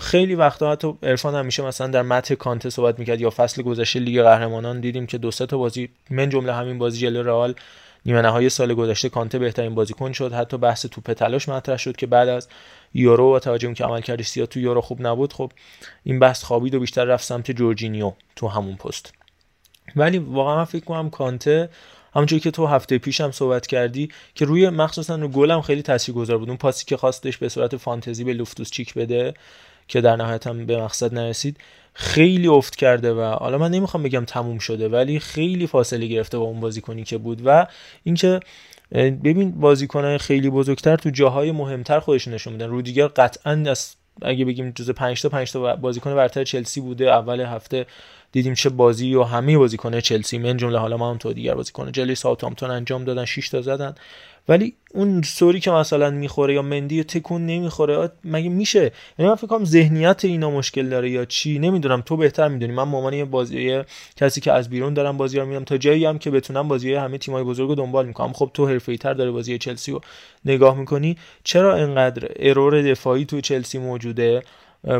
خیلی 0.00 0.34
وقتا 0.34 0.72
حتی 0.72 0.94
عرفان 1.02 1.34
همیشه 1.34 1.62
مثلا 1.62 1.86
در 1.86 2.02
متن 2.02 2.34
کانته 2.34 2.70
صحبت 2.70 2.98
می‌کرد 2.98 3.20
یا 3.20 3.30
فصل 3.30 3.62
گذشته 3.62 4.00
لیگ 4.00 4.22
قهرمانان 4.22 4.80
دیدیم 4.80 5.06
که 5.06 5.18
دو 5.18 5.30
تا 5.30 5.58
بازی 5.58 5.88
من 6.10 6.28
جمله 6.28 6.52
همین 6.52 6.78
بازی 6.78 6.98
جلو 6.98 7.22
رئال 7.22 7.54
نیمه 8.06 8.22
نهایی 8.22 8.48
سال 8.48 8.74
گذشته 8.74 9.08
کانته 9.08 9.38
بهترین 9.38 9.74
بازیکن 9.74 10.12
شد. 10.12 10.32
حتی 10.32 10.58
بحث 10.58 10.86
توپ 10.86 11.12
تلاش 11.12 11.48
مطرح 11.48 11.76
شد 11.76 11.96
که 11.96 12.06
بعد 12.06 12.28
از 12.28 12.48
یورو 12.94 13.36
و 13.36 13.38
توجه 13.38 13.74
که 13.74 13.84
عمل 13.84 14.00
کردش 14.00 14.26
سیا 14.26 14.46
تو 14.46 14.60
یورو 14.60 14.80
خوب 14.80 15.06
نبود 15.06 15.32
خب 15.32 15.52
این 16.04 16.18
بحث 16.18 16.44
خوابید 16.44 16.74
و 16.74 16.80
بیشتر 16.80 17.04
رفت 17.04 17.24
سمت 17.24 17.50
جورجینیو 17.50 18.12
تو 18.36 18.48
همون 18.48 18.76
پست. 18.76 19.12
ولی 19.96 20.18
واقعا 20.18 20.56
من 20.56 20.64
فکر 20.64 20.84
کنم 20.84 21.10
کانته 21.10 21.68
همونجوری 22.14 22.40
که 22.40 22.50
تو 22.50 22.66
هفته 22.66 22.98
پیش 22.98 23.20
هم 23.20 23.30
صحبت 23.30 23.66
کردی 23.66 24.10
که 24.34 24.44
روی 24.44 24.68
مخصوصا 24.68 25.16
رو 25.16 25.28
گلم 25.28 25.62
خیلی 25.62 25.82
تاثیرگذار 25.82 26.38
بود. 26.38 26.48
اون 26.48 26.58
پاسی 26.58 26.84
که 26.84 26.96
خواستش 26.96 27.38
به 27.38 27.48
صورت 27.48 27.76
فانتزی 27.76 28.24
به 28.24 28.32
لوفتوس 28.32 28.70
چیک 28.70 28.94
بده 28.94 29.34
که 29.88 30.00
در 30.00 30.16
نهایت 30.16 30.46
هم 30.46 30.66
به 30.66 30.82
مقصد 30.82 31.14
نرسید 31.14 31.56
خیلی 31.92 32.48
افت 32.48 32.76
کرده 32.76 33.14
و 33.14 33.20
حالا 33.20 33.58
من 33.58 33.70
نمی‌خوام 33.70 34.02
بگم 34.02 34.24
تموم 34.24 34.58
شده 34.58 34.88
ولی 34.88 35.18
خیلی 35.18 35.66
فاصله 35.66 36.06
گرفته 36.06 36.38
با 36.38 36.44
اون 36.44 36.60
بازیکنی 36.60 37.04
که 37.04 37.18
بود 37.18 37.42
و 37.44 37.66
اینکه 38.02 38.40
ببین 38.94 39.50
بازیکنان 39.50 40.18
خیلی 40.18 40.50
بزرگتر 40.50 40.96
تو 40.96 41.10
جاهای 41.10 41.52
مهمتر 41.52 42.00
خودشون 42.00 42.34
نشون 42.34 42.52
میدن. 42.52 42.68
رودیگر 42.68 43.06
قطعا 43.06 43.64
از 43.66 43.94
اگه 44.22 44.44
بگیم 44.44 44.70
جز 44.70 44.90
5 44.90 45.22
تا 45.22 45.28
5 45.28 45.52
تا 45.52 45.76
بازیکن 45.76 46.14
برتر 46.14 46.44
چلسی 46.44 46.80
بوده 46.80 47.10
اول 47.10 47.40
هفته 47.40 47.86
دیدیم 48.32 48.54
چه 48.54 48.68
بازی 48.68 49.14
و 49.14 49.22
همه 49.22 49.58
بازیکن 49.58 50.00
چلسی 50.00 50.38
من 50.38 50.56
جمله 50.56 50.78
حالا 50.78 50.96
ما 50.96 51.10
هم 51.10 51.18
تو 51.18 51.32
دیگر 51.32 51.54
بازیکن 51.54 51.92
جلی 51.92 52.14
ساوثهامپتون 52.14 52.70
انجام 52.70 53.04
دادن 53.04 53.24
6 53.24 53.48
تا 53.48 53.62
زدن. 53.62 53.94
ولی 54.48 54.74
اون 54.94 55.22
سوری 55.22 55.60
که 55.60 55.70
مثلا 55.70 56.10
می‌خوره 56.10 56.54
یا 56.54 56.62
مندی 56.62 57.04
تکون 57.04 57.46
نمی‌خوره 57.46 58.10
مگه 58.24 58.48
میشه؟ 58.48 58.92
یعنی 59.18 59.28
من 59.30 59.34
فکر 59.34 59.46
کنم 59.46 59.64
ذهنیت 59.64 60.24
اینا 60.24 60.50
مشکل 60.50 60.88
داره 60.88 61.10
یا 61.10 61.24
چی؟ 61.24 61.58
نمی‌دونم. 61.58 62.00
تو 62.00 62.16
بهتر 62.16 62.48
می‌دونی. 62.48 62.72
من 62.72 62.82
مامانی 62.82 63.24
بازی 63.24 63.80
کسی 64.16 64.40
که 64.40 64.52
از 64.52 64.70
بیرون 64.70 64.94
دارم 64.94 65.16
بازی 65.16 65.38
رو 65.38 65.60
تا 65.60 65.76
جایی 65.76 66.04
هم 66.04 66.18
که 66.18 66.30
بتونم 66.30 66.68
بازی 66.68 66.94
همه 66.94 67.18
تیمای 67.18 67.42
بزرگ 67.44 67.68
رو 67.68 67.74
دنبال 67.74 68.06
می‌کنم. 68.06 68.32
خب 68.32 68.50
تو 68.54 68.68
حرفه‌ای 68.68 68.98
تر 68.98 69.14
داره 69.14 69.30
بازی 69.30 69.58
چلسی 69.58 69.92
رو 69.92 70.00
نگاه 70.44 70.78
می‌کنی. 70.78 71.16
چرا 71.44 71.76
انقدر 71.76 72.28
ارور 72.36 72.82
دفاعی 72.82 73.24
تو 73.24 73.40
چلسی 73.40 73.78
موجوده؟ 73.78 74.42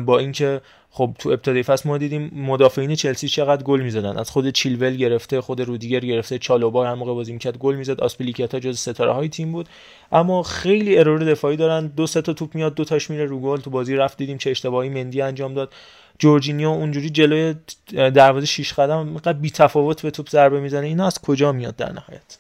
با 0.07 0.19
اینکه 0.19 0.61
خب 0.91 1.17
تو 1.19 1.29
ابتدای 1.29 1.63
فصل 1.63 1.89
ما 1.89 1.99
دیدیم 1.99 2.31
مدافعین 2.35 2.95
چلسی 2.95 3.29
چقدر 3.29 3.63
گل 3.63 3.81
می‌زدن. 3.81 4.19
از 4.19 4.31
خود 4.31 4.51
چیلول 4.51 4.97
گرفته 4.97 5.41
خود 5.41 5.61
رودیگر 5.61 6.01
گرفته 6.01 6.39
چالوبا 6.39 6.87
هر 6.87 6.95
موقع 6.95 7.15
بازی 7.15 7.33
می‌کرد 7.33 7.59
گل 7.59 7.75
می‌زد. 7.75 8.01
آسپلیکیتا 8.01 8.61
جز 8.61 8.79
ستاره 8.79 9.13
های 9.13 9.29
تیم 9.29 9.53
بود. 9.53 9.69
اما 10.13 10.43
خیلی 10.43 10.99
error 10.99 11.25
دفاعی 11.25 11.57
دارن. 11.57 11.87
دو 11.87 12.07
سه 12.07 12.23
تا 12.23 12.33
توپ 12.33 12.55
میاد 12.55 12.75
دو 12.75 12.85
تاش 12.85 13.11
میره 13.11 13.25
رو 13.25 13.41
گل. 13.41 13.61
تو 13.61 13.71
بازی 13.71 13.97
رفت 13.97 14.19
دیدیم 14.19 14.39
چه 14.39 14.51
اشتباهی 14.51 14.89
مندی 14.89 15.23
انجام 15.23 15.55
داد. 15.55 15.73
جورجینیو 16.19 16.69
اونجوری 16.69 17.11
جلوی 17.11 17.55
دروازه 17.93 18.47
شیش 18.47 18.73
قدم 18.73 19.21
بی 19.41 19.51
تفاوت 19.51 20.03
به 20.03 20.11
توپ 20.11 20.29
ضربه 20.29 20.61
می‌زنه. 20.61 20.87
اینا 20.87 21.07
از 21.07 21.19
کجا 21.19 21.53
میاد 21.53 21.77
در 21.77 21.93
نهایت؟ 21.93 22.39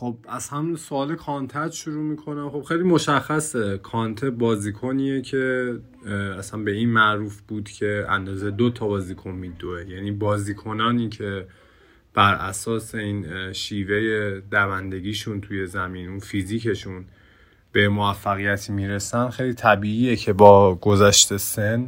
خب 0.00 0.16
از 0.28 0.48
همون 0.48 0.76
سوال 0.76 1.14
کانته 1.14 1.72
شروع 1.72 2.02
می‌کنم. 2.02 2.50
خب 2.50 2.62
خیلی 2.62 2.82
مشخصه. 2.82 3.78
کانته 3.78 4.30
بازیکنیه 4.30 5.22
که 5.22 5.74
اصلا 6.38 6.62
به 6.62 6.70
این 6.70 6.88
معروف 6.88 7.40
بود 7.40 7.68
که 7.68 8.06
اندازه 8.08 8.50
دو 8.50 8.70
تا 8.70 8.86
بازیکن 8.86 9.30
میدوه. 9.30 9.90
یعنی 9.90 10.10
بازیکنانی 10.10 11.08
که 11.08 11.46
بر 12.14 12.34
اساس 12.34 12.94
این 12.94 13.52
شیوه 13.52 14.40
دوندگیشون 14.50 15.40
توی 15.40 15.66
زمین 15.66 16.08
اون 16.08 16.18
فیزیکشون 16.18 17.04
به 17.72 17.88
موفقیتی 17.88 18.72
می‌رسن 18.72 19.30
خیلی 19.30 19.54
طبیعیه 19.54 20.16
که 20.16 20.32
با 20.32 20.74
گذشته 20.74 21.38
سن 21.38 21.86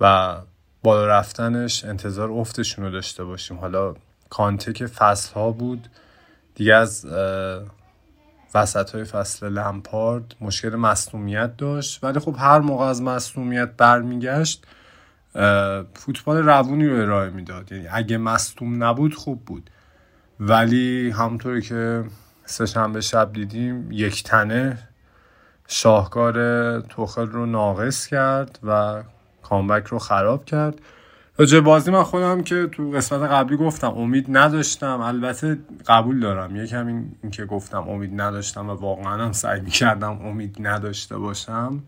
و 0.00 0.36
بالا 0.82 1.06
رفتنش 1.06 1.84
انتظار 1.84 2.30
افتشون 2.30 2.84
رو 2.84 2.90
داشته 2.90 3.24
باشیم. 3.24 3.56
حالا 3.56 3.94
کانته 4.30 4.72
که 4.72 4.86
فصل 4.86 5.34
ها 5.34 5.50
بود 5.50 5.86
دیگه 6.56 6.74
از 6.74 7.06
وسط 8.54 8.90
های 8.90 9.04
فصل 9.04 9.48
لمپارد 9.48 10.34
مشکل 10.40 10.76
مصنومیت 10.76 11.56
داشت. 11.56 12.04
ولی 12.04 12.18
خب 12.18 12.36
هر 12.38 12.58
موقع 12.58 12.84
از 12.84 13.02
مصنومیت 13.02 13.70
برمیگشت 13.76 14.66
فوتبال 15.94 16.36
روونی 16.36 16.86
رو 16.88 17.02
ارائه 17.02 17.30
می‌داد. 17.30 17.72
یعنی 17.72 17.88
اگه 17.90 18.18
مصدوم 18.18 18.84
نبود 18.84 19.14
خوب 19.14 19.44
بود. 19.44 19.70
ولی 20.40 21.10
همونطوری 21.10 21.62
که 21.62 22.04
سهشنبه 22.44 23.00
شب 23.00 23.32
دیدیم 23.32 23.92
یک 23.92 24.22
تنه 24.22 24.78
شاهکار 25.68 26.80
توخل 26.80 27.26
رو 27.26 27.46
ناقص 27.46 28.06
کرد 28.06 28.58
و 28.62 29.02
کامبک 29.42 29.86
رو 29.86 29.98
خراب 29.98 30.44
کرد. 30.44 30.80
راجع 31.38 31.60
بازی 31.60 31.90
من 31.90 32.02
خودم 32.02 32.42
که 32.42 32.66
تو 32.66 32.90
قسمت 32.90 33.30
قبلی 33.30 33.56
گفتم 33.56 33.90
امید 33.90 34.26
نداشتم. 34.28 35.00
البته 35.00 35.58
قبول 35.86 36.20
دارم. 36.20 36.56
یکم 36.56 36.86
این, 36.86 37.12
این 37.22 37.30
که 37.32 37.44
گفتم 37.44 37.88
امید 37.88 38.20
نداشتم 38.20 38.68
و 38.70 38.72
واقعا 38.72 39.24
هم 39.24 39.32
سعی 39.32 39.60
می‌کردم 39.60 40.26
امید 40.26 40.56
نداشته 40.60 41.18
باشم. 41.18 41.82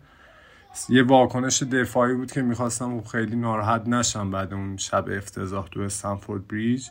یه 0.89 1.03
واکنش 1.03 1.63
دفاعی 1.63 2.13
بود 2.13 2.31
که 2.31 2.41
می‌خواستم 2.41 3.01
خیلی 3.01 3.35
ناراحت 3.35 3.87
نشم 3.87 4.31
بعد 4.31 4.53
اون 4.53 4.77
شب 4.77 5.05
افتضاح 5.11 5.67
تو 5.67 5.81
استنفورد 5.81 6.47
بریج. 6.47 6.87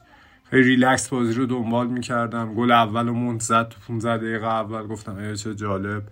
خیلی 0.51 0.63
ریلکس 0.63 1.09
بازی 1.09 1.35
رو 1.35 1.47
دنبال 1.47 1.87
می‌کردم. 1.87 2.55
گل 2.55 2.71
اول 2.71 3.09
و 3.09 3.15
منت 3.15 3.41
زد 3.41 3.69
تو 3.69 3.81
15 3.89 4.17
دقیقه 4.17 4.47
اول. 4.47 4.87
گفتم 4.87 5.17
ای 5.17 5.37
چه 5.37 5.55
جالب. 5.55 6.03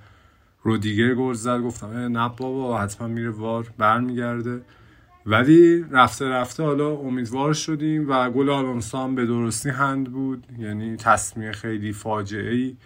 رودیگر 0.63 1.15
گل 1.15 1.35
زد. 1.35 1.61
گفتم 1.61 1.87
نه 2.19 2.29
بابا 2.37 2.81
حتما 2.81 3.09
میره 3.09 3.31
وار. 3.31 3.67
برمیگرده. 3.79 4.61
ولی 5.27 5.85
رفته 5.91 6.25
رفته 6.25 6.63
حالا 6.63 6.91
امیدوار 6.91 7.53
شدیم 7.53 8.11
و 8.11 8.31
گل 8.31 8.51
آلونسو 8.51 8.99
هم 8.99 9.15
به 9.15 9.27
درستی 9.27 9.69
هند 9.69 10.13
بود. 10.13 10.47
یعنی 10.59 10.97
تصمیه 10.97 11.53
خیلی 11.53 11.93
فاجعه 11.93 12.55
ای 12.55 12.77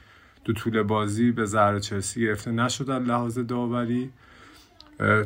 تو 0.45 0.53
طول 0.53 0.83
بازی 0.83 1.31
یه 1.31 1.45
ذره 1.45 1.81
چلسی 1.81 2.21
گرفته 2.21 2.51
نشد 2.51 2.91
لحاظ 2.91 3.39
داوری. 3.39 4.11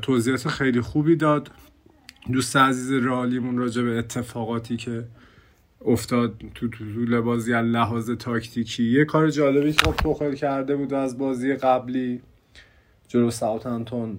توضیحات 0.03 0.49
خیلی 0.49 0.81
خوبی 0.81 1.16
داد. 1.16 1.51
دوست 2.32 2.57
عزیز 2.57 2.93
رالیمون 2.93 3.59
راجع 3.59 3.82
به 3.82 3.99
اتفاقاتی 3.99 4.77
که 4.77 5.05
افتاد 5.85 6.43
تو 6.55 6.69
طول 6.69 7.20
بازی 7.20 7.55
از 7.55 7.66
لحاظ 7.66 8.11
تاکتیکی. 8.11 8.85
یه 8.85 9.05
کار 9.05 9.31
جالبی 9.31 9.73
که 9.73 9.81
خب 9.85 9.97
توخل 9.97 10.35
کرده 10.35 10.77
بود 10.77 10.95
از 10.95 11.19
بازی 11.19 11.55
قبلی 11.55 12.20
جلو 13.09 13.31
ساوثهمپتون 13.31 14.19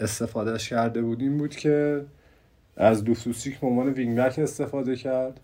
استفادهش 0.00 0.68
کرده 0.68 1.02
بود 1.02 1.20
این 1.20 1.38
بود 1.38 1.56
که 1.56 2.04
از 2.76 3.04
لوفتوسچیک 3.04 3.60
به 3.60 3.66
عنوان 3.66 3.88
wing 3.88 4.18
استفاده 4.18 4.96
کرد 4.96 5.40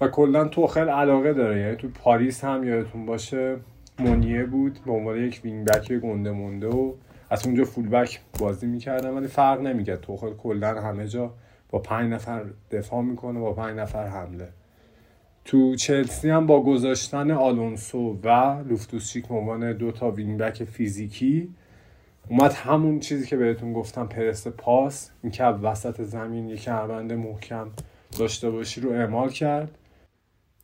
و 0.00 0.08
کلا 0.08 0.48
توخل 0.48 0.88
علاقه 0.88 1.32
داره. 1.32 1.60
یعنی 1.60 1.76
تو 1.76 1.88
پاریس 1.88 2.44
هم 2.44 2.64
یادتون 2.64 3.06
باشه 3.06 3.56
مونیه 3.98 4.44
بود 4.44 4.78
به 4.86 4.92
عنوان 4.92 5.18
یک 5.18 5.40
wing 5.44 5.66
back 5.66 5.92
گنده 5.92 6.30
مونده 6.30 6.66
و 6.66 6.92
از 7.30 7.46
اونجا 7.46 7.64
full 7.64 7.88
back 7.88 8.20
بازی 8.38 8.66
می‌کردن 8.66 9.10
ولی 9.10 9.26
فرق 9.26 9.60
نمی‌کرد. 9.60 10.00
توخل 10.00 10.34
کلا 10.34 10.80
همه 10.80 11.08
جا 11.08 11.34
با 11.70 11.78
پنج 11.78 12.12
نفر 12.12 12.44
دفاع 12.70 13.02
می‌کنه 13.02 13.40
با 13.40 13.52
پنج 13.52 13.78
نفر 13.78 14.06
حمله. 14.06 14.48
تو 15.44 15.74
چلسی 15.74 16.30
هم 16.30 16.46
با 16.46 16.62
گذاشتن 16.62 17.30
آلونسو 17.30 18.18
و 18.24 18.28
لوفتوسچیک 18.68 19.26
به 19.26 19.34
عنوان 19.34 19.72
دو 19.72 19.92
تا 19.92 20.10
wing 20.10 20.38
back 20.38 20.64
فیزیکی 20.64 21.54
اومد 22.28 22.52
همون 22.52 23.00
چیزی 23.00 23.26
که 23.26 23.36
بهتون 23.36 23.72
گفتم 23.72 24.06
پرس 24.06 24.46
پاس 24.46 25.10
این 25.22 25.32
که 25.32 25.44
وسط 25.44 26.02
زمین 26.02 26.48
یک 26.48 26.62
کمربند 26.62 27.12
محکم 27.12 27.70
داشته 28.18 28.50
باشی 28.50 28.80
رو 28.80 28.90
اعمال 28.90 29.28
کرد. 29.28 29.78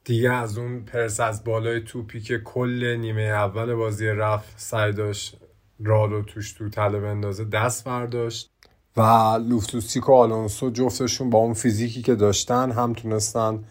دیگه 0.04 0.32
از 0.32 0.58
اون 0.58 0.80
پرس 0.80 1.20
از 1.20 1.44
بالای 1.44 1.80
توپی 1.80 2.20
که 2.20 2.38
کل 2.38 2.96
نیمه 3.00 3.22
اول 3.22 3.74
بازی 3.74 4.06
رفت 4.06 4.54
سعی 4.56 4.92
داشت 4.92 5.36
رالو 5.80 6.22
توش 6.22 6.52
تو 6.52 6.68
تله 6.68 7.00
بندازه 7.00 7.44
دست 7.44 7.84
برداشت. 7.84 8.50
و 8.96 9.02
لوفتوسیک 9.48 10.08
و 10.08 10.12
آلونسو 10.12 10.70
جفتشون 10.70 11.30
با 11.30 11.38
اون 11.38 11.54
فیزیکی 11.54 12.02
که 12.02 12.14
داشتن 12.14 12.70
هم 12.70 12.92
تونستن 12.92 13.64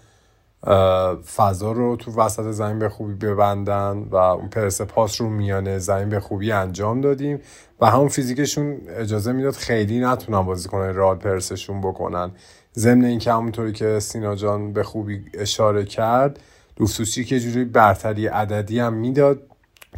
فضا 1.35 1.71
رو 1.71 1.95
تو 1.95 2.11
وسط 2.11 2.51
زمین 2.51 2.79
به 2.79 2.89
خوبی 2.89 3.13
ببندن 3.13 4.07
و 4.11 4.15
اون 4.15 4.49
پرس 4.49 4.81
پاس 4.81 5.21
رو 5.21 5.29
میانه 5.29 5.79
زمین 5.79 6.09
به 6.09 6.19
خوبی 6.19 6.51
انجام 6.51 7.01
دادیم 7.01 7.39
و 7.81 7.85
همون 7.85 8.07
فیزیکشون 8.07 8.77
اجازه 8.87 9.31
می‌داد 9.31 9.53
خیلی 9.53 9.99
نتونن 9.99 10.41
بازی 10.41 10.69
کنن 10.69 10.93
رال 10.93 11.15
پرسشون 11.15 11.81
بکنن. 11.81 12.31
ضمن 12.75 13.05
اینکه 13.05 13.33
همونطوری 13.33 13.71
که 13.71 13.99
سینا 13.99 14.35
جان 14.35 14.73
به 14.73 14.83
خوبی 14.83 15.25
اشاره 15.33 15.85
کرد 15.85 16.39
لوفتوسی 16.79 17.23
که 17.23 17.39
جوری 17.39 17.65
برتری 17.65 18.27
عددی 18.27 18.79
هم 18.79 18.93
می‌داد 18.93 19.41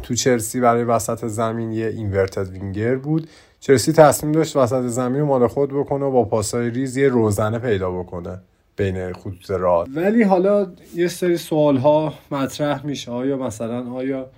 تو 0.02 0.14
چلسی 0.14 0.60
برای 0.60 0.84
وسط 0.84 1.26
زمین 1.26 1.72
یه 1.72 1.86
اینورتد 1.86 2.48
وینگر 2.48 2.96
بود. 2.96 3.28
چلسی 3.60 3.92
تصمیم 3.92 4.32
داشت 4.32 4.56
وسط 4.56 4.82
زمین 4.82 5.20
رو 5.20 5.26
مال 5.26 5.46
خود 5.46 5.70
بکنه 5.70 6.04
و 6.04 6.10
با 6.10 6.24
پاسای 6.24 6.70
ریز 6.70 6.96
یه 6.96 7.08
روزنه 7.08 7.58
پیدا 7.58 7.90
بکنه. 7.90 8.40
بین 8.76 9.12
خطوط 9.12 9.50
راه 9.50 9.86
ولی 9.94 10.22
حالا 10.22 10.72
یه 10.94 11.08
سری 11.08 11.36
سوال 11.36 11.76
ها 11.76 12.14
مطرح 12.30 12.86
میشه. 12.86 13.10
آیا 13.10 13.36
مثلا 13.36 13.92
آیا 13.92 14.30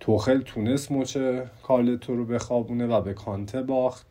توخل 0.00 0.40
تونست 0.40 0.92
مچ 0.92 1.18
کارلتو 1.62 2.16
رو 2.16 2.24
بخوابونه 2.24 2.86
و 2.86 3.00
به 3.00 3.14
کانته 3.14 3.62
باخت؟ 3.62 4.06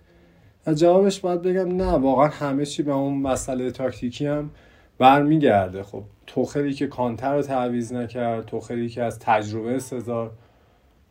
و 0.68 0.74
جوابش 0.74 1.20
باید 1.20 1.42
بگم 1.42 1.76
نه 1.76 1.92
واقعا 1.92 2.28
همه 2.28 2.66
چی 2.66 2.84
به 2.84 2.92
اون 2.92 3.22
مسئله 3.22 3.72
تاکتیکی 3.72 4.28
هم 4.28 4.50
برمیگرده. 4.98 5.84
خب 5.84 6.04
توخلی 6.28 6.74
که 6.74 6.88
کانتر 6.88 7.36
رو 7.36 7.42
تعویز 7.42 7.94
نکرد 7.94 8.46
توخلی 8.46 8.90
که 8.90 9.04
از 9.04 9.20
تجربه 9.20 9.80
سزار 9.80 10.32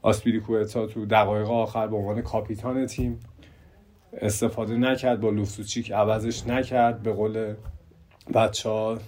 آسپیلیکوتا 0.02 0.86
تو 0.86 1.06
دقایق 1.06 1.50
آخر 1.50 1.86
به 1.86 1.96
عنوان 1.96 2.22
کاپیتان 2.22 2.86
تیم 2.86 3.20
استفاده 4.12 4.76
نکرد 4.76 5.20
با 5.20 5.30
لوفسوچیک 5.30 5.92
عوضش 5.92 6.46
نکرد 6.46 7.02
به 7.02 7.12
قول 7.12 7.54
بچه 8.34 8.68
ها 8.68 8.98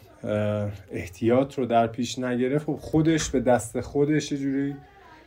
احتیاط 0.92 1.58
رو 1.58 1.66
در 1.66 1.86
پیش 1.86 2.18
نگرفت. 2.18 2.66
خب 2.66 2.76
خودش 2.76 3.30
به 3.30 3.40
دست 3.40 3.80
خودش 3.80 4.32
جوری 4.32 4.76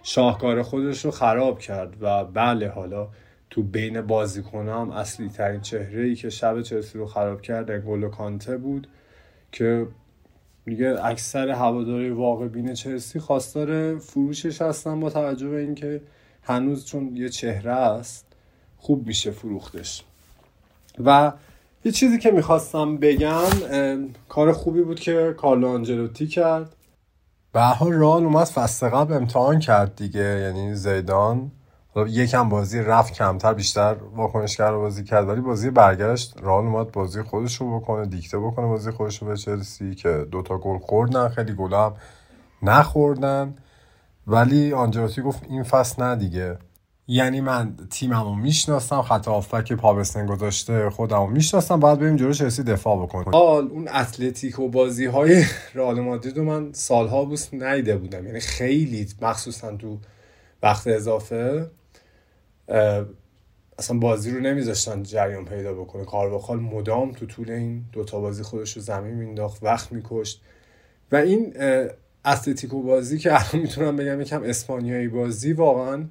شاهکار 0.03 0.61
خودش 0.61 1.05
رو 1.05 1.11
خراب 1.11 1.59
کرد 1.59 1.93
و 2.01 2.25
بله 2.25 2.69
حالا 2.69 3.07
تو 3.49 3.63
بین 3.63 4.01
بازیکن 4.01 4.69
هم 4.69 4.91
اصلی 4.91 5.29
ترین 5.29 5.61
چهره 5.61 6.03
ای 6.03 6.15
که 6.15 6.29
شب 6.29 6.61
چلسی 6.61 6.97
رو 6.97 7.05
خراب 7.05 7.41
کرد 7.41 7.71
انگولو 7.71 8.09
کانته 8.09 8.57
بود 8.57 8.87
که 9.51 9.87
دیگه 10.65 11.05
اکثر 11.05 11.49
هواداری 11.49 12.09
واقع 12.09 12.47
بین 12.47 12.73
چلسی 12.73 13.19
خواستار 13.19 13.97
فروشش 13.97 14.61
هستن 14.61 14.99
با 14.99 15.09
توجه 15.09 15.49
به 15.49 15.59
اینکه 15.59 16.01
هنوز 16.43 16.85
چون 16.85 17.15
یه 17.15 17.29
چهره 17.29 17.71
است 17.71 18.25
خوب 18.77 19.07
میشه 19.07 19.31
فروختش. 19.31 20.03
و 21.05 21.31
یه 21.85 21.91
چیزی 21.91 22.17
که 22.17 22.31
می‌خواستم 22.31 22.97
بگم 22.97 23.49
کار 24.29 24.51
خوبی 24.51 24.81
بود 24.81 24.99
که 24.99 25.35
کارلو 25.37 25.67
آنجلوتی 25.67 26.27
کرد. 26.27 26.75
به 27.53 27.61
حال 27.61 27.93
رال 27.93 28.23
اومد 28.23 28.47
فصل 28.47 28.89
قبل 28.89 29.13
امتحان 29.13 29.59
کرد 29.59 29.95
دیگه 29.95 30.39
یعنی 30.39 30.75
زیدان. 30.75 31.51
یکم 32.07 32.49
بازی 32.49 32.79
رفت 32.79 33.13
کمتر 33.13 33.53
بیشتر 33.53 33.95
واکنشگر 34.15 34.71
بازی 34.71 35.03
کرد 35.03 35.27
ولی 35.27 35.41
بازی 35.41 35.69
برگشت. 35.69 36.33
رال 36.41 36.65
اومد 36.65 36.91
بازی 36.91 37.21
خودش 37.21 37.55
رو 37.55 37.79
بکنه 37.79 38.05
دیکته 38.05 38.39
بکنه 38.39 38.67
بازی 38.67 38.91
خودش 38.91 39.21
رو 39.21 39.27
به 39.27 39.37
چلسی 39.37 39.95
که 39.95 40.27
دوتا 40.31 40.57
گل 40.57 40.77
خوردن 40.77 41.29
خیلی 41.29 41.53
گل 41.53 41.73
هم 41.73 41.93
نخوردن. 42.63 43.55
ولی 44.27 44.73
آنجلوتی 44.73 45.21
گفت 45.21 45.43
این 45.49 45.63
فصل 45.63 46.03
نه 46.03 46.15
دیگه. 46.15 46.57
یعنی 47.11 47.41
من 47.41 47.75
تیممو 47.89 48.35
می‌شناسم 48.35 49.01
خط 49.01 49.27
آفک 49.27 49.73
پابستن 49.73 50.25
گذاشته 50.25 50.89
خودمو 50.89 51.27
می‌شناسم 51.27 51.79
باید 51.79 51.99
بریم 51.99 52.15
جلو 52.15 52.33
چلسی 52.33 52.63
دفاع 52.63 53.03
بکنم 53.03 53.31
حال 53.31 53.67
اون 53.67 53.87
اتلتیک 53.87 54.59
و 54.59 54.69
بازی 54.69 55.05
های 55.05 55.43
رئال 55.73 55.99
مادرید 55.99 56.37
رو 56.37 56.43
من 56.43 56.73
سالها 56.73 57.25
بوس 57.25 57.53
نیده 57.53 57.97
بودم. 57.97 58.25
یعنی 58.25 58.39
خیلی 58.39 59.07
مخصوصا 59.21 59.75
تو 59.75 59.97
وقت 60.63 60.87
اضافه 60.87 61.71
اصلا 63.79 63.99
بازی 63.99 64.31
رو 64.31 64.39
نمیذاشتن 64.39 65.03
جریان 65.03 65.45
پیدا 65.45 65.73
بکنه. 65.73 66.05
کارواخال 66.05 66.59
مدام 66.59 67.11
تو 67.11 67.25
طول 67.25 67.51
این 67.51 67.83
دوتا 67.91 68.19
بازی 68.19 68.43
خودش 68.43 68.77
رو 68.77 68.81
زمین 68.81 69.13
مینداخت 69.13 69.63
وقت 69.63 69.91
میکشت. 69.91 70.41
و 71.11 71.15
این 71.15 71.53
اتلتیکو 72.25 72.83
بازی 72.83 73.17
که 73.17 73.33
الان 73.33 73.61
می‌تونم 73.63 73.95
بگم 73.95 74.21
یکم 74.21 74.43
اسپانیایی 74.43 75.07
بازی 75.07 75.53
واقعا 75.53 76.05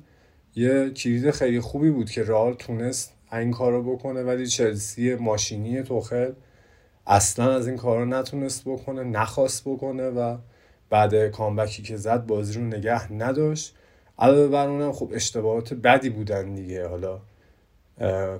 یه 0.54 0.90
کلید 0.90 1.30
خیلی 1.30 1.60
خوبی 1.60 1.90
بود 1.90 2.10
که 2.10 2.22
رال 2.22 2.54
تونست 2.54 3.12
این 3.32 3.50
کار 3.50 3.72
رو 3.72 3.96
بکنه 3.96 4.22
ولی 4.22 4.46
چلسی 4.46 5.14
ماشینی 5.14 5.82
توخل 5.82 6.32
اصلا 7.06 7.54
از 7.54 7.68
این 7.68 7.76
کارا 7.76 8.04
نتونست 8.04 8.62
بکنه 8.64 9.04
نخواست 9.04 9.62
بکنه 9.64 10.08
و 10.08 10.36
بعد 10.90 11.28
کامبکی 11.28 11.82
که 11.82 11.96
زد 11.96 12.26
بازی 12.26 12.54
رو 12.54 12.64
نگه 12.64 13.12
نداشت. 13.12 13.74
علاوه 14.18 14.48
بر 14.48 14.68
اونم 14.68 14.92
خب 14.92 15.10
اشتباهات 15.14 15.74
بدی 15.74 16.10
بودن 16.10 16.54
دیگه. 16.54 16.88
حالا 16.88 17.20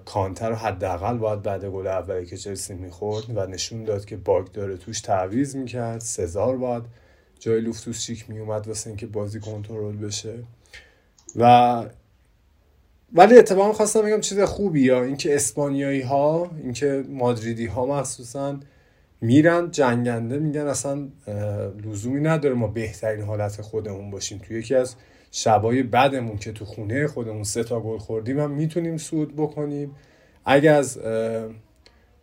کانتر 0.05 0.49
رو 0.49 0.55
حداقل 0.55 1.19
باید 1.19 1.43
بعد 1.43 1.65
گل 1.65 1.87
اولی 1.87 2.27
که 2.27 2.37
چلسی 2.37 2.75
می‌خورد 2.75 3.37
و 3.37 3.47
نشون 3.47 3.85
داد 3.85 4.05
که 4.05 4.17
باگ 4.17 4.47
داره 4.53 4.77
توش 4.77 5.01
تعویض 5.01 5.57
می‌کرد. 5.57 6.01
سزار 6.01 6.57
باید 6.57 6.83
جای 7.39 7.61
لوفتوس 7.61 8.03
چیک 8.03 8.31
میومد 8.31 8.69
واسه 8.69 8.91
اینکه 8.91 9.07
بازی 9.07 9.41
کنترل 9.41 9.97
بشه. 9.97 10.35
و 11.37 11.85
ولی 13.13 13.39
اتفاقا 13.39 13.73
خواستم 13.73 14.03
بگم 14.03 14.21
چیز 14.21 14.41
خوبی 14.41 14.81
یا 14.81 15.03
اینکه 15.03 15.35
اسپانیایی 15.35 16.01
ها 16.01 16.51
اینکه 16.63 17.05
مادریدی 17.09 17.67
ها 17.67 17.87
مخصوصا 17.87 18.61
میرن 19.21 19.71
جنگنده 19.71 20.39
میگن 20.39 20.67
اصلا 20.67 21.09
لزومی 21.85 22.21
نداره 22.21 22.55
ما 22.55 22.67
بهترین 22.67 23.25
حالت 23.25 23.61
خودمون 23.61 24.11
باشیم. 24.11 24.39
توی 24.39 24.59
یکی 24.59 24.75
از 24.75 24.95
شبای 25.31 25.83
بعدمون 25.83 26.37
که 26.37 26.53
تو 26.53 26.65
خونه 26.65 27.07
خودمون 27.07 27.45
سه 27.45 27.65
تا 27.65 27.81
گل 27.81 27.99
خوردیم 27.99 28.41
هم 28.41 28.51
می‌تونیم 28.51 28.97
سود 28.97 29.37
بکنیم. 29.37 29.95
اگه 30.45 30.71
از 30.71 31.01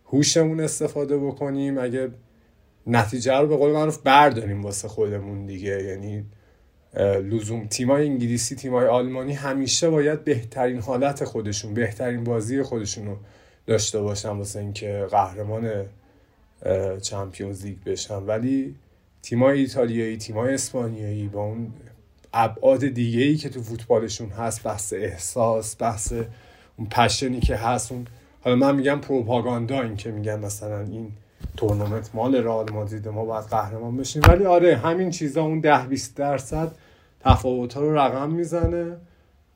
هوشمون 0.04 0.60
استفاده 0.60 1.18
بکنیم 1.18 1.78
اگه 1.78 2.10
نتیجه 2.86 3.34
رو 3.34 3.46
به 3.46 3.56
قول 3.56 3.72
معروف 3.72 3.98
برداریم 3.98 4.62
واسه 4.62 4.88
خودمون 4.88 5.46
دیگه. 5.46 5.82
یعنی 5.84 6.24
لزوم. 7.02 7.66
تیمای 7.66 8.06
انگلیسی 8.08 8.54
تیمای 8.54 8.86
آلمانی 8.86 9.32
همیشه 9.32 9.90
باید 9.90 10.24
بهترین 10.24 10.80
حالت 10.80 11.24
خودشون 11.24 11.74
بهترین 11.74 12.24
بازی 12.24 12.62
خودشون 12.62 13.06
رو 13.06 13.16
داشته 13.66 14.00
باشن 14.00 14.28
واسه 14.28 14.60
اینکه 14.60 15.06
قهرمان 15.10 15.84
چمپیونز 17.02 17.64
لیگ 17.64 17.76
بشن. 17.86 18.22
ولی 18.22 18.74
تیمای 19.22 19.58
ایتالیایی 19.58 20.16
تیمای 20.16 20.54
اسپانیایی 20.54 21.28
با 21.28 21.44
اون 21.44 21.72
ابعاد 22.34 22.86
دیگه 22.86 23.22
ای 23.22 23.36
که 23.36 23.48
تو 23.48 23.62
فوتبالشون 23.62 24.28
هست 24.28 24.62
بحث 24.62 24.92
احساس 24.92 25.76
بحث 25.78 26.12
اون 26.76 26.88
پشنی 26.88 27.40
که 27.40 27.56
هست 27.56 27.92
اون 27.92 28.06
حالا 28.40 28.56
من 28.56 28.76
میگم 28.76 29.00
پروپاگاندا 29.00 29.82
این 29.82 29.96
که 29.96 30.10
میگن 30.10 30.38
مثلا 30.38 30.80
این 30.80 31.12
تورنمنت 31.56 32.10
مال 32.14 32.34
رئال 32.34 32.72
مادرید 32.72 33.08
ما 33.08 33.24
باید 33.24 33.44
قهرمان 33.44 33.96
بشیم. 33.96 34.22
ولی 34.28 34.44
آره 34.44 34.76
همین 34.76 35.10
چیزا 35.10 35.42
اون 35.42 35.60
ده 35.60 35.86
20 35.86 36.16
درصد 36.16 36.72
تفاوت 37.20 37.74
ها 37.74 37.80
رو 37.80 37.98
رقم 37.98 38.30
می‌زنه 38.30 38.96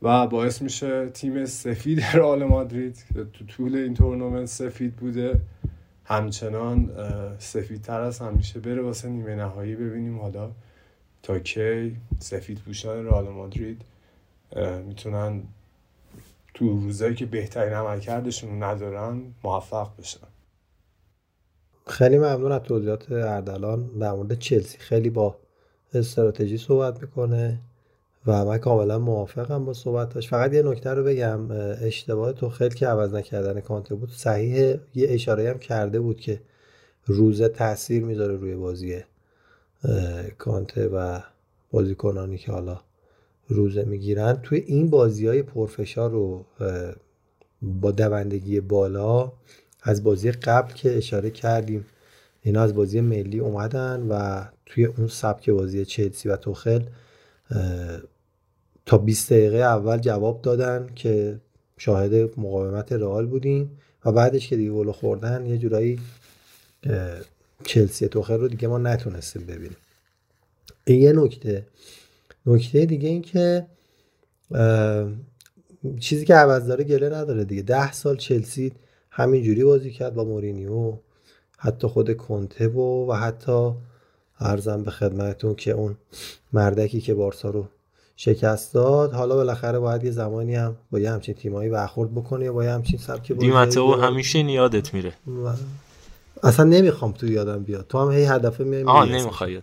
و 0.03 0.27
باعث 0.27 0.63
میشه 0.63 1.09
تیم 1.09 1.45
سفید 1.45 2.01
رئال 2.01 2.45
مادرید 2.45 3.05
که 3.15 3.25
تو 3.25 3.45
طول 3.45 3.75
این 3.75 3.95
تورنمنت 3.95 4.47
سفید 4.47 4.97
بوده 4.97 5.41
همچنان 6.05 6.91
سفیدتر 7.39 8.01
از 8.01 8.19
همیشه 8.19 8.61
بره 8.61 8.83
واسه 8.83 9.09
نیمه 9.09 9.35
نهایی. 9.35 9.77
ببینیم 9.77 10.19
حالا 10.19 10.51
تا 11.23 11.39
کی 11.39 11.97
سفید 12.19 12.59
پوشان 12.59 13.07
رئال 13.07 13.29
مادرید 13.29 13.83
می‌تونن 14.87 15.43
تو 16.55 16.69
روزایی 16.69 17.15
که 17.15 17.27
بهترین 17.27 17.73
عملکردشون 17.73 18.63
ندارن 18.63 19.23
موفق 19.45 19.89
بشن. 19.99 20.27
خیلی 21.87 22.19
ممنون 22.19 22.53
از 22.53 22.63
توضیحات 22.63 23.13
اردلان. 23.13 23.87
در 23.99 24.13
مورد 24.13 24.39
چلسی 24.39 24.79
خیلی 24.79 25.11
با 25.11 25.37
استراتژی 25.95 26.59
صحبت 26.59 27.03
می‌کنه 27.03 27.59
و 28.27 28.45
من 28.45 28.59
کاملا 28.59 28.99
موافقم 28.99 29.65
با 29.65 29.73
صحبتاش 29.73 30.29
فقط 30.29 30.53
یه 30.55 30.63
نکته 30.63 30.91
رو 30.91 31.05
بگم 31.05 31.51
اشتباه 31.81 32.33
تو 32.33 32.49
خیلی 32.49 32.75
که 32.75 32.87
عوض 32.87 33.15
نکردن 33.15 33.61
کانته 33.61 33.95
بود 33.95 34.11
صحیح 34.13 34.77
یه 34.95 35.09
اشاره 35.11 35.51
هم 35.51 35.59
کرده 35.59 36.01
بود 36.01 36.21
که 36.21 36.41
روزه 37.07 37.49
تاثیر 37.49 38.05
می‌ذاره 38.05 38.37
روی 38.37 38.55
بازی 38.55 39.01
کانته 40.39 40.89
و 40.89 41.21
بازیکنانی 41.71 42.39
که 42.39 42.53
حالا 42.53 42.81
روزه 43.49 43.85
می‌گیرن. 43.85 44.39
توی 44.43 44.59
این 44.59 44.91
بازی 44.91 45.27
های 45.27 45.43
پرفشار 45.43 46.11
رو 46.11 46.45
با 47.63 47.91
دوندگی 47.91 48.61
بالا 48.61 49.33
از 49.83 50.05
بازی 50.05 50.33
قبل 50.33 50.73
که 50.73 50.97
اشاره 50.97 51.31
کردیم 51.31 51.87
اینا 52.43 52.63
از 52.63 52.75
بازی 52.75 53.01
ملی 53.01 53.39
اومدن 53.39 54.07
و 54.09 54.45
توی 54.71 54.85
اون 54.85 55.09
سبک 55.09 55.51
بازی 55.51 55.85
چلسی 55.85 56.29
و 56.29 56.37
توخل 56.37 56.83
تا 58.87 58.99
20 58.99 59.33
دقیقه 59.33 59.57
اول 59.57 59.99
جواب 59.99 60.43
دادن 60.43 60.89
که 60.95 61.41
شاهد 61.79 62.15
مقاومت 62.15 62.93
رئال 62.93 63.27
بودیم 63.27 63.79
و 64.05 64.13
بعدش 64.13 64.49
که 64.49 64.57
دیگه 64.57 64.71
گل 64.71 64.93
خوردن 64.93 65.47
یه 65.47 65.59
جورایی 65.59 66.01
چلسی 67.65 68.09
توخل 68.09 68.41
رو 68.41 68.49
دیگه 68.49 68.69
ما 68.69 68.79
نتونستیم 68.79 69.43
ببینیم. 69.43 69.77
این 70.85 71.03
یه 71.03 71.13
نکته. 71.13 71.67
نکته 72.47 72.87
دیگه 72.87 73.09
این 73.09 73.23
که 73.23 73.67
چیزی 76.01 76.25
که 76.25 76.35
عوض 76.35 76.67
داره 76.67 76.85
گله 76.85 77.09
نداره 77.09 77.45
دیگه. 77.45 77.63
ده 77.63 77.93
سال 77.93 78.17
چلسی 78.17 78.73
همینجوری 79.11 79.65
بازی 79.65 79.91
کرد 79.91 80.15
با 80.15 80.25
مورینیو 80.25 80.97
حتی 81.59 81.87
خود 81.87 82.17
کنته 82.17 82.69
و 82.69 83.11
و 83.11 83.13
حتی 83.13 83.73
ارزم 84.41 84.83
به 84.83 84.91
خدمتون 84.91 85.55
که 85.55 85.71
اون 85.71 85.97
مردکی 86.53 87.01
که 87.01 87.15
بارسا 87.15 87.51
رو 87.51 87.67
شکست 88.17 88.75
داد. 88.75 89.13
حالا 89.13 89.37
بالاخره 89.37 89.79
باید 89.79 90.05
یه 90.05 90.11
زمانی 90.11 90.55
هم 90.55 90.77
با 90.91 90.99
یه 90.99 91.11
همچین 91.11 91.35
تیمایی 91.35 91.71
برخورد 91.71 92.15
بکنه 92.15 92.45
یا 92.45 92.53
با 92.53 92.65
یه 92.65 92.71
همچین 92.71 92.99
سبک 92.99 93.33
بازی 93.33 93.79
و 93.79 93.93
همیشه 93.93 94.39
یادت 94.39 94.95
میره. 94.95 95.13
اصلا 96.43 96.65
نمی‌خوام 96.65 97.13
تو 97.13 97.27
یادم 97.27 97.63
بیاد. 97.63 97.87
تو 97.89 97.99
هم 97.99 98.11
هی 98.11 98.25
هدفه 98.25 98.65
میای 98.65 98.85
آه 98.85 99.13
نمی‌خوای. 99.13 99.63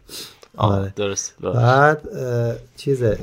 آره. 0.57 0.93
درست. 0.95 1.35
بعد 1.41 2.09
چیزه. 2.75 3.19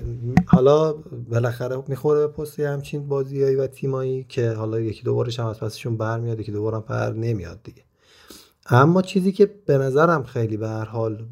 حالا 0.46 0.94
بالاخره 1.30 1.82
می‌خوره 1.88 2.26
به 2.26 2.26
پست 2.26 2.60
همچین 2.60 3.08
بازیایی 3.08 3.56
و 3.56 3.66
تیمایی 3.66 4.26
که 4.28 4.50
حالا 4.50 4.80
یکی 4.80 5.02
دو 5.02 5.14
بارش 5.14 5.40
هم 5.40 5.46
از 5.46 5.60
پسشون 5.60 5.96
برمیاد 5.96 6.40
یکی 6.40 6.52
دو 6.52 6.62
بارم 6.62 6.82
پر 6.82 7.10
نمیاد 7.10 7.58
دیگه. 7.64 7.82
اما 8.66 9.02
چیزی 9.02 9.32
که 9.32 9.46
به 9.66 9.78
نظرم 9.78 10.22
خیلی 10.22 10.56
به 10.56 10.68
هر 10.68 10.84
حال 10.84 11.26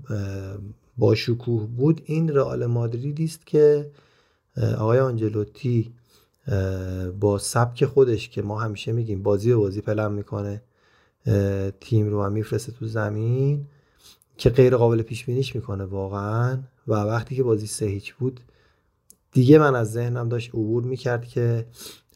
با 0.99 1.15
شکوه 1.15 1.67
بود 1.67 2.03
این 2.05 2.29
رئال 2.29 2.67
مادریدی 2.67 3.25
است 3.25 3.47
که 3.47 3.91
آقای 4.79 5.01
آنجلوتی 5.01 5.93
با 7.21 7.39
سبک 7.39 7.85
خودش 7.85 8.29
که 8.29 8.43
ما 8.43 8.61
همیشه 8.61 8.93
میگیم 8.93 9.23
بازی 9.23 9.51
به 9.51 9.57
بازی 9.57 9.81
پلن 9.81 10.13
می‌کنه 10.13 10.63
تیم 11.81 12.09
رو 12.11 12.23
هم 12.23 12.33
میفرسته 12.33 12.73
تو 12.73 12.87
زمین 12.87 13.67
که 14.37 14.51
غیر 14.51 14.77
قابل 14.77 15.03
پیش 15.03 15.25
بینیش 15.25 15.57
می‌کنه 15.57 15.85
واقعا. 15.85 16.59
و 16.89 16.95
وقتی 16.95 17.37
که 17.37 17.43
بازی 17.43 17.67
سه 17.67 17.87
هیچ 17.87 18.15
بود 18.15 18.41
دیگه 19.33 19.59
من 19.59 19.75
از 19.75 19.93
ذهنم 19.93 20.29
داشت 20.29 20.51
عبور 20.51 20.83
می‌کرد 20.83 21.25
که 21.25 21.67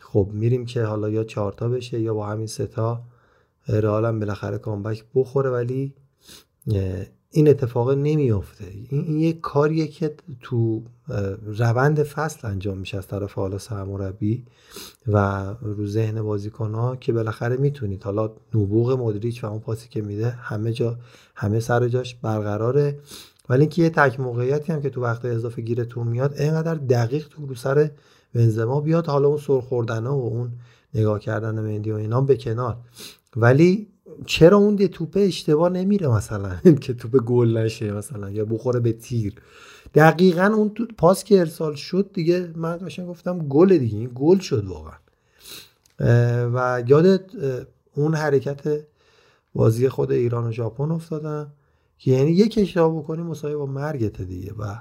خب 0.01 0.31
میریم 0.33 0.67
که 0.67 0.83
حالا 0.83 1.11
یا 1.11 1.25
چهارتا 1.25 1.69
بشه 1.69 2.01
یا 2.01 2.15
با 2.15 2.27
همین 2.27 2.47
ستا 2.47 3.03
رئال 3.69 4.05
هم 4.05 4.19
بالاخره 4.21 4.59
کامبک 4.59 5.05
بخوره 5.15 5.51
ولی 5.51 5.95
این 7.31 7.49
اتفاق 7.49 7.91
نمیافته. 7.91 8.65
این, 8.89 9.19
یه 9.19 9.33
کاریه 9.33 9.87
که 9.87 10.15
تو 10.41 10.83
روند 11.47 12.03
فصل 12.03 12.49
انجام 12.49 12.79
میشه 12.79 12.99
از 12.99 13.07
طرف 13.07 13.33
حالا 13.33 13.59
سرمربی 13.59 14.45
و 15.07 15.45
رو 15.63 15.87
ذهن 15.87 16.23
بازیکن 16.23 16.75
ها 16.75 16.97
که 16.97 17.13
بالاخره 17.13 17.57
می‌تونید. 17.57 18.03
حالا 18.03 18.31
نبوغ 18.55 18.93
مدریچ 18.93 19.45
و 19.45 19.47
اون 19.47 19.61
پاسی 19.61 19.89
که 19.89 20.03
میده 20.03 20.31
همه 20.31 20.73
جا 20.73 20.99
همه 21.35 21.61
سر 21.61 21.89
جاش 21.89 22.15
برقراره. 22.15 22.99
ولی 23.49 23.61
اینکه 23.61 23.83
یه 23.83 23.91
تک 23.91 24.21
موقعیتی 24.21 24.73
هم 24.73 24.83
که 24.83 24.91
تو 24.91 25.03
وقت 25.03 25.25
اضافه 25.25 25.63
گیرتون 25.63 26.09
میاد 26.09 26.35
اینقدر 26.41 26.75
دقیق 26.75 27.29
تو 27.29 27.47
رو 27.47 27.55
سر 27.55 27.91
بنزما 28.35 28.81
بیاد 28.81 29.07
حالا 29.07 29.29
اون 29.29 29.39
سر 29.39 29.61
خوردن 29.61 30.07
و 30.07 30.13
اون 30.13 30.53
نگاه 30.95 31.19
کردن 31.19 31.61
مندی 31.61 31.91
و 31.91 31.95
اینا 31.95 32.21
به 32.21 32.37
کنار. 32.37 32.77
ولی 33.37 33.89
چرا 34.27 34.57
اون 34.57 34.75
دی 34.75 34.89
توپه 34.89 35.21
اشتباه 35.21 35.69
نمیره 35.69 36.09
مثلا؟ 36.09 36.57
که 36.83 36.95
توپ 36.95 37.17
گل 37.17 37.57
نشه 37.57 37.93
مثلا 37.93 38.31
یا 38.31 38.45
بخوره 38.45 38.81
به 38.81 38.93
تیر. 38.93 39.35
دقیقا 39.95 40.47
اون 40.47 40.69
تو 40.69 40.87
پاس 40.99 41.25
که 41.25 41.41
ارسال 41.41 41.75
شد 41.75 42.11
دیگه 42.13 42.53
من 42.57 42.77
قشنگ 42.77 43.09
گفتم 43.09 43.39
گل 43.39 43.79
دیگه 43.79 43.99
این 43.99 44.11
گل 44.15 44.39
شد 44.39 44.65
واقعا. 44.65 44.97
و 46.55 46.83
یادت 46.87 47.25
اون 47.95 48.15
حرکت 48.15 48.81
بازی 49.55 49.89
خود 49.89 50.13
ایران 50.13 50.47
و 50.47 50.53
ژاپن 50.53 50.91
افتادم 50.91 51.53
که 51.99 52.11
یعنی 52.11 52.31
یک 52.31 52.59
اشتباه 52.63 53.03
بکنی 53.03 53.23
مساوی 53.23 53.57
با 53.57 53.67
مرگت 53.67 54.23
دیگه 54.23 54.53
و 54.59 54.77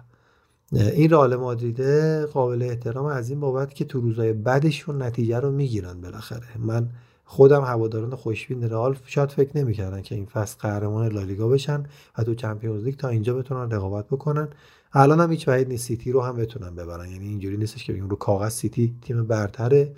این 0.76 1.10
رئال 1.10 1.36
مادریده 1.36 2.26
قابل 2.26 2.62
احترام 2.62 3.06
از 3.06 3.30
این 3.30 3.40
بابت 3.40 3.74
که 3.74 3.86
تو 3.86 4.02
روزای 4.02 4.34
بعدشون 4.34 5.02
نتیجه 5.02 5.40
رو 5.40 5.52
می‌گیرن 5.52 6.02
بالاخره. 6.02 6.58
من 6.60 6.90
خودم 7.26 7.62
هواداران 7.62 8.16
خوشبین 8.16 8.70
رئال 8.70 8.98
شاید 9.06 9.30
فکر 9.30 9.58
نمی‌کردن 9.58 10.02
که 10.02 10.16
این 10.16 10.26
فصل 10.26 10.58
قهرمان 10.60 11.12
لالیگا 11.12 11.48
بشن 11.48 11.84
و 12.18 12.24
تو 12.24 12.36
چمپیونز 12.36 12.84
لیگ 12.84 12.96
تا 12.96 13.08
اینجا 13.08 13.34
بتونن 13.34 13.72
رقابت 13.72 14.06
بکنن. 14.08 14.48
الان 14.94 15.20
هم 15.20 15.32
هیچ 15.32 15.46
بعید 15.46 15.68
نیست 15.68 15.86
سیتی 15.86 16.12
رو 16.12 16.22
هم 16.22 16.36
بتونن 16.36 16.76
ببرن. 16.76 17.12
یعنی 17.12 17.28
اینجوری 17.28 17.58
نیستش 17.58 17.84
که 17.84 17.94
بگیم 17.94 18.10
رو 18.10 18.16
کاغذ 18.16 18.52
سیتی 18.52 18.96
تیم 19.02 19.28
برتره 19.28 19.94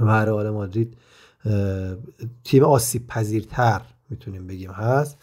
و 0.00 0.10
رئال 0.10 0.50
مادرید 0.50 0.96
تیم 2.44 2.64
آسیب 2.64 3.06
پذیرتر 3.06 3.80
می‌تونیم 4.10 4.46
بگیم 4.46 4.70
هست. 4.70 5.16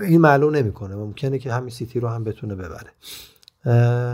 این 0.00 0.20
معلوم 0.20 0.56
نمی‌کنه. 0.56 0.96
ممکنه 0.96 1.38
که 1.38 1.52
همین 1.52 1.70
سیتی 1.70 2.00
رو 2.00 2.08
هم 2.08 2.24
بتونه 2.24 2.54
ببره. 2.54 2.90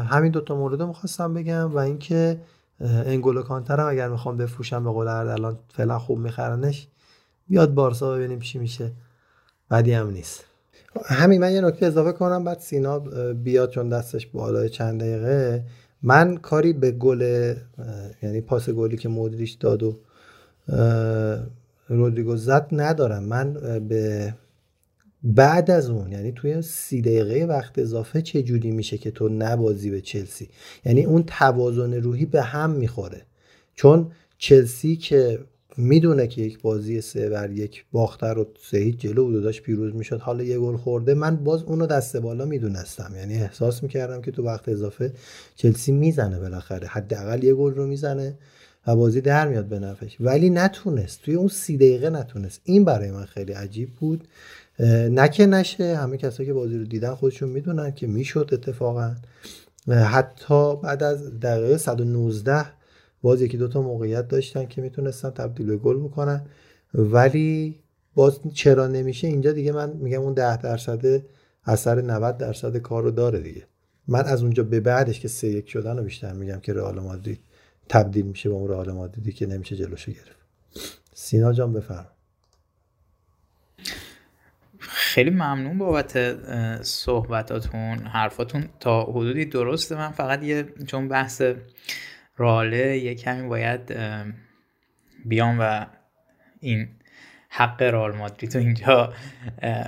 همین 0.05 0.33
دوتا 0.33 0.57
مورد 0.57 0.83
می‌خواستم 0.83 1.35
بگم 1.35 1.75
و 1.75 1.79
اینکه 1.79 2.41
انگولو 2.81 3.43
کانتر 3.43 3.81
هم 3.81 3.89
اگر 3.89 4.09
می‌خوام 4.09 4.37
بفروشم 4.37 4.85
به 4.85 4.91
قول 4.91 5.09
الان 5.09 5.59
فعلا 5.69 5.99
خوب 5.99 6.19
میخرنش 6.19 6.89
بیاد 7.49 7.75
بارسا 7.75 8.15
ببینیم 8.15 8.39
چی 8.39 8.59
میشه. 8.59 8.93
بدی 9.71 9.93
هم 9.93 10.11
نیست. 10.11 10.45
همین 11.05 11.41
من 11.41 11.53
یه 11.53 11.61
نکته 11.61 11.87
اضافه 11.87 12.13
کنم 12.13 12.45
بعد 12.45 12.59
سینا 12.59 12.99
بیاد 13.33 13.71
چون 13.71 13.89
دستش 13.89 14.27
بالای 14.27 14.69
چند 14.69 15.01
دقیقه. 15.01 15.65
من 16.03 16.37
کاری 16.37 16.73
به 16.73 16.91
گل 16.91 17.55
یعنی 18.23 18.41
پاس 18.41 18.71
گلی 18.71 18.97
که 18.97 19.09
مودریش 19.09 19.53
داد 19.53 19.83
و 19.83 19.99
رودریگو 21.89 22.37
زد 22.37 22.69
ندارم. 22.73 23.23
من 23.23 23.53
به 23.89 24.35
بعد 25.35 25.71
از 25.71 25.91
اون 25.91 26.13
یعنی 26.13 26.33
توی 26.33 26.63
سی 26.63 27.03
دقیقه 27.03 27.45
وقت 27.45 27.79
اضافه 27.79 28.23
چه 28.23 28.43
جوری 28.43 28.71
میشه 28.71 28.99
که 28.99 29.11
تو 29.11 29.29
نبازی 29.29 29.91
به 29.91 30.01
چلسی؟ 30.01 30.49
یعنی 30.85 31.05
اون 31.05 31.25
توازن 31.27 31.95
روحی 31.95 32.27
به 32.27 32.43
هم 32.43 32.71
می‌خوره. 32.71 33.23
چون 33.75 34.11
چلسی 34.39 34.97
که 34.97 35.39
می‌دونه 35.77 36.27
که 36.27 36.43
یک 36.43 36.61
بازی 36.61 37.01
سه 37.01 37.31
بر 37.31 37.51
یک 37.51 37.85
باخته 37.93 38.27
رو 38.27 38.47
سه 38.71 38.93
جلو 38.93 39.25
بود 39.25 39.43
داشت 39.43 39.63
پیروز 39.63 39.95
می‌شد 39.95 40.21
حالا 40.21 40.45
یه 40.45 40.59
گل 40.59 40.77
خورده 40.77 41.15
من 41.15 41.37
باز 41.37 41.63
اونو 41.63 41.87
دست 41.87 42.17
بالا 42.17 42.45
می‌دونستم. 42.45 43.13
یعنی 43.17 43.35
احساس 43.35 43.83
می‌کردم 43.83 44.21
که 44.21 44.31
تو 44.31 44.43
وقت 44.43 44.69
اضافه 44.69 45.13
چلسی 45.57 45.93
می‌زنه 45.93 46.39
بالاخره. 46.39 46.87
حداقل 46.87 47.45
یه 47.45 47.55
گل 47.55 47.75
رو 47.75 47.87
می‌زنه 47.87 48.39
و 48.87 48.97
بازی 48.97 49.21
در 49.21 49.49
میاد 49.49 49.65
به 49.65 49.79
نفش 49.79 50.17
ولی 50.21 50.51
نتونست 50.51 51.23
توی 51.23 51.35
اون 51.35 51.49
سی 51.49 51.77
دقیقه 51.77 52.11
نتونست. 52.11 52.61
این 52.65 52.85
برای 52.85 53.11
من 53.11 53.25
خیلی 53.25 53.53
عجیب 53.53 53.89
بود. 53.95 54.29
نه 55.11 55.29
که 55.29 55.47
نشه 55.47 55.97
همه 55.97 56.17
کسایی 56.17 56.47
که 56.47 56.53
بازی 56.53 56.79
رو 56.79 56.85
دیدن 56.85 57.15
خودشون 57.15 57.49
می‌دونن 57.49 57.91
که 57.91 58.07
می‌شد 58.07 58.51
اتفاقا. 58.53 59.15
حتی 59.89 60.77
بعد 60.77 61.03
از 61.03 61.41
دقیقه 61.41 61.77
119 61.77 62.67
باز 63.23 63.43
یکی 63.43 63.57
دوتا 63.57 63.83
موقعیت 63.83 64.29
داشتن 64.29 64.67
که 64.67 64.83
می‌تونستن 64.83 65.31
تبدیل 65.31 65.67
به 65.67 65.77
گل 65.77 65.99
بکنن. 65.99 66.47
ولی 66.95 67.81
باز 68.15 68.41
چرا 68.55 68.87
نمیشه؟ 68.87 69.27
اینجا 69.27 69.53
دیگه 69.53 69.73
من 69.73 69.93
میگم 69.93 70.21
اون 70.21 70.35
10 70.35 70.57
درصد 70.57 71.23
اثر 71.65 72.01
90 72.01 72.39
درصد 72.39 72.77
کار 72.77 73.03
رو 73.03 73.11
داره 73.11 73.41
دیگه. 73.41 73.67
من 74.09 74.25
از 74.25 74.43
اونجا 74.43 74.63
به 74.63 74.81
بعدش 74.81 75.21
که 75.21 75.29
سه 75.29 75.49
یک 75.49 75.69
شدن 75.69 75.97
رو 75.97 76.05
بیشتر 76.05 76.33
میگم 76.33 76.61
که 76.61 76.73
رئال 76.73 77.01
مادرید 77.01 77.41
تبدیل 77.89 78.27
میشه 78.27 78.49
به 78.49 78.55
اون 78.55 78.69
رئال 78.71 78.93
مادریدی 78.93 79.33
که 79.33 79.47
نمیشه 79.47 79.77
جلوشو 79.77 80.13
گرفت. 80.13 80.37
سینا 81.15 81.53
جان 81.53 81.73
بفرم 81.73 82.16
خیلی 85.17 85.31
ممنون 85.31 85.79
بابت 85.79 86.37
صحبتاتون 86.83 87.99
حرفاتون. 87.99 88.69
تا 88.81 89.05
حدودی 89.05 89.45
درسته. 89.45 89.97
من 89.97 90.11
فقط 90.11 90.43
یه 90.43 90.67
چون 90.87 91.09
بحث 91.09 91.43
راله 92.37 92.99
یه 92.99 93.15
کمی 93.15 93.49
باید 93.49 93.95
بیام 95.25 95.57
و 95.61 95.87
این 96.61 96.89
حق 97.49 97.83
رال 97.83 98.17
مادرید 98.17 98.55
رو 98.55 98.61
اینجا 98.61 99.13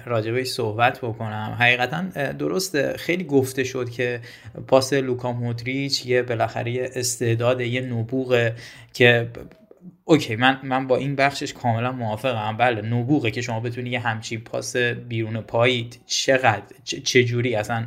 راجبش 0.07 0.47
صحبت 0.47 0.99
بکنم. 0.99 1.57
حقیقتا 1.61 2.03
درسته. 2.33 2.97
خیلی 2.97 3.25
گفته 3.25 3.65
شد 3.65 3.91
که 3.91 4.21
پاس 4.69 4.93
لوکا 4.93 5.33
مودریچ 5.33 6.07
یه 6.07 6.23
بالاخره 6.23 6.91
استعداد 6.95 7.61
یه 7.61 7.81
نبوغه 7.81 8.55
که 8.93 9.29
اوکی 10.11 10.37
من 10.37 10.61
من 10.63 10.87
با 10.87 10.97
این 10.97 11.17
بخشش 11.17 11.53
کاملا 11.53 11.93
موافقم. 11.93 12.57
بله 12.57 12.83
نبوغه 12.83 13.31
که 13.31 13.41
شما 13.41 13.61
بتونی 13.61 13.91
یه 13.91 14.01
همچین 14.01 14.41
پاس 14.41 14.77
بیرون 14.77 15.41
پایی 15.41 15.91
چقدر؟ 16.07 16.63
چه 16.85 17.25
جوری 17.25 17.55
اصلا 17.55 17.87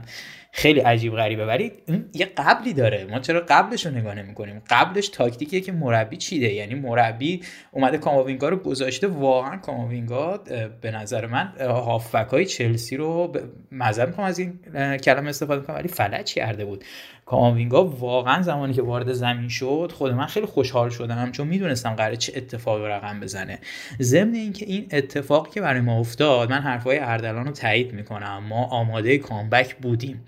خیلی 0.51 0.79
عجیب 0.79 1.13
غریبه. 1.13 1.45
ولی 1.45 1.71
این 1.85 2.05
یه 2.13 2.25
قبلی 2.37 2.73
داره. 2.73 3.05
ما 3.05 3.19
چرا 3.19 3.45
قبلش 3.49 3.85
رو 3.85 3.91
نگاه 3.91 4.15
نمی‌کنیم؟ 4.15 4.61
قبلش 4.69 5.07
تاکتیکیه 5.07 5.61
که 5.61 5.71
مربی 5.71 6.17
چیده؟ 6.17 6.53
یعنی 6.53 6.75
مربی 6.75 7.41
اومده 7.71 7.97
کاماوینگا 7.97 8.49
رو 8.49 8.57
گذاشته. 8.57 9.07
واقعا 9.07 9.57
کاماوینگا 9.57 10.37
به 10.81 10.91
نظر 10.91 11.25
من 11.25 11.53
هافبک 11.59 12.29
های 12.29 12.45
چلسی 12.45 12.97
رو 12.97 13.33
مذر 13.71 14.05
می‌خوام 14.05 14.27
از 14.27 14.39
این 14.39 14.59
کلمه 14.97 15.29
استفاده 15.29 15.61
کنم 15.61 15.75
ولی 15.75 15.87
فلج 15.87 16.33
کرده 16.33 16.65
بود. 16.65 16.83
کاماوینگا 17.31 17.85
واقعا 17.85 18.41
زمانی 18.41 18.73
که 18.73 18.81
وارد 18.81 19.13
زمین 19.13 19.49
شد 19.49 19.91
خود 19.95 20.11
من 20.11 20.25
خیلی 20.25 20.45
خوشحال 20.45 20.89
شدم 20.89 21.31
چون 21.31 21.47
می‌دونستم 21.47 21.89
قراره 21.95 22.17
چه 22.17 22.33
اتفاقی 22.35 22.87
رقم 22.87 23.19
بزنه. 23.19 23.59
ضمن 24.01 24.33
اینکه 24.33 24.65
این 24.65 24.87
اتفاقی 24.91 25.51
که 25.51 25.61
برای 25.61 25.81
ما 25.81 25.99
افتاد 25.99 26.49
من 26.49 26.61
حرفای 26.61 26.99
اردلان 26.99 27.45
رو 27.45 27.51
تایید 27.51 27.93
می‌کنم. 27.93 28.43
ما 28.49 28.65
آماده 28.65 29.17
کامبک 29.17 29.75
بودیم. 29.75 30.25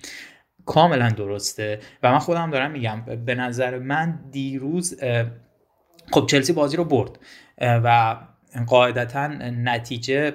کاملا 0.66 1.10
درسته. 1.10 1.80
و 2.04 2.12
من 2.12 2.20
خودم 2.20 2.52
دارم 2.52 2.72
میگم 2.72 3.02
به 3.26 3.36
نظر 3.36 3.80
من 3.80 4.20
دیروز 4.32 5.00
خب 6.12 6.26
چلسی 6.26 6.54
بازی 6.54 6.78
رو 6.78 6.86
برد. 6.86 7.20
و 7.62 8.18
قاعدتا 8.68 9.28
نتیجه 9.28 10.34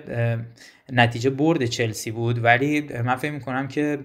نتیجه 0.92 1.30
برد 1.30 1.64
چلسی 1.64 2.10
بود. 2.10 2.44
ولی 2.44 2.80
من 3.04 3.16
فکر 3.16 3.32
می‌کنم 3.32 3.68
که 3.68 3.98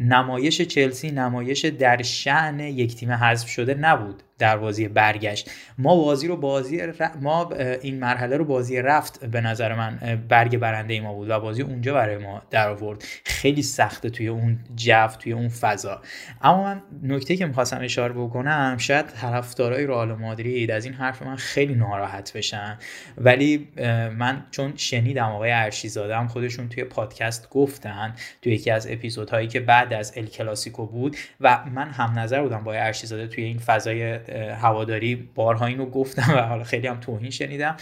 نمایش 0.00 0.60
چلسی 0.60 1.10
نمایش 1.10 1.64
در 1.64 2.02
شعن 2.02 2.60
یک 2.60 2.94
تیم 2.94 3.10
حذف 3.12 3.48
شده 3.48 3.74
نبود. 3.74 4.22
در 4.40 4.56
بازی 4.56 4.88
برگشت. 4.88 5.50
ما 5.78 5.96
بازی 5.96 6.28
رو 6.28 6.36
بازی 6.36 6.82
ما 7.20 7.50
این 7.82 7.98
مرحله 7.98 8.36
رو 8.36 8.44
بازی 8.44 8.82
رفت 8.82 9.24
به 9.24 9.40
نظر 9.40 9.74
من 9.74 10.22
برگ 10.28 10.56
برنده 10.56 11.00
ما 11.00 11.14
بود 11.14 11.30
و 11.30 11.40
بازی 11.40 11.62
اونجا 11.62 11.94
برای 11.94 12.18
ما 12.18 12.42
در 12.50 12.68
آورد 12.68 13.04
خیلی 13.24 13.62
سخته 13.62 14.10
توی 14.10 14.28
اون 14.28 14.58
جو 14.76 15.06
توی 15.18 15.32
اون 15.32 15.48
فضا. 15.48 16.02
اما 16.42 16.64
من 16.64 16.82
نکته 17.02 17.36
که 17.36 17.46
می‌خواستم 17.46 17.80
اشاره 17.82 18.12
بکنم 18.12 18.76
شاید 18.78 19.06
طرفدارای 19.06 19.86
رئال 19.86 20.12
مادرید 20.14 20.70
از 20.70 20.84
این 20.84 20.94
حرف 20.94 21.22
من 21.22 21.36
خیلی 21.36 21.74
ناراحت 21.74 22.32
بشن. 22.32 22.78
ولی 23.18 23.68
من 24.16 24.46
چون 24.50 24.72
شنیدم 24.76 25.28
آقای 25.28 25.50
ارشیزاده 25.52 26.28
خودشون 26.28 26.68
توی 26.68 26.84
پادکست 26.84 27.50
گفتن 27.50 28.14
توی 28.42 28.52
یکی 28.52 28.70
از 28.70 28.86
اپیزودهایی 28.90 29.48
که 29.48 29.60
بعد 29.60 29.92
از 29.92 30.12
ال 30.16 30.26
کلاسیکو 30.26 30.86
بود 30.86 31.16
و 31.40 31.64
من 31.74 31.90
هم 31.90 32.18
نظر 32.18 32.42
بودم 32.42 32.64
با 32.64 32.72
ارشیزاده 32.72 33.26
توی 33.26 33.44
این 33.44 33.58
فضای 33.58 34.18
هواداری 34.60 35.14
بارها 35.34 35.66
اینو 35.66 35.86
گفتم 35.86 36.34
و 36.34 36.40
حالا 36.40 36.64
خیلی 36.64 36.86
هم 36.86 37.00
توهین 37.00 37.30
شنیدم. 37.30 37.76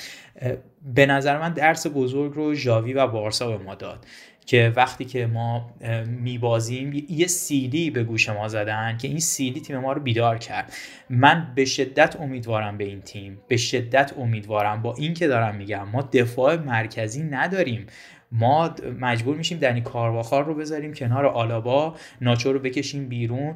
به 0.95 1.07
نظر 1.07 1.39
من 1.39 1.53
درس 1.53 1.87
بزرگ 1.95 2.33
رو 2.33 2.55
ژاوی 2.55 2.93
و 2.93 3.07
بارسا 3.07 3.57
به 3.57 3.65
ما 3.65 3.75
داد 3.75 4.07
که 4.47 4.73
وقتی 4.77 5.05
که 5.05 5.27
ما 5.27 5.71
میبازیم 6.07 7.07
یه 7.09 7.27
سیلی 7.27 7.91
به 7.91 8.05
گوش 8.05 8.29
ما 8.29 8.49
زدن 8.49 8.97
که 8.97 9.09
این 9.09 9.19
سیلی 9.19 9.61
تیم 9.61 9.79
ما 9.79 9.93
رو 9.93 10.01
بیدار 10.01 10.39
کرد. 10.39 10.73
من 11.11 11.53
به 11.55 11.65
شدت 11.65 12.21
امیدوارم 12.21 12.79
به 12.79 12.85
این 12.85 13.01
تیم 13.01 13.41
به 13.49 13.57
شدت 13.57 14.13
امیدوارم. 14.19 14.83
با 14.83 14.95
این 14.95 15.15
که 15.15 15.27
دارم 15.27 15.57
میگم 15.57 15.89
ما 15.93 16.03
دفاع 16.03 16.57
مرکزی 16.57 17.23
نداریم. 17.23 17.87
ما 18.33 18.75
مجبور 19.01 19.37
میشیم 19.37 19.59
دنی 19.59 19.81
کارواخار 19.81 20.45
رو 20.45 20.55
بذاریم 20.55 20.95
کنار 20.95 21.27
آلابا 21.27 21.97
ناچو 22.21 22.53
رو 22.53 22.59
بکشیم 22.59 23.09
بیرون 23.09 23.55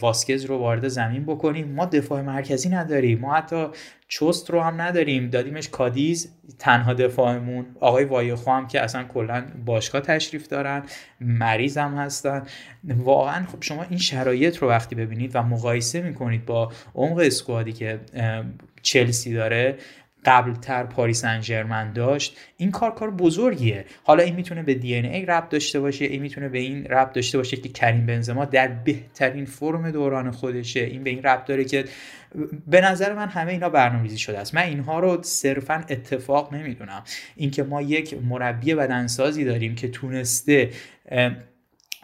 واسکز 0.00 0.44
رو 0.44 0.58
وارد 0.58 0.88
زمین 0.88 1.24
بکنیم. 1.24 1.68
ما 1.68 1.86
دفاع 1.86 2.22
مرکزی 2.22 2.68
نداریم 2.68 3.18
ما 3.18 3.34
حتی 3.34 3.66
چست 4.08 4.50
رو 4.50 4.60
هم 4.60 4.80
نداریم. 4.80 5.30
دادیمش 5.30 5.68
کادیز 5.68 6.32
تنها 6.58 6.94
دفاعمون. 6.94 7.66
آقای 7.80 8.04
وایخو 8.04 8.50
هم 8.50 8.66
که 8.66 8.80
اصلا 8.80 9.04
کلا 9.04 9.44
باشگاه 9.64 10.00
تشریف 10.00 10.48
دارن 10.48 10.82
مریض 11.20 11.78
هم 11.78 11.94
هستن. 11.94 12.42
واقعا 12.84 13.46
خب 13.46 13.62
شما 13.62 13.82
این 13.82 13.98
شرایط 13.98 14.56
رو 14.56 14.68
وقتی 14.68 14.94
ببینید 14.94 15.30
و 15.34 15.42
مقایسه 15.42 16.00
می‌کنید 16.00 16.46
با 16.46 16.72
عمق 16.94 17.18
اسکوادی 17.18 17.72
که 17.72 18.00
چلسی 18.82 19.34
داره 19.34 19.76
قبلتر 20.24 20.84
پاریس 20.84 21.24
انجرمن 21.24 21.92
داشت 21.92 22.36
این 22.56 22.70
کار 22.70 22.94
کار 22.94 23.10
بزرگیه. 23.10 23.84
حالا 24.04 24.22
این 24.22 24.34
می‌تونه 24.34 24.62
به 24.62 24.74
دی 24.74 24.96
ان 24.96 25.04
ای 25.04 25.26
ربط 25.26 25.48
داشته 25.48 25.80
باشه 25.80 26.04
این 26.04 26.22
می‌تونه 26.22 26.48
به 26.48 26.58
این 26.58 26.84
ربط 26.84 27.12
داشته 27.12 27.38
باشه 27.38 27.56
که 27.56 27.68
کریم 27.68 28.06
بنزما 28.06 28.44
در 28.44 28.68
بهترین 28.68 29.44
فرم 29.44 29.90
دوران 29.90 30.30
خودشه. 30.30 30.80
این 30.80 31.04
به 31.04 31.10
این 31.10 31.22
ربط 31.22 31.44
داره 31.44 31.64
که 31.64 31.84
به 32.66 32.80
نظر 32.80 33.14
من 33.14 33.28
همه 33.28 33.52
اینا 33.52 33.68
برنامه‌ریزی 33.68 34.18
شده 34.18 34.38
است. 34.38 34.54
من 34.54 34.62
اینها 34.62 35.00
رو 35.00 35.22
صرفا 35.22 35.84
اتفاق 35.88 36.54
نمی‌دونم. 36.54 37.02
اینکه 37.36 37.62
ما 37.62 37.82
یک 37.82 38.14
مربی 38.28 38.74
بدنسازی 38.74 39.44
داریم 39.44 39.74
که 39.74 39.88
تونسته 39.88 40.70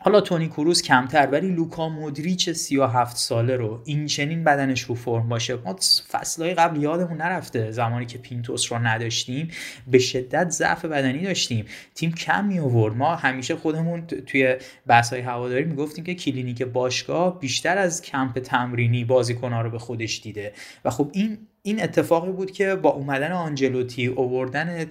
حالا 0.02 0.20
تونی 0.20 0.48
کروز 0.48 0.82
کمتر 0.82 1.26
ولی 1.26 1.48
لوکا 1.48 1.88
مودریچ 1.88 2.50
37 2.50 3.16
ساله 3.16 3.56
رو 3.56 3.82
این 3.84 4.06
چنین 4.06 4.44
بدنش 4.44 4.80
رو 4.80 4.94
فرم 4.94 5.28
باشه. 5.28 5.54
ما 5.54 5.76
فصلهای 6.10 6.54
قبل 6.54 6.82
یادمون 6.82 7.16
نرفته 7.16 7.70
زمانی 7.70 8.06
که 8.06 8.18
پینتوس 8.18 8.72
رو 8.72 8.78
نداشتیم 8.78 9.48
به 9.86 9.98
شدت 9.98 10.50
ضعف 10.50 10.84
بدنی 10.84 11.22
داشتیم. 11.22 11.64
تیم 11.94 12.12
کم 12.12 12.44
می 12.44 12.58
آورد. 12.58 12.96
ما 12.96 13.14
همیشه 13.14 13.56
خودمون 13.56 14.06
توی 14.06 14.56
بحث 14.86 15.12
های 15.12 15.22
هواداری 15.22 15.64
می‌گفتیم 15.64 16.04
که 16.04 16.14
کلینیک 16.14 16.62
باشگاه 16.62 17.40
بیشتر 17.40 17.78
از 17.78 18.02
کمپ 18.02 18.38
تمرینی 18.38 19.04
بازیکنها 19.04 19.62
رو 19.62 19.70
به 19.70 19.78
خودش 19.78 20.20
دیده. 20.20 20.52
و 20.84 20.90
خب 20.90 21.10
این 21.12 21.38
این 21.62 21.82
اتفاقی 21.82 22.32
بود 22.32 22.50
که 22.50 22.74
با 22.74 22.90
اومدن 22.90 23.32
آنجلوتی 23.32 24.06
اووردن 24.06 24.86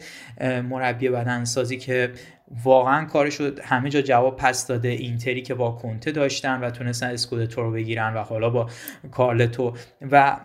مربی 0.62 1.10
بدنسازی 1.10 1.78
که 1.78 2.12
واقعا 2.64 3.06
کارش 3.06 3.42
همه 3.64 3.90
جا 3.90 4.02
جواب 4.02 4.38
پس 4.38 4.68
داده. 4.68 4.88
اینتری 4.88 5.42
که 5.42 5.54
با 5.54 5.72
کنته 5.72 6.12
داشتن 6.12 6.60
و 6.60 6.70
تونستن 6.70 7.08
اسکودتو 7.08 7.62
رو 7.62 7.72
بگیرن 7.72 8.14
و 8.14 8.18
حالا 8.18 8.50
با 8.50 8.70
کارلتو. 9.12 9.74
و 10.12 10.38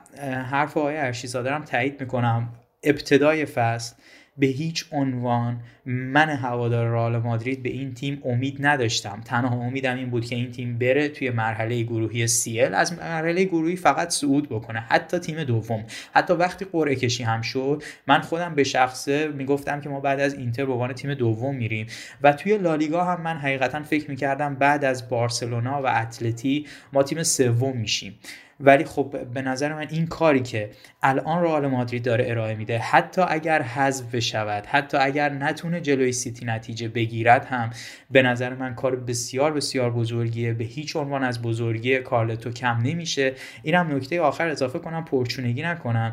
حرف 0.50 0.76
آقای 0.76 0.96
ارشیزاده 0.96 1.50
هم 1.54 1.64
تایید 1.64 2.00
می‌کنم. 2.00 2.48
ابتدای 2.82 3.46
فصل 3.46 3.94
به 4.38 4.46
هیچ 4.46 4.84
عنوان 4.92 5.60
من 5.86 6.28
هوادار 6.28 6.86
رئال 6.86 7.18
مادرید 7.18 7.62
به 7.62 7.68
این 7.68 7.94
تیم 7.94 8.22
امید 8.24 8.56
نداشتم. 8.60 9.20
تنها 9.24 9.56
امیدم 9.56 9.96
این 9.96 10.10
بود 10.10 10.26
که 10.26 10.36
این 10.36 10.50
تیم 10.50 10.78
بره 10.78 11.08
توی 11.08 11.30
مرحله 11.30 11.82
گروهی 11.82 12.26
سیل 12.26 12.74
از 12.74 12.92
مرحله 12.92 13.44
گروهی 13.44 13.76
فقط 13.76 14.10
صعود 14.10 14.48
بکنه 14.48 14.80
حتی 14.80 15.18
تیم 15.18 15.44
دوم. 15.44 15.84
حتی 16.12 16.34
وقتی 16.34 16.64
قرعه 16.64 16.94
کشی 16.94 17.22
هم 17.22 17.42
شد 17.42 17.82
من 18.06 18.20
خودم 18.20 18.54
به 18.54 18.64
شخصه 18.64 19.28
می‌گفتم 19.28 19.80
که 19.80 19.88
ما 19.88 20.00
بعد 20.00 20.20
از 20.20 20.34
اینتر 20.34 20.66
به 20.66 20.72
عنوان 20.72 20.92
تیم 20.92 21.14
دوم 21.14 21.54
میریم. 21.54 21.86
و 22.22 22.32
توی 22.32 22.58
لالیگا 22.58 23.04
هم 23.04 23.22
من 23.22 23.36
حقیقتا 23.36 23.82
فکر 23.82 24.10
می‌کردم 24.10 24.54
بعد 24.54 24.84
از 24.84 25.08
بارسلونا 25.08 25.82
و 25.82 25.86
اتلتی 25.86 26.66
ما 26.92 27.02
تیم 27.02 27.22
سوم 27.22 27.76
میشیم. 27.76 28.18
ولی 28.60 28.84
خب 28.84 29.24
به 29.34 29.42
نظر 29.42 29.74
من 29.74 29.86
این 29.90 30.06
کاری 30.06 30.40
که 30.40 30.70
الان 31.02 31.42
رئال 31.42 31.66
مادرید 31.66 32.02
داره 32.02 32.24
ارائه 32.28 32.54
میده 32.54 32.78
حتی 32.78 33.22
اگر 33.28 33.62
حذف 33.62 34.14
بشود 34.14 34.66
حتی 34.66 34.96
اگر 34.96 35.28
نتونه 35.28 35.80
جلوی 35.80 36.12
سیتی 36.12 36.44
نتیجه 36.44 36.88
بگیرد 36.88 37.44
هم 37.44 37.70
به 38.10 38.22
نظر 38.22 38.54
من 38.54 38.74
کار 38.74 38.96
بسیار 38.96 39.52
بسیار 39.52 39.90
بزرگیه. 39.90 40.52
به 40.52 40.64
هیچ 40.64 40.96
عنوان 40.96 41.24
از 41.24 41.42
بزرگی 41.42 41.98
کارلتو 41.98 42.50
کم 42.50 42.80
نمیشه. 42.82 43.32
اینم 43.62 43.96
نکته 43.96 44.20
آخر 44.20 44.48
اضافه 44.48 44.78
کنم 44.78 45.04
پرچونگی 45.04 45.62
نکنم. 45.62 46.12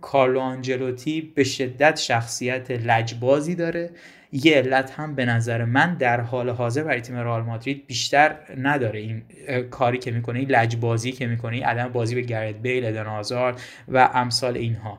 کارلو 0.00 0.40
آنجلوتی 0.40 1.20
به 1.20 1.44
شدت 1.44 1.96
شخصیت 1.98 2.70
لجبازی 2.70 3.54
داره. 3.54 3.90
یه 4.44 4.56
علت 4.56 4.90
هم 4.90 5.14
به 5.14 5.24
نظر 5.24 5.64
من 5.64 5.94
در 5.94 6.20
حال 6.20 6.50
حاضر 6.50 6.82
برای 6.82 7.00
تیم 7.00 7.16
رئال 7.16 7.42
مادرید 7.42 7.86
بیشتر 7.86 8.36
نداره. 8.58 9.00
این 9.00 9.22
کاری 9.70 9.98
که 9.98 10.10
می‌کنه 10.10 10.38
این 10.38 10.50
لجبازی 10.50 11.12
که 11.12 11.26
می‌کنه 11.26 11.56
این 11.56 11.64
عدم 11.64 11.88
بازی 11.88 12.14
به 12.14 12.20
گرت 12.20 12.54
بیل 12.54 12.84
ادن 12.84 13.06
آزار 13.06 13.60
و 13.88 14.10
امثال 14.14 14.56
اینها. 14.56 14.98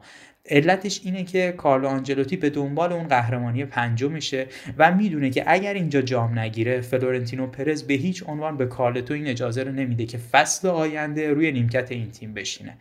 علتش 0.50 1.02
اینه 1.04 1.24
که 1.24 1.54
کارلو 1.58 1.88
آنجلوتی 1.88 2.38
به 2.38 2.50
دنبال 2.50 2.94
اون 2.94 3.08
قهرمانی 3.08 3.66
پنجم 3.66 4.12
میشه 4.12 4.48
و 4.78 4.96
می‌دونه 4.96 5.30
که 5.30 5.44
اگر 5.48 5.74
اینجا 5.74 6.02
جام 6.02 6.40
نگیره 6.40 6.82
فلورنتینو 6.82 7.48
پرز 7.48 7.84
به 7.84 7.94
هیچ 7.94 8.24
عنوان 8.28 8.58
به 8.58 8.66
کارلتو 8.66 9.14
این 9.14 9.28
اجازه 9.28 9.64
رو 9.64 9.72
نمیده 9.72 10.06
که 10.06 10.18
فصل 10.18 10.68
آینده 10.68 11.34
روی 11.34 11.52
نیمکت 11.52 11.92
این 11.92 12.12
تیم 12.12 12.34
بشینه. 12.34 12.78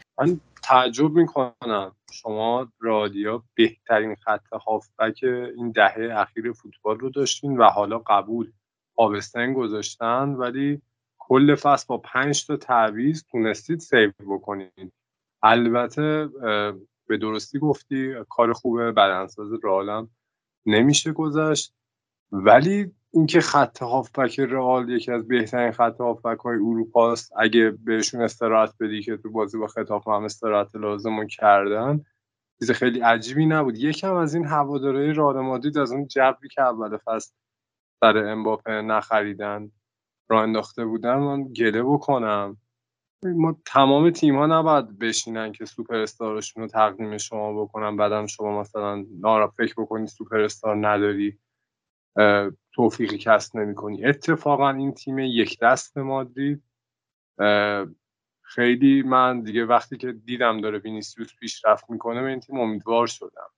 تعجب 0.67 1.11
می‌کنم. 1.11 1.97
شما 2.13 2.69
رادیا 2.81 3.43
بهترین 3.55 4.15
خط 4.15 4.53
هافبک 4.67 5.25
این 5.57 5.71
دهه 5.71 6.09
اخیر 6.13 6.53
فوتبال 6.53 6.99
رو 6.99 7.11
داشتین 7.11 7.57
و 7.57 7.65
حالا 7.65 7.99
قبول. 7.99 8.53
آبستن 8.97 9.53
گذاشتن 9.53 10.29
ولی 10.29 10.83
کل 11.19 11.55
فصل 11.55 11.85
با 11.89 11.99
پنج 11.99 12.47
تا 12.47 12.57
تعویض 12.57 13.25
تونستید 13.31 13.81
سیو 13.81 14.13
بکنید 14.31 14.93
البته 15.43 16.29
به 17.07 17.17
درستی 17.21 17.59
گفتی 17.59 18.15
کار 18.29 18.53
خوبه 18.53 18.93
بدنساز 18.93 19.49
رئالم 19.65 20.11
نمیشه 20.67 21.13
گذاشت 21.13 21.75
ولی 22.33 22.93
اینکه 23.17 23.41
خط 23.41 23.83
هافبک 23.83 24.41
رئال 24.41 24.89
یکی 24.91 25.13
از 25.13 25.29
بهترین 25.29 25.73
خط 25.73 26.01
هافبک 26.01 26.39
های 26.39 26.57
اروپا 26.57 27.13
است. 27.13 27.33
اگه 27.37 27.71
بهشون 27.71 28.23
استراحت 28.23 28.75
بدی 28.81 29.03
که 29.03 29.17
تو 29.17 29.31
بازی 29.31 29.59
با 29.59 29.67
خطاف 29.67 30.09
هم 30.09 30.25
استراحت 30.25 30.75
لازم 30.75 31.27
کردن 31.27 32.05
چیز 32.61 32.71
خیلی 32.71 33.01
عجیبی 33.01 33.47
نبود. 33.47 33.79
یکم 33.79 34.15
از 34.15 34.35
این 34.35 34.45
هوادارهای 34.47 35.13
رئال 35.13 35.41
مادرید 35.41 35.79
از 35.79 35.93
اون 35.93 36.07
جبری 36.07 36.49
که 36.49 36.63
اول 36.63 36.97
فصل 37.05 37.33
سر 38.01 38.19
امباپه 38.19 38.73
نخریدن 38.73 39.71
را 40.29 40.43
انداخته 40.43 40.85
بودن 40.85 41.15
من 41.15 41.45
گله 41.45 41.83
بکنم. 41.83 42.57
ما 43.25 43.57
تمام 43.67 44.11
تیم 44.11 44.37
ها 44.37 44.47
نباید 44.47 44.99
بشینن 44.99 45.53
که 45.53 45.65
سوپر 45.65 45.97
استارشون 45.97 46.63
رو 46.63 46.69
تقدیم 46.69 47.19
شما 47.19 47.65
بکنن. 47.65 47.97
بعدم 47.97 48.27
شما 48.27 48.61
مثلا 48.61 49.05
نارا 49.21 49.49
فکر 49.49 49.75
بکنی 49.79 50.07
سوپر 50.07 50.41
استار 50.41 50.89
نداری 50.89 51.39
توفیقی 52.77 53.19
کسب 53.19 53.59
نمی 53.59 53.75
کنی 53.75 54.05
اتفاقا 54.05 54.71
این 54.71 54.95
تیم 54.95 55.19
یک 55.19 55.59
دست 55.63 55.99
مادرید. 55.99 56.63
خیلی 58.43 59.03
من 59.03 59.41
دیگه 59.41 59.65
وقتی 59.65 59.97
که 59.97 60.13
دیدم 60.13 60.61
داره 60.61 60.79
وینیسیوس 60.79 61.35
پیشرفت 61.41 61.91
می‌کنه 61.91 62.23
به 62.23 62.29
این 62.29 62.41
تیم 62.41 62.61
امیدوار 62.61 63.07
شدم. 63.07 63.51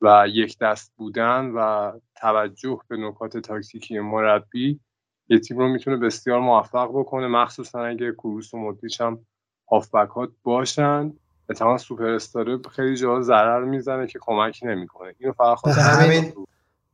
و 0.00 0.26
یک 0.28 0.58
دست 0.58 0.92
بودن 0.96 1.50
و 1.50 1.92
توجه 2.14 2.80
به 2.88 2.96
نکات 2.96 3.38
تاکتیکی 3.38 3.98
مربی 3.98 4.80
یه 5.28 5.38
تیم 5.38 5.58
رو 5.58 5.68
می‌تونه 5.68 5.96
بسیار 5.96 6.40
موفق 6.40 6.88
بکنه. 6.88 7.26
مخصوصا 7.26 7.84
اگه 7.84 8.12
کروس 8.12 8.54
و 8.54 8.58
مدریچ 8.58 9.00
هم 9.00 9.26
هافبک 9.70 10.30
باشن. 10.42 11.12
اتفاقا 11.50 11.78
سوپر 11.78 12.10
استاره 12.10 12.58
خیلی 12.70 12.96
جا 12.96 13.20
ضرر 13.20 13.64
می‌زنه 13.64 14.06
که 14.06 14.18
کمکی 14.22 14.66
نمی‌کنه. 14.66 15.14
اینو 15.18 15.32
فقط 15.32 15.66
همین 15.66 16.32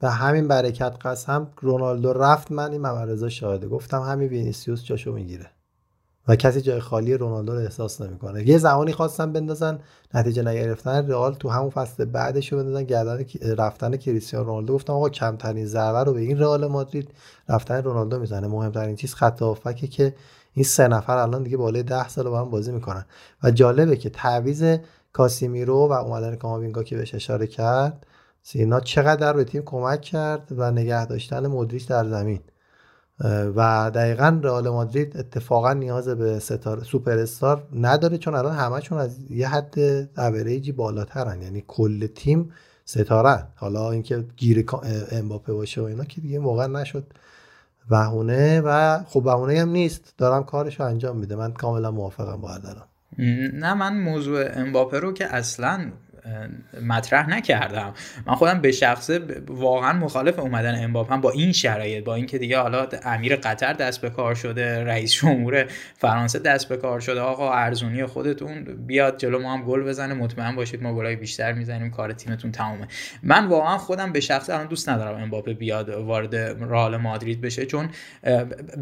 به 0.00 0.10
همین 0.10 0.48
برکت 0.48 0.96
قسم 1.00 1.46
رونالدو 1.60 2.12
رفت 2.12 2.52
من 2.52 2.72
این 2.72 2.80
ممرضا 2.80 3.28
شاهده 3.28 3.68
گفتم 3.68 4.02
همین 4.02 4.28
وینیسیوس 4.28 4.84
جاشو 4.84 5.12
می‌گیره. 5.12 5.46
و 6.28 6.36
کسی 6.36 6.60
جای 6.60 6.80
خالی 6.80 7.14
رونالدو 7.14 7.52
رو 7.52 7.58
احساس 7.58 8.00
نمی‌کنه. 8.00 8.48
یه 8.48 8.58
زمانی 8.58 8.92
خواستن 8.92 9.32
بندازن 9.32 9.78
نتیجه 10.14 10.42
نگرفتن. 10.42 11.08
رئال 11.08 11.34
تو 11.34 11.48
همون 11.48 11.70
فصل 11.70 12.04
بعدش 12.04 12.52
رو 12.52 12.58
بندازن. 12.58 12.84
گردن 12.84 13.24
رفتن 13.58 13.96
کریستیانو 13.96 14.46
رونالدو. 14.46 14.74
گفتم 14.74 14.92
آقا 14.92 15.08
کمترین 15.08 15.66
ضربه 15.66 16.04
رو 16.04 16.12
به 16.12 16.20
این 16.20 16.38
رئال 16.38 16.66
مادرید 16.66 17.10
رفتن 17.48 17.82
رونالدو 17.82 18.18
می‌زنه. 18.18 18.46
مهمترین 18.46 18.96
چیز 18.96 19.14
خط 19.14 19.42
هافکه 19.42 19.86
که 19.86 20.14
این 20.54 20.64
سه 20.64 20.88
نفر 20.88 21.16
الان 21.16 21.42
دیگه 21.42 21.56
بالای 21.56 21.82
10 21.82 22.08
سال 22.08 22.28
با 22.28 22.40
هم 22.40 22.50
بازی 22.50 22.72
می‌کنن. 22.72 23.04
و 23.42 23.50
جالبه 23.50 23.96
که 23.96 24.10
تعویض 24.10 24.78
کاسیمیرو 25.12 25.88
و 25.88 25.92
اومدن 25.92 26.36
کاماوینگا 26.36 26.82
که 26.82 26.96
بهش 26.96 27.14
اشاره 27.14 27.46
کرد 27.46 28.06
سینا 28.48 28.80
چقدر 28.80 29.32
به 29.32 29.44
تیم 29.44 29.62
کمک 29.62 30.00
کرد 30.00 30.52
و 30.56 30.70
نگه 30.70 31.06
داشتن 31.06 31.46
مدریچ 31.46 31.88
در 31.88 32.08
زمین. 32.08 32.40
و 33.56 33.90
دقیقا 33.94 34.40
رئال 34.42 34.68
مادرید 34.68 35.16
اتفاقا 35.16 35.72
نیاز 35.72 36.08
به 36.08 36.38
ستاره 36.38 36.84
سوپر 36.84 37.18
استار 37.18 37.68
نداره 37.74 38.18
چون 38.18 38.34
الان 38.34 38.54
همشون 38.54 38.98
از 38.98 39.30
یه 39.30 39.48
حد 39.48 39.74
اوریجی 40.18 40.72
بالاترن. 40.72 41.42
یعنی 41.42 41.64
کل 41.66 42.06
تیم 42.06 42.52
ستاره 42.84 43.46
حالا 43.54 43.90
اینکه 43.90 44.24
گیر 44.36 44.66
امباپه 45.12 45.52
باشه 45.52 45.80
و 45.80 45.84
اینا 45.84 46.04
که 46.04 46.20
دیگه 46.20 46.38
موقع 46.38 46.66
نشد. 46.66 47.04
بهونه 47.90 48.60
و 48.60 48.98
خب 49.04 49.22
بهونه 49.22 49.60
هم 49.60 49.68
نیست. 49.68 50.14
دارم 50.18 50.44
کارش 50.44 50.80
رو 50.80 50.86
انجام 50.86 51.16
میده. 51.16 51.36
من 51.36 51.52
کاملا 51.52 51.90
موافقم 51.90 52.40
با 52.40 52.50
نه 53.52 53.74
من 53.74 54.00
موضوع 54.00 54.44
امباپه 54.54 55.00
رو 55.00 55.12
که 55.12 55.34
اصلا 55.34 55.90
مطرح 56.82 57.30
نکردم. 57.30 57.94
من 58.26 58.34
خودم 58.34 58.60
به 58.60 58.72
شخصه 58.72 59.20
واقعا 59.46 59.92
مخالف 59.92 60.38
اومدن 60.38 60.84
امباپه 60.84 61.16
با 61.16 61.30
این 61.30 61.52
شرایط 61.52 62.04
با 62.04 62.14
اینکه 62.14 62.38
دیگه 62.38 62.58
حالا 62.58 62.86
امیر 63.04 63.36
قطر 63.36 63.72
دست 63.72 64.00
به 64.00 64.10
کار 64.10 64.34
شده 64.34 64.84
رئیس 64.84 65.12
جمهور 65.12 65.66
فرانسه 65.98 66.38
دست 66.38 66.68
به 66.68 66.76
کار 66.76 67.00
شده 67.00 67.20
آقا 67.20 67.52
ارزونی 67.52 68.06
خودتون 68.06 68.64
بیاد 68.86 69.18
جلو 69.18 69.38
ما 69.38 69.52
هم 69.52 69.64
گل 69.64 69.82
بزنه 69.82 70.14
مطمئن 70.14 70.56
باشید 70.56 70.82
ما 70.82 70.94
گلای 70.94 71.16
بیشتر 71.16 71.52
می‌زنیم 71.52 71.90
کار 71.90 72.12
تیمتون 72.12 72.52
تمومه. 72.52 72.88
من 73.22 73.46
واقعا 73.46 73.78
خودم 73.78 74.12
به 74.12 74.20
شخصه 74.20 74.54
الان 74.54 74.66
دوست 74.66 74.88
ندارم 74.88 75.22
امباپه 75.22 75.54
بیاد 75.54 75.88
وارد 75.88 76.34
رئال 76.60 76.96
مادرید 76.96 77.40
بشه 77.40 77.66
چون 77.66 77.88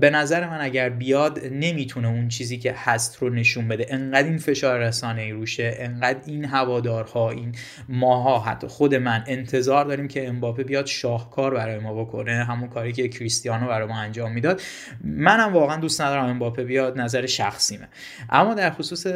به 0.00 0.10
نظر 0.10 0.48
من 0.48 0.60
اگر 0.60 0.88
بیاد 0.88 1.40
نمی‌تونه 1.52 2.08
اون 2.08 2.28
چیزی 2.28 2.58
که 2.58 2.74
هست 2.76 3.16
رو 3.22 3.30
نشون 3.30 3.68
بده. 3.68 3.86
انقدر 3.88 4.28
این 4.28 4.38
فشار 4.38 4.78
رسانه 4.78 5.22
ای 5.22 5.32
روشه 5.32 5.74
انقدر 5.78 6.18
این 6.26 6.44
هوادارها 6.44 7.33
این 7.34 7.52
ماها 7.88 8.40
حتی 8.40 8.66
خود 8.66 8.94
من 8.94 9.24
انتظار 9.26 9.84
داریم 9.84 10.08
که 10.08 10.28
امباپه 10.28 10.64
بیاد 10.64 10.86
شاهکار 10.86 11.54
برای 11.54 11.78
ما 11.78 12.04
بکنه 12.04 12.44
همون 12.44 12.68
کاری 12.68 12.92
که 12.92 13.08
کریستیانو 13.08 13.66
برای 13.66 13.88
ما 13.88 13.98
انجام 13.98 14.32
می‌داد. 14.32 14.60
منم 15.04 15.52
واقعا 15.52 15.76
دوست 15.76 16.00
ندارم 16.00 16.24
امباپه 16.24 16.64
بیاد 16.64 17.00
نظر 17.00 17.26
شخصیمه. 17.26 17.88
اما 18.30 18.54
در 18.54 18.70
خصوص 18.70 19.06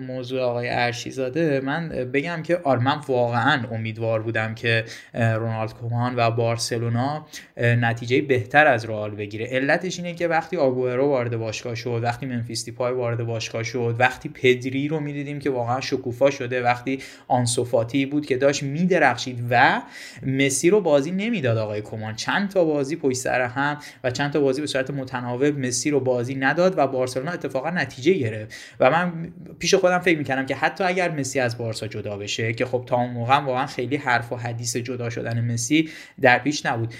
موضوع 0.00 0.40
آقای 0.40 0.68
ارشیزاده 0.70 1.60
من 1.60 1.88
بگم 1.88 2.42
که 2.42 2.60
آر 2.64 2.78
من 2.78 2.98
واقعا 3.08 3.62
امیدوار 3.72 4.22
بودم 4.22 4.54
که 4.54 4.84
رونالد 5.14 5.74
کومان 5.74 6.14
و 6.16 6.30
بارسلونا 6.30 7.26
نتیجه 7.56 8.22
بهتر 8.22 8.66
از 8.66 8.84
رئال 8.84 9.10
بگیره. 9.10 9.46
علتش 9.46 9.98
اینه 9.98 10.14
که 10.14 10.28
وقتی 10.28 10.56
آگوئرو 10.56 11.08
وارد 11.08 11.36
باشگاه 11.36 11.74
شد 11.74 12.00
وقتی 12.02 12.26
منفیس 12.26 12.68
پای 12.68 12.92
وارد 12.92 13.22
باشگاه 13.24 13.62
شد 13.62 13.96
وقتی 13.98 14.28
پدری 14.28 14.88
رو 14.88 15.00
می‌دیدیم 15.00 15.38
که 15.38 15.50
واقعا 15.50 15.80
شکوفا 15.80 16.30
شده 16.30 16.62
وقتی 16.62 17.02
آنسو 17.28 17.59
انصفاتی 17.60 18.06
بود 18.06 18.26
که 18.26 18.36
داشت 18.36 18.62
میدرخشید 18.62 19.44
و 19.50 19.82
مسی 20.26 20.70
رو 20.70 20.80
بازی 20.80 21.10
نمی‌داد 21.10 21.58
آقای 21.58 21.82
کمان 21.82 22.16
چند 22.16 22.48
تا 22.50 22.64
بازی 22.64 22.96
پشت 22.96 23.16
سر 23.16 23.40
هم 23.40 23.78
و 24.04 24.10
چند 24.10 24.32
تا 24.32 24.40
بازی 24.40 24.60
به 24.60 24.66
صورت 24.66 24.90
متناوب 24.90 25.58
مسی 25.58 25.90
رو 25.90 26.00
بازی 26.00 26.34
نداد 26.34 26.74
و 26.78 26.86
بارسلونا 26.86 27.30
اتفاقا 27.30 27.70
نتیجه 27.70 28.12
گرفت. 28.12 28.54
و 28.80 28.90
من 28.90 29.32
پیش 29.58 29.74
خودم 29.74 29.98
فکر 29.98 30.18
می‌کردم 30.18 30.46
که 30.46 30.54
حتی 30.54 30.84
اگر 30.84 31.10
مسی 31.10 31.40
از 31.40 31.58
بارسا 31.58 31.86
جدا 31.86 32.16
بشه 32.16 32.52
که 32.52 32.64
خب 32.64 32.84
تا 32.86 32.96
اون 32.96 33.10
موقع 33.10 33.38
واقعا 33.38 33.66
خیلی 33.66 33.96
حرف 33.96 34.32
و 34.32 34.36
حدیث 34.36 34.76
جدا 34.76 35.10
شدن 35.10 35.52
مسی 35.52 35.88
در 36.20 36.38
پیش 36.38 36.66
نبود. 36.66 36.94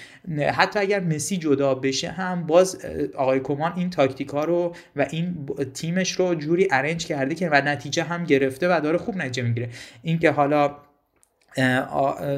حتی 0.53 0.79
اگر 0.79 0.99
مسی 0.99 1.37
جدا 1.37 1.75
بشه 1.75 2.11
هم 2.11 2.47
باز 2.47 2.85
آقای 3.15 3.39
کمان 3.39 3.73
این 3.75 3.89
تاکتیک 3.89 4.29
رو 4.29 4.75
و 4.95 5.05
این 5.11 5.45
تیمش 5.73 6.11
رو 6.11 6.35
جوری 6.35 6.67
ارنج 6.71 7.05
کرده 7.05 7.35
که 7.35 7.49
و 7.49 7.61
نتیجه 7.65 8.03
هم 8.03 8.23
گرفته 8.23 8.75
و 8.77 8.79
داره 8.83 8.97
خوب 8.97 9.15
نتیجه 9.15 9.43
می‌گیره. 9.43 9.69
اینکه 10.03 10.31
حالا 10.31 10.50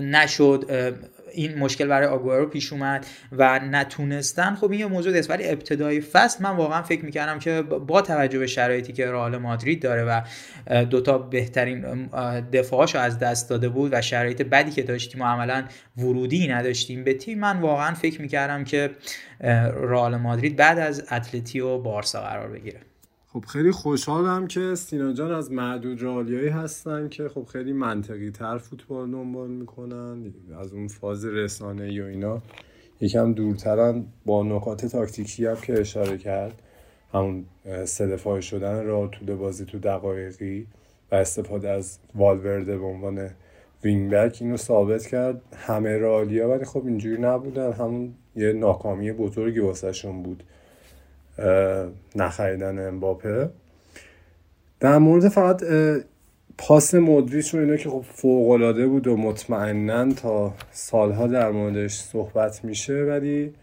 نشد 0.02 0.65
این 1.34 1.57
مشکل 1.57 1.88
برای 1.88 2.07
آگوارو 2.07 2.45
پیش 2.45 2.73
اومد 2.73 3.06
و 3.31 3.60
نتونستن. 3.60 4.56
خب 4.56 4.72
این 4.72 4.80
یه 4.80 4.85
موضوع 4.85 5.18
است 5.18 5.30
ولی 5.30 5.49
ابتدای 5.49 6.02
فصل 6.02 6.44
من 6.44 6.49
واقعا 6.49 6.81
فکر 6.81 7.06
می‌کردم 7.06 7.40
که 7.40 7.61
با 7.61 8.02
توجه 8.02 8.40
به 8.40 8.48
شرایطی 8.48 8.94
که 8.94 9.11
رئال 9.11 9.38
مادرید 9.38 9.81
داره 9.81 10.03
و 10.03 10.22
دوتا 10.85 11.18
بهترین 11.18 12.07
دفاعاشو 12.53 12.99
از 12.99 13.19
دست 13.19 13.49
داده 13.49 13.69
بود 13.69 13.94
و 13.94 14.02
شرایط 14.02 14.41
بدی 14.41 14.72
که 14.72 14.84
داشتیم 14.84 15.22
و 15.22 15.26
عملا 15.26 15.64
ورودی 15.98 16.48
نداشتیم 16.48 17.03
به 17.03 17.14
تیم 17.14 17.40
من 17.40 17.60
واقعا 17.60 17.94
فکر 17.94 18.22
می‌کردم 18.22 18.64
که 18.64 18.90
رئال 19.81 20.18
مادرید 20.18 20.56
بعد 20.56 20.80
از 20.80 21.03
اتلتی 21.11 21.60
و 21.60 21.77
بارسا 21.77 22.22
قرار 22.22 22.49
بگیره. 22.49 22.80
خب 23.34 23.45
خیلی 23.45 23.72
خوشحالم 23.72 24.47
که 24.47 24.76
سینا 24.76 25.14
جان 25.14 25.31
از 25.31 25.51
معدود 25.51 26.01
رالیایی 26.01 26.49
هستن 26.49 27.10
که 27.10 27.30
خب 27.30 27.43
خیلی 27.43 27.73
منطقی 27.73 28.31
تر 28.31 28.57
فوتبال 28.57 29.11
دنبال 29.11 29.49
می‌کنن 29.49 30.34
از 30.60 30.73
اون 30.73 30.88
فاز 30.88 31.26
رسانه 31.26 32.03
و 32.03 32.05
اینا. 32.05 32.41
یکم 33.01 33.34
دورترن 33.34 34.05
با 34.26 34.43
نکات 34.43 34.85
تاکتیکی 34.85 35.45
هم 35.45 35.55
که 35.55 35.81
اشاره 35.81 36.18
کرد. 36.18 36.61
همون 37.14 37.45
سه 37.85 38.41
شدن 38.41 38.85
را 38.85 39.07
تو 39.07 39.38
بازی 39.38 39.65
تو 39.65 39.80
دقایقی 39.80 40.68
و 41.11 41.15
استفاده 41.15 41.69
از 41.69 41.99
والورده 42.15 42.77
به 42.77 42.85
عنوان 42.85 43.30
وینگ 43.84 44.11
بک 44.11 44.38
اینو 44.41 44.57
ثابت 44.57 45.05
کرد. 45.05 45.41
همه 45.55 45.97
رالیا 45.97 46.49
ولی 46.49 46.65
خب 46.65 46.85
اینجوری 46.85 47.22
نبودن. 47.22 47.72
همون 47.72 48.14
یه 48.35 48.53
ناکامی 48.53 49.11
بزرگی 49.11 49.60
واسهشون 49.60 50.23
بود. 50.23 50.43
نخریدن 52.15 52.88
امباپه. 52.88 53.49
در 54.80 54.97
مورد 54.97 55.30
فقط 55.30 55.64
پاس 56.57 56.95
مدریچ 56.95 57.53
و 57.53 57.57
اینا 57.57 57.77
که 57.77 57.89
خب 57.89 58.05
فوق 58.14 58.85
بود 58.85 59.07
و 59.07 59.18
مطمئنا 59.18 60.14
تا 60.14 60.53
سالها 60.72 61.27
در 61.27 61.51
موردش 61.51 61.93
صحبت 61.93 62.65
میشه 62.65 62.93
ولی 62.93 63.53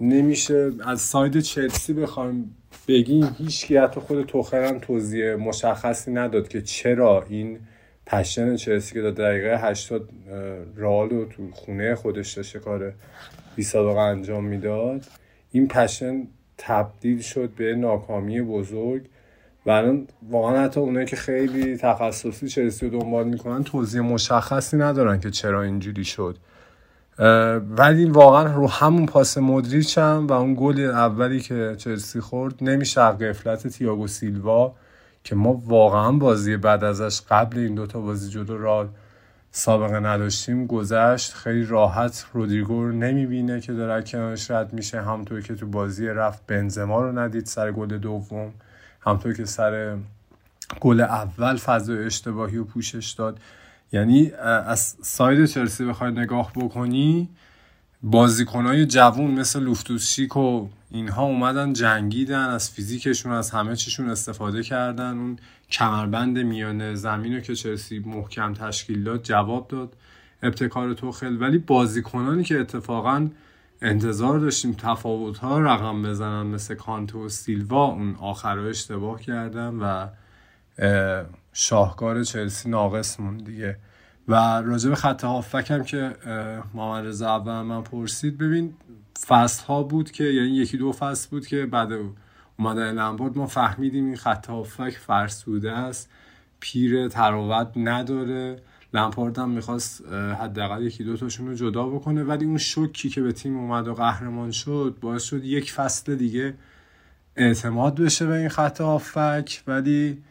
نمیشه. 0.00 0.72
از 0.86 1.00
ساید 1.00 1.40
چلسی 1.40 1.92
بخوایم 1.92 2.56
بگیم 2.88 3.36
هیچ 3.38 3.72
حتی 3.72 4.00
خود 4.00 4.26
توخرم 4.26 4.78
توضیح 4.78 5.34
مشخصی 5.34 6.12
نداد 6.12 6.48
که 6.48 6.62
چرا 6.62 7.24
این 7.28 7.58
پشن 8.06 8.56
چلسی 8.56 8.94
که 8.94 9.02
در 9.02 9.10
دقیقه 9.10 9.58
80 9.58 10.08
رال 10.76 11.12
و 11.12 11.24
تو 11.24 11.50
خونه 11.52 11.94
خودش 11.94 12.32
داشته 12.32 12.58
کار 12.58 12.92
بی 13.56 13.66
انجام 13.98 14.44
می‌داد. 14.44 15.04
این 15.52 15.68
پشن 15.68 16.26
تبدیل 16.58 17.20
شد 17.20 17.50
به 17.56 17.74
ناکامی 17.74 18.42
بزرگ. 18.42 19.02
و 19.66 19.70
الان 19.70 20.06
واقعا 20.30 20.64
حتی 20.64 20.80
اونایی 20.80 21.06
که 21.06 21.16
خیلی 21.16 21.76
تخصصی 21.76 22.48
چلسی 22.48 22.88
رو 22.88 23.00
دنبال 23.00 23.28
می‌کنن 23.28 23.64
توضیح 23.64 24.00
مشخصی 24.00 24.76
ندارن 24.76 25.20
که 25.20 25.30
چرا 25.30 25.62
اینجوری 25.62 26.04
شد. 26.04 26.36
ولی 27.78 28.04
واقعا 28.04 28.54
رو 28.54 28.70
همون 28.70 29.06
پاس 29.06 29.38
مدریچ 29.38 29.98
هم 29.98 30.26
و 30.26 30.32
اون 30.32 30.54
گل 30.58 30.80
اولی 30.80 31.40
که 31.40 31.74
چلسی 31.78 32.20
خورد 32.20 32.54
نمیشه 32.60 33.00
قفلت 33.00 33.66
تییاگو 33.66 34.06
سیلوا 34.06 34.74
که 35.24 35.34
ما 35.34 35.62
واقعا 35.66 36.12
بازی 36.12 36.56
بعد 36.56 36.84
ازش 36.84 37.20
قبل 37.30 37.58
این 37.58 37.74
دوتا 37.74 38.00
بازی 38.00 38.30
جلو 38.30 38.58
را 38.58 38.88
سابقه 39.58 40.00
نداشتیم 40.00 40.66
گذشت 40.66 41.32
خیلی 41.32 41.64
راحت 41.64 42.26
رودریگو 42.32 42.84
رو 42.84 42.92
نمی‌بینه 42.92 43.60
که 43.60 43.72
داره 43.72 44.02
کنارش 44.02 44.50
رد 44.50 44.72
میشه. 44.72 45.02
همطور 45.02 45.40
که 45.40 45.54
تو 45.54 45.66
بازی 45.66 46.06
رفت 46.06 46.46
بنزما 46.46 47.00
رو 47.00 47.18
ندید 47.18 47.46
سر 47.46 47.72
گل 47.72 47.98
دوم. 47.98 48.52
همطور 49.00 49.34
که 49.34 49.44
سر 49.44 49.96
گل 50.80 51.00
اول 51.00 51.56
فضای 51.56 52.04
اشتباهی 52.04 52.56
و 52.56 52.64
پوشش 52.64 53.10
داد. 53.10 53.40
یعنی 53.92 54.32
از 54.66 54.96
ساید 55.02 55.46
چلسی 55.46 55.84
بخوای 55.84 56.12
نگاه 56.12 56.52
بکنی 56.56 57.28
بازیکنهای 58.02 58.86
جوون 58.86 59.30
مثل 59.30 59.60
لوفتوسچیک 59.60 60.36
و 60.36 60.68
اینها 60.96 61.24
اومدن 61.24 61.72
جنگیدن 61.72 62.48
از 62.48 62.70
فیزیکشون 62.70 63.32
از 63.32 63.50
همه 63.50 63.76
چیشون 63.76 64.08
استفاده 64.08 64.62
کردن. 64.62 65.18
اون 65.18 65.38
کمربند 65.70 66.38
میانه 66.38 66.94
زمین 66.94 67.34
رو 67.34 67.40
که 67.40 67.54
چلسی 67.54 67.98
محکم 67.98 68.54
تشکیل 68.54 69.04
داد 69.04 69.22
جواب 69.22 69.68
داد. 69.68 69.96
ابتکار 70.42 70.94
توخل 70.94 71.42
ولی 71.42 71.58
بازیکنانی 71.58 72.44
که 72.44 72.60
اتفاقا 72.60 73.28
انتظار 73.82 74.38
داشتیم 74.38 74.72
تفاوت 74.72 75.38
ها 75.38 75.60
رقم 75.60 76.02
بزنن 76.02 76.46
مثل 76.46 76.74
کانتو 76.74 77.26
و 77.26 77.28
سیلوا 77.28 77.84
اون 77.84 78.14
آخر 78.14 78.58
اشتباه 78.58 79.20
کردن 79.20 79.74
و 79.74 80.06
شاهکار 81.52 82.24
چلسی 82.24 82.68
ناقص 82.68 83.20
مون 83.20 83.36
دیگه. 83.36 83.76
و 84.28 84.34
راجب 84.62 84.94
خط 84.94 85.24
هافک 85.24 85.70
هم 85.70 85.84
که 85.84 86.16
محمد 86.74 87.06
رضا 87.06 87.36
اول 87.36 87.62
من 87.62 87.82
پرسید 87.82 88.38
ببین 88.38 88.74
فصل 89.26 89.64
ها 89.64 89.82
بود 89.82 90.10
که 90.10 90.24
یعنی 90.24 90.48
یکی 90.48 90.76
دو 90.76 90.92
فصل 90.92 91.28
بود 91.30 91.46
که 91.46 91.66
بعد 91.66 91.88
اومدن 92.58 92.92
لمپارد 92.92 93.38
ما 93.38 93.46
فهمیدیم 93.46 94.04
این 94.04 94.16
خط 94.16 94.46
هافک 94.46 94.90
فرسوده 94.90 95.72
است 95.72 96.10
پیر 96.60 97.08
تراوت 97.08 97.72
نداره. 97.76 98.62
لمپارد 98.94 99.38
هم 99.38 99.50
می‌خواست 99.50 100.04
حداقل 100.12 100.82
یکی 100.82 101.04
دو 101.04 101.16
تاشون 101.16 101.46
رو 101.46 101.54
جدا 101.54 101.86
بکنه 101.86 102.24
ولی 102.24 102.44
اون 102.44 102.58
شوکی 102.58 103.08
که 103.08 103.22
به 103.22 103.32
تیم 103.32 103.58
اومد 103.58 103.88
و 103.88 103.94
قهرمان 103.94 104.50
شد 104.50 104.96
باعث 105.00 105.22
شد 105.22 105.44
یک 105.44 105.72
فصل 105.72 106.14
دیگه 106.14 106.54
اعتماد 107.36 108.00
بشه 108.00 108.26
به 108.26 108.34
این 108.34 108.48
خط 108.48 108.80
هافک. 108.80 109.62
ولی 109.66 110.22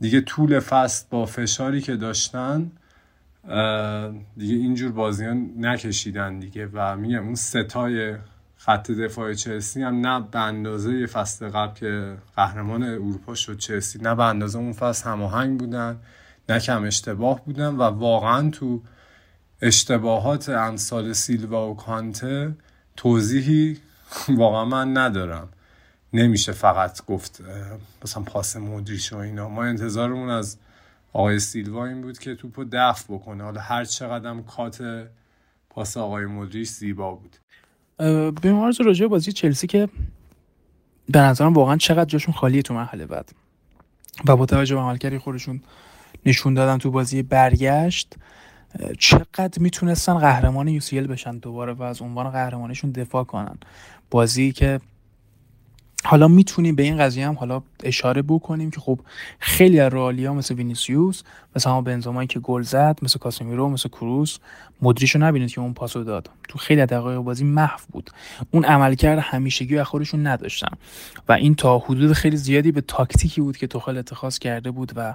دیگه 0.00 0.20
طول 0.20 0.60
فصل 0.60 1.06
با 1.10 1.26
فشاری 1.26 1.80
که 1.80 1.96
داشتن 1.96 2.70
دیگه 4.36 4.54
اینجور 4.54 4.92
بازیان 4.92 5.50
نکشیدن 5.58 6.38
دیگه 6.38 6.68
و 6.72 6.96
میگم 6.96 7.24
اون 7.24 7.34
ستای 7.34 8.16
خط 8.56 8.90
دفاع 8.90 9.34
چلسی 9.34 9.82
هم 9.82 10.06
نه 10.06 10.26
به 10.30 10.38
اندازه 10.38 11.06
فصل 11.06 11.48
قبل 11.48 11.74
که 11.74 12.16
قهرمان 12.36 12.82
اروپا 12.82 13.34
شد 13.34 13.58
چلسی 13.58 13.98
نه 13.98 14.14
به 14.14 14.24
اندازه 14.24 14.58
اون 14.58 14.72
فصل 14.72 15.10
هماهنگ 15.10 15.60
بودن 15.60 15.96
نه 16.48 16.58
کم 16.58 16.84
اشتباه 16.84 17.44
بودن 17.44 17.68
و 17.68 17.82
واقعا 17.82 18.50
تو 18.50 18.82
اشتباهات 19.62 20.48
امثال 20.48 21.12
سیلوا 21.12 21.70
و 21.70 21.76
کانته 21.76 22.54
توضیحی 22.96 23.78
واقعا 24.28 24.64
من 24.64 24.96
ندارم. 24.96 25.48
نمیشه 26.12 26.52
فقط 26.52 27.04
گفت 27.06 27.42
مثلا 28.04 28.22
پاس 28.22 28.56
مدریش 28.56 29.12
و 29.12 29.16
اینا. 29.16 29.48
ما 29.48 29.64
انتظارمون 29.64 30.30
از 30.30 30.56
آقای 31.12 31.38
سیلوا 31.38 31.86
این 31.86 32.00
بود 32.00 32.18
که 32.18 32.34
توپو 32.34 32.64
دفع 32.72 33.14
بکنه. 33.14 33.44
حالا 33.44 33.60
هر 33.60 33.84
چقدر 33.84 34.40
کات 34.40 35.06
پاس 35.70 35.96
آقای 35.96 36.26
مدریش 36.26 36.68
زیبا 36.68 37.14
بود. 37.14 37.36
به 38.42 38.52
مارز 38.52 38.80
راجع 38.80 39.06
بازی 39.06 39.32
چلسی 39.32 39.66
که 39.66 39.88
به 41.08 41.18
نظرم 41.18 41.52
واقعا 41.52 41.76
چقدر 41.76 42.04
جاشون 42.04 42.34
خالیه 42.34 42.62
تو 42.62 42.74
مرحله 42.74 43.06
بعد. 43.06 43.32
و 44.26 44.36
با 44.36 44.46
توجه 44.46 44.74
به 44.74 44.80
عملکردی 44.80 45.18
خودشون 45.18 45.62
نشون 46.26 46.54
دادن 46.54 46.78
تو 46.78 46.90
بازی 46.90 47.22
برگشت 47.22 48.14
چقدر 48.98 49.58
می‌تونستن 49.62 50.18
قهرمان 50.18 50.68
یوسیل 50.68 51.06
بشن 51.06 51.38
دوباره 51.38 51.72
و 51.72 51.82
از 51.82 52.02
عنوان 52.02 52.30
قهرمانشون 52.30 52.90
دفاع 52.90 53.24
کنن. 53.24 53.58
بازی 54.10 54.52
که 54.52 54.80
حالا 56.04 56.28
می‌تونیم 56.28 56.74
به 56.74 56.82
این 56.82 56.98
قضیه 56.98 57.28
هم 57.28 57.34
حالا 57.34 57.62
اشاره 57.82 58.22
بکنیم 58.22 58.70
که 58.70 58.80
خب 58.80 59.00
خیلی 59.38 59.80
از 59.80 59.92
رئالیا 59.92 60.34
مثل 60.34 60.54
وینیسیوس 60.54 61.22
مثل 61.56 61.70
هم 61.70 61.84
بنزمایی 61.84 62.26
که 62.26 62.40
گل 62.40 62.62
زد 62.62 62.98
مثل 63.02 63.18
کاسمیرو 63.18 63.68
مثل 63.68 63.88
کروس 63.88 64.38
مدریشو 64.82 65.18
نبینید 65.18 65.50
که 65.50 65.60
اون 65.60 65.74
پاسو 65.74 66.04
داد. 66.04 66.30
تو 66.48 66.58
خیلی 66.58 66.86
دقایق 66.86 67.18
بازی 67.18 67.44
محو 67.44 67.78
بود. 67.92 68.10
اون 68.50 68.64
عملکرد 68.64 69.18
همیشگی 69.18 69.74
و 69.74 69.84
خودشون 69.84 70.26
نداشتن. 70.26 70.76
و 71.28 71.32
این 71.32 71.54
تا 71.54 71.78
حدود 71.78 72.12
خیلی 72.12 72.36
زیادی 72.36 72.72
به 72.72 72.80
تاکتیکی 72.80 73.40
بود 73.40 73.56
که 73.56 73.66
توخل 73.66 73.96
اتخاذ 73.96 74.38
کرده 74.38 74.70
بود 74.70 74.92
و 74.96 75.14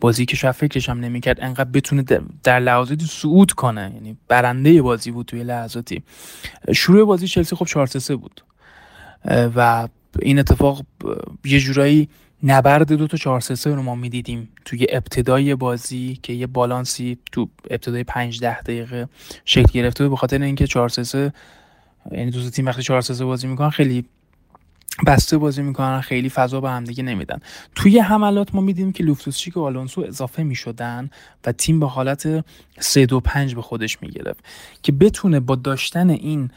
بازی 0.00 0.26
که 0.26 0.36
شاید 0.36 0.54
فکرش 0.54 0.88
هم 0.88 1.00
نمی‌کرد 1.00 1.38
انقدر 1.40 1.70
بتونه 1.70 2.04
در 2.42 2.60
لحظاتی 2.60 3.06
صعود 3.06 3.52
کنه. 3.52 3.92
یعنی 3.94 4.16
برنده 4.28 4.82
بازی 4.82 5.10
بود 5.10 5.26
توی 5.26 5.44
لحظاتی. 5.44 6.02
شروع 6.74 7.06
بازی 7.06 7.28
چلسی 7.28 7.56
خب 7.56 7.66
4 7.66 7.88
بود. 8.16 8.40
و 9.56 9.88
این 10.22 10.38
اتفاق 10.38 10.82
یه 11.44 11.60
جورایی 11.60 12.08
نبرد 12.42 12.92
دو 12.92 13.06
تا 13.06 13.16
4 13.16 13.40
3 13.40 13.74
رو 13.74 13.82
ما 13.82 13.94
می‌دیدیم 13.94 14.48
توی 14.64 14.86
ابتدای 14.90 15.54
بازی 15.54 16.18
که 16.22 16.32
یه 16.32 16.46
بالانسی 16.46 17.18
تو 17.32 17.48
ابتدای 17.70 18.04
5 18.04 18.40
10 18.40 18.60
دقیقه 18.60 19.08
شکل 19.44 19.72
گرفته 19.72 20.04
بود. 20.04 20.10
به 20.10 20.16
خاطر 20.16 20.42
اینکه 20.42 20.66
4 20.66 20.88
3 20.88 21.32
یعنی 22.12 22.30
دو 22.30 22.50
تیم 22.50 22.66
وقتی 22.66 22.82
4 22.82 23.00
3 23.00 23.24
بازی 23.24 23.46
می‌کنن 23.46 23.70
خیلی 23.70 24.04
بسته 25.06 25.38
بازی 25.38 25.62
می‌کنن 25.62 26.00
خیلی 26.00 26.28
فضا 26.28 26.60
به 26.60 26.70
همدیگه 26.70 27.02
نمیدن. 27.02 27.40
توی 27.74 27.98
حملات 27.98 28.54
ما 28.54 28.60
میدیم 28.60 28.92
که 28.92 29.04
لوفتوسچیک 29.04 29.56
و 29.56 29.64
آلونسو 29.64 30.00
اضافه 30.00 30.42
می‌شدن 30.42 31.10
و 31.46 31.52
تیم 31.52 31.80
به 31.80 31.86
حالت 31.86 32.44
3 32.78 33.06
2 33.06 33.20
5 33.20 33.54
به 33.54 33.62
خودش 33.62 34.02
می‌گرفت. 34.02 34.44
که 34.82 34.92
بتونه 34.92 35.40
با 35.40 35.54
داشتن 35.54 36.10
این 36.10 36.50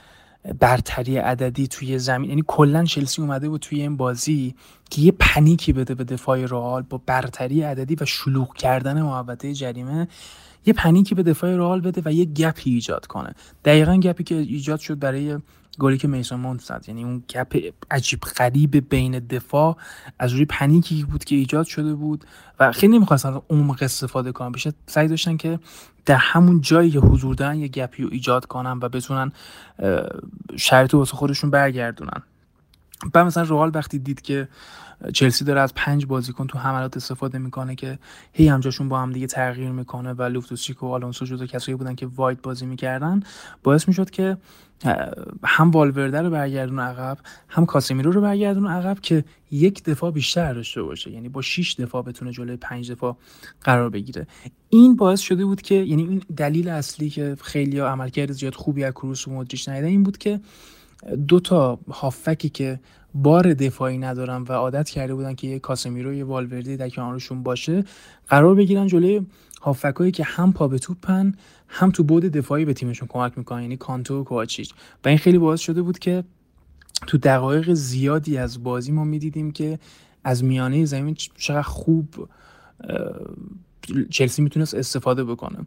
برتری 0.60 1.18
عددی 1.18 1.68
توی 1.68 1.99
زمین. 1.99 2.30
یعنی 2.30 2.44
کلا 2.48 2.84
چلسی 2.84 3.22
اومده 3.22 3.49
بود 3.49 3.61
توی 3.61 3.82
این 3.82 3.98
بازی 3.98 4.56
که 4.90 5.02
یه 5.02 5.11
پنیکی 5.20 5.74
بده 5.74 5.95
به 5.95 6.03
دفاع 6.03 6.45
رئال 6.45 6.82
با 6.82 7.02
برتری 7.06 7.61
عددی 7.61 7.95
و 8.02 8.06
شلوغ 8.06 8.56
کردن 8.56 9.02
محوطه 9.02 9.53
جریمه 9.53 10.07
یه 10.66 10.74
پنیکی 10.74 11.16
به 11.16 11.24
دفاع 11.24 11.56
رئال 11.56 11.82
بده 11.82 12.02
و 12.06 12.14
یه 12.14 12.26
گپی 12.26 12.70
ایجاد 12.70 13.06
کنه. 13.06 13.36
دقیقا 13.66 13.98
گپی 13.98 14.24
که 14.24 14.36
ایجاد 14.36 14.80
شد 14.80 14.99
برای 14.99 15.38
گلی 15.80 15.98
که 15.98 16.08
میسون 16.08 16.40
مونت 16.40 16.62
زد. 16.62 16.86
یعنی 16.88 17.04
اون 17.04 17.24
گپ 17.30 17.74
عجیب 17.91 18.20
غریب 18.20 18.90
بین 18.90 19.20
دفاع 19.20 19.78
از 20.20 20.34
روی 20.34 20.46
پنیکی 20.46 21.04
بود 21.04 21.24
که 21.24 21.36
ایجاد 21.36 21.66
شده 21.66 21.94
بود 21.94 22.26
و 22.60 22.72
خیلی 22.72 22.98
نمی‌خواستن 22.98 23.41
عمق 23.50 23.84
استفاده 23.84 24.32
کنن. 24.32 24.52
بیشتر 24.52 24.72
سعی 24.88 25.08
داشتن 25.08 25.38
که 25.38 25.60
در 26.06 26.16
همون 26.16 26.62
جایی 26.62 26.91
که 26.91 27.00
حضور 27.00 27.36
دارن 27.36 27.56
یه 27.56 27.68
گپی 27.68 28.04
رو 28.04 28.10
ایجاد 28.12 28.46
کنن 28.46 28.80
و 28.82 28.90
بتونن 28.90 29.32
شرط 30.58 30.94
واسه 30.94 31.18
خودشون 31.18 31.50
برگردونن. 31.50 32.22
بعد 33.14 33.26
مثلا 33.26 33.44
روال 33.44 33.72
وقتی 33.74 34.00
دید 34.00 34.22
که 34.22 34.48
چلسی 35.14 35.46
داره 35.46 35.62
از 35.62 35.74
پنج 35.74 36.06
بازیکن 36.06 36.48
تو 36.48 36.60
حملات 36.60 36.98
استفاده 36.98 37.38
می‌کنه 37.38 37.76
که 37.76 38.00
هی 38.34 38.48
همجاشون 38.48 38.90
با 38.90 39.02
هم 39.02 39.14
دیگه 39.14 39.28
تغییر 39.28 39.72
می‌کنه 39.72 40.14
و 40.14 40.24
لوفتوسچیک 40.24 40.84
و 40.84 40.88
آلونسو 40.88 41.26
جزو 41.26 41.46
کسایی 41.46 41.76
بودن 41.76 41.96
که 41.96 42.08
وایت 42.08 42.41
بازی 42.41 42.66
می‌کردن 42.66 43.20
باعث 43.64 43.88
می‌شد 43.88 44.10
که 44.10 44.38
هم 45.44 45.72
والورده 45.72 46.22
رو 46.22 46.30
برگردون 46.30 46.80
عقب 46.80 47.18
هم 47.50 47.66
کاسمیرو 47.66 48.12
رو 48.12 48.22
برگردون 48.22 48.68
عقب 48.68 49.00
که 49.00 49.24
یک 49.52 49.84
دفاع 49.84 50.12
بیشتر 50.12 50.54
داشته 50.54 50.84
باشه. 50.84 51.12
یعنی 51.12 51.30
با 51.30 51.42
6 51.42 51.76
دفاع 51.80 52.04
بتونه 52.04 52.32
جلوی 52.32 52.56
پنج 52.56 52.92
دفاع 52.92 53.18
قرار 53.62 53.90
بگیره. 53.90 54.28
این 54.70 54.96
باعث 54.96 55.20
شده 55.20 55.46
بود 55.46 55.62
که 55.62 55.76
یعنی 55.76 56.04
این 56.04 56.22
دلیل 56.38 56.70
اصلی 56.70 57.10
که 57.10 57.38
خیلی 57.42 57.80
عملکرد 57.80 58.32
زیاد 58.32 58.56
خوبی 58.56 58.84
از 58.84 58.94
کروس 58.94 59.28
و 59.28 59.32
مودریچ 59.32 59.70
این 59.70 60.04
بود 60.04 60.18
که 60.18 60.40
دو 61.28 61.40
تا 61.40 61.80
هافکی 61.92 62.50
که 62.50 62.80
بار 63.14 63.54
دفاعی 63.54 63.98
ندارن 63.98 64.42
و 64.42 64.54
عادت 64.54 64.90
کرده 64.90 65.16
بودن 65.16 65.36
که 65.36 65.48
یه 65.48 65.60
کاسمیرو 65.60 66.14
یه 66.14 66.24
والوردی 66.24 66.78
در 66.78 66.90
کنارشون 66.90 67.44
باشه 67.44 67.84
قرار 68.28 68.56
بگیرن 68.56 68.88
جلوی 68.88 69.26
هافکایی 69.62 70.12
که 70.12 70.24
هم 70.24 70.54
پا 70.54 70.68
به 70.68 70.80
توپن 70.80 71.34
هم 71.72 71.91
تو 71.91 72.04
بود 72.04 72.24
دفاعی 72.24 72.66
به 72.66 72.74
تیمشون 72.74 73.08
کمک 73.08 73.38
می‌کنن 73.38 73.62
یعنی 73.62 73.78
کانتو 73.78 74.22
و 74.22 74.24
کوچیچ 74.24 74.74
و 75.06 75.08
این 75.08 75.18
خیلی 75.18 75.38
باعث 75.38 75.60
شده 75.60 75.82
بود 75.82 76.00
که 76.00 76.24
تو 77.08 77.18
دقایق 77.18 77.74
زیادی 77.74 78.38
از 78.38 78.64
بازی 78.64 78.91
ما 78.91 79.04
می‌دیدیم 79.04 79.52
که 79.52 79.80
از 80.24 80.44
میانه 80.44 80.86
زمین 80.86 81.16
چقدر 81.16 81.62
خوب 81.62 82.30
چلسی 84.10 84.41
می‌تونست 84.41 84.76
استفاده 84.76 85.24
بکنه. 85.24 85.58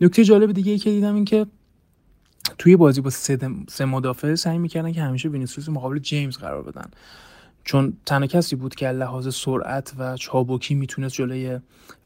نکته 0.00 0.24
جالب 0.24 0.52
دیگه 0.52 0.72
ای 0.72 0.78
که 0.78 0.90
دیدم 0.90 1.14
این 1.14 1.24
که 1.24 1.46
توی 2.58 2.76
بازی 2.76 3.00
با 3.00 3.10
سه, 3.10 3.38
سه 3.68 3.84
مدافع 3.84 4.34
سعی 4.34 4.58
می‌کردن 4.58 4.92
که 4.92 5.02
همیشه 5.02 5.28
وینیسیوس 5.28 5.68
مقابل 5.68 5.98
جیمز 5.98 6.36
قرار 6.36 6.62
بدن. 6.62 6.90
چون 7.64 7.92
تنها 8.06 8.26
کسی 8.26 8.56
بود 8.56 8.74
که 8.74 8.88
لحاظ 8.88 9.34
سرعت 9.34 9.94
و 9.98 10.16
چابکی 10.16 10.74
می‌تونست 10.74 11.14
جلوی 11.14 11.58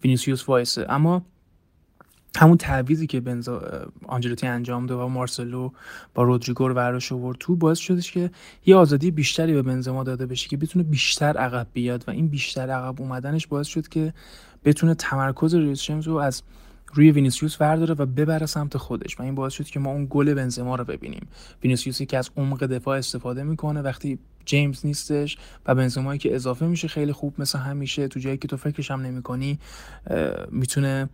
وینیسیوس 0.05 0.49
وایسه. 0.49 0.87
اما 0.89 1.27
همون 2.37 2.57
تعویضی 2.57 3.07
که 3.07 3.21
به 3.21 3.35
نظرم 3.35 3.63
آنجلوتی 4.07 4.47
انجام 4.47 4.87
داد 4.87 5.01
و 5.01 5.09
مارسلو 5.09 5.71
با 6.15 6.23
رودریگو 6.23 6.69
رو 6.69 6.75
براش 6.75 7.13
آورد 7.13 7.37
تو 7.41 7.57
باعث 7.57 7.79
شدش 7.79 8.13
که 8.13 8.31
یه 8.67 8.77
آزادی 8.77 9.11
بیشتری 9.11 9.53
به 9.53 9.63
بنزما 9.63 10.05
داده 10.05 10.27
بشه 10.27 10.49
که 10.49 10.57
بتونه 10.57 10.83
بیشتر 10.83 11.37
عقب 11.37 11.67
بیاد 11.73 12.05
و 12.07 12.11
این 12.11 12.29
بیشتر 12.29 12.71
عقب 12.71 13.01
اومدنش 13.01 13.47
باعث 13.47 13.67
شد 13.67 13.89
که 13.89 14.13
بتونه 14.65 14.95
تمرکز 14.95 15.55
ریس 15.55 15.91
رو 15.91 16.17
از 16.17 16.43
روی 16.95 17.11
وینیسیوس 17.11 17.61
ورداره 17.61 17.95
و 17.95 18.07
ببره 18.07 18.47
سمت 18.47 18.77
خودش. 18.77 19.21
و 19.21 19.23
این 19.23 19.35
باعث 19.35 19.53
شد 19.53 19.65
که 19.65 19.81
ما 19.81 19.91
اون 19.91 20.07
گل 20.11 20.35
بنزما 20.35 20.77
رو 20.77 20.85
ببینیم. 20.85 21.27
وینیسیوسی 21.63 22.07
که 22.07 22.19
از 22.19 22.31
عمق 22.37 22.67
دفاع 22.67 22.99
استفاده 22.99 23.43
می‌کنه. 23.43 23.83
وقتی 23.83 24.19
جیمز 24.45 24.87
نیستش 24.87 25.39
و 25.67 25.75
بنزمایی 25.75 26.19
که 26.19 26.35
اضافه 26.35 26.67
میشه 26.67 26.89
خیلی 26.89 27.13
خوب 27.13 27.35
مثل 27.39 27.59
همیشه 27.59 28.09
تو 28.09 28.21
جایی 28.21 28.37
که 28.37 28.49
تو 28.49 28.57
فکرش 28.57 28.91
هم 28.91 29.01
نمی‌کنی 29.01 29.59
می‌تونه 30.51 31.09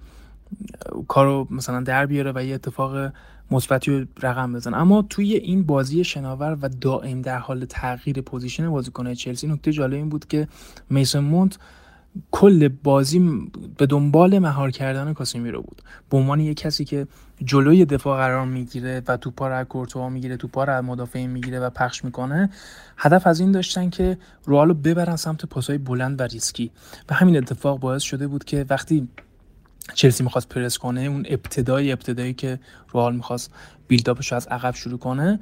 کارو 1.09 1.47
مثلا 1.51 1.81
در 1.81 2.07
بیاره 2.07 2.33
و 2.35 2.45
یه 2.45 2.55
اتفاق 2.55 3.13
مثبتی 3.51 4.09
رقم 4.23 4.53
بزنه. 4.53 4.75
اما 4.75 5.03
توی 5.03 5.35
این 5.35 5.63
بازی 5.63 6.05
شناور 6.05 6.59
و 6.63 6.69
دائم 6.69 7.23
در 7.23 7.39
حال 7.39 7.65
تغییر 7.65 8.21
position 8.21 8.71
بازیکن 8.71 9.15
چلسی 9.15 9.47
نکته 9.47 9.73
جالب 9.73 9.95
این 9.95 10.09
بود 10.09 10.27
که 10.27 10.49
میسن 10.91 11.19
مونت 11.19 11.59
کل 12.31 12.69
بازی 12.69 13.49
به 13.79 13.87
دنبال 13.87 14.39
مهار 14.39 14.71
کردن 14.71 15.13
کاسیمیرو 15.13 15.63
بود. 15.63 15.83
به 16.11 16.17
عنوان 16.17 16.41
یک 16.41 16.57
کسی 16.57 16.85
که 16.85 17.07
جلوی 17.45 17.85
دفاع 17.85 18.19
قرار 18.19 18.47
می‌گیره 18.47 19.03
و 19.09 19.17
توپا 19.17 19.49
رو 19.49 19.55
از 19.55 19.67
کورتوا 19.67 20.09
می‌گیره 20.09 20.37
توپا 20.37 20.65
رو 20.65 20.73
از 20.73 20.85
مدافع 20.85 21.27
می‌گیره 21.27 21.61
و 21.61 21.71
پخش 21.71 22.05
می‌کنه 22.05 22.51
هدف 22.97 23.27
از 23.27 23.41
این 23.41 23.53
داشتن 23.53 23.91
که 23.91 24.19
رئالو 24.45 24.75
ببرن 24.75 25.17
سمت 25.17 25.47
پاسهای 25.47 25.79
بلند 25.79 26.21
و 26.21 26.25
ریسکی. 26.25 26.71
و 27.11 27.15
همین 27.15 27.37
اتفاق 27.37 27.81
باعث 27.81 28.03
شده 28.03 28.27
بود 28.27 28.45
که 28.45 28.67
وقتی 28.71 29.09
چلسی 29.95 30.23
می‌خواست 30.23 30.49
پرس 30.49 30.79
کنه 30.79 31.01
اون 31.01 31.27
ابتدای 31.29 31.93
ابتدایی 31.93 32.35
که 32.35 32.59
رئال 32.93 33.17
می‌خواست 33.17 33.51
build-up 33.89 34.24
ش 34.24 34.33
از 34.33 34.47
عقب 34.47 34.75
شروع 34.75 34.99
کنه 34.99 35.41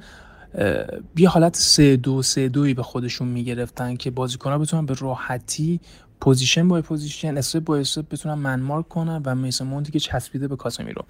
به 1.15 1.22
یه 1.22 1.29
حالت 1.29 1.55
سه 1.55 1.95
دو 1.95 2.21
سه 2.21 2.49
دوی 2.49 2.73
به 2.73 2.83
خودشون 2.83 3.27
می‌گرفتن 3.27 3.95
که 3.95 4.11
بازیکنها 4.11 4.57
بتونن 4.57 4.85
به 4.85 4.93
راحتی 4.93 5.79
position 6.21 6.67
by 6.67 6.81
position 6.81 7.37
step 7.37 7.59
by 7.59 7.77
step 7.77 8.05
بتونن 8.11 8.33
man-mark 8.33 8.87
کنن 8.87 9.21
و 9.25 9.35
میسن 9.35 9.65
مونتی 9.65 9.91
که 9.91 9.99
چسبیده 9.99 10.47
به 10.47 10.55
کاسمیرو. 10.55 11.05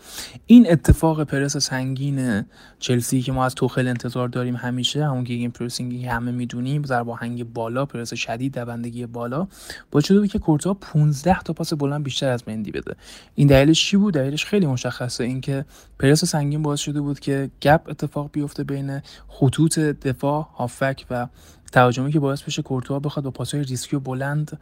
این 0.46 0.72
اتفاق 0.72 1.24
پرس 1.24 1.58
سنگین 1.58 2.46
چلسی 2.80 3.22
که 3.22 3.32
ما 3.32 3.46
از 3.46 3.56
توخل 3.56 3.88
انتظار 3.88 4.28
داریم 4.28 4.56
همیشه 4.56 5.06
همون 5.06 5.24
gegenpressing 5.24 5.52
ی 5.52 6.06
همه 6.06 6.32
می‌دونیم 6.32 6.82
با 6.82 7.16
آهنگ 7.16 7.54
بالا 7.54 7.86
پرس 7.86 8.14
شدید 8.14 8.54
دوندگی 8.60 9.06
بالا 9.06 9.48
با 9.92 10.02
شده 10.02 10.28
که 10.28 10.40
کورتا 10.40 10.74
15 10.74 11.40
تا 11.40 11.54
پاس 11.54 11.74
بلند 11.74 12.04
بیشتر 12.04 12.30
از 12.30 12.44
مندی 12.48 12.72
بده. 12.72 12.96
این 13.36 13.48
دلیلش 13.48 13.86
چی 13.86 13.98
بود؟ 13.98 14.14
دلیلش 14.14 14.46
خیلی 14.46 14.66
مشخصه. 14.66 15.24
اینکه 15.24 15.66
پرس 16.00 16.26
سنگین 16.26 16.62
باعث 16.62 16.80
شده 16.80 17.02
بود 17.02 17.20
که 17.20 17.50
گپ 17.62 17.82
اتفاق 17.88 18.30
بیفته 18.32 18.64
بین 18.64 19.02
خطوط 19.28 19.80
دفاع 19.80 20.48
هافک 20.58 21.06
و 21.10 21.28
تهاجمی 21.72 22.12
که 22.12 22.20
باعث 22.20 22.42
بشه 22.42 22.62
کورتوا 22.62 23.00
بخواد 23.00 23.26
با 23.26 23.32
پاسهای 23.32 23.64
ریسکی 23.64 23.96
و 23.96 24.00
بلند 24.00 24.60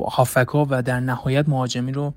هافکا 0.00 0.66
و 0.70 0.82
در 0.82 1.00
نهایت 1.00 1.48
مهاجمی 1.48 1.92
رو 1.92 2.14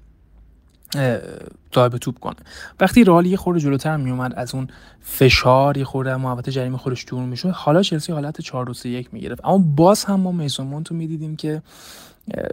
صاحب 1.76 1.98
توپ 1.98 2.20
کنه. 2.20 2.36
وقتی 2.80 3.04
رئال 3.04 3.26
یه 3.26 3.38
خورده 3.38 3.60
جلوتر 3.60 3.98
می 3.98 4.12
اومد 4.12 4.34
از 4.34 4.56
اون 4.56 4.68
فشار 5.02 5.78
یه 5.78 5.84
خورده 5.84 6.16
محوطه 6.16 6.52
جریمه 6.52 6.78
خودش 6.78 7.06
دور 7.08 7.24
می‌شد 7.24 7.50
حالا 7.50 7.82
چلسی 7.82 8.12
حالت 8.12 8.42
4 8.42 8.66
2 8.66 8.74
3 8.74 8.90
1 8.90 9.14
می‌گرفت. 9.14 9.46
اما 9.46 9.58
باز 9.58 10.04
هم 10.04 10.20
ما 10.20 10.32
میسون 10.32 10.68
مونتو 10.68 10.96
می‌دیدیم 10.96 11.36
که 11.36 11.62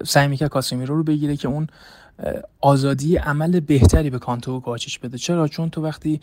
سعی 0.07 0.29
می‌کرد 0.29 0.49
کاسمیرو 0.49 0.97
رو 0.97 1.03
بگیره 1.03 1.37
که 1.37 1.49
اون 1.49 1.67
آزادی 2.61 3.17
عمل 3.17 3.61
بهتری 3.61 4.11
به 4.11 4.19
کانتو 4.19 4.57
و 4.57 4.61
کاچیش 4.61 4.99
بده. 4.99 5.19
چرا؟ 5.19 5.49
چون 5.49 5.71
تو 5.71 5.83
وقتی 5.83 6.21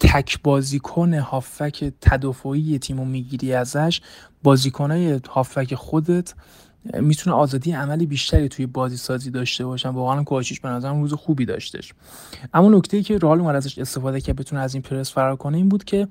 تک 0.00 0.42
بازیکن 0.42 1.14
هافک 1.14 1.92
تدافعی 2.00 2.78
تیمو 2.78 3.04
می‌گیری 3.04 3.52
ازش 3.52 4.00
بازیکنای 4.42 5.20
هافک 5.28 5.74
خودت 5.74 6.34
می‌تونه 6.94 7.36
آزادی 7.36 7.72
عملی 7.72 8.06
بیشتری 8.06 8.48
توی 8.48 8.66
بازی 8.66 8.96
سازی 8.96 9.30
داشته 9.30 9.64
باشن. 9.64 9.88
واقعا 9.88 10.24
کوچیچ 10.24 10.60
به 10.60 10.68
نظرم 10.68 11.00
روز 11.00 11.12
خوبی 11.12 11.44
داشتش. 11.44 11.94
اما 12.54 12.68
نکته 12.68 12.96
ای 12.96 13.02
که 13.02 13.18
رئال 13.18 13.40
اومد 13.40 13.54
ازش 13.54 13.78
استفاده 13.78 14.20
که 14.20 14.32
بتونه 14.32 14.62
از 14.62 14.74
این 14.74 14.82
پرس 14.82 15.12
فرار 15.12 15.36
کنه 15.36 15.56
این 15.56 15.68
بود 15.68 15.84
که 15.84 16.08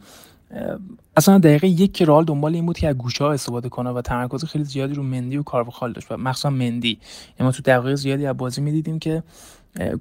اصلا 1.18 1.38
دقیقه 1.38 1.68
یک 1.68 1.94
که 1.94 2.06
رئال 2.06 2.26
دنبال 2.26 2.56
این 2.56 2.66
بود 2.66 2.78
که 2.78 2.88
از 2.88 2.98
گوشه 2.98 3.24
ها 3.24 3.32
استفاده 3.32 3.70
کنه 3.70 3.90
و 3.90 4.02
تمرکز 4.02 4.46
خیلی 4.46 4.64
زیادی 4.64 4.94
رو 4.94 5.04
مندی 5.04 5.38
و 5.38 5.44
کارواخال 5.44 5.94
داشت 5.94 6.12
و 6.12 6.18
مخصوصا 6.18 6.50
مندی. 6.50 7.00
یعنی 7.40 7.48
ما 7.48 7.52
تو 7.52 7.64
دقیقه 7.66 7.96
زیادی 7.96 8.26
از 8.26 8.38
بازی 8.38 8.62
می‌دیدیم 8.62 9.00
که 9.00 9.24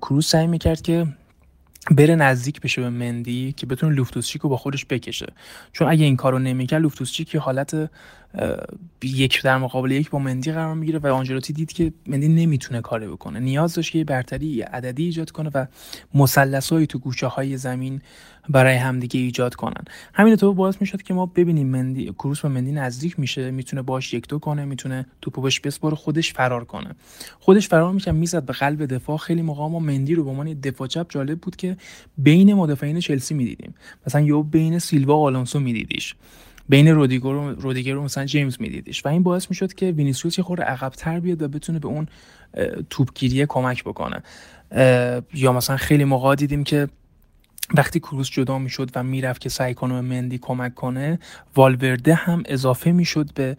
کروز 0.01 0.27
سعی 0.27 0.47
می‌کرد 0.47 0.83
که 0.83 1.07
بره 1.91 2.15
نزدیک 2.15 2.61
بشه 2.61 2.83
به 2.83 2.91
مندی 2.91 3.53
که 3.53 3.67
بتونه 3.67 3.95
لوفتوسچیک 3.95 4.43
رو 4.43 4.49
با 4.49 4.57
خودش 4.57 4.87
بکشه. 4.87 5.27
چون 5.73 5.89
اگه 5.89 6.05
این 6.05 6.17
کارو 6.17 6.39
نمی‌کرد 6.39 6.83
لوفتوسچیک 6.83 7.37
حالت 7.37 7.91
یک 9.03 9.43
در 9.43 9.59
مقابل 9.59 9.91
یک 9.91 10.11
با 10.11 10.19
مندی 10.19 10.53
قرار 10.53 10.75
می‌گیره 10.75 10.99
و 10.99 11.07
آنجلوتی 11.07 11.53
دید 11.53 11.73
که 11.73 11.93
مندی 12.07 12.29
نمی‌تونه 12.29 12.81
کاری 12.81 13.07
بکنه. 13.07 13.41
نیاز 13.41 13.75
داشت 13.75 13.93
که 13.93 14.05
برتری 14.05 14.63
عددی 14.63 15.05
ایجاد 15.05 15.31
کنه 15.31 15.51
و 15.55 15.67
مثلثایی 16.15 16.87
تو 16.87 16.99
گوشه 16.99 17.27
های 17.27 17.57
زمین 17.57 18.01
برای 18.49 18.77
همدیگه 18.77 19.21
ایجاد 19.21 19.55
کنن. 19.55 19.85
همین 20.15 20.37
تو 20.37 20.55
باعث 20.55 20.77
می‌شد 20.81 21.03
که 21.03 21.15
ما 21.15 21.27
ببینیم 21.27 21.67
مندی 21.67 22.13
کروس 22.13 22.41
به 22.41 22.49
مندی 22.49 22.73
نزدیک 22.73 23.21
میشه 23.21 23.51
می‌تونه 23.51 23.83
باش 23.83 24.15
یک 24.15 24.29
دو 24.29 24.39
کنه 24.39 24.65
می‌تونه 24.65 25.07
توپو 25.23 25.41
بهش 25.41 25.61
بسپره 25.61 25.95
خودش 25.95 26.33
فرار 26.33 26.65
کنه. 26.65 26.95
خودش 27.41 27.69
فرار 27.69 27.93
میشه 27.93 28.13
می‌زد 28.13 28.45
به 28.45 28.53
قلب 28.53 28.87
دفاع. 28.87 29.17
خیلی 29.17 29.43
موقع 29.43 29.69
ما 29.69 29.79
مندی 29.79 30.15
رو 30.15 30.25
به 30.25 30.31
عنوان 30.31 30.53
دفاع 30.53 30.87
چپ 30.87 31.07
جالب 31.09 31.39
بود 31.39 31.57
که 31.57 31.77
بین 32.19 32.55
مدافعین 32.55 33.01
چلسی 33.01 33.35
می‌دیدیم. 33.35 33.75
مثلا 34.07 34.21
یو 34.21 34.43
بین 34.43 34.79
سیلوا 34.79 35.19
و 35.19 35.25
آلونسو 35.25 35.61
میدیدیش. 35.61 36.15
بین 36.69 36.89
رودیگر 36.89 37.25
رو 37.25 37.55
رودیگر 37.55 37.95
رو 37.95 38.03
مثلا 38.05 38.25
جیمز 38.25 38.57
میدیدش 38.61 39.07
و 39.07 39.09
این 39.09 39.23
باعث 39.23 39.51
می‌شد 39.51 39.73
که 39.73 39.91
وینیسیوس 39.91 40.39
یه 40.39 40.45
خورده 40.45 40.63
عقب‌تر 40.63 41.21
بیاد 41.21 41.43
و 41.43 41.49
بتونه 41.49 41.79
به 41.79 41.89
اون 41.89 42.09
توپگیری 42.91 43.47
کمک 43.47 43.85
بکنه. 43.85 44.23
یا 45.35 45.53
مثلا 45.53 45.77
خیلی 45.77 46.05
موقع 46.05 46.35
دیدیم 46.35 46.65
که 46.65 46.89
وقتی 47.75 48.01
کروس 48.01 48.31
جدا 48.31 48.59
می‌شد 48.59 48.91
و 48.95 49.03
می‌رفت 49.03 49.41
که 49.41 49.49
سعی 49.49 49.75
کنه 49.75 50.01
مندی 50.01 50.39
کمک 50.39 50.75
کنه 50.75 51.19
والورده 51.57 52.15
هم 52.15 52.43
اضافه 52.47 52.93
می‌شد 52.93 53.33
به 53.35 53.57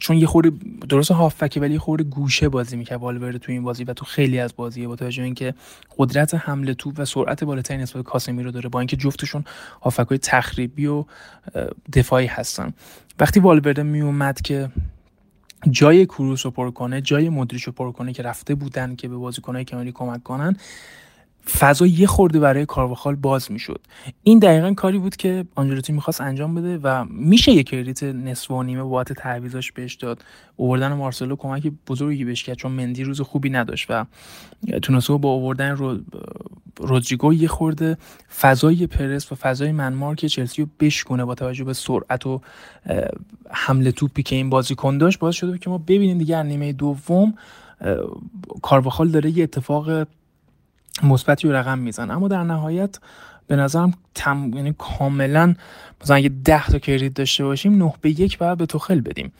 چون 0.00 0.16
یه 0.16 0.26
خورده 0.26 0.52
درست 0.88 1.10
هافکه 1.10 1.60
ولی 1.60 1.78
خورده 1.78 2.04
گوشه 2.04 2.48
بازی 2.48 2.76
می‌کرد 2.76 3.00
والورده 3.00 3.38
تو 3.38 3.52
این 3.52 3.62
بازی 3.62 3.84
و 3.84 3.92
تو 3.92 4.04
خیلی 4.04 4.38
از 4.38 4.56
بازی 4.56 4.86
با 4.86 4.96
توجه 4.96 5.22
اینکه 5.22 5.54
قدرت 5.98 6.34
حمله 6.34 6.74
توپ 6.74 6.94
و 6.98 7.04
سرعت 7.04 7.44
بالاتری 7.44 7.76
نسبت 7.76 7.96
به 7.96 8.10
کاسمیرو 8.10 8.50
داره 8.50 8.68
با 8.68 8.80
اینکه 8.80 8.96
جفتشون 8.96 9.44
هافکای 9.82 10.18
تخریبی 10.18 10.86
و 10.86 11.04
دفاعی 11.92 12.26
هستن. 12.26 12.72
وقتی 13.20 13.40
والورده 13.40 13.82
میومد 13.82 14.40
که 14.40 14.70
جای 15.70 16.06
کروس 16.06 16.46
رو 16.46 16.50
پر 16.50 16.70
کنه 16.70 17.00
جای 17.00 17.28
مدریش 17.28 17.62
رو 17.62 17.72
پر 17.72 17.92
کنه 17.92 18.12
که 18.12 18.22
رفته 18.22 18.54
بودن 18.54 18.96
که 18.96 19.08
به 19.08 19.16
بازیکنهای 19.16 19.64
کمالی 19.64 19.92
کمک 19.92 20.22
کنن 20.22 20.56
فضا 21.50 21.86
یه 21.86 22.06
خورده 22.06 22.40
برای 22.40 22.66
کارواخال 22.66 23.14
باز 23.14 23.52
می‌شد. 23.52 23.80
این 24.22 24.38
دقیقا 24.38 24.74
کاری 24.74 24.98
بود 24.98 25.16
که 25.16 25.44
آنجلوتی 25.54 25.92
می‌خواست 25.92 26.20
انجام 26.20 26.54
بده 26.54 26.78
و 26.78 27.04
میشه 27.04 27.52
یک 27.52 27.68
کردیت 27.68 28.02
نصف 28.02 28.50
و 28.50 28.62
نیمه 28.62 28.82
بابت 28.82 29.12
تعویضاش 29.12 29.72
بهش 29.72 29.94
داد. 29.94 30.24
اووردن 30.56 30.92
مارسلو 30.92 31.36
کمک 31.36 31.72
بزرگی 31.88 32.24
بهش 32.24 32.42
کرد 32.42 32.56
چون 32.56 32.72
مندی 32.72 33.04
روز 33.04 33.20
خوبی 33.20 33.50
نداشت 33.50 33.86
و 33.88 34.04
تونسو 34.82 35.18
با 35.18 35.28
اووردن 35.28 35.70
رو 35.70 35.98
رودریگو 36.80 37.34
یه 37.34 37.48
خورده 37.48 37.98
فضای 38.40 38.86
پرس 38.86 39.32
و 39.32 39.34
فضای 39.34 39.72
منمار 39.72 40.14
که 40.14 40.28
چلسی 40.28 40.62
رو 40.62 40.68
بشکنه 40.80 41.24
با 41.24 41.34
توجه 41.34 41.64
به 41.64 41.72
سرعت 41.72 42.26
و 42.26 42.40
حمله 43.50 43.92
توپی 43.92 44.22
که 44.22 44.36
این 44.36 44.50
بازیکن 44.50 44.98
داشت 44.98 45.18
باعث 45.18 45.34
شده 45.34 45.58
که 45.58 45.70
ما 45.70 45.78
ببینیم 45.78 46.18
دیگه 46.18 46.42
نیمه 46.42 46.72
دوم 46.72 47.34
کارواخال 48.62 49.08
داره 49.08 49.30
یه 49.38 49.42
اتفاق 49.42 50.06
مثبتی 51.02 51.48
رو 51.48 51.54
رقم 51.54 51.78
میزن 51.78 52.10
اما 52.10 52.28
در 52.28 52.42
نهایت 52.42 52.98
به 53.46 53.56
نظرم 53.56 53.94
تم... 54.14 54.50
یعنی 54.54 54.74
کاملا 54.78 55.54
مثلا 56.02 56.16
اگه 56.16 56.28
ده 56.44 56.66
تا 56.66 56.78
کردیت 56.78 57.14
داشته 57.14 57.44
باشیم 57.44 57.84
نه 57.84 57.92
به 58.00 58.10
یک 58.10 58.38
بعد 58.38 58.58
به 58.58 58.66
توخل 58.66 59.00
بدیم. 59.00 59.32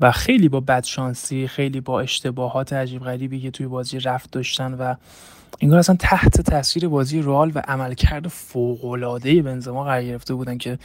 و 0.00 0.12
خیلی 0.12 0.48
با 0.48 0.60
بدشانسی 0.60 1.48
خیلی 1.48 1.80
با 1.80 2.00
اشتباهات 2.00 2.72
عجیب 2.72 3.02
غریبی 3.02 3.40
که 3.40 3.50
توی 3.50 3.66
بازی 3.66 4.00
رفت 4.00 4.30
داشتن 4.30 4.74
و 4.74 4.94
انگار 5.60 5.78
اصلا 5.78 5.96
تحت 5.96 6.40
تاثیر 6.40 6.88
بازی 6.88 7.22
رال 7.22 7.52
و 7.54 7.62
عملکرد 7.68 8.28
فوق‌العاده 8.28 9.42
بنزما 9.42 9.84
قرار 9.84 10.02
گرفته 10.04 10.34
بودن 10.34 10.58
که 10.58 10.78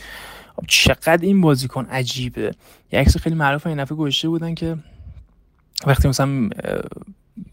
چقدر 0.68 1.20
این 1.22 1.42
بازیکن 1.42 1.86
عجیبه. 1.86 2.52
یه 2.92 3.00
عکس 3.00 3.18
خیلی 3.18 3.36
معروف 3.36 3.68
این 3.68 3.84
دفعه 3.84 3.98
گذاشته 3.98 4.30
بودن 4.30 4.56
که 4.56 4.78
وقتی 5.86 6.08
مثلا 6.08 6.50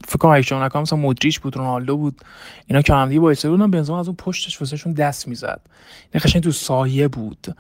فکر 0.05 0.17
کنم 0.17 0.33
اگه 0.33 0.55
نکنم 0.55 0.83
مثلا 0.83 0.99
مودریچ 0.99 1.41
بود 1.41 1.57
رونالدو 1.57 1.97
بود 1.97 2.21
اینا 2.67 2.83
که 2.83 2.95
هم 2.95 3.09
دیگه 3.09 3.21
وایساده 3.21 3.57
بودن 3.57 3.71
بنزما 3.71 4.01
از 4.01 4.07
اون 4.07 4.17
پشتش 4.17 4.61
واسهشون 4.61 4.93
دست 4.93 5.29
می‌زد. 5.29 5.61
این 6.13 6.21
قشنگ 6.25 6.43
تو 6.43 6.53
سایه 6.53 7.09
بود. 7.09 7.57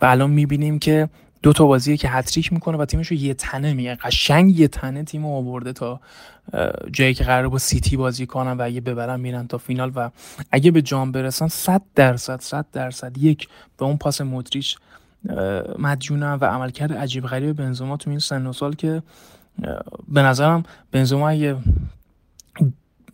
و 0.00 0.06
الان 0.06 0.30
می‌بینیم 0.30 0.78
که 0.78 1.08
دو 1.42 1.52
تا 1.52 1.66
بازیه 1.66 1.96
که 1.96 2.08
هتریک 2.08 2.52
می‌کنه 2.52 2.78
و 2.78 2.84
تیمش 2.84 3.06
رو 3.06 3.16
یه 3.16 3.34
تنه 3.34 3.72
میگه 3.72 3.94
قشنگ 3.94 4.60
یه 4.60 4.68
تنه 4.68 5.02
تیم 5.02 5.26
آورده 5.26 5.72
تا 5.72 6.00
جایی 6.92 7.14
که 7.14 7.24
قرار 7.24 7.48
با 7.48 7.58
سیتی 7.58 7.96
بازی 7.96 8.26
کنن 8.26 8.52
و 8.52 8.62
اگه 8.62 8.80
ببرن 8.80 9.20
میرن 9.20 9.46
تا 9.46 9.58
فینال. 9.58 9.92
و 9.94 10.10
اگه 10.50 10.70
به 10.70 10.82
جام 10.82 11.12
برسن 11.12 11.48
100 11.48 11.82
درصد 11.94 12.40
100 12.40 12.66
درصد 12.72 13.18
یک 13.18 13.48
به 13.78 13.84
اون 13.84 13.96
پاس 13.96 14.20
مودریچ 14.20 14.76
مدیونم 15.78 16.38
و 16.40 16.44
عملکرد 16.44 16.92
عجیب 16.92 17.26
غریب 17.26 17.56
بنزما 17.56 17.96
تو 17.96 18.10
این 18.10 18.18
سن 18.18 18.46
و 18.46 18.52
سال 18.52 18.74
که 18.74 19.02
به 20.08 20.22
نظرم 20.22 20.62
بنزما 20.92 21.28
اگه 21.28 21.56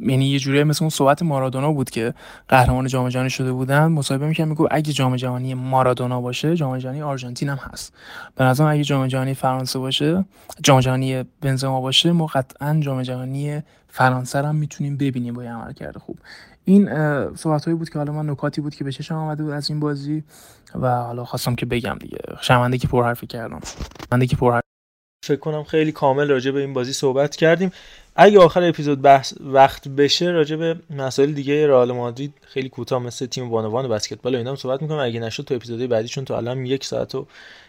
یعنی 0.00 0.26
یه 0.26 0.38
جوری 0.38 0.64
مثل 0.64 0.84
اون 0.84 0.90
صحبت 0.90 1.22
مارادونا 1.22 1.72
بود 1.72 1.90
که 1.90 2.14
قهرمان 2.48 2.86
جام 2.86 3.08
جهانی 3.08 3.30
شده 3.30 3.52
بودن. 3.52 3.86
مصاحبه 3.86 4.26
می‌کنم 4.26 4.48
میگو 4.48 4.68
اگه 4.70 4.92
جام 4.92 5.16
جهانی 5.16 5.54
مارادونا 5.54 6.20
باشه 6.20 6.56
جام 6.56 6.78
جهانی 6.78 7.02
آرژانتین 7.02 7.48
هم 7.48 7.56
هست. 7.56 7.94
به 8.36 8.44
نظرم 8.44 8.66
اگه 8.68 8.84
جام 8.84 9.06
جهانی 9.06 9.34
فرانسه 9.34 9.78
باشه 9.78 10.24
جام 10.62 10.80
جهانی 10.80 11.24
بنزما 11.40 11.80
باشه 11.80 12.12
ما 12.12 12.26
قطعا 12.26 12.80
جام 12.80 13.02
جهانی 13.02 13.62
فرانسه 13.88 14.46
هم 14.46 14.56
می‌تونیم 14.56 14.96
ببینیم 14.96 15.34
با 15.34 15.42
عمل 15.42 15.72
کرده 15.72 15.98
خوب. 15.98 16.18
این 16.64 16.88
صحبت 17.34 17.64
هایی 17.64 17.78
بود 17.78 17.90
که 17.90 17.98
حالا 17.98 18.12
من 18.12 18.30
نکاتی 18.30 18.60
بود 18.60 18.74
که 18.74 18.84
به 18.84 18.92
چشم 18.92 19.14
آمده 19.14 19.42
بود 19.42 19.52
از 19.52 19.70
این 19.70 19.80
بازی 19.80 20.24
و 20.74 20.88
حالا 20.88 21.24
خواستم 21.24 21.54
که 21.54 21.66
بگم 21.66 21.96
دیگه. 22.00 22.18
شرمنده 22.40 22.78
که 22.78 22.88
پرحرفی 22.88 23.26
کردم. 23.26 23.60
شرمنده 24.10 24.26
که 24.26 24.36
پرحرفی 24.36 24.65
فکر 25.26 25.40
کنم 25.40 25.64
خیلی 25.64 25.92
کامل 25.92 26.28
راجع 26.28 26.50
به 26.50 26.60
این 26.60 26.72
بازی 26.72 26.92
صحبت 26.92 27.36
کردیم. 27.36 27.72
اگه 28.16 28.38
آخر 28.38 28.62
اپیزود 28.62 29.02
بحث 29.02 29.34
وقت 29.40 29.88
بشه 29.88 30.26
راجع 30.26 30.56
به 30.56 30.76
مسائل 30.90 31.32
دیگه 31.32 31.66
رئال 31.66 31.92
مادرید 31.92 32.34
خیلی 32.42 32.68
کوتاه 32.68 33.02
مثل 33.02 33.26
تیم 33.26 33.50
بانوان 33.50 33.88
بسکتبال 33.88 34.34
و 34.34 34.38
اینا 34.38 34.50
هم 34.50 34.56
صحبت 34.56 34.82
می‌کنم 34.82 34.98
اگه 34.98 35.20
نشد 35.20 35.42
تو 35.42 35.54
اپیزودهای 35.54 35.86
بعدیشون 35.86 36.24
تو 36.24 36.34
الان 36.34 36.66
یک 36.66 36.84
ساعت 36.84 37.14
و 37.14 37.26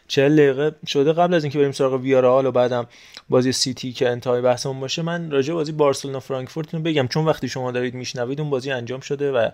40 0.08 0.36
دقیقه 0.36 0.76
شده. 0.88 1.14
قبل 1.14 1.34
از 1.34 1.44
اینکه 1.44 1.60
بریم 1.60 1.72
سراغ 1.72 1.94
ویارال 1.94 2.46
و 2.46 2.52
بعدم 2.52 2.88
بازی 3.30 3.52
سیتی 3.52 3.94
که 3.94 4.10
انتهای 4.10 4.42
بحثمون 4.42 4.80
باشه 4.80 5.02
من 5.02 5.32
راجع 5.32 5.54
بازی 5.54 5.72
بارسلونا 5.72 6.20
فرانکفورت 6.20 6.74
رو 6.74 6.80
بگم. 6.80 7.08
چون 7.08 7.26
وقتی 7.26 7.50
شما 7.50 7.72
دارید 7.72 7.94
میشنوید 7.94 8.42
اون 8.42 8.50
بازی 8.50 8.72
انجام 8.72 9.00
شده 9.00 9.32
و 9.32 9.50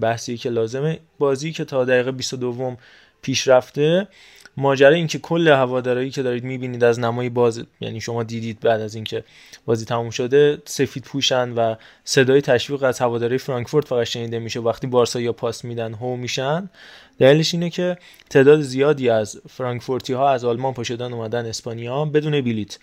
بحثی 0.00 0.36
که 0.36 0.50
لازمه 0.50 1.00
بازی 1.18 1.52
که 1.52 1.64
تا 1.64 1.84
دقیقه 1.84 2.12
22 2.12 2.76
پیش 3.22 3.48
رفته 3.48 4.08
ماجرا 4.56 4.94
اینکه 4.94 5.18
کل 5.18 5.48
هوادارایی 5.48 6.10
که 6.10 6.22
دارید 6.22 6.44
می‌بینید 6.44 6.84
از 6.84 7.00
نمای 7.00 7.28
باز 7.28 7.64
یعنی 7.80 8.00
شما 8.00 8.22
دیدید 8.22 8.60
بعد 8.60 8.80
از 8.80 8.94
اینکه 8.94 9.24
بازی 9.66 9.84
تموم 9.84 10.10
شده 10.10 10.62
سفید 10.64 11.02
پوشن 11.04 11.52
و 11.52 11.74
صدای 12.04 12.40
تشویق 12.40 12.82
از 12.82 12.98
هواداری 12.98 13.38
فرانکفورت 13.38 13.88
فقط 13.88 14.06
شنیده 14.06 14.38
میشه 14.38 14.60
وقتی 14.60 14.86
بارسا 14.86 15.20
یا 15.20 15.32
پاس 15.32 15.64
میدن 15.64 15.94
هو 15.94 16.16
میشن. 16.16 16.70
دلیلش 17.18 17.54
اینه 17.54 17.70
که 17.70 17.98
تعداد 18.30 18.60
زیادی 18.60 19.08
از 19.08 19.40
فرانکفورتی 19.48 20.12
ها 20.12 20.30
از 20.30 20.44
آلمان 20.44 20.74
پاشدن 20.74 21.12
اومدن 21.12 21.46
اسپانیا 21.46 22.04
بدون 22.04 22.40
بلیت. 22.40 22.78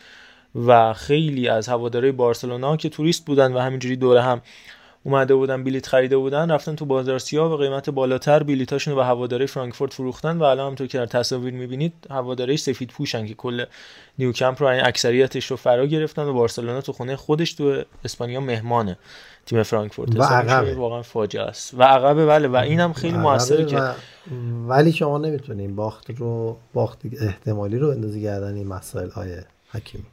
و 0.56 0.94
خیلی 0.94 1.48
از 1.48 1.68
هواداری 1.68 2.12
بارسلونا 2.12 2.78
که 2.78 2.90
توریست 2.90 3.26
بودن 3.26 3.54
و 3.54 3.60
همینجوری 3.60 3.96
دوره 3.96 4.22
هم 4.22 4.42
اومده 5.04 5.36
بودن 5.36 5.64
بلیت 5.64 5.88
خریده 5.88 6.18
بودن 6.18 6.52
رفتن 6.52 6.76
تو 6.76 6.86
بازار 6.86 7.20
سیاه 7.20 7.54
و 7.54 7.58
قیمت 7.58 7.90
بالاتر 7.90 8.44
بلیتاشون 8.44 8.94
رو 8.94 9.00
به 9.00 9.06
هواداری 9.06 9.48
فرانکفورت 9.48 9.94
فروختن 9.94 10.38
و 10.38 10.44
الان 10.44 10.66
همونطور 10.66 10.88
که 10.88 10.98
در 10.98 11.06
تصاویر 11.06 11.54
می‌بینید 11.54 11.94
هواداری 12.10 12.58
سفید 12.58 12.90
پوشن 12.90 13.28
که 13.28 13.34
کل 13.34 13.66
نیوکمپ 14.20 14.62
رو 14.62 14.68
این 14.68 14.86
اکثریتش 14.86 15.46
رو 15.46 15.58
فرا 15.58 15.86
گرفتن 15.86 16.24
و 16.24 16.34
بارسلونا 16.34 16.82
تو 16.82 16.92
خونه 16.92 17.16
خودش 17.16 17.54
تو 17.54 17.84
اسپانیا 18.06 18.40
مهمانه 18.40 18.98
تیم 19.46 19.64
فرانکفورت. 19.64 20.20
و 20.20 20.24
عقبه. 20.24 20.76
واقعا 20.76 21.02
فاجعه 21.02 21.44
است. 21.44 21.74
و 21.74 21.84
عقبه 21.84 22.26
بله 22.26 22.48
و 22.48 22.56
اینم 22.56 22.94
خیلی 22.94 23.18
موثره 23.18 23.66
که 23.66 23.82
ولی 24.68 24.92
شما 24.92 25.18
نمی‌تونین 25.18 25.76
باخت 25.76 26.10
رو 26.10 26.58
باخت 26.74 27.00
احتمالی 27.22 27.78
رو 27.78 27.90
اندازی 27.90 28.22
گردن 28.22 28.56
این 28.56 28.68
مسائل 28.68 29.10
های 29.10 29.38
حکیمی. 29.72 30.06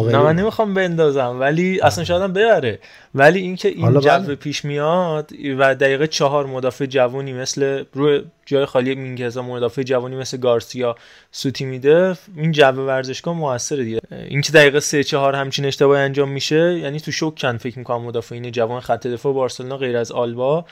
نه 0.00 0.18
من 0.18 0.36
نمی‌خوام 0.36 0.74
بندازم 0.74 1.36
ولی 1.40 1.80
اصلا 1.80 2.04
شاید 2.04 2.32
ببره. 2.32 2.78
ولی 3.14 3.40
اینکه 3.40 3.68
این 3.68 4.00
جو 4.00 4.08
بله. 4.08 4.34
پیش 4.34 4.64
میاد 4.64 5.30
و 5.58 5.74
دقیقه 5.74 6.06
چهار 6.06 6.46
مدافع 6.46 6.86
جوونی 6.86 7.32
مثل 7.32 7.84
روی 7.92 8.22
جای 8.46 8.64
خالی 8.64 8.94
مینگزا 8.94 9.42
مدافع 9.42 9.82
جوونی 9.82 10.16
مثل 10.16 10.36
گارسیا 10.36 10.96
سوتی 11.30 11.64
میده 11.64 12.16
این 12.36 12.52
جو 12.52 12.64
ورزشگاه 12.64 13.34
موثره 13.34 13.84
دیگه. 13.84 14.00
اینکه 14.10 14.52
دقیقه 14.52 14.80
سه 14.80 15.04
چهار 15.04 15.34
همچین 15.34 15.64
اشتباهی 15.64 16.02
انجام 16.02 16.28
میشه 16.28 16.78
یعنی 16.78 17.00
تو 17.00 17.12
شوک 17.12 17.38
کن 17.38 17.56
فکر 17.56 17.78
می‌کنم 17.78 18.02
مدافعین 18.02 18.50
جوان 18.50 18.80
خط 18.80 19.06
دفاع 19.06 19.32
بارسلونا 19.32 19.76
غیر 19.76 19.96
از 19.96 20.12
آلبا. 20.12 20.64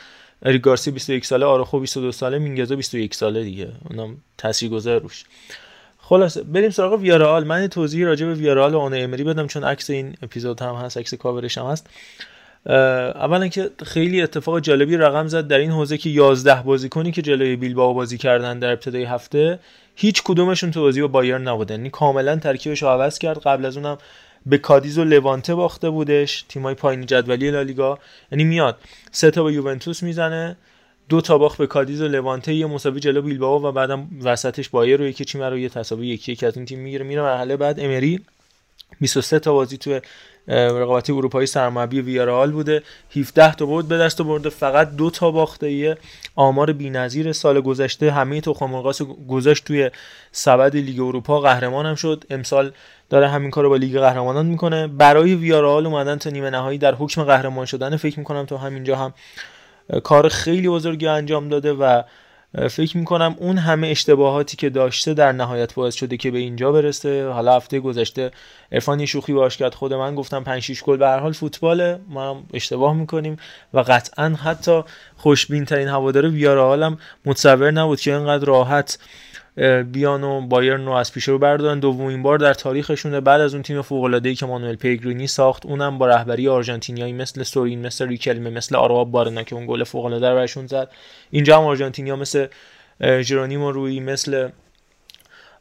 اریک 0.43 0.63
گارسی 0.63 0.91
21 0.91 1.27
ساله 1.27 1.47
آراخو 1.47 1.81
22 1.81 2.13
ساله 2.13 2.39
مینگزا 2.39 2.77
21 2.77 3.15
ساله 3.15 3.43
دیگه. 3.43 3.69
اونم 3.91 4.17
تاثیرگذار 4.39 5.01
روش. 5.01 5.25
خلاصه 6.11 6.43
بریم 6.43 6.70
سراغ 6.70 7.01
ویارال 7.01 7.45
من 7.45 7.66
توضیح 7.66 8.07
راجع 8.07 8.27
به 8.27 8.35
ویارال 8.35 8.74
و 8.74 8.78
آن 8.78 8.95
امری 8.95 9.24
بدم 9.24 9.47
چون 9.47 9.65
عکس 9.65 9.91
این 9.91 10.15
اپیزود 10.23 10.62
هم 10.62 10.74
هست 10.74 10.99
عکس 10.99 11.15
کاورش 11.15 11.59
هم 11.59 11.66
هست. 11.66 11.87
اولا 12.66 13.49
که 13.49 13.70
خیلی 13.87 14.23
اتفاق 14.23 14.61
جالبی 14.61 14.97
رقم 14.97 15.27
زد 15.27 15.49
در 15.49 15.59
این 15.59 15.70
حوزه 15.70 15.99
که 15.99 16.11
11 16.11 16.62
بازیکنی 16.62 17.12
که 17.12 17.23
جلوی 17.23 17.57
بیلبائو 17.57 17.95
بازی 17.95 18.19
کردن 18.19 18.59
در 18.59 18.73
ابتدای 18.73 19.05
هفته 19.05 19.59
هیچ 19.95 20.23
کدومشون 20.23 20.70
تو 20.70 20.81
بازی 20.81 21.01
با 21.01 21.09
بایرن 21.09 21.49
نبودن. 21.49 21.74
یعنی 21.74 21.91
کاملا 21.91 22.37
ترکیبش 22.37 22.82
عوض 22.82 23.19
کرد. 23.19 23.39
قبل 23.39 23.66
از 23.66 23.77
اونم 23.77 23.99
به 24.47 24.59
کادیز 24.59 24.99
و 24.99 25.05
لوانته 25.05 25.55
باخته 25.55 25.91
بودش 25.91 26.45
تیمای 26.49 26.74
پایین 26.74 27.07
جدولی 27.07 27.51
لالیگا. 27.51 27.99
یعنی 28.32 28.45
میاد 28.45 28.77
سه 29.11 29.31
تا 29.31 29.43
به 29.43 29.53
یوونتوس 29.53 30.03
می‌زنه. 30.03 30.57
دو 31.11 31.20
تا 31.20 31.39
باخت 31.39 31.59
به 31.59 31.66
کادیز 31.66 32.01
و 32.01 32.09
لوانته 32.09 32.55
یه 32.55 32.66
مساوی 32.66 33.01
جلو 33.01 33.23
بیلبائو 33.23 33.62
و 33.62 33.73
بعدم 33.73 34.09
وسطش 34.23 34.69
بایر 34.69 34.99
رو 34.99 35.07
یکی 35.07 35.24
چیم 35.24 35.43
رو 35.43 35.59
یه 35.59 35.69
تساوی 35.69 36.07
یکی 36.07 36.32
یکی 36.32 36.47
از 36.47 36.57
این 36.57 36.66
تیم 36.66 36.78
می‌گیره. 36.78 37.05
میره 37.05 37.23
مرحله 37.23 37.57
بعد 37.57 37.81
امری. 37.81 38.20
23 39.01 39.39
تا 39.39 39.53
بازی 39.53 39.77
تو 39.78 40.01
رقابت 40.49 41.11
اروپایی 41.11 41.47
سرمربی 41.47 42.01
ویارال 42.01 42.51
بوده. 42.51 42.82
17 43.16 43.55
تا 43.55 43.66
بود 43.66 43.89
به 43.89 43.99
دست 43.99 44.23
برده 44.23 44.49
فقط 44.49 44.91
دو 44.91 45.11
تا 45.11 45.31
باخته 45.31 45.73
یه 45.73 45.99
آمار 46.37 46.73
بی‌نظیر 46.73 47.32
سال 47.32 47.61
گذشته. 47.61 48.11
همه 48.11 48.41
تو 48.41 48.66
مرغاس 48.66 49.03
گذاشت 49.28 49.65
توی 49.65 49.91
سبد 50.32 50.77
لیگ 50.77 51.01
اروپا. 51.01 51.41
قهرمان 51.41 51.87
هم 51.87 51.95
شد. 51.95 52.24
امسال 52.31 52.73
داره 53.11 53.28
همین 53.28 53.51
کارو 53.51 53.69
با 53.69 53.77
لیگ 53.77 53.99
قهرمانان 53.99 54.47
می‌کنه. 54.47 54.87
برای 54.87 55.35
ویارال 55.35 55.87
اومدن 55.87 56.19
تا 56.19 56.31
نیمه 56.31 56.51
نهایی 56.51 56.78
در 56.78 56.95
حکم 56.95 57.24
قهرمان 57.24 57.66
شدن 57.66 57.97
فکر 57.97 58.19
می‌کنم 58.19 58.47
تا 58.47 58.59
همینجا 58.59 58.97
هم 58.97 59.15
کار 60.05 60.29
خیلی 60.29 60.69
بزرگی 60.69 61.07
انجام 61.07 61.49
داده 61.49 61.73
و 61.73 62.03
فکر 62.71 62.97
می‌کنم 62.97 63.35
اون 63.39 63.59
همه 63.59 63.89
اشتباهاتی 63.89 64.57
که 64.57 64.71
داشته 64.71 65.15
در 65.15 65.33
نهایت 65.33 65.75
باعث 65.75 65.95
شده 65.95 66.17
که 66.17 66.31
به 66.31 66.39
اینجا 66.39 66.73
برسه. 66.73 67.29
حالا 67.29 67.57
هفته 67.57 67.81
گذشته 67.81 68.31
ارفانی 68.73 69.07
شوخی 69.07 69.33
باش 69.33 69.57
کرد 69.57 69.75
خود 69.75 69.95
من 69.95 70.15
گفتم 70.15 70.45
5 70.45 70.62
6 70.62 70.83
گل. 70.83 70.97
به 70.97 71.07
هر 71.07 71.19
حال 71.19 71.33
فوتباله 71.33 72.01
ما 72.09 72.31
هم 72.31 72.45
اشتباه 72.55 72.95
می‌کنیم 72.95 73.37
و 73.75 73.79
قطعا 73.81 74.29
حتی 74.29 74.83
خوشبین 75.17 75.65
ترین 75.65 75.89
هوادار 75.89 76.29
ویارال 76.29 76.83
هم 76.83 76.99
متصور 77.25 77.71
نبود 77.71 78.01
که 78.01 78.17
اینقدر 78.17 78.45
راحت 78.45 78.99
بیان 79.93 80.24
و 80.24 80.40
بایرن 80.40 80.86
رو 80.86 80.93
از 80.93 81.12
پیش 81.12 81.28
رو 81.28 81.39
بردارن. 81.39 81.81
دومین 81.81 82.22
بار 82.22 82.39
در 82.39 82.55
تاریخشونه. 82.55 83.20
بعد 83.20 83.40
از 83.40 83.55
اون 83.55 83.62
تیم 83.62 83.82
فوق 83.82 84.05
العاده 84.05 84.28
ای 84.28 84.35
که 84.35 84.47
مانوئل 84.47 84.74
پیگرینی 84.74 85.27
ساخت 85.27 85.66
اونم 85.66 85.98
با 85.98 86.06
رهبری 86.06 86.48
آرژانتینیایی 86.48 87.12
مثل 87.12 87.43
سورین 87.43 87.86
مثل 87.86 88.09
ریکلمه 88.09 88.51
مثل 88.51 88.77
آرواب 88.77 89.10
بارنا 89.10 89.43
که 89.43 89.55
اون 89.55 89.66
گل 89.66 89.85
فوق 89.85 90.05
العاده 90.05 90.35
برشون 90.35 90.66
زد. 90.66 90.90
اینجا 91.31 91.59
هم 91.59 91.64
آرژانتینیا 91.64 92.16
مثل 92.16 92.47
ژرونیمو 93.22 93.72
روی 93.72 94.01
مثل 94.01 94.48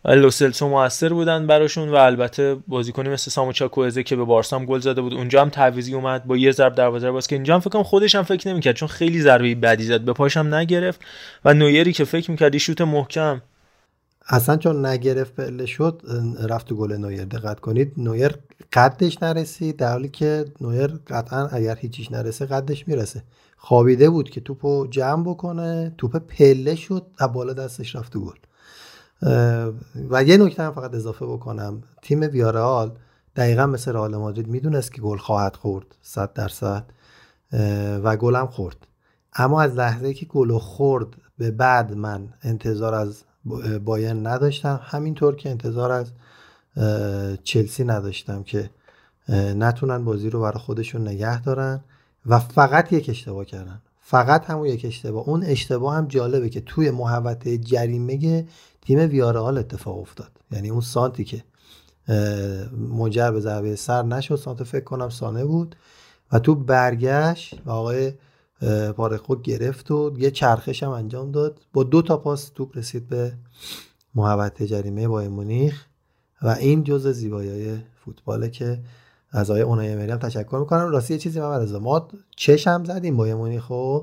لوسلسو 0.06 0.70
موثر 0.70 1.10
بودن 1.10 1.48
براشون 1.48 1.90
و 1.90 1.96
البته 1.96 2.58
بازیکنی 2.68 3.10
مثل 3.10 3.32
سامو 3.32 3.52
چاکوزه 3.52 4.04
که 4.04 4.16
به 4.16 4.24
بارسا 4.24 4.60
هم 4.60 4.66
گل 4.66 4.80
زده 4.80 5.02
بود. 5.02 5.14
اونجا 5.14 5.42
هم 5.42 5.50
تعویضی 5.50 5.94
اومد 5.94 6.26
با 6.26 6.38
یه 6.38 6.52
ضرب 6.52 6.76
دروازه 6.76 7.12
باز 7.12 7.28
که 7.28 7.36
اینجا 7.36 7.54
هم 7.54 7.60
فکر 7.60 7.84
خودش 7.84 8.16
هم 8.16 8.24
فکر 8.24 8.50
نمی‌کرد 8.50 8.76
چون 8.76 8.88
خیلی 8.88 9.22
ضربه 9.22 9.56
بدی 9.56 9.84
زد. 9.84 10.02
به 10.02 10.14
پاش 10.14 10.38
هم 10.38 10.56
نگرفت. 10.56 11.02
و 11.46 11.54
نویری 11.54 11.94
که 11.94 12.04
فکر 12.04 12.32
می‌کرد 12.32 12.58
شوت 12.58 12.82
محکم 12.82 13.42
اصلا 14.32 14.58
چون 14.58 14.86
نگرفت 14.86 15.36
پله 15.36 15.66
شد 15.66 16.02
رفت 16.50 16.68
تو 16.68 16.76
گل 16.76 16.94
نویر. 16.94 17.26
دقت 17.26 17.60
کنید 17.60 17.94
نویر 17.98 18.36
قدش 18.74 19.24
نرسید 19.24 19.76
در 19.78 19.92
حالی 19.92 20.10
که 20.10 20.46
نویر 20.62 20.88
قطعا 20.88 21.48
اگر 21.48 21.76
هیچیش 21.76 22.12
نرسه 22.12 22.46
قدش 22.46 22.88
می‌رسه. 22.88 23.24
خوابیده 23.58 24.10
بود 24.10 24.30
که 24.30 24.42
توپو 24.42 24.88
جمع 24.88 25.24
بکنه 25.24 25.94
توپ 25.98 26.18
پله 26.18 26.76
شد 26.76 27.06
و 27.20 27.28
بالا 27.28 27.54
دستش 27.54 27.96
رفت 27.96 28.14
تو 28.14 28.20
گل. 28.26 28.36
و 30.10 30.24
یه 30.24 30.38
نکته 30.38 30.64
هم 30.64 30.72
فقط 30.72 30.94
اضافه 30.94 31.26
بکنم. 31.26 31.82
تیم 32.02 32.22
ویارال 32.22 32.92
دقیقا 33.36 33.66
مثل 33.66 33.92
رئال 33.92 34.16
مادرید 34.16 34.48
می‌دونست 34.48 34.94
که 34.94 35.02
گل 35.02 35.18
خواهد 35.18 35.56
خورد 35.56 35.86
صد 36.02 36.34
درصد 36.34 36.84
و 38.04 38.18
گل 38.18 38.36
هم 38.36 38.48
خورد. 38.48 38.88
اما 39.36 39.62
از 39.62 39.76
لحظه 39.76 40.14
که 40.14 40.26
گل 40.26 40.58
خورد 40.58 41.08
به 41.38 41.52
بعد 41.52 41.94
من 41.94 42.28
انتظار 42.44 42.94
از 42.94 43.24
بایرن 43.86 44.28
نداشتم. 44.28 44.80
همینطور 44.84 45.36
که 45.36 45.50
انتظار 45.50 45.92
از 45.92 46.12
چلسی 47.44 47.84
نداشتم 47.84 48.44
که 48.44 48.70
نتونن 49.56 50.06
بازی 50.06 50.30
رو 50.30 50.42
برای 50.42 50.60
خودشون 50.60 51.08
نگه 51.08 51.42
دارن 51.42 51.82
و 52.26 52.40
فقط 52.40 52.94
یک 52.94 53.10
اشتباه 53.10 53.46
کردن. 53.46 53.82
فقط 54.02 54.46
همون 54.46 54.66
یک 54.66 54.86
اشتباه. 54.86 55.30
اون 55.30 55.44
اشتباه 55.44 55.96
هم 55.96 56.08
جالبه 56.08 56.50
که 56.50 56.62
توی 56.62 56.92
محوطه 56.92 57.58
جریمه 57.58 58.46
تیم 58.82 59.00
ویارال 59.00 59.58
اتفاق 59.58 60.00
افتاد. 60.00 60.32
یعنی 60.52 60.70
اون 60.70 60.82
سانتی 60.82 61.24
که 61.24 61.44
منجر 62.78 63.32
به 63.32 63.40
ضربه 63.40 63.76
سر 63.76 64.04
نشد. 64.04 64.36
سانت 64.36 64.64
فکر 64.64 64.84
کنم 64.84 65.10
سانه 65.10 65.46
بود. 65.46 65.76
و 66.32 66.40
تو 66.40 66.56
برگشت 66.56 67.56
و 67.66 67.72
آقای 67.72 68.14
پارخو 68.98 69.36
گرفت 69.36 69.92
و 69.92 70.14
یه 70.18 70.32
چرخش 70.32 70.84
هم 70.84 70.90
انجام 70.90 71.32
داد. 71.32 71.62
با 71.74 71.84
دو 71.84 72.02
تا 72.02 72.18
پاس 72.18 72.50
توپ 72.50 72.78
رسید 72.78 73.08
به 73.08 73.34
محوطه 74.16 74.68
جریمه 74.68 75.08
با 75.08 75.22
مونیخ 75.22 75.86
و 76.42 76.48
این 76.48 76.84
جز 76.84 77.08
زیبایی 77.08 77.84
فوتباله 78.06 78.50
که 78.50 78.80
از 79.32 79.50
آقای 79.50 79.62
اونای 79.62 79.90
امری 79.90 80.12
هم 80.12 80.18
تشکر 80.18 80.58
می‌کنم. 80.60 80.90
راستی 80.90 81.14
یه 81.14 81.20
چیزی 81.20 81.40
من 81.40 81.78
ما 81.78 82.08
چشم 82.36 82.84
زدیم 82.84 83.18
با 83.18 83.26
مونیخ 83.26 83.70
و 83.70 84.00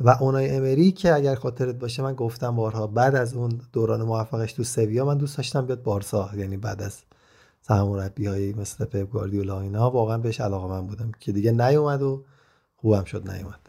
و 0.00 0.10
اونای 0.20 0.50
امری 0.50 0.92
که 0.92 1.14
اگر 1.14 1.34
خاطرت 1.34 1.74
باشه 1.74 2.02
من 2.02 2.14
گفتم 2.14 2.56
بارها 2.56 2.86
بعد 2.86 3.14
از 3.14 3.34
اون 3.34 3.60
دوران 3.72 4.02
موفقش 4.02 4.52
تو 4.52 4.64
سویا 4.64 5.04
من 5.04 5.18
دوست 5.18 5.36
داشتم 5.36 5.66
بیاد 5.66 5.82
بارسا. 5.82 6.30
یعنی 6.36 6.56
بعد 6.56 6.82
از 6.82 6.98
سرمربیایی 7.60 8.52
مثل 8.52 8.84
پپ 8.84 9.10
گواردیولا 9.10 9.60
اینا 9.60 9.90
واقعا 9.90 10.18
بهش 10.18 10.40
علاقه 10.40 10.68
من 10.68 10.86
بودم 10.86 11.12
که 11.20 11.32
دیگه 11.32 11.52
نیومد 11.52 12.02
و 12.02 12.24
خوبم 12.76 13.04
شد 13.04 13.30
نیومد. 13.30 13.67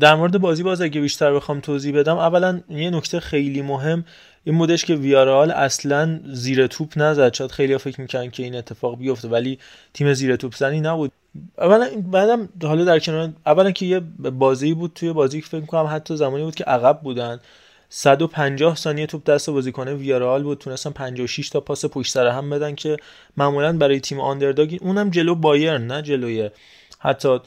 در 0.00 0.14
مورد 0.14 0.38
بازی 0.38 0.62
باز 0.62 0.80
اگه 0.80 1.00
بیشتر 1.00 1.34
بخوام 1.34 1.60
توضیح 1.60 1.98
بدم 1.98 2.16
اولا 2.16 2.60
یه 2.70 2.90
نکته 2.90 3.20
خیلی 3.20 3.62
مهم 3.62 4.04
این 4.44 4.58
بودش 4.58 4.84
که 4.84 4.94
ویارال 4.94 5.50
اصلا 5.50 6.20
زیر 6.24 6.66
توپ 6.66 6.92
نزد. 6.96 7.34
شاید 7.34 7.50
خیلی 7.50 7.78
فکر 7.78 8.00
می‌کنن 8.00 8.30
که 8.30 8.42
این 8.42 8.54
اتفاق 8.54 8.98
بیفته 8.98 9.28
ولی 9.28 9.58
تیم 9.94 10.14
زیر 10.14 10.36
توپ 10.36 10.54
زنی 10.54 10.80
نبود. 10.80 11.12
اولا 11.58 11.90
بعدم 12.12 12.48
حالا 12.62 12.84
در 12.84 12.98
کنار 12.98 13.32
اولا 13.46 13.70
که 13.70 13.86
یه 13.86 14.00
بازی 14.18 14.74
بود 14.74 14.92
توی 14.94 15.12
بازی 15.12 15.40
که 15.40 15.46
فکر 15.46 15.66
کنم 15.66 15.86
حتی 15.90 16.16
زمانی 16.16 16.44
بود 16.44 16.54
که 16.54 16.64
عقب 16.64 17.00
بودن. 17.02 17.40
150 17.88 18.76
ثانیه 18.76 19.06
توپ 19.06 19.24
دست 19.24 19.50
بازیکن 19.50 19.88
ویارال 19.88 20.42
بود 20.42 20.58
تونستن 20.58 20.90
56 20.90 21.48
تا 21.48 21.60
پاس 21.60 21.84
پشت 21.84 22.12
سر 22.12 22.26
هم 22.26 22.50
بدن 22.50 22.74
که 22.74 22.96
معمولا 23.36 23.72
برای 23.72 24.00
تیم 24.00 24.20
آندرداگ 24.20 24.78
اونم 24.80 25.10
جلو 25.10 25.34
بایرن 25.34 25.86
نه 25.86 26.02
جلوی 26.02 26.50
حتی 26.98 27.38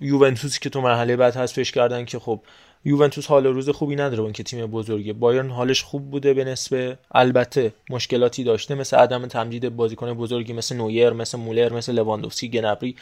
یوونتوسی 0.00 0.60
که 0.60 0.70
تو 0.70 0.80
مرحله 0.80 1.16
بعد 1.16 1.36
حذفش 1.36 1.72
کردن 1.72 2.04
که 2.04 2.18
خب 2.18 2.40
یوونتوس 2.84 3.26
حال 3.26 3.46
روز 3.46 3.68
خوبی 3.68 3.96
نداره 3.96 4.20
اون 4.20 4.32
که 4.32 4.42
تیم 4.42 4.66
بزرگه. 4.66 5.12
بایرن 5.12 5.50
حالش 5.50 5.82
خوب 5.82 6.10
بوده 6.10 6.34
به 6.34 6.44
نسبه 6.44 6.98
البته 7.12 7.72
مشکلاتی 7.90 8.44
داشته 8.44 8.74
مثل 8.74 8.96
عدم 8.96 9.26
تمدید 9.26 9.76
بازیکن 9.76 10.14
بزرگی 10.14 10.52
مثل 10.52 10.76
نویر 10.76 11.10
مثل 11.10 11.38
مولر 11.38 11.72
مثل 11.72 11.92
لواندوفسکی 11.92 12.48
گنبری 12.48 12.96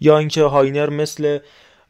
یا 0.00 0.18
اینکه 0.18 0.42
هاینر 0.42 0.90
مثل 0.90 1.38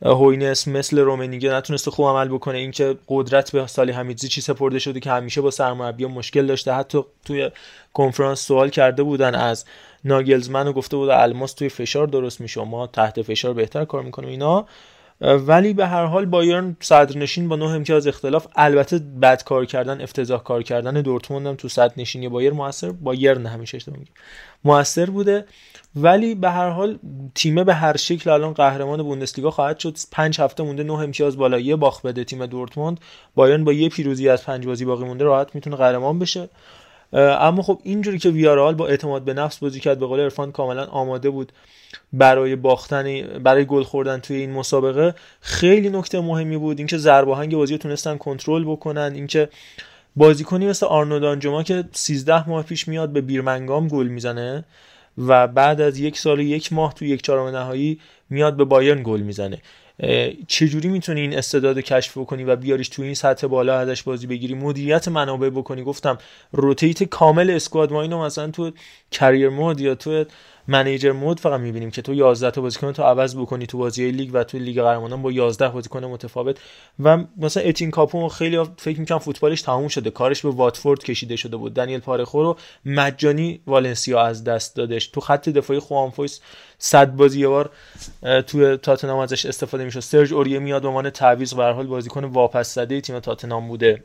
هوینس 0.02 0.68
مثل 0.68 0.98
رومنیگه 0.98 1.52
نتونسته 1.52 1.90
خوب 1.90 2.06
عمل 2.06 2.28
بکنه. 2.28 2.58
اینکه 2.58 2.96
قدرت 3.08 3.52
به 3.52 3.66
سالی 3.66 3.92
حمیدزی 3.92 4.28
چی 4.28 4.40
سپرده 4.40 4.78
شده 4.78 5.00
که 5.00 5.10
همیشه 5.10 5.40
با 5.40 5.50
سرمربی 5.50 6.06
مشکل 6.06 6.46
داشته. 6.46 6.72
حتی 6.72 6.98
توی 7.24 7.50
کنفرانس 7.92 8.40
سوال 8.40 8.68
کرده 8.68 9.02
بودن 9.02 9.34
از 9.34 9.64
ناگلزمن 10.04 10.72
گفته 10.72 10.96
بود 10.96 11.08
الماس 11.08 11.52
توی 11.52 11.68
فشار 11.68 12.06
درست 12.06 12.40
میشه 12.40 12.64
ما 12.64 12.86
تحت 12.86 13.22
فشار 13.22 13.54
بهتر 13.54 13.84
کار 13.84 14.02
می‌کنیم 14.02 14.28
اینا. 14.28 14.66
ولی 15.20 15.72
به 15.72 15.86
هر 15.86 16.04
حال 16.04 16.26
بایرن 16.26 16.76
صدرنشین 16.80 17.48
با 17.48 17.56
نه 17.56 17.64
امتیاز 17.64 18.06
اختلاف 18.06 18.46
البته 18.56 18.98
بد 18.98 19.42
کار 19.42 19.64
کردن 19.64 20.00
افتضاح 20.00 20.42
کار 20.42 20.62
کردن 20.62 21.00
دورتموند 21.00 21.46
هم 21.46 21.54
تو 21.54 21.68
صدر 21.68 21.92
نشینی 21.96 22.28
بایر 22.28 22.52
موثر 22.52 22.90
بایرن 22.90 23.46
همیشه 23.46 23.76
اشتباه 23.76 23.98
میگم 23.98 24.12
موثر 24.64 25.10
بوده. 25.10 25.44
ولی 25.96 26.34
به 26.34 26.50
هر 26.50 26.68
حال 26.68 26.98
تیمه 27.34 27.64
به 27.64 27.74
هر 27.74 27.96
شکل 27.96 28.30
الان 28.30 28.52
قهرمان 28.52 29.02
بوندسلیگا 29.02 29.50
خواهد 29.50 29.78
شد. 29.78 29.96
پنج 30.12 30.40
هفته 30.40 30.62
مونده 30.62 30.82
نه 30.82 30.92
امتیاز 30.92 31.36
بالا 31.36 31.58
یه 31.58 31.76
باخ 31.76 32.02
بده 32.02 32.24
تیم 32.24 32.46
دورتموند. 32.46 33.00
بایرن 33.34 33.64
با 33.64 33.72
یه 33.72 33.88
پیروزی 33.88 34.28
از 34.28 34.44
پنج 34.44 34.66
بازی 34.66 34.84
باقی 34.84 35.04
مونده 35.04 35.24
راحت 35.24 35.54
می‌تونه 35.54 35.76
قهرمان 35.76 36.18
بشه. 36.18 36.48
اما 37.14 37.62
خب 37.62 37.80
اینجوری 37.82 38.18
که 38.18 38.30
ویارال 38.30 38.74
با 38.74 38.86
اعتماد 38.86 39.22
به 39.22 39.34
نفس 39.34 39.58
بازی 39.58 39.80
کرد 39.80 39.98
به 39.98 40.06
قول 40.06 40.20
عرفان 40.20 40.52
کاملا 40.52 40.84
آماده 40.84 41.30
بود 41.30 41.52
برای 42.12 42.56
باختن 42.56 43.22
برای 43.38 43.64
گل 43.64 43.82
خوردن 43.82 44.18
توی 44.18 44.36
این 44.36 44.52
مسابقه. 44.52 45.14
خیلی 45.40 45.90
نکته 45.90 46.20
مهمی 46.20 46.56
بود 46.56 46.78
اینکه 46.78 46.98
ضرب 46.98 47.28
آهنگ 47.28 47.56
بازی 47.56 47.74
رو 47.74 47.78
تونستن 47.78 48.16
کنترل 48.16 48.64
بکنن 48.64 49.12
اینکه 49.14 49.48
بازیکنی 50.16 50.66
مثل 50.66 50.86
آرنو 50.86 51.18
دانجوما 51.18 51.62
که 51.62 51.84
13 51.92 52.48
ماه 52.48 52.62
پیش 52.62 52.88
میاد 52.88 53.08
به 53.08 53.20
بیرمنگام 53.20 53.88
گل 53.88 54.06
می‌زنه 54.06 54.64
و 55.18 55.46
بعد 55.46 55.80
از 55.80 55.98
یک 55.98 56.18
سال 56.18 56.38
و 56.38 56.42
یک 56.42 56.72
ماه 56.72 56.94
توی 56.94 57.08
یک 57.08 57.22
چهارم 57.22 57.56
نهایی 57.56 58.00
میاد 58.30 58.56
به 58.56 58.64
بایرن 58.64 59.02
گل 59.02 59.20
می‌زنه. 59.20 59.58
چجوری 60.48 60.88
می‌تونی 60.88 61.20
این 61.20 61.38
استعداد 61.38 61.78
کشف 61.78 62.18
بکنی 62.18 62.44
و 62.44 62.56
بیاریش 62.56 62.88
توی 62.88 63.04
این 63.04 63.14
سطح 63.14 63.46
بالا 63.46 63.78
ازش 63.78 64.02
بازی 64.02 64.26
بگیری؟ 64.26 64.54
مدیریت 64.54 65.08
منابع 65.08 65.50
بکنی. 65.50 65.82
گفتم 65.82 66.18
rotate 66.52 67.02
کامل 67.02 67.50
squad. 67.50 67.92
ما 67.92 68.02
اینو 68.02 68.24
مثلا 68.24 68.50
تو 68.50 68.70
career 69.10 69.48
mode 69.48 69.80
یا 69.80 69.94
تو 69.94 70.24
manager 70.68 71.12
mode 71.12 71.40
فقط 71.40 71.60
می‌بینیم 71.60 71.90
که 71.90 72.02
تو 72.02 72.14
11 72.14 72.50
تا 72.50 72.60
بازیکن 72.60 72.92
تو 72.92 73.02
عوض 73.02 73.36
بکنی 73.36 73.66
تو 73.66 73.78
بازی 73.78 74.10
لیگ 74.10 74.30
و 74.32 74.44
تو 74.44 74.58
لیگ 74.58 74.82
قهرمانان 74.82 75.22
با 75.22 75.32
11 75.32 75.68
بازیکن 75.68 76.04
متفاوت. 76.04 76.56
و 77.00 77.24
مثلا 77.36 77.62
اتین 77.62 77.90
کاپو 77.90 78.28
خیلی 78.28 78.64
فکر 78.76 79.00
می‌کنم 79.00 79.18
فوتبالش 79.18 79.62
تموم 79.62 79.88
شده. 79.88 80.10
کارش 80.10 80.42
به 80.42 80.50
واتفورد 80.50 81.04
کشیده 81.04 81.36
شده 81.36 81.56
بود. 81.56 81.74
دنیل 81.74 82.00
پارخو 82.00 82.42
رو 82.42 82.56
مجانی 82.84 83.60
والنسیا 83.66 84.22
از 84.22 84.44
دست 84.44 84.76
دادش. 84.76 85.06
تو 85.06 85.20
خط 85.20 85.48
دفاعی 85.48 85.78
خوانفویس 85.78 86.40
صد 86.78 87.16
بازی 87.16 87.40
یه 87.40 87.48
بار 87.48 87.70
توی 88.46 88.76
تاتنهام 88.76 89.18
ازش 89.18 89.46
استفاده 89.46 89.84
میشه 89.84 90.00
سرج 90.00 90.32
اوریه 90.32 90.58
میاد 90.58 90.82
به 90.82 90.88
عنوان 90.88 91.10
تعویض 91.10 91.54
به 91.54 91.64
حال 91.64 91.86
بازیکن 91.86 92.24
واپس 92.24 92.74
زده 92.74 93.00
تیم 93.00 93.20
تاتنهام 93.20 93.68
بوده. 93.68 94.04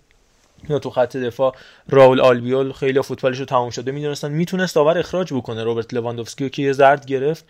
یا 0.69 0.79
تو 0.79 0.89
خط 0.89 1.17
دفاع 1.17 1.55
راول 1.89 2.21
آلبیول 2.21 2.71
خیلی 2.71 3.01
فوتبالش 3.01 3.39
رو 3.39 3.45
تموم 3.45 3.69
شده 3.69 3.91
می‌دونستن. 3.91 4.31
می‌تونست 4.31 4.75
داور 4.75 4.97
اخراج 4.97 5.33
بکنه 5.33 5.63
روبرت 5.63 5.93
لواندوفسکی 5.93 6.49
که 6.49 6.61
یه 6.61 6.73
زرد 6.73 7.05
گرفت 7.05 7.45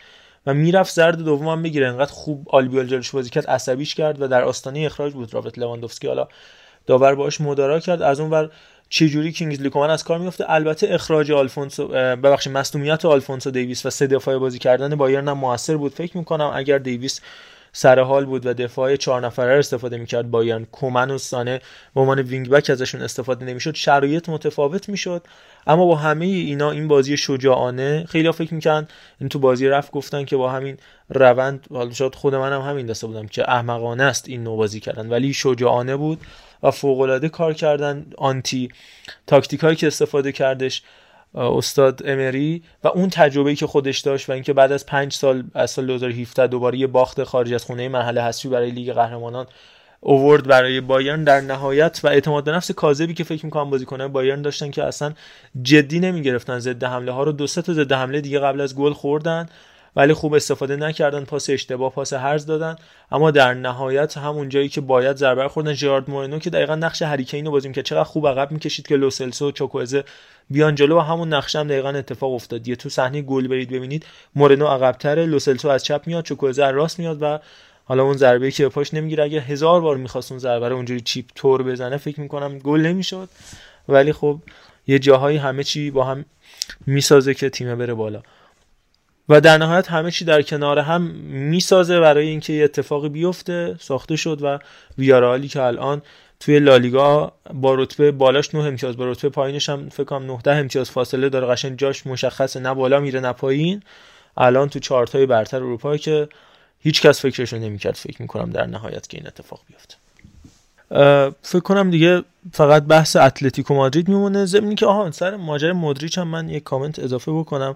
و 0.45 0.53
می‌رفت 0.53 0.93
زرد 0.93 1.17
دوم 1.17 1.47
هم 1.47 1.63
بگیره. 1.63 1.87
انقدر 1.87 2.11
خوب 2.11 2.49
آلبیول 2.49 2.87
جلوش 2.87 3.11
بازی 3.11 3.29
کرد 3.29 3.47
عصبیش 3.47 3.95
کرد 3.95 4.21
و 4.21 4.27
در 4.27 4.43
آستانه 4.43 4.79
اخراج 4.79 5.13
بود 5.13 5.33
روبرت 5.33 5.59
لواندوفسکی. 5.59 6.07
حالا 6.07 6.27
داور 6.87 7.15
باش 7.15 7.41
مدارا 7.41 7.79
کرد. 7.79 8.01
از 8.01 8.19
اون 8.19 8.29
ور 8.29 8.49
چجوری 8.89 9.31
کینگزلی 9.31 9.69
کومن 9.69 9.89
از 9.89 10.03
کار 10.03 10.19
میفته 10.19 10.45
البته 10.47 10.87
اخراج 10.93 11.31
آلفونسو 11.31 11.87
ببخشید 11.87 12.53
مصدومیت 12.53 13.05
آلفونسو 13.05 13.51
دیویس 13.51 13.85
و 13.85 13.89
سه 13.89 14.07
دفاعه 14.07 14.37
بازی 14.37 14.59
کردن 14.59 14.95
بایرن 14.95 15.27
هم 15.27 15.37
موثر 15.37 15.77
بود. 15.77 15.93
فکر 15.93 16.17
می‌کنم 16.17 16.51
اگر 16.55 16.77
دیویس 16.77 17.21
سر 17.73 17.99
حال 17.99 18.25
بود 18.25 18.45
و 18.45 18.53
دفاع 18.53 18.95
چهار 18.95 19.25
نفره 19.25 19.59
استفاده 19.59 19.97
می‌کرد 19.97 20.31
بایرن. 20.31 20.65
کومن 20.65 21.11
و 21.11 21.17
سانه 21.17 21.61
به 21.95 22.01
عنوان 22.01 22.19
wing 22.19 22.49
back 22.49 22.69
ازشون 22.69 23.01
استفاده 23.01 23.45
نمی‌شد. 23.45 23.75
شرایط 23.75 24.29
متفاوت 24.29 24.89
می‌شد. 24.89 25.23
اما 25.67 25.85
با 25.85 25.95
همه 25.95 26.25
اینا 26.25 26.71
این 26.71 26.87
بازی 26.87 27.17
شجاعانه 27.17 28.05
خیلی 28.09 28.31
فکر 28.31 28.53
می‌کنن 28.53 28.87
این 29.19 29.29
تو 29.29 29.39
بازی 29.39 29.67
رفت 29.67 29.91
گفتن 29.91 30.25
که 30.25 30.37
با 30.37 30.51
همین 30.51 30.77
روند 31.09 31.67
حالا 31.73 31.91
شاید 31.91 32.15
خود 32.15 32.35
منم 32.35 32.61
هم 32.61 32.69
همین 32.69 32.85
دسته 32.85 33.07
بودم 33.07 33.27
که 33.27 33.51
احمقانه 33.51 34.03
است 34.03 34.29
این 34.29 34.43
نوع 34.43 34.57
بازی 34.57 34.79
کردن. 34.79 35.09
ولی 35.09 35.33
شجاعانه 35.33 35.95
بود 35.95 36.21
و 36.63 36.71
فوق 36.71 36.99
العاده 36.99 37.29
کار 37.29 37.53
کردن. 37.53 38.05
آنتی 38.17 38.69
تاکتیکایی 39.27 39.75
که 39.75 39.87
استفاده 39.87 40.31
کردش 40.31 40.81
استاد 41.35 42.01
امری 42.05 42.63
و 42.83 42.87
اون 42.87 43.09
تجربه‌ای 43.09 43.55
که 43.55 43.67
خودش 43.67 43.99
داشت 43.99 44.29
و 44.29 44.33
اینکه 44.33 44.53
بعد 44.53 44.71
از 44.71 44.85
پنج 44.85 45.13
سال 45.13 45.43
از 45.53 45.71
سال 45.71 45.87
2017 45.87 46.47
دوباره 46.47 46.77
یه 46.77 46.87
باخت 46.87 47.23
خارج 47.23 47.53
از 47.53 47.65
خونه 47.65 47.89
مرحله 47.89 48.21
حذفی 48.21 48.49
برای 48.49 48.71
لیگ 48.71 48.93
قهرمانان 48.93 49.47
اوورد 50.01 50.47
برای 50.47 50.81
بایرن 50.81 51.23
در 51.23 51.41
نهایت 51.41 51.99
و 52.03 52.07
اعتماد 52.07 52.43
به 52.43 52.51
نفس 52.51 52.71
کاذبی 52.71 53.13
که 53.13 53.23
فکر 53.23 53.45
می‌کنم 53.45 53.69
بازیکنان 53.69 54.11
بایرن 54.11 54.41
داشتن 54.41 54.71
که 54.71 54.83
اصلا 54.83 55.13
جدی 55.61 55.99
نمی‌گرفتن 55.99 56.59
ضد 56.59 56.83
حمله 56.83 57.11
ها 57.11 57.23
رو. 57.23 57.31
دو 57.31 57.47
سه 57.47 57.61
تا 57.61 57.73
ضد 57.73 57.91
حمله 57.91 58.21
دیگه 58.21 58.39
قبل 58.39 58.61
از 58.61 58.75
گل 58.75 58.93
خوردن. 58.93 59.49
ولی 59.99 60.13
خوب 60.13 60.33
استفاده 60.33 60.75
نکردن 60.75 61.23
پاس 61.23 61.49
اشتباه 61.49 61.91
پاس 61.91 62.13
هرز 62.13 62.45
دادن. 62.45 62.75
اما 63.11 63.31
در 63.31 63.53
نهایت 63.53 64.17
همون 64.17 64.49
جایی 64.49 64.69
که 64.69 64.81
باید 64.81 65.17
ضربه 65.17 65.47
خوردن 65.47 65.73
ژرارد 65.73 66.09
مورنو 66.09 66.39
که 66.39 66.49
دقیقا 66.49 66.75
نقش 66.75 67.01
هریکین 67.01 67.45
رو 67.45 67.51
بازی 67.51 67.71
که 67.71 67.81
چقدر 67.81 68.03
خوب 68.03 68.27
عقب 68.27 68.51
می‌کشید 68.51 68.87
که 68.87 68.95
لوسلسو 68.95 69.47
و 69.47 69.51
چوکوزه 69.51 70.03
بیان 70.49 70.75
جلو 70.75 70.97
و 70.97 70.99
همون 70.99 71.33
نقشه 71.33 71.59
هم 71.59 71.67
دقیقا 71.67 71.89
اتفاق 71.89 72.33
افتاد. 72.33 72.67
یه 72.67 72.75
تو 72.75 72.89
صحنه 72.89 73.21
گل 73.21 73.47
برید 73.47 73.69
ببینید. 73.69 74.05
مورنو 74.35 74.67
عقبتره 74.67 75.25
لوسلسو 75.25 75.67
از 75.67 75.83
چپ 75.83 76.01
میاد 76.05 76.23
چوکوزه 76.23 76.63
از 76.63 76.75
راست 76.75 76.99
میاد 76.99 77.17
و 77.21 77.39
حالا 77.85 78.03
اون 78.03 78.17
ضربه 78.17 78.51
که 78.51 78.63
به 78.63 78.69
پاش 78.69 78.93
نمی‌گیره. 78.93 79.23
اگه 79.23 79.39
هزار 79.39 79.81
بار 79.81 79.97
می‌خواست 79.97 80.31
اون 80.31 80.39
ضربه 80.39 80.69
رو 80.69 80.75
اونجوری 80.75 81.01
چیپ 81.01 81.25
تور 81.35 81.63
بزنه 81.63 81.97
فکر 81.97 82.19
می‌کنم 82.19 82.59
گل 82.59 82.81
نمی‌شد. 82.81 83.29
ولی 83.89 84.13
خب 84.13 84.39
یه 84.87 84.99
جاهایی 84.99 85.37
همه 85.37 85.63
چی 85.63 85.91
با 85.91 86.03
هم 86.03 86.25
می‌سازه 86.87 87.33
که 87.33 87.49
تیم 87.49 87.75
بره 87.75 87.93
بالا. 87.93 88.21
و 89.29 89.41
در 89.41 89.57
نهایت 89.57 89.91
همه 89.91 90.11
چی 90.11 90.25
در 90.25 90.41
کنار 90.41 90.79
هم 90.79 91.01
می‌سازه 91.01 91.99
برای 91.99 92.27
اینکه 92.27 92.53
یه 92.53 92.63
اتفاقی 92.63 93.09
بیفته 93.09 93.75
ساخته 93.79 94.15
شد 94.15 94.39
و 94.41 94.59
ویارالی 94.97 95.47
که 95.47 95.61
الان 95.61 96.01
توی 96.39 96.59
لالیگا 96.59 97.31
با 97.53 97.75
رتبه 97.75 98.11
بالاش 98.11 98.55
9 98.55 98.63
امتیاز 98.63 98.97
با 98.97 99.11
رتبه 99.11 99.29
پایینش 99.29 99.69
هم 99.69 99.89
فکر 99.89 100.03
کنم 100.03 100.25
19 100.25 100.51
امتیاز 100.51 100.91
فاصله 100.91 101.29
داره 101.29 101.47
قشنگ 101.47 101.77
جاش 101.77 102.07
مشخصه 102.07 102.59
نه 102.59 102.73
بالا 102.73 102.99
میره 102.99 103.19
نه 103.19 103.33
پایین. 103.33 103.83
الان 104.37 104.69
تو 104.69 104.79
چارتای 104.79 105.25
برتر 105.25 105.57
اروپا 105.57 105.97
که 105.97 106.29
هیچ 106.79 107.01
کس 107.01 107.21
فکرشو 107.21 107.57
نمی‌کرد 107.57 107.95
فکر 107.95 108.21
می‌کنم 108.21 108.49
در 108.49 108.65
نهایت 108.65 109.07
که 109.07 109.17
این 109.17 109.27
اتفاق 109.27 109.59
بیفته. 109.67 109.95
فکر 111.41 111.59
کنم 111.59 111.91
دیگه 111.91 112.23
فقط 112.53 112.83
بحث 112.83 113.15
اتلتیکو 113.15 113.73
مادرید 113.73 114.07
میمونه. 114.07 114.45
ضمن 114.45 114.75
که 114.75 114.85
آها 114.85 115.11
سر 115.11 115.35
ماجرای 115.35 115.73
مودریچ 115.73 116.17
هم 116.17 116.27
من 116.27 116.49
یک 116.49 116.63
کامنت 116.63 116.99
اضافه 116.99 117.31
بکنم. 117.31 117.75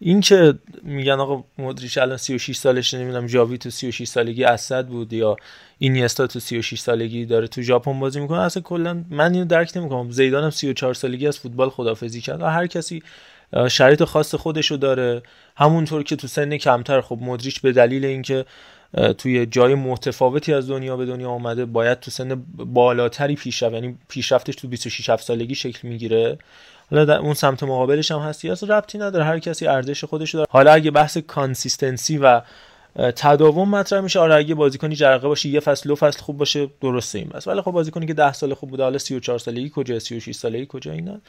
این 0.00 0.20
که 0.20 0.54
میگن 0.82 1.12
آقا 1.12 1.44
مودریچ 1.58 1.98
الان 1.98 2.16
36 2.16 2.56
سالش 2.56 2.94
نمی‌دونم 2.94 3.26
جاوی 3.26 3.58
تو 3.58 3.70
36 3.70 4.08
سالگی 4.08 4.44
اسد 4.44 4.86
بود 4.86 5.12
یا 5.12 5.36
اینیستا 5.78 6.26
تو 6.26 6.40
36 6.40 6.78
سالگی 6.78 7.24
داره 7.24 7.46
تو 7.46 7.62
ژاپن 7.62 8.00
بازی 8.00 8.20
می‌کنه. 8.20 8.40
اصلا 8.40 8.62
کلا 8.62 9.04
من 9.10 9.32
اینو 9.32 9.44
درک 9.44 9.76
نمی‌کنم. 9.76 10.10
زیدان 10.10 10.44
هم 10.44 10.50
34 10.50 10.94
سالگی 10.94 11.26
از 11.26 11.38
فوتبال 11.38 11.70
خدافزی 11.70 12.20
کرد. 12.20 12.42
هر 12.42 12.66
کسی 12.66 13.02
شرایط 13.70 14.04
خاص 14.04 14.34
خودشو 14.34 14.76
داره. 14.76 15.22
همونطور 15.56 16.02
که 16.02 16.16
تو 16.16 16.26
سن 16.26 16.56
کمتر 16.56 17.00
خب 17.00 17.18
مودریچ 17.20 17.60
به 17.60 17.72
دلیل 17.72 18.04
اینکه 18.04 18.44
توی 19.18 19.46
جای 19.46 19.74
متفاوتی 19.74 20.54
از 20.54 20.70
دنیا 20.70 20.96
به 20.96 21.06
دنیا 21.06 21.30
آمده 21.30 21.64
باید 21.64 22.00
تو 22.00 22.10
سن 22.10 22.44
بالاتری 22.56 23.34
پیشرفت 23.34 23.74
یعنی 23.74 23.98
پیشرفتش 24.08 24.54
تو 24.54 24.68
26 24.68 25.16
سالگی 25.16 25.54
شکل 25.54 25.88
می‌گیره. 25.88 26.38
حالا 26.90 27.04
در 27.04 27.18
اون 27.18 27.34
سمت 27.34 27.62
مقابلش 27.62 28.10
هم 28.10 28.18
هستی 28.18 28.50
اصلا 28.50 28.78
ربطی 28.78 28.98
نداره. 28.98 29.24
هر 29.24 29.38
کسی 29.38 29.66
ارزش 29.66 30.04
خودش 30.04 30.34
داره. 30.34 30.46
حالا 30.50 30.72
اگه 30.72 30.90
بحث 30.90 31.18
consistency 31.18 32.18
و 32.18 32.42
تداوم 33.16 33.70
مطرح 33.70 34.00
میشه 34.00 34.20
آره 34.20 34.34
اگه 34.34 34.54
بازیکنی 34.54 34.94
جرقه 34.94 35.28
باشه 35.28 35.48
یه 35.48 35.60
فصل 35.60 35.88
دو 35.88 35.94
فصل 35.94 36.20
خوب 36.20 36.36
باشه 36.38 36.68
درسته 36.80 37.18
این 37.18 37.28
بحث 37.28 37.48
ولی 37.48 37.60
خب 37.60 37.70
بازیکنی 37.70 38.06
که 38.06 38.14
10 38.14 38.32
سال 38.32 38.54
خوب 38.54 38.70
بوده 38.70 38.82
حالا 38.82 38.98
34 38.98 39.38
سالگی 39.38 39.72
کجا 39.74 39.98
36 39.98 40.34
سالگی 40.34 40.66
کجا 40.68 40.92
اینا. 40.92 41.20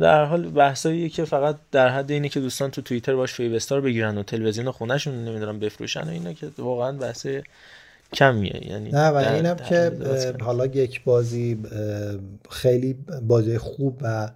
در 0.00 0.24
حال 0.24 0.50
بحثایی 0.50 1.08
که 1.08 1.24
فقط 1.24 1.56
در 1.72 1.88
حد 1.88 2.10
اینه 2.10 2.28
که 2.28 2.40
دوستان 2.40 2.70
تو 2.70 2.82
توییتر 2.82 3.14
باش 3.14 3.32
fav 3.32 3.53
star 3.53 3.80
بگیرن 3.80 4.18
و 4.18 4.22
تلویزیون 4.22 4.70
خونهشون 4.70 5.24
نمی‌دونم 5.24 5.58
بفروشن 5.58 6.08
و 6.08 6.10
اینا 6.10 6.32
که 6.32 6.48
واقعا 6.58 6.92
بحث 6.92 7.26
کمیه. 8.12 8.70
یعنی 8.70 8.90
نه 8.90 9.08
و 9.08 9.16
اینم 9.16 9.56
که 9.56 9.92
حالا 10.40 10.66
یک 10.66 11.04
بازی 11.04 11.58
خیلی 12.50 12.96
بازی 13.22 13.58
خوب 13.58 13.98
و 14.02 14.30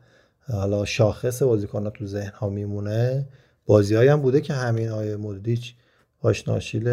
حالا 0.52 0.84
شاخص 0.84 1.42
بازیکن 1.42 1.90
تو 1.90 2.06
ذهن 2.06 2.32
ها 2.34 2.48
میمونه. 2.48 3.26
بازی 3.66 3.96
هم 3.96 4.20
بوده 4.20 4.40
که 4.40 4.52
همین 4.52 4.88
آیه 4.88 5.16
مودریچ 5.16 5.74
آشناشیل 6.22 6.88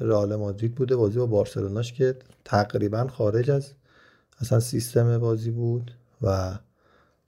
رئال 0.00 0.36
مادرید 0.36 0.74
بوده. 0.74 0.96
بازی 0.96 1.18
با 1.18 1.26
بارسلوناش 1.26 1.92
که 1.92 2.14
تقریبا 2.44 3.06
خارج 3.06 3.50
از 3.50 3.72
اصلا 4.40 4.60
سیستم 4.60 5.18
بازی 5.18 5.50
بود 5.50 5.90
و 6.22 6.58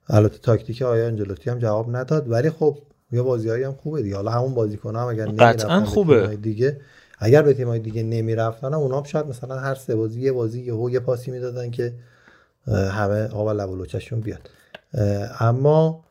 البته 0.09 0.39
تاکتیک 0.39 0.83
آیا 0.83 1.07
انجلوتی 1.07 1.51
هم 1.51 1.59
جواب 1.59 1.97
نداد. 1.97 2.31
ولی 2.31 2.51
خب 2.51 2.79
یه 3.13 3.23
بازیهایی 3.23 3.65
هم 3.65 3.73
خوبه 3.73 4.03
دیگه. 4.03 4.17
حالا 4.17 4.31
همون 4.31 4.55
بازیکن 4.55 4.97
هم 4.97 5.07
اگر 5.07 5.27
قطعا 5.27 5.85
خوبه. 5.85 6.37
دیگه 6.37 6.81
اگر 7.19 7.43
به 7.43 7.55
تیمای 7.55 7.79
دیگه 7.79 8.03
نمی‌رفتن 8.03 8.75
اونا 8.75 8.97
هم 8.97 9.05
شاید 9.05 9.27
مثلا 9.27 9.59
هر 9.59 9.75
سه 9.75 9.97
بازی 9.97 10.21
یه 10.21 10.33
بازی 10.33 10.63
یه, 10.63 10.93
یه 10.93 11.01
پاسی 11.01 11.31
می‌دادن 11.31 11.71
که 11.71 11.95
همه 12.67 13.29
آب 13.29 13.49
لب 13.49 14.23
بیاد. 14.25 14.51
اما 15.41 16.05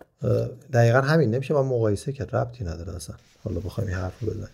دقیقا 0.73 1.01
همین 1.01 1.31
نمیشه 1.31 1.53
با 1.53 1.63
مقایسه 1.63 2.11
کرد 2.11 2.35
ربطی 2.35 2.63
نداره 2.63 2.95
اصلا. 2.95 3.15
حالا 3.43 3.59
بخوایم 3.59 3.89
حرف 3.89 4.23
بزنیم. 4.23 4.47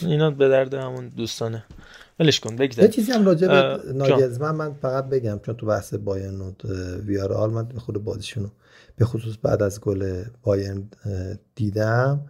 اینا 0.00 0.30
به 0.30 0.48
درد 0.48 0.74
همون 0.74 1.08
دوستانه. 1.08 1.64
ولش 2.20 2.40
کن 2.40 2.56
بگذار. 2.56 2.84
یه 2.84 2.90
چیزی 2.90 3.12
هم 3.12 3.26
راجع 3.26 3.48
به 3.48 3.92
ناگزمن 3.92 4.50
من 4.50 4.74
فقط 4.74 5.08
بگم 5.08 5.40
چون 5.46 5.56
تو 5.56 5.66
بحث 5.66 5.94
بایرن 5.94 6.40
و 6.40 6.52
ویارال 7.06 7.50
من 7.50 7.64
به 7.64 7.80
خود 7.80 8.04
بازیشونو 8.04 8.48
به 8.96 9.04
خصوص 9.04 9.34
بعد 9.42 9.62
از 9.62 9.80
گل 9.80 10.24
بایرن 10.42 10.88
دیدم. 11.54 12.20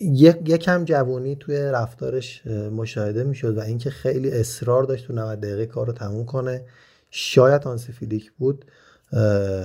یکم 0.00 0.84
جوونی 0.84 1.36
توی 1.36 1.56
رفتارش 1.56 2.46
مشاهده 2.46 3.24
می‌شد 3.24 3.58
و 3.58 3.60
اینکه 3.60 3.90
خیلی 3.90 4.30
اصرار 4.30 4.84
داشت 4.84 5.06
تو 5.06 5.12
90 5.12 5.40
دقیقه 5.40 5.66
کار 5.66 5.86
رو 5.86 5.92
تموم 5.92 6.26
کنه. 6.26 6.64
شاید 7.10 7.66
آنسفیلیک 7.66 8.32
بود. 8.38 8.64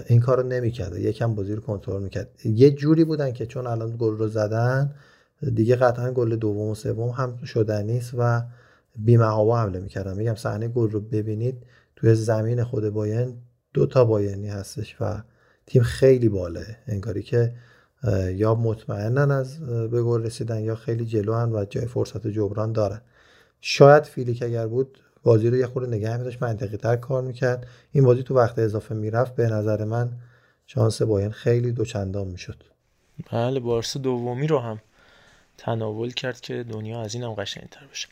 این 0.08 0.20
کارو 0.20 0.44
نمی‌کرد 0.44 0.98
یکم 0.98 1.36
بازی 1.36 1.56
رو 1.56 1.62
کنترل 1.62 2.04
می‌کرد. 2.04 2.30
یه 2.46 2.72
جوری 2.72 3.04
بودن 3.04 3.32
که 3.32 3.46
چون 3.46 3.68
الان 3.68 3.96
گل 4.00 4.18
رو 4.18 4.28
زدن 4.28 4.94
دیگه 5.56 5.76
قطعا 5.76 6.12
گل 6.12 6.36
دوم 6.36 6.70
و 6.70 6.76
سوم 6.76 7.10
هم 7.10 7.44
شدنی 7.46 7.94
نیست 7.94 8.14
و 8.18 8.42
بیمهابا 8.96 9.60
حمله 9.60 9.80
می‌کردن. 9.80 10.18
میگم 10.18 10.36
صحنه 10.36 10.68
گل 10.68 10.90
رو 10.90 11.00
ببینید 11.00 11.64
توی 11.96 12.16
زمین 12.16 12.64
خود 12.64 12.90
باین 12.90 13.34
دو 13.74 13.86
تا 13.86 14.06
باینی 14.06 14.48
هستش 14.48 14.96
و 15.00 15.22
تیم 15.66 15.82
خیلی 15.82 16.30
بالاه 16.30 16.66
انگاری 16.88 17.24
که 17.24 17.54
یا 18.34 18.56
مطمئنن 18.56 19.32
از 19.32 19.60
به 19.60 20.04
گل 20.04 20.24
رسیدن 20.24 20.60
یا 20.60 20.76
خیلی 20.76 21.06
جلوان 21.06 21.52
و 21.52 21.66
جای 21.66 21.86
فرصت 21.86 22.28
جبران 22.28 22.72
دارن. 22.72 23.02
شاید 23.62 24.04
فیلیک 24.04 24.44
اگر 24.44 24.68
بود 24.68 25.00
بازی 25.24 25.50
رو 25.50 25.58
یه 25.58 25.68
خورده 25.68 25.96
نگه 25.96 26.18
می‌داشت 26.18 26.44
منطقی 26.44 26.78
تر 26.78 26.96
کار 26.96 27.24
می‌کرد. 27.24 27.68
این 27.92 28.04
بازی 28.04 28.24
تو 28.24 28.36
وقت 28.36 28.60
اضافه 28.60 28.96
می‌رفت 28.96 29.36
به 29.36 29.48
نظر 29.48 29.84
من 29.84 30.10
شانس 30.68 31.02
باین 31.02 31.32
خیلی 31.32 31.72
دوچندان 31.72 32.28
می‌شد. 32.28 32.64
بله 33.32 33.60
بارسا 33.60 34.00
دومی 34.00 34.48
رو 34.48 34.60
هم 34.60 34.80
تناول 35.58 36.12
کرد 36.12 36.42
که 36.42 36.66
دنیا 36.72 37.02
از 37.02 37.16
اینم 37.16 37.34
قشنگتر 37.34 37.82
بشه. 37.92 38.08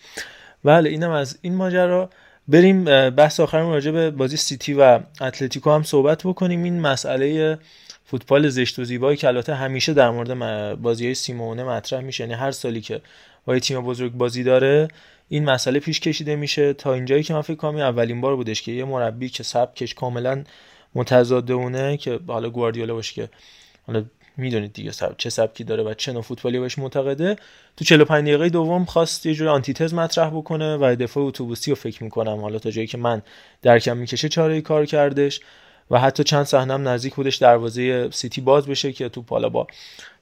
بله 0.63 0.89
اینم 0.89 1.11
از 1.11 1.37
این 1.41 1.55
ماجرا. 1.55 2.09
بریم 2.47 2.83
بحث 3.09 3.39
آخرمون 3.39 3.73
راجع 3.73 3.91
به 3.91 4.11
بازی 4.11 4.37
سیتی 4.37 4.73
و 4.73 4.99
اتلتیکو 5.21 5.71
هم 5.71 5.83
صحبت 5.83 6.23
بکنیم. 6.23 6.63
این 6.63 6.79
مسئله 6.79 7.57
فوتبال 8.05 8.49
زشت 8.49 8.79
و 8.79 8.83
زیبایی 8.83 9.17
که 9.17 9.27
البته 9.27 9.55
همیشه 9.55 9.93
در 9.93 10.09
مورد 10.09 10.81
بازی 10.81 11.05
های 11.05 11.15
سیمونه 11.15 11.63
مطرح 11.63 12.01
میشه. 12.01 12.23
یعنی 12.23 12.33
هر 12.33 12.51
سالی 12.51 12.81
که 12.81 13.01
با 13.45 13.59
تیم 13.59 13.81
بزرگ 13.81 14.13
بازی 14.13 14.43
داره 14.43 14.87
این 15.29 15.45
مسئله 15.45 15.79
پیش 15.79 15.99
کشیده 15.99 16.35
میشه. 16.35 16.73
تا 16.73 16.93
اینجایی 16.93 17.23
که 17.23 17.33
من 17.33 17.41
فکر 17.41 17.55
کنم 17.55 17.77
اولین 17.77 18.21
بار 18.21 18.35
بودش 18.35 18.61
که 18.61 18.71
یه 18.71 18.85
مربی 18.85 19.29
که 19.29 19.43
سبکش 19.43 19.93
کاملا 19.93 20.43
متضادونه 20.95 21.97
که 21.97 22.19
حالا 22.27 22.49
گواردیولا 22.49 22.93
باشه 22.93 23.13
که 23.13 23.29
حالا 23.87 24.05
می‌دونید 24.37 24.73
دیگه 24.73 24.91
سب... 24.91 25.15
چه 25.17 25.29
سبکی 25.29 25.63
داره 25.63 25.83
و 25.83 25.93
چه 25.93 26.13
نوع 26.13 26.21
فوتبالی 26.21 26.59
بهش 26.59 26.79
معتقده. 26.79 27.35
تو 27.77 27.85
45 27.85 28.27
دقیقه 28.27 28.49
دوم 28.49 28.85
خواست 28.85 29.25
یه 29.25 29.33
جور 29.33 29.47
آنتیتز 29.47 29.93
مطرح 29.93 30.29
بکنه 30.29 30.77
و 30.77 30.95
دفاع 30.99 31.25
اتوبوسی 31.25 31.71
رو 31.71 31.75
فکر 31.75 32.03
می‌کنم. 32.03 32.41
حالا 32.41 32.59
تا 32.59 32.71
جایی 32.71 32.87
که 32.87 32.97
من 32.97 33.21
درکم 33.61 33.97
می‌کشه 33.97 34.29
چاره 34.29 34.61
کار 34.61 34.85
کردش. 34.85 35.39
و 35.91 35.99
حتی 35.99 36.23
چند 36.23 36.43
صحنه 36.43 36.73
هم 36.73 36.87
نزدیک 36.87 37.15
بودش 37.15 37.35
دروازه 37.35 38.09
سیتی 38.11 38.41
باز 38.41 38.67
بشه 38.67 38.91
که 38.91 39.09
تو 39.09 39.23
حالا 39.29 39.49
با 39.49 39.67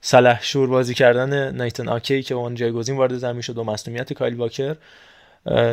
صلاح 0.02 0.44
شور 0.44 0.70
بازی 0.70 0.94
کردن 0.94 1.62
نیتن 1.62 1.90
آکی 1.90 2.24
که 2.24 2.36
اون 2.36 2.56
جایگزین 2.56 2.98
وارد 2.98 3.18
زمین 3.18 3.42
شد 3.42 3.58
و 3.58 3.64
مصونیت 3.64 4.14
کایل 4.14 4.36
واکر 4.36 4.76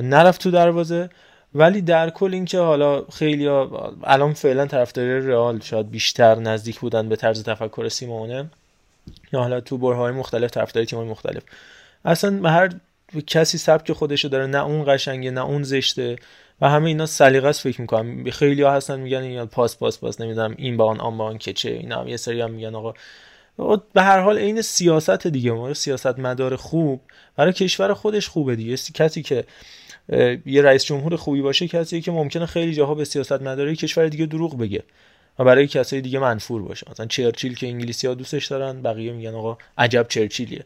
نرفت 0.03 0.43
تو 0.43 0.51
دروازه. 0.51 1.11
ولی 1.55 1.81
در 1.81 2.11
کل 2.11 2.35
اینکه 2.35 2.59
حالا 2.59 3.05
خیلی 3.13 3.47
ها 3.47 3.95
الان 4.05 4.33
فعلا 4.33 4.67
طرفدار 4.67 5.07
رئال 5.07 5.61
شاید 5.61 5.91
بیشتر 5.91 6.35
نزدیک 6.35 6.81
بودن 6.81 7.09
به 7.09 7.17
طرز 7.17 7.45
تفکر 7.45 7.89
سیمونه. 7.89 8.51
یا 9.33 9.41
حالا 9.41 9.61
تو 9.61 9.79
برهای 9.79 10.13
مختلف 10.13 10.51
طرفدار 10.51 10.85
تیم‌های 10.85 11.09
مختلف. 11.09 11.43
اصلا 12.05 12.31
به 12.31 12.51
هر 12.51 12.71
کسی 13.27 13.59
سبک 13.59 13.93
خودشو 13.93 14.29
داره 14.29 14.47
نه 14.47 14.65
اون 14.65 14.85
قشنگه 14.87 15.31
نه 15.31 15.45
اون 15.45 15.63
زشته. 15.63 16.17
و 16.61 16.71
همه 16.71 16.89
اینا 16.89 17.07
سلیقه 17.07 17.49
است 17.49 17.61
فکر 17.61 17.81
می‌کنم. 17.81 18.31
خیلی 18.31 18.63
ها 18.63 18.73
هستن 18.73 19.01
میگن 19.01 19.23
این 19.23 19.45
پاس 19.45 19.77
پاس 19.77 19.99
پاس 19.99 20.21
نمی‌دونم 20.21 20.55
این 20.59 20.77
با 20.77 20.85
آن 20.85 21.01
آن 21.01 21.19
با 21.19 21.25
آن 21.25 21.39
که 21.39 21.53
چه 21.53 21.71
اینا 21.71 22.01
هم 22.01 22.09
یه 22.09 22.17
سری 22.17 22.41
هم 22.41 22.51
میگن 22.51 22.75
آقا. 22.75 22.95
به 23.93 24.03
هر 24.03 24.21
حال 24.21 24.39
عین 24.39 24.63
سیاست 24.63 25.27
دیگه 25.27 25.53
ما 25.53 25.75
سیاست 25.75 26.19
مدار 26.19 26.57
خوب 26.57 27.01
برای 27.37 27.53
کشور 27.53 27.95
خودش 27.95 28.29
خوبه 28.29 28.57
دیگه. 28.57 28.77
کسی 28.95 29.23
که 29.23 29.45
یه 30.47 30.63
رئیس 30.63 30.85
جمهور 30.85 31.17
خوبی 31.17 31.43
باشه 31.43 31.69
کسی 31.69 32.01
که 32.01 32.11
ممکنه 32.11 32.47
خیلی 32.47 32.75
جاها 32.75 32.95
به 32.95 33.05
سیاست 33.05 33.43
مداری 33.43 33.77
کشور 33.77 34.09
دیگه 34.09 34.27
دروغ 34.27 34.59
بگه 34.59 34.83
و 35.39 35.45
برای 35.45 35.67
کسای 35.67 36.01
دیگه 36.01 36.19
منفور 36.19 36.63
باشه. 36.63 36.87
مثلا 36.91 37.07
چرچیل 37.07 37.55
که 37.55 37.67
انگلیسی 37.67 38.07
ها 38.07 38.15
دوستش 38.15 38.47
دارن 38.47 38.83
بقیه 38.83 39.13
میگن 39.13 39.35
آقا 39.35 39.59
عجب 39.79 40.07
چرچیلیه. 40.09 40.65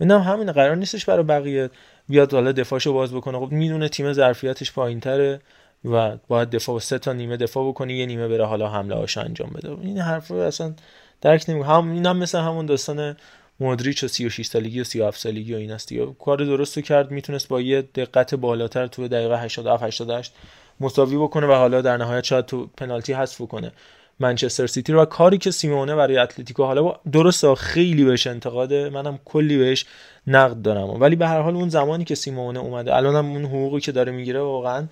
اینم 0.00 0.20
همین 0.20 0.52
قرار 0.52 0.76
نیستش 0.76 1.04
برای 1.04 1.24
بقیه. 1.24 1.70
بیاد 2.08 2.32
حالا 2.32 2.52
دفاعشو 2.52 2.92
باز 2.92 3.12
بکنه. 3.14 3.38
خب 3.38 3.52
می‌دونه 3.52 3.88
تیم 3.88 4.12
ظرفیتش 4.12 4.72
پایینتره 4.72 5.40
و 5.84 6.16
باید 6.28 6.50
دفاع 6.50 6.78
سه 6.78 6.98
تا 6.98 7.12
نیمه 7.12 7.36
دفاع 7.36 7.68
بکنه 7.68 7.94
یه 7.94 8.06
نیمه 8.06 8.28
بره 8.28 8.46
حالا 8.46 8.68
حمله 8.68 8.94
هاش 8.94 9.18
انجام 9.18 9.50
بده. 9.50 9.70
این 9.80 9.98
حرف 9.98 10.28
رو 10.28 10.36
اصلا 10.36 10.74
درک 11.20 11.44
نمی 11.48 11.62
هم 11.62 11.92
این 11.92 12.06
هم 12.06 12.16
مثل 12.16 12.38
همون 12.38 12.66
داستان 12.66 13.16
مودریچ 13.60 14.04
و 14.04 14.08
36 14.08 14.46
سالگی 14.46 14.80
و 14.80 14.84
37 14.84 15.20
سالگی 15.20 15.54
و 15.54 15.56
این 15.56 15.72
است 15.72 15.88
دیگه. 15.88 16.06
کار 16.24 16.38
درستو 16.38 16.80
کرد 16.80 17.10
می‌تونست 17.10 17.48
با 17.48 17.60
یه 17.60 17.82
دقت 17.82 18.34
بالاتر 18.34 18.86
تو 18.86 19.08
دقیقه 19.08 19.40
87 19.40 19.82
88 19.82 20.34
مساوی 20.80 21.16
بکنه 21.16 21.46
و 21.46 21.52
حالا 21.52 21.80
در 21.80 21.96
نهایت 21.96 22.24
شاید 22.24 22.46
تو 22.46 22.66
پنالتی 22.76 23.12
حذف 23.12 23.42
کنه. 23.42 23.72
منچستر 24.20 24.66
سیتی 24.66 24.92
رو 24.92 25.02
و 25.02 25.04
کاری 25.04 25.38
که 25.38 25.50
سیمونه 25.50 25.94
برای 25.94 26.18
اتلتیکو 26.18 26.64
حالا 26.64 26.96
درسته 27.12 27.54
خیلی 27.54 28.04
بهش 28.04 28.26
انتقاده 28.26 28.90
منم 28.90 29.18
کلی 29.24 29.58
بهش 29.58 29.86
نقد 30.26 30.62
دارم. 30.62 31.00
ولی 31.00 31.16
به 31.16 31.28
هر 31.28 31.40
حال 31.40 31.56
اون 31.56 31.68
زمانی 31.68 32.04
که 32.04 32.14
سیمونه 32.14 32.58
اومده 32.58 32.96
الانم 32.96 33.30
اون 33.30 33.44
حقوقی 33.44 33.80
که 33.80 33.92
داره 33.92 34.12
می‌گیره 34.12 34.40
واقعا 34.40 34.86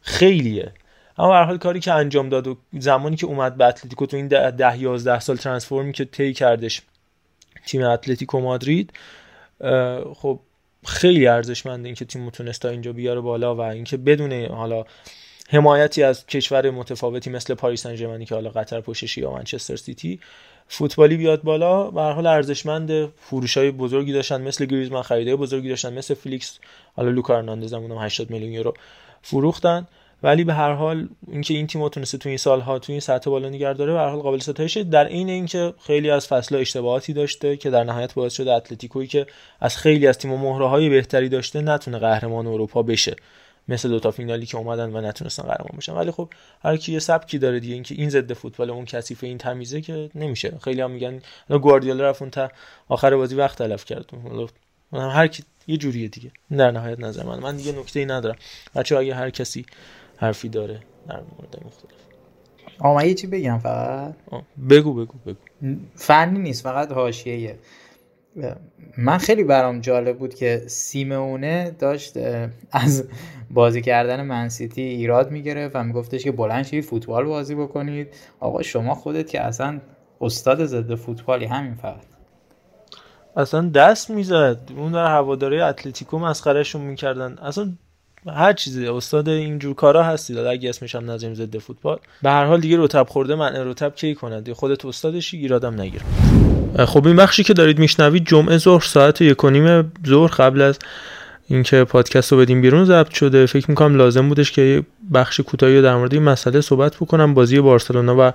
خیلیه. 0.00 0.72
اما 1.18 1.28
به 1.28 1.34
هر 1.34 1.44
حال 1.44 1.58
کاری 1.58 1.80
که 1.80 1.92
انجام 1.92 2.28
داد 2.28 2.46
و 2.46 2.56
زمانی 2.72 3.16
که 3.16 3.26
اومد 3.26 3.56
به 3.56 3.64
اتلتیکو 3.64 4.06
تو 4.06 4.16
این 4.16 4.28
ده, 4.28 4.50
ده 4.50 4.78
11 4.78 5.20
سال 5.20 5.36
ترانسفورمی 5.36 5.92
که 5.92 6.04
طی 6.04 6.32
کردش 6.32 6.82
تیم 7.66 7.82
اتلتیکو 7.82 8.40
مادرید 8.40 8.92
خب 10.14 10.40
خیلی 10.86 11.26
ارزشمنده 11.26 11.88
اینکه 11.88 12.04
تیم 12.04 12.30
تونست 12.30 12.62
تا 12.62 12.68
اینجا 12.68 12.92
بیاره 12.92 13.20
بالا 13.20 13.54
و 13.54 13.60
اینکه 13.60 13.96
بدون 13.96 14.46
حالا 14.46 14.84
حمایتی 15.48 16.02
از 16.02 16.26
کشور 16.26 16.70
متفاوتی 16.70 17.30
مثل 17.30 17.54
پاریس 17.54 17.82
سن 17.82 18.24
که 18.24 18.34
حالا 18.34 18.50
قطر 18.50 18.80
پشتش 18.80 19.18
یا 19.18 19.30
منچستر 19.30 19.76
سیتی 19.76 20.20
فوتبالی 20.68 21.16
بیاد 21.16 21.42
بالا 21.42 21.90
به 21.90 22.02
حال 22.02 22.26
ارزشمند 22.26 23.06
فروش 23.06 23.56
های 23.56 23.70
بزرگی 23.70 24.12
داشتن 24.12 24.42
مثل 24.42 24.64
گریزمان 24.64 25.02
خریدهای 25.02 25.36
بزرگی 25.36 25.68
داشتن 25.68 25.92
مثل 25.92 26.14
فلیکس 26.14 26.58
حالا 26.96 27.10
لوکا 27.10 27.36
هرناندز 27.36 27.74
هم 27.74 27.92
80 27.92 28.30
میلیون 28.30 28.52
یورو 28.52 28.74
فروختن. 29.22 29.86
ولی 30.22 30.44
به 30.44 30.54
هر 30.54 30.72
حال 30.72 31.08
اینکه 31.32 31.54
این 31.54 31.66
تیم 31.66 31.88
تونسته 31.88 32.18
تو 32.18 32.28
این 32.28 32.38
سالها 32.38 32.78
تو 32.78 32.92
این 32.92 33.00
سطح 33.00 33.30
بالا 33.30 33.48
نگه 33.48 33.72
داره 33.72 33.92
به 33.92 33.98
هر 33.98 34.08
حال 34.08 34.18
قابل 34.18 34.38
ستایشه 34.38 34.84
در 34.84 35.06
عین 35.06 35.28
اینکه 35.28 35.74
خیلی 35.86 36.10
از 36.10 36.26
فصل 36.26 36.56
اشتباهاتی 36.56 37.12
داشته 37.12 37.56
که 37.56 37.70
در 37.70 37.84
نهایت 37.84 38.14
باعث 38.14 38.32
شده 38.32 38.52
اتلتیکویی 38.52 39.08
که 39.08 39.26
از 39.60 39.76
خیلی 39.76 40.06
از 40.06 40.18
تیم 40.18 40.32
و 40.32 40.88
بهتری 40.88 41.28
داشته 41.28 41.60
نتونه 41.60 41.98
قهرمان 41.98 42.46
اروپا 42.46 42.82
بشه. 42.82 43.16
مثل 43.68 43.88
دوتا 43.88 44.10
فینالی 44.10 44.46
که 44.46 44.56
اومدن 44.56 44.96
و 44.96 45.00
نتونستن 45.00 45.42
قهرمان 45.42 45.78
بشن. 45.78 45.92
ولی 45.92 46.10
خب 46.10 46.28
هر 46.62 46.76
کی 46.76 46.92
یه 46.92 46.98
سبکی 46.98 47.38
داره 47.38 47.60
دیگه 47.60 47.74
اینکه 47.74 47.94
این 47.94 48.10
ضد 48.10 48.32
فوتبال 48.32 48.70
اون 48.70 48.84
کثیف 48.84 49.24
این 49.24 49.38
تمیزه 49.38 49.80
که 49.80 50.10
نمیشه. 50.14 50.58
خیلی 50.62 50.80
هم 50.80 50.90
میگن 50.90 51.20
گواردیولا 51.48 52.10
رفت 52.10 52.22
اون 52.22 52.30
تا 52.30 52.50
آخر 52.88 53.16
بازی 53.16 53.34
وقت 53.34 53.58
تلف 53.58 53.84
کرد. 53.84 54.10
هر 54.92 55.26
کی 55.26 55.44
یه 55.66 55.76
جوریه 55.76 56.08
دیگه. 56.08 56.30
در 56.50 56.70
نهایت 56.70 57.00
نظر 57.00 57.22
من. 57.22 57.38
من 57.38 57.56
دیگه 57.56 57.72
نکته 57.72 58.00
ای 58.00 58.06
ندارم. 58.06 58.36
بچه 58.74 58.96
اگه 58.96 59.14
هر 59.14 59.30
کسی 59.30 59.66
حرفی 60.16 60.48
داره 60.48 60.80
در 61.08 61.16
مورد 61.16 61.64
مختلف. 61.66 61.90
آما 62.78 63.04
یه 63.04 63.14
چی 63.14 63.26
بگم 63.26 63.58
فقط؟ 63.58 64.14
بگو 64.70 64.94
بگو 64.94 65.18
بگو. 65.26 65.38
فنی 65.96 66.38
نیست 66.38 66.62
فقط 66.62 66.92
حاشیه 66.92 67.58
من 68.98 69.18
خیلی 69.18 69.44
برام 69.44 69.80
جالب 69.80 70.18
بود 70.18 70.34
که 70.34 70.62
سیمونه 70.66 71.76
داشت 71.78 72.14
از 72.72 73.08
بازی 73.50 73.82
کردن 73.82 74.22
منسیتی 74.22 74.82
ایراد 74.82 75.30
می‌گرفت 75.30 75.76
و 75.76 75.84
میگفتش 75.84 76.24
که 76.24 76.32
بلند 76.32 76.64
شید 76.64 76.84
فوتبال 76.84 77.24
بازی 77.24 77.54
بکنید. 77.54 78.08
آقا 78.40 78.62
شما 78.62 78.94
خودت 78.94 79.30
که 79.30 79.40
اصلا 79.40 79.80
استاد 80.20 80.66
ضد 80.66 80.94
فوتبالی 80.94 81.44
همین 81.44 81.74
فقط. 81.74 82.04
اصلا 83.36 83.68
دست 83.68 84.10
می‌زد. 84.10 84.58
اون 84.76 84.92
در 84.92 85.06
هواداره 85.06 85.64
اتلتیکو 85.64 86.18
مسخرهشون 86.18 86.82
می‌کردن. 86.82 87.38
اصلا 87.42 87.72
هر 88.26 88.52
چیزی. 88.52 88.86
استاد 88.88 89.28
اینجور 89.28 89.74
کارا 89.74 90.02
هستی. 90.02 90.34
داد 90.34 90.46
اگه 90.46 90.68
اسمش 90.68 90.94
هم 90.94 91.10
نذاریم 91.10 91.34
ضد 91.34 91.58
فوتبال. 91.58 91.98
به 92.22 92.30
هر 92.30 92.44
حال 92.44 92.60
دیگه 92.60 92.76
رتب 92.78 93.06
خورده 93.08 93.34
من 93.34 93.52
رتب 93.56 93.94
کی 93.94 94.14
کند؟ 94.14 94.52
خودت 94.52 94.84
استادشی 94.84 95.36
ایرادم 95.36 95.80
نگیر. 95.80 96.02
خب 96.78 97.06
این 97.06 97.16
بخشی 97.16 97.44
که 97.44 97.54
دارید 97.54 97.78
میشنوید 97.78 98.26
جمعه 98.26 98.58
ظهر 98.58 98.82
ساعت 98.82 99.20
یک 99.20 99.44
و 99.44 99.50
نیم 99.50 99.92
ظهر 100.06 100.30
قبل 100.30 100.62
از 100.62 100.78
اینکه 101.48 101.84
پادکست 101.84 102.32
رو 102.32 102.38
بدیم 102.38 102.60
بیرون 102.60 102.84
ضبط 102.84 103.10
شده. 103.14 103.46
فکر 103.46 103.70
می‌کنم 103.70 103.96
لازم 103.96 104.28
بودش 104.28 104.52
که 104.52 104.62
یه 104.62 104.82
بخش 105.14 105.40
کوتاهی 105.40 105.82
در 105.82 105.96
مورد 105.96 106.14
این 106.14 106.22
مسئله 106.22 106.60
صحبت 106.60 106.96
بکنم. 106.96 107.34
بازی 107.34 107.60
بارسلونا 107.60 108.16
و 108.18 108.32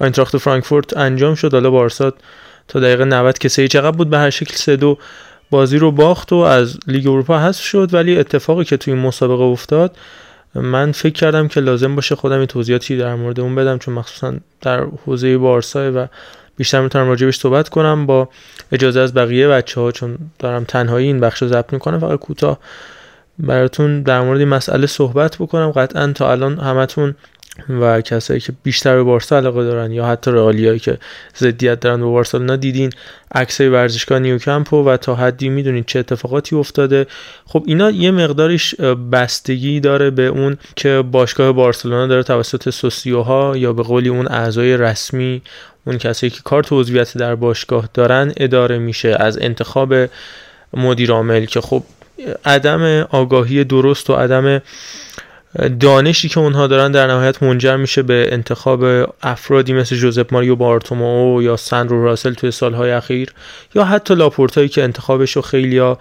آینتراخت 0.00 0.36
فرانکفورت 0.36 0.96
انجام 0.96 1.34
شد. 1.34 1.52
حالا 1.52 1.70
بارسا 1.70 2.12
تا 2.68 2.80
دقیقه 2.80 3.04
90 3.04 3.38
که 3.38 3.48
سه 3.48 3.68
چقدر 3.68 3.96
بود؟ 3.96 4.10
به 4.10 4.18
هر 4.18 4.30
شکل 4.30 4.54
سه 4.54 4.76
دو 4.76 4.98
بازی 5.50 5.78
رو 5.78 5.90
باخت 5.90 6.32
و 6.32 6.36
از 6.36 6.78
لیگ 6.86 7.06
اروپا 7.06 7.38
حذف 7.38 7.62
شد. 7.62 7.94
ولی 7.94 8.18
اتفاقی 8.18 8.64
که 8.64 8.76
توی 8.76 8.94
این 8.94 9.02
مسابقه 9.02 9.42
افتاد 9.42 9.96
من 10.54 10.92
فکر 10.92 11.12
کردم 11.12 11.48
که 11.48 11.60
لازم 11.60 11.94
باشه 11.94 12.14
خودم 12.14 12.38
این 12.38 12.46
توضیحاتی 12.46 12.96
در 12.96 13.14
مورد 13.14 13.40
اون 13.40 13.54
بدم 13.54 13.78
چون 13.78 13.94
مخصوصا 13.94 14.34
در 14.60 14.86
حوزه 15.06 15.38
بارسا 15.38 15.92
و 15.94 16.08
بیشتر 16.56 16.80
می‌تونم 16.80 17.08
راجبش 17.08 17.38
صحبت 17.38 17.68
کنم 17.68 18.06
با 18.06 18.28
اجازه 18.72 19.00
از 19.00 19.14
بقیه 19.14 19.48
بچه 19.48 19.80
ها 19.80 19.92
چون 19.92 20.18
دارم 20.38 20.64
تنهایی 20.64 21.06
این 21.06 21.20
بخش 21.20 21.42
رو 21.42 21.48
ضبط 21.48 21.72
می‌کنم 21.72 21.98
فقط 21.98 22.18
کوتاه 22.18 22.58
براتون 23.38 24.02
در 24.02 24.20
مورد 24.20 24.38
این 24.38 24.48
مسئله 24.48 24.86
صحبت 24.86 25.36
بکنم. 25.36 25.70
قطعا 25.70 26.12
تا 26.12 26.32
الان 26.32 26.58
همتون 26.58 27.14
و 27.68 28.00
کسایی 28.00 28.40
که 28.40 28.52
بیشتر 28.62 28.96
به 28.96 29.02
بارسا 29.02 29.36
علاقه 29.36 29.64
دارن 29.64 29.92
یا 29.92 30.06
حتی 30.06 30.30
رئالیایی 30.30 30.78
که 30.78 30.98
ضدیت 31.38 31.80
دارن 31.80 32.00
به 32.00 32.06
بارسلونا 32.06 32.56
دیدین 32.56 32.90
عکسای 33.34 33.68
ورزشگاه 33.68 34.18
نیوکمپ 34.18 34.72
و 34.72 34.96
تا 34.96 35.14
حدی 35.14 35.48
می‌دونید 35.48 35.86
چه 35.86 35.98
اتفاقاتی 35.98 36.56
افتاده. 36.56 37.06
خب 37.46 37.64
اینا 37.66 37.90
یه 37.90 38.10
مقدارش 38.10 38.74
بستگی 39.12 39.80
داره 39.80 40.10
به 40.10 40.26
اون 40.26 40.56
که 40.76 41.04
باشگاه 41.12 41.52
بارسلونا 41.52 42.06
داره 42.06 42.22
توسط 42.22 42.70
سوسیوها 42.70 43.56
یا 43.56 43.72
به 43.72 43.82
قولی 43.82 44.08
اون 44.08 44.28
اعضای 44.28 44.76
رسمی 44.76 45.42
اون 45.86 45.98
کسایی 45.98 46.30
که 46.30 46.40
کارت 46.44 46.72
عضویت 46.72 47.18
در 47.18 47.34
باشگاه 47.34 47.88
دارن 47.94 48.32
اداره 48.36 48.78
میشه 48.78 49.16
از 49.20 49.38
انتخاب 49.38 49.94
مدیر 50.74 51.12
عامل 51.12 51.44
که 51.44 51.60
خب 51.60 51.82
عدم 52.44 53.06
آگاهی 53.10 53.64
درست 53.64 54.10
و 54.10 54.14
عدم 54.14 54.62
دانشی 55.80 56.28
که 56.28 56.40
اونها 56.40 56.66
دارن 56.66 56.92
در 56.92 57.06
نهایت 57.06 57.42
منجر 57.42 57.76
میشه 57.76 58.02
به 58.02 58.28
انتخاب 58.30 58.84
افرادی 59.22 59.72
مثل 59.72 59.96
جوزپ 59.96 60.34
ماریا 60.34 60.56
بارتومئو 60.56 61.42
یا 61.42 61.56
ساندرو 61.56 62.04
راسل 62.04 62.34
توی 62.34 62.50
سالهای 62.50 62.90
اخیر 62.90 63.32
یا 63.74 63.84
حتی 63.84 64.14
لاپورتایی 64.14 64.68
که 64.68 64.82
انتخابش 64.82 65.36
رو 65.36 65.42
خیلی 65.42 65.94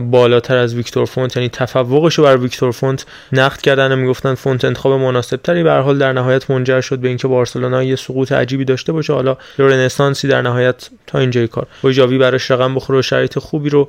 بالاتر 0.00 0.56
از 0.56 0.74
ویکتور 0.74 1.04
فونت 1.04 1.36
یعنی 1.36 1.48
تفوقش 1.48 2.14
رو 2.14 2.24
بر 2.24 2.36
ویکتور 2.36 2.70
فونت 2.70 3.06
نقد 3.32 3.60
کردن 3.60 3.92
و 3.92 3.96
می‌گفتن 3.96 4.34
فونت 4.34 4.64
انتخاب 4.64 5.00
مناسب 5.00 5.36
تری 5.36 5.62
به 5.62 5.72
حال 5.72 5.98
در 5.98 6.12
نهایت 6.12 6.50
منجر 6.50 6.80
شد 6.80 6.98
به 6.98 7.08
اینکه 7.08 7.28
بارسلونا 7.28 7.82
یه 7.82 7.96
سقوط 7.96 8.32
عجیبی 8.32 8.64
داشته 8.64 8.92
باشه. 8.92 9.12
حالا 9.12 9.36
رنسانسی 9.58 10.28
در 10.28 10.42
نهایت 10.42 10.90
تا 11.06 11.18
اینجای 11.18 11.48
کار. 11.48 11.66
با 11.82 11.92
ژاوی 11.92 12.18
براش 12.18 12.50
رقم 12.50 12.74
بخوره 12.74 12.98
و 12.98 13.02
شرایط 13.02 13.38
خوبی 13.38 13.70
رو 13.70 13.88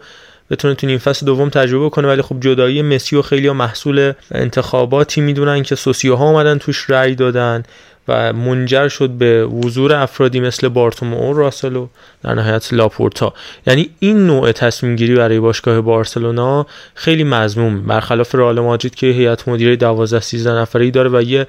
بتونه 0.53 0.75
تو 0.75 0.87
نیم 0.87 0.97
فصل 0.97 1.25
دوم 1.25 1.49
تجربه 1.49 1.89
کنه 1.89 2.07
ولی 2.07 2.21
خب 2.21 2.39
جدایی 2.39 2.81
مسی 2.81 3.15
و 3.15 3.21
خیلی 3.21 3.49
محصول 3.49 4.13
انتخاباتی 4.31 5.21
می‌دونن 5.21 5.63
که 5.63 5.75
سوسیو 5.75 6.15
ها 6.15 6.29
اومدن 6.29 6.57
توش 6.57 6.89
رأی 6.89 7.15
دادن 7.15 7.63
و 8.07 8.33
منجر 8.33 8.87
شد 8.87 9.09
به 9.09 9.47
حضور 9.63 9.93
افرادی 9.93 10.39
مثل 10.39 10.67
بارتومو 10.67 11.33
راسل 11.33 11.75
و 11.75 11.87
در 12.23 12.33
نهایت 12.33 12.73
لاپورتا. 12.73 13.33
یعنی 13.67 13.89
این 13.99 14.27
نوع 14.27 14.51
تصمیم 14.51 14.95
گیری 14.95 15.15
برای 15.15 15.39
باشگاه 15.39 15.81
بارسلونا 15.81 16.65
خیلی 16.95 17.23
مضموم 17.23 17.81
برخلاف 17.81 18.35
رئال 18.35 18.59
مادرید 18.59 18.95
که 18.95 19.07
هیئت 19.07 19.47
مدیره 19.47 19.75
12 19.75 20.19
13 20.19 20.51
نفره 20.51 20.85
ای 20.85 20.91
داره 20.91 21.09
و 21.09 21.21
یه 21.21 21.47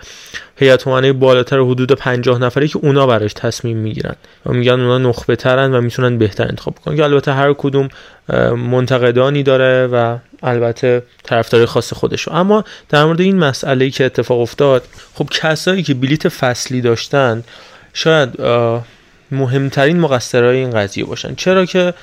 هیئت 0.56 0.88
امنه 0.88 1.12
بالاتر 1.12 1.60
حدود 1.60 1.92
50 1.92 2.38
نفره 2.38 2.68
که 2.68 2.78
اونا 2.82 3.06
براش 3.06 3.32
تصمیم 3.32 3.76
می‌گیرن. 3.76 4.14
و 4.46 4.52
میگن 4.52 4.72
اونا 4.72 4.98
نخبه 4.98 5.36
ترن 5.36 5.74
و 5.74 5.80
می‌تونن 5.80 6.18
بهتر 6.18 6.44
انتخاب 6.44 6.74
کنن. 6.84 6.96
که 6.96 7.04
البته 7.04 7.32
هر 7.32 7.52
کدوم 7.52 7.88
منتقدانی 8.56 9.42
داره 9.42 9.86
و 9.86 10.16
البته 10.42 11.02
طرفدار 11.22 11.66
خاص 11.66 11.92
خودشو 11.92 12.32
اما 12.32 12.64
در 12.88 13.04
مورد 13.04 13.20
این 13.20 13.38
مسئله 13.38 13.90
که 13.90 14.04
اتفاق 14.04 14.40
افتاد 14.40 14.84
خب 15.14 15.28
کسایی 15.30 15.82
که 15.82 15.94
بلیت 15.94 16.28
فصلی 16.28 16.80
داشتن 16.80 17.44
شاید 17.92 18.40
مهمترین 19.30 20.00
مقصرهای 20.00 20.56
این 20.56 20.70
قضیه 20.70 21.04
باشن. 21.04 21.34
چرا 21.34 21.64
که 21.64 21.94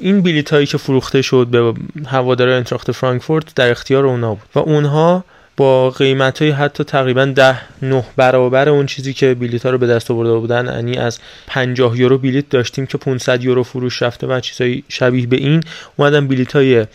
این 0.00 0.22
بلیت 0.22 0.52
هایی 0.52 0.66
که 0.66 0.78
فروخته 0.78 1.22
شد 1.22 1.46
به 1.46 1.74
هوادارهای 2.06 2.56
انتراخت 2.56 2.92
فرانکفورت 2.92 3.54
در 3.54 3.70
اختیار 3.70 4.06
اونا 4.06 4.34
بود. 4.34 4.48
و 4.54 4.58
اونها 4.58 5.24
با 5.58 5.90
قیمت 5.90 6.42
های 6.42 6.50
حتی 6.50 6.84
تقریبا 6.84 7.24
ده 7.24 7.60
نه 7.82 8.04
برابر 8.16 8.68
اون 8.68 8.86
چیزی 8.86 9.12
که 9.12 9.34
بلیت 9.34 9.66
ها 9.66 9.70
رو 9.70 9.78
به 9.78 9.86
دست 9.86 10.10
آورده 10.10 10.32
بودن. 10.32 10.66
یعنی 10.66 10.96
از 10.96 11.18
50 11.46 11.98
یورو 11.98 12.18
بلیت 12.18 12.48
داشتیم 12.48 12.86
که 12.86 12.98
500 12.98 13.44
یورو 13.44 13.62
فروش 13.62 14.02
رفته 14.02 14.26
و 14.26 14.40
چیزای 14.40 14.82
شبیه 14.88 15.26
به 15.26 15.36
این 15.36 15.62
اومدن 15.96 16.28
بلیت 16.28 16.56
های 16.56 16.86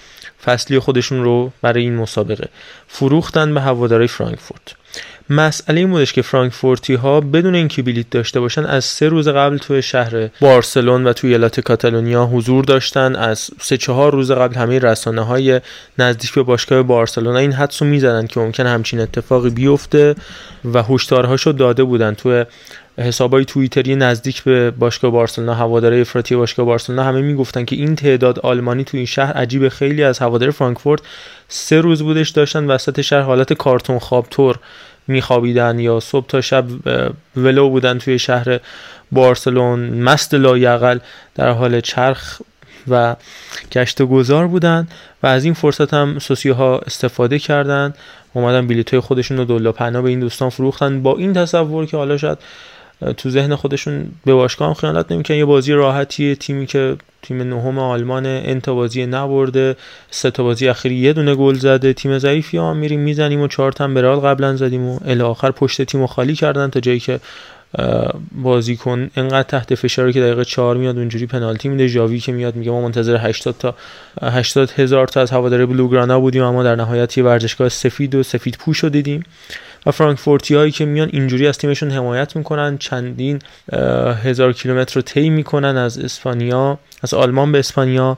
فصلی 0.45 0.80
خودشون 0.80 1.23
رو 1.23 1.52
برای 1.61 1.84
این 1.84 1.95
مسابقه 1.95 2.49
فروختن 2.88 3.53
به 3.53 3.61
هوادارهای 3.61 4.07
فرانکفورت. 4.07 4.76
مسئله 5.29 5.79
این 5.79 5.89
بودش 5.89 6.13
که 6.13 6.21
فرانکفورتی 6.21 6.93
ها 6.93 7.21
بدون 7.21 7.55
اینکه 7.55 7.81
بلیت 7.81 8.09
داشته 8.09 8.39
باشن 8.39 8.65
از 8.65 8.85
سه 8.85 9.09
روز 9.09 9.27
قبل 9.27 9.57
توی 9.57 9.81
شهر 9.81 10.29
بارسلون 10.41 11.07
و 11.07 11.13
توی 11.13 11.29
ایالت 11.29 11.59
کاتالونیا 11.59 12.25
حضور 12.25 12.63
داشتن. 12.63 13.15
از 13.15 13.49
سه 13.59 13.77
چهار 13.77 14.11
روز 14.11 14.31
قبل 14.31 14.55
همه 14.55 14.79
رسانه 14.79 15.21
های 15.21 15.61
نزدیک 15.99 16.33
به 16.33 16.43
باشگاه 16.43 16.81
بارسلونا 16.81 17.37
این 17.39 17.51
حدس 17.51 17.81
رو 17.81 17.87
می‌زدن 17.87 18.27
که 18.27 18.39
ممکن 18.39 18.65
همچین 18.67 18.99
اتفاقی 18.99 19.49
بیفته 19.49 20.15
و 20.73 20.83
هشدارهاشو 20.83 21.51
داده 21.51 21.83
بودن. 21.83 22.13
توی 22.13 22.45
حسابای 22.97 23.45
توییتری 23.45 23.95
نزدیک 23.95 24.43
به 24.43 24.71
باشگاه 24.71 25.11
بارسلونا 25.11 25.53
هواداره 25.53 26.01
افراطی 26.01 26.35
باشگاه 26.35 26.65
بارسلونا 26.65 27.03
همه 27.03 27.21
می‌گفتن 27.21 27.65
که 27.65 27.75
این 27.75 27.95
تعداد 27.95 28.39
آلمانی 28.39 28.83
تو 28.83 28.97
این 28.97 29.05
شهر 29.05 29.33
عجیب 29.33 29.69
خیلی 29.69 30.03
از 30.03 30.19
هوادار 30.19 30.51
فرانکفورت 30.51 31.01
سه 31.47 31.81
روز 31.81 32.03
بودش 32.03 32.29
داشتن 32.29 32.65
وسط 32.65 33.01
شهر 33.01 33.21
حالت 33.21 33.53
کارتون 33.53 33.99
خواب 33.99 34.27
تور 34.29 34.59
میخوابیدن 35.07 35.80
یا 35.80 35.99
صبح 35.99 36.27
تا 36.27 36.41
شب 36.41 36.65
ولو 37.35 37.69
بودن 37.69 37.97
توی 37.97 38.19
شهر 38.19 38.59
بارسلون 39.11 39.80
مست 39.80 40.34
لایقل 40.34 40.99
در 41.35 41.49
حال 41.49 41.81
چرخ 41.81 42.41
و 42.88 43.15
گشت 43.71 44.01
گذار 44.01 44.47
بودن 44.47 44.88
و 45.23 45.27
از 45.27 45.45
این 45.45 45.53
فرصت 45.53 45.93
هم 45.93 46.17
ها 46.57 46.80
استفاده 46.80 47.39
کردن. 47.39 47.93
اومدن 48.34 48.67
بلیط 48.67 48.91
های 48.91 48.99
خودشون 48.99 49.38
رو 49.38 49.45
دولا 49.45 49.71
پنا 49.71 50.01
به 50.01 50.09
این 50.09 50.19
دوستان 50.19 50.49
فروختن. 50.49 51.03
با 51.03 51.17
این 51.17 51.34
تصور 51.34 51.85
که 51.85 51.97
حالا 51.97 52.17
شاید 52.17 52.38
تو 53.18 53.30
ذهن 53.30 53.56
خودشون 53.56 54.07
به 54.26 54.34
باشگاه 54.34 54.68
هم 54.68 54.74
خیانت 54.74 55.11
نمی‌کنن. 55.11 55.38
یه 55.38 55.45
بازی 55.45 55.74
راحتیه. 55.74 56.36
تیمی 56.36 56.65
که 56.65 56.95
تیم 57.22 57.41
نهم 57.41 57.80
آلمان 57.80 58.26
انتا 58.26 58.74
بازی 58.74 59.06
نبرده. 59.06 59.76
سه 60.11 60.32
تا 60.32 60.44
بازی 60.44 60.68
اخیری 60.68 60.95
یه 60.95 61.14
دونه 61.14 61.36
گل 61.36 61.53
زده. 61.53 61.94
تیم 61.94 62.20
ضعیفی 62.20 62.57
هم 62.57 62.78
میریم 62.78 62.99
می‌زنیم 62.99 63.41
و 63.41 63.48
چهار 63.48 63.72
تا 63.72 63.88
برال 63.88 64.20
قبلا 64.20 64.56
زدیم 64.56 64.88
و 64.88 64.99
الی 65.06 65.22
آخر 65.22 65.52
پشت 65.52 65.82
تیم 65.82 66.06
خالی 66.06 66.36
کردن 66.36 66.70
تا 66.70 66.80
جایی 66.80 66.99
که 66.99 67.20
بازیکن 68.32 69.10
انقدر 69.15 69.44
تحت 69.44 69.76
فشار 69.76 70.11
که 70.11 70.22
دقیقه 70.22 70.45
4 70.45 70.78
میاد 70.78 70.98
اونجوری 70.98 71.26
پنالتی 71.26 71.70
میده. 71.70 71.90
جاوی 71.90 72.20
که 72.20 72.32
میاد 72.32 72.56
میگه 72.56 72.72
ما 72.72 72.82
منتظر 72.82 73.18
80 73.28 73.56
تا 73.60 73.76
80 74.22 74.72
هزار 74.72 75.07
تا 75.07 75.22
از 75.22 75.32
هواداره 75.32 75.65
بلوگرانا 75.65 76.20
بودیم 76.20 76.44
اما 76.44 76.64
در 76.64 76.76
نهایت 76.76 77.18
یه 77.18 77.24
ورزشگاه 77.24 77.70
سفید 77.70 78.15
و 78.15 78.24
سفید 78.24 78.57
پوش 78.60 78.84
دیدیم. 78.84 79.24
و 79.85 79.91
فرانکفورتی 79.91 80.55
هایی 80.55 80.72
که 80.72 80.85
میان 80.85 81.10
اینجوری 81.14 81.47
از 81.47 81.57
تیمشون 81.57 81.91
حمایت 81.91 82.35
می‌کنن 82.35 82.77
چندین 82.77 83.39
هزار 84.23 84.53
کیلومتر 84.53 84.95
رو 84.95 85.01
طی 85.01 85.30
می‌کنن 85.30 85.77
از 85.77 85.99
اسپانیا 85.99 86.80
از 87.01 87.14
آلمان 87.14 87.51
به 87.51 87.60
اسپانیا. 87.60 88.18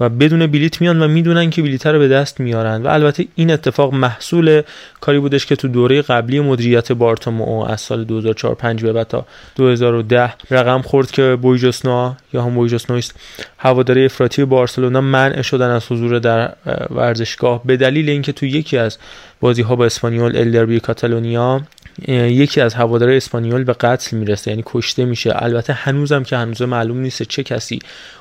و 0.00 0.08
بدون 0.08 0.46
بلیت 0.46 0.80
میان 0.80 1.02
و 1.02 1.08
می‌دونن 1.08 1.50
که 1.50 1.62
بلیت 1.62 1.86
رو 1.86 1.98
به 1.98 2.08
دست 2.08 2.40
میارن. 2.40 2.82
و 2.82 2.88
البته 2.88 3.26
این 3.34 3.50
اتفاق 3.50 3.94
محصول 3.94 4.62
کاری 5.00 5.18
بودش 5.18 5.46
که 5.46 5.56
تو 5.56 5.68
دوره 5.68 6.02
قبلی 6.02 6.40
مدیریت 6.40 6.92
بارتومو 6.92 7.64
از 7.64 7.80
سال 7.80 8.04
2004 8.04 8.54
5 8.54 8.82
به 8.82 8.92
بعد 8.92 9.06
تا 9.06 9.26
2010 9.56 10.34
رقم 10.50 10.82
خورد 10.82 11.10
که 11.10 11.38
بویجوسنا 11.42 12.16
یا 12.32 12.42
هم 12.42 12.54
بویجوسنویست 12.54 13.14
هوادارای 13.58 14.04
افراطی 14.04 14.44
بارسلونا 14.44 15.00
منع 15.00 15.42
شدن 15.42 15.70
از 15.70 15.92
حضور 15.92 16.18
در 16.18 16.52
ورزشگاه. 16.90 17.62
به 17.64 17.76
دلیل 17.76 18.08
اینکه 18.08 18.32
تو 18.32 18.46
یکی 18.46 18.78
از 18.78 18.98
بازی 19.40 19.62
ها 19.62 19.76
با 19.76 19.84
اسپانیول 19.84 20.36
ال 20.36 20.45
دربی 20.45 20.80
کاتالونیا 20.80 21.60
یکی 22.08 22.60
از 22.60 22.74
هوادارای 22.74 23.16
اسپانیول 23.16 23.64
به 23.64 23.72
قتل 23.72 24.16
می‌رسه 24.16 24.50
یعنی 24.50 24.62
کشته 24.66 25.04
میشه. 25.04 25.32
البته 25.34 25.72
هنوزم 25.72 26.22
که 26.22 26.36
هنوز 26.36 26.62
معلوم 26.62 26.98
نیست 26.98 27.22
چه 27.22 27.42
کسی 27.42 27.78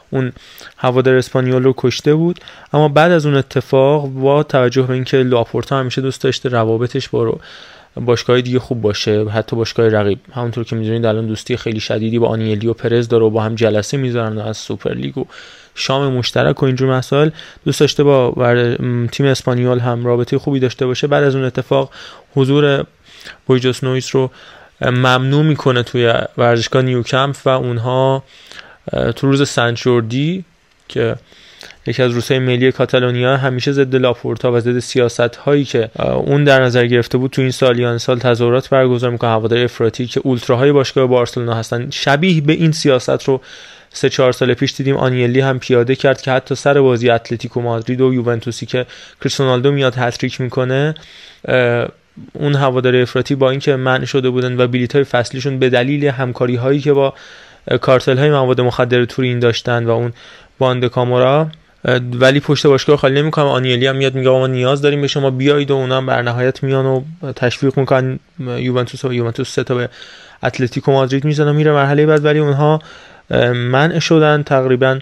اون 0.09 0.31
هوادار 0.77 1.15
اسپانیول 1.15 1.63
رو 1.63 1.73
کشته 1.77 2.15
بود. 2.15 2.39
اما 2.73 2.87
بعد 2.87 3.11
از 3.11 3.25
اون 3.25 3.35
اتفاق 3.35 4.07
با 4.07 4.43
توجه 4.43 4.81
به 4.81 4.93
اینکه 4.93 5.17
لاپورتا 5.17 5.79
همیشه 5.79 6.01
دوست 6.01 6.21
داشته 6.21 6.49
روابطش 6.49 7.09
با 7.09 7.39
باشگاه 7.95 8.41
دیگه 8.41 8.59
خوب 8.59 8.81
باشه 8.81 9.29
حتی 9.29 9.55
باشگاه 9.55 9.87
رقیب. 9.87 10.19
همونطور 10.33 10.63
که 10.63 10.75
می‌دونید 10.75 11.05
الان 11.05 11.27
دوستی 11.27 11.57
خیلی 11.57 11.79
شدیدی 11.79 12.19
با 12.19 12.27
آنیلی 12.27 12.67
و 12.67 12.73
پرز 12.73 13.07
داره 13.07 13.25
و 13.25 13.29
با 13.29 13.43
هم 13.43 13.55
جلسه 13.55 13.97
می‌ذارن 13.97 14.37
از 14.37 14.57
سوپر 14.57 14.93
لیگ 14.93 15.17
و 15.17 15.25
شام 15.75 16.13
مشترک 16.13 16.63
و 16.63 16.65
اینجور 16.65 16.97
مسائل. 16.97 17.29
دوست 17.65 17.79
داشته 17.79 18.03
با 18.03 18.55
تیم 19.11 19.25
اسپانیول 19.25 19.79
هم 19.79 20.05
رابطه 20.05 20.37
خوبی 20.37 20.59
داشته 20.59 20.85
باشه. 20.85 21.07
بعد 21.07 21.23
از 21.23 21.35
اون 21.35 21.43
اتفاق 21.43 21.89
حضور 22.35 22.85
بویشوس 23.45 23.83
نویس 23.83 24.15
رو 24.15 24.31
ممنوع 24.81 25.43
می‌کنه 25.43 25.83
توی 25.83 26.13
ورزشگاه 26.37 26.81
نیوکمپ 26.81 27.35
و 27.45 27.49
اونها 27.49 28.23
تو 29.15 29.27
روز 29.27 29.49
سن 29.49 29.77
جوردی 29.77 30.45
که 30.87 31.15
یکی 31.87 32.03
از 32.03 32.11
روزهای 32.11 32.39
ملی 32.39 32.71
کاتالونیا 32.71 33.37
همیشه 33.37 33.71
ضد 33.71 33.95
لاپورتا 33.95 34.51
و 34.51 34.59
ضد 34.59 34.79
سیاست 34.79 35.35
هایی 35.35 35.65
که 35.65 35.89
اون 35.99 36.43
در 36.43 36.63
نظر 36.63 36.85
گرفته 36.85 37.17
بود 37.17 37.31
تو 37.31 37.41
این 37.41 37.51
سال 37.51 37.79
یا 37.79 37.97
سال 37.97 38.19
تظاهرات 38.19 38.69
برگزار 38.69 39.11
می‌کنه 39.11 39.29
هوادارای 39.29 39.63
افراطی 39.63 40.07
که 40.07 40.21
اولتراهای 40.23 40.71
باشگاه 40.71 41.07
بارسلونا 41.07 41.53
هستن. 41.53 41.89
شبیه 41.89 42.41
به 42.41 42.53
این 42.53 42.71
سیاست 42.71 43.23
رو 43.23 43.41
سه 43.89 44.09
چهار 44.09 44.31
سال 44.31 44.53
پیش 44.53 44.73
دیدیم. 44.73 44.97
آنیلی 44.97 45.39
هم 45.39 45.59
پیاده 45.59 45.95
کرد 45.95 46.21
که 46.21 46.31
حتی 46.31 46.55
سر 46.55 46.81
بازی 46.81 47.09
اتلتیکو 47.09 47.61
مادرید 47.61 48.01
و 48.01 48.13
یوونتوسی 48.13 48.65
که 48.65 48.85
کریستیانو 49.21 49.71
میاد 49.71 49.95
هتریک 49.97 50.41
می‌کنه 50.41 50.95
اون 52.33 52.55
هوادارای 52.55 53.01
افراطی 53.01 53.35
با 53.35 53.49
اینکه 53.49 53.75
منع 53.75 54.05
شده 54.05 54.29
بودن 54.29 54.61
و 54.61 54.67
بلیط 54.67 54.95
های 54.95 55.03
فصلیشون 55.03 55.59
به 55.59 55.69
دلیل 55.69 56.05
همکاری 56.05 56.55
هایی 56.55 56.79
که 56.79 56.93
با 56.93 57.13
کارتل 57.81 58.17
های 58.17 58.29
مواد 58.29 58.61
مخدر 58.61 59.05
تورین 59.05 59.39
داشتن 59.39 59.85
و 59.85 59.89
اون 59.89 60.13
باند 60.59 60.85
کامورا 60.85 61.47
ولی 62.19 62.39
پشت 62.39 62.67
باشگاه 62.67 62.97
خالی 62.97 63.21
نمی‌کنن. 63.21 63.45
آنیلی 63.45 63.87
هم 63.87 63.95
میاد 63.95 64.15
میگه 64.15 64.29
ما 64.29 64.47
نیاز 64.47 64.81
داریم 64.81 65.01
به 65.01 65.07
شما 65.07 65.29
بیایید 65.29 65.71
و 65.71 65.73
اونا 65.73 66.01
در 66.01 66.21
نهایت 66.21 66.63
میان 66.63 66.85
و 66.85 67.31
تشویق 67.35 67.77
می‌کنن. 67.77 68.19
یوونتوس 68.39 69.05
و 69.05 69.13
یوونتوس 69.13 69.53
سه 69.53 69.63
تا 69.63 69.75
به 69.75 69.89
اتلتیکو 70.43 70.91
مادرید 70.91 71.25
می‌زنه 71.25 71.51
میره 71.51 71.71
مرحله 71.71 72.05
بعد. 72.05 72.25
ولی 72.25 72.39
اونها 72.39 72.81
منع 73.53 73.99
شدن. 73.99 74.43
تقریبا 74.43 74.99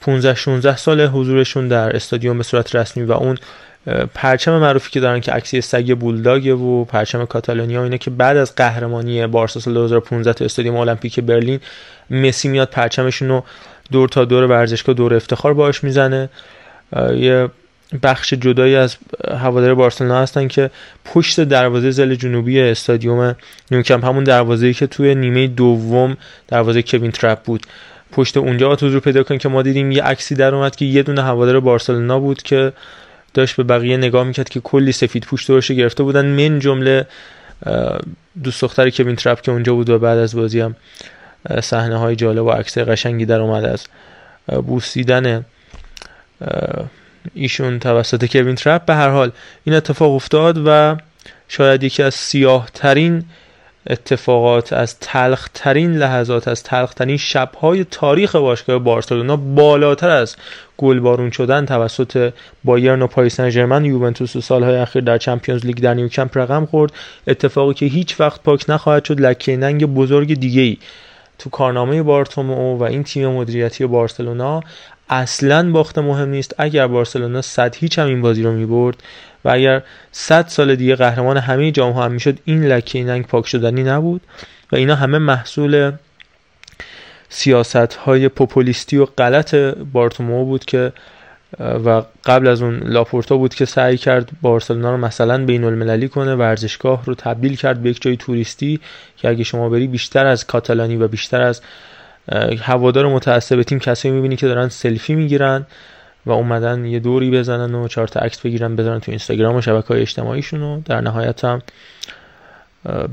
15 0.00 0.34
16 0.34 0.76
سال 0.76 1.00
حضورشون 1.00 1.68
در 1.68 1.96
استادیوم 1.96 2.38
به 2.38 2.44
صورت 2.44 2.76
رسمی 2.76 3.04
و 3.04 3.12
اون 3.12 3.38
پرچم 4.14 4.58
معروفی 4.58 4.90
که 4.90 5.00
دارن 5.00 5.20
که 5.20 5.32
عکسی 5.32 5.60
سگ 5.60 5.94
بولداگه 5.98 6.54
و 6.54 6.84
پرچم 6.84 7.24
کاتالونیا 7.24 7.82
اینه 7.84 7.98
که 7.98 8.10
بعد 8.10 8.36
از 8.36 8.54
قهرمانی 8.54 9.26
بارسا 9.26 9.60
سال 9.60 9.74
2015 9.74 10.32
تو 10.32 10.44
استادیوم 10.44 10.76
المپیک 10.76 11.20
برلین 11.20 11.60
مسی 12.10 12.48
میاد 12.48 12.68
پرچمشون 12.68 13.28
رو 13.28 13.44
دور 13.92 14.08
تا 14.08 14.24
دور 14.24 14.44
ورزشگاه 14.44 14.94
دور 14.94 15.14
افتخار 15.14 15.54
باش 15.54 15.84
می‌زنه. 15.84 16.28
یه 17.16 17.48
بخش 18.02 18.34
جدایی 18.34 18.76
از 18.76 18.96
هوادار 19.30 19.74
بارسلونا 19.74 20.20
هستن 20.20 20.48
که 20.48 20.70
پشت 21.04 21.40
دروازه 21.40 21.90
زل 21.90 22.14
جنوبی 22.14 22.60
استادیوم 22.60 23.36
نیوکمپ 23.70 24.04
همون 24.04 24.24
دروازه‌ای 24.24 24.74
که 24.74 24.86
توی 24.86 25.14
نیمه 25.14 25.46
دوم 25.46 26.16
دروازه 26.48 26.82
کوین 26.82 27.10
ترپ 27.10 27.42
بود. 27.42 27.66
پشت 28.12 28.36
اونجا 28.36 28.72
حضور 28.72 29.00
پیدا 29.00 29.22
کن 29.22 29.38
که 29.38 29.48
ما 29.48 29.62
دیدیم 29.62 29.92
یه 29.92 30.02
عکسی 30.02 30.34
در 30.34 30.54
اومد 30.54 30.76
که 30.76 30.84
یه 30.84 31.02
دونه 31.02 31.22
هوادار 31.22 31.60
بارسلونا 31.60 32.20
بود 32.20 32.42
که 32.42 32.72
داشت 33.34 33.56
به 33.56 33.62
بقیه 33.62 33.96
نگاه 33.96 34.24
می‌کرد 34.24 34.48
که 34.48 34.60
کلی 34.60 34.92
سفید 34.92 35.24
پوش 35.24 35.44
درش 35.44 35.70
گرفته 35.70 36.02
بودن. 36.02 36.26
من 36.26 36.58
جمله 36.58 37.06
دوست 38.42 38.60
دختر 38.60 38.90
کوین 38.90 39.16
ترپ 39.16 39.40
که 39.40 39.52
اونجا 39.52 39.74
بود 39.74 39.90
و 39.90 39.98
بعد 39.98 40.18
از 40.18 40.36
بازی 40.36 40.60
هم 40.60 40.76
صحنه 41.62 41.96
های 41.96 42.16
جالب 42.16 42.44
و 42.44 42.50
عکس 42.50 42.78
قشنگی 42.78 43.24
در 43.26 43.40
اومد 43.40 43.64
از 43.64 43.86
بوسیدن 44.62 45.44
ایشون 47.34 47.78
توسط 47.78 48.32
کوین 48.32 48.54
ترپ. 48.54 48.84
به 48.84 48.94
هر 48.94 49.08
حال 49.08 49.32
این 49.64 49.76
اتفاق 49.76 50.12
افتاد 50.12 50.62
و 50.66 50.96
شاید 51.48 51.82
یکی 51.82 52.02
از 52.02 52.14
سیاه 52.14 52.68
ترین 52.74 53.24
اتفاقات 53.90 54.72
از 54.72 54.98
تلخ 54.98 55.48
ترین 55.54 55.96
لحظات 55.96 56.48
از 56.48 56.62
تلخ 56.62 56.94
ترین 56.94 57.16
شبهای 57.16 57.84
تاریخ 57.84 58.36
باشگاه 58.36 58.78
بارسلونا 58.78 59.36
بالاتر 59.36 60.10
از 60.10 60.36
گلبارون 60.78 61.30
شدن 61.30 61.66
توسط 61.66 62.32
بایرن 62.64 63.02
و 63.02 63.06
پاریس 63.06 63.40
سن 63.40 63.84
یوونتوس 63.84 64.36
و 64.36 64.40
سالهای 64.40 64.76
اخیر 64.76 65.02
در 65.02 65.18
Champions 65.18 65.66
League 65.66 65.76
در 65.76 65.94
نیوکمپ 65.94 66.38
رقم 66.38 66.66
خورد. 66.66 66.92
اتفاقی 67.26 67.74
که 67.74 67.86
هیچ 67.86 68.20
وقت 68.20 68.42
پاک 68.42 68.64
نخواهد 68.68 69.04
شد 69.04 69.20
لکه 69.20 69.56
ننگ 69.56 69.86
بزرگ 69.86 70.34
دیگه 70.34 70.62
ای 70.62 70.76
تو 71.38 71.50
کارنامه 71.50 72.02
بارتومئو 72.02 72.78
و 72.78 72.82
این 72.82 73.02
تیم 73.02 73.28
مدیریتی 73.28 73.86
بارسلونا 73.86 74.60
اصلا 75.08 75.72
باخت 75.72 75.98
مهم 75.98 76.28
نیست. 76.28 76.54
اگر 76.58 76.86
بارسلونا 76.86 77.42
صد 77.42 77.76
هیچ 77.76 77.98
هم 77.98 78.06
این 78.06 78.22
بازی 78.22 78.42
رو 78.42 78.52
می‌برد 78.52 78.96
و 79.44 79.48
اگر 79.48 79.82
100 80.12 80.46
سال 80.48 80.74
دیگه 80.74 80.96
قهرمان 80.96 81.36
همه 81.36 81.70
جام 81.70 81.92
ها 81.92 82.04
هم 82.04 82.12
می‌شد 82.12 82.38
این 82.44 82.64
لکه 82.64 83.04
ننگ 83.04 83.26
پاک 83.26 83.46
شدنی 83.46 83.82
نبود 83.82 84.20
و 84.72 84.76
اینا 84.76 84.94
همه 84.94 85.18
محصول 85.18 85.92
سیاست 87.28 87.94
های 87.94 88.28
پوپولیستی 88.28 88.96
و 88.96 89.04
غلط 89.04 89.54
بارتومو 89.92 90.44
بود 90.44 90.64
که 90.64 90.92
و 91.60 92.02
قبل 92.24 92.48
از 92.48 92.62
اون 92.62 92.78
لاپورتا 92.78 93.36
بود 93.36 93.54
که 93.54 93.64
سعی 93.64 93.96
کرد 93.96 94.30
بارسلونا 94.42 94.90
رو 94.90 94.96
مثلا 94.96 95.44
بین 95.44 95.64
المللی 95.64 96.08
کنه 96.08 96.34
ورزشگاه 96.34 97.02
رو 97.04 97.14
تبدیل 97.14 97.56
کرد 97.56 97.82
به 97.82 97.90
یک 97.90 98.02
جای 98.02 98.16
توریستی 98.16 98.80
که 99.16 99.28
اگه 99.28 99.44
شما 99.44 99.68
بری 99.68 99.86
بیشتر 99.86 100.26
از 100.26 100.46
کاتالانی 100.46 100.96
و 100.96 101.08
بیشتر 101.08 101.40
از 101.42 101.60
هوادار 102.62 103.06
متعصب 103.06 103.62
تیم 103.62 103.78
کسایی 103.78 104.14
می‌بینی 104.14 104.36
که 104.36 104.46
دارن 104.46 104.68
سلفی 104.68 105.14
می‌گیرن 105.14 105.66
و 106.26 106.30
اومدن 106.30 106.84
یه 106.84 107.00
دوری 107.00 107.30
بزنن 107.30 107.74
و 107.74 107.88
چهار 107.88 108.08
تا 108.08 108.20
عکس 108.20 108.40
بگیرن 108.40 108.76
بذارن 108.76 109.00
تو 109.00 109.10
اینستاگرام 109.10 109.56
و 109.56 109.60
شبکه 109.60 109.88
های 109.88 110.00
اجتماعیشون 110.00 110.62
و 110.62 110.80
در 110.84 111.00
نهایت 111.00 111.44
هم 111.44 111.62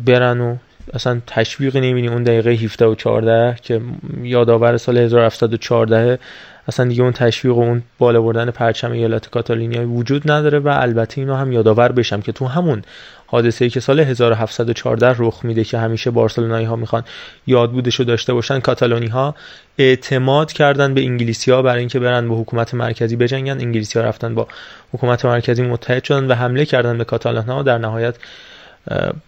برن 0.06 0.42
و 0.42 0.58
اصلا 0.94 1.22
تشویقی 1.28 1.82
نمی‌بینی. 1.82 2.08
اون 2.08 2.24
دقیقه 2.24 2.50
17 2.52 2.86
و 2.86 2.96
14 2.96 3.56
که 3.62 3.82
یادآور 4.22 4.78
سال 4.78 4.98
1714 4.98 6.20
اصلا 6.68 6.86
دیگه 6.86 7.04
اون 7.04 7.12
تشویق 7.12 7.58
و 7.58 7.62
اون 7.62 7.84
بالا 8.00 8.22
بردن 8.22 8.52
پرچم 8.52 8.92
ایالت 8.92 9.30
کاتالونیا 9.30 9.90
وجود 9.90 10.32
نداره 10.32 10.60
و 10.60 10.68
البته 10.68 11.22
اینو 11.22 11.36
هم 11.36 11.52
یادآور 11.52 11.92
بشم 11.92 12.22
که 12.22 12.32
تو 12.32 12.48
همون 12.48 12.82
حادثه 13.28 13.66
ای 13.66 13.72
که 13.72 13.80
سال 13.80 14.00
1714 14.00 15.16
رخ 15.20 15.46
میده 15.46 15.64
که 15.64 15.78
همیشه 15.78 16.12
بارسلونایی 16.12 16.66
ها 16.66 16.76
می‌خوان 16.76 17.04
یادبودش 17.48 17.96
رو 17.96 18.06
داشته 18.06 18.34
باشن 18.34 18.60
کاتالونی 18.60 19.08
ها 19.08 19.36
اعتماد 19.78 20.54
کردن 20.54 20.94
به 20.94 21.02
انگلیسی 21.02 21.52
ها 21.52 21.62
برای 21.62 21.80
اینکه 21.80 22.00
برن 22.00 22.30
به 22.30 22.36
حکومت 22.36 22.74
مرکزی 22.74 23.16
بجنگن. 23.16 23.62
انگلیسی 23.62 24.00
ها 24.00 24.06
رفتن 24.06 24.36
با 24.36 24.48
حکومت 24.94 25.26
مرکزی 25.26 25.62
متحد 25.62 26.04
شدن 26.04 26.28
و 26.28 26.34
حمله 26.34 26.66
کردن 26.66 26.98
به 26.98 27.04
کاتالان 27.04 27.46
ها. 27.46 27.64
در 27.64 27.78
نهایت 27.78 28.16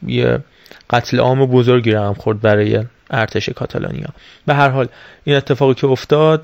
یه 0.08 0.40
قتل 0.90 1.20
عام 1.20 1.46
بزرگی 1.46 1.92
رقم 1.92 2.14
خورد 2.14 2.42
برای 2.42 2.84
ارتش 3.10 3.50
کاتالانیا 3.50 4.08
به 4.46 4.54
هر 4.54 4.70
حال 4.70 4.88
این 5.24 5.36
اتفاقی 5.36 5.74
که 5.74 5.88
افتاد 5.88 6.42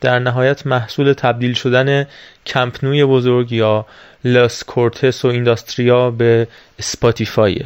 در 0.00 0.18
نهایت 0.18 0.66
محصول 0.66 1.12
تبدیل 1.12 1.54
شدن 1.54 2.06
کمپنوی 2.46 3.04
بزرگ 3.04 3.52
یا 3.52 3.86
لاس 4.24 4.64
کورتس 4.64 5.24
و 5.24 5.28
اینداستریا 5.28 6.10
به 6.10 6.48
اسپاتیفای. 6.78 7.60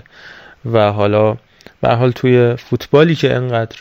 و 0.73 0.93
حالا 0.93 1.37
به 1.81 1.95
حال 1.95 2.11
توی 2.11 2.57
فوتبالی 2.57 3.15
که 3.15 3.35
انقدر 3.35 3.77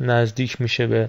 نزدیک 0.00 0.60
میشه 0.60 0.86
به 0.86 1.08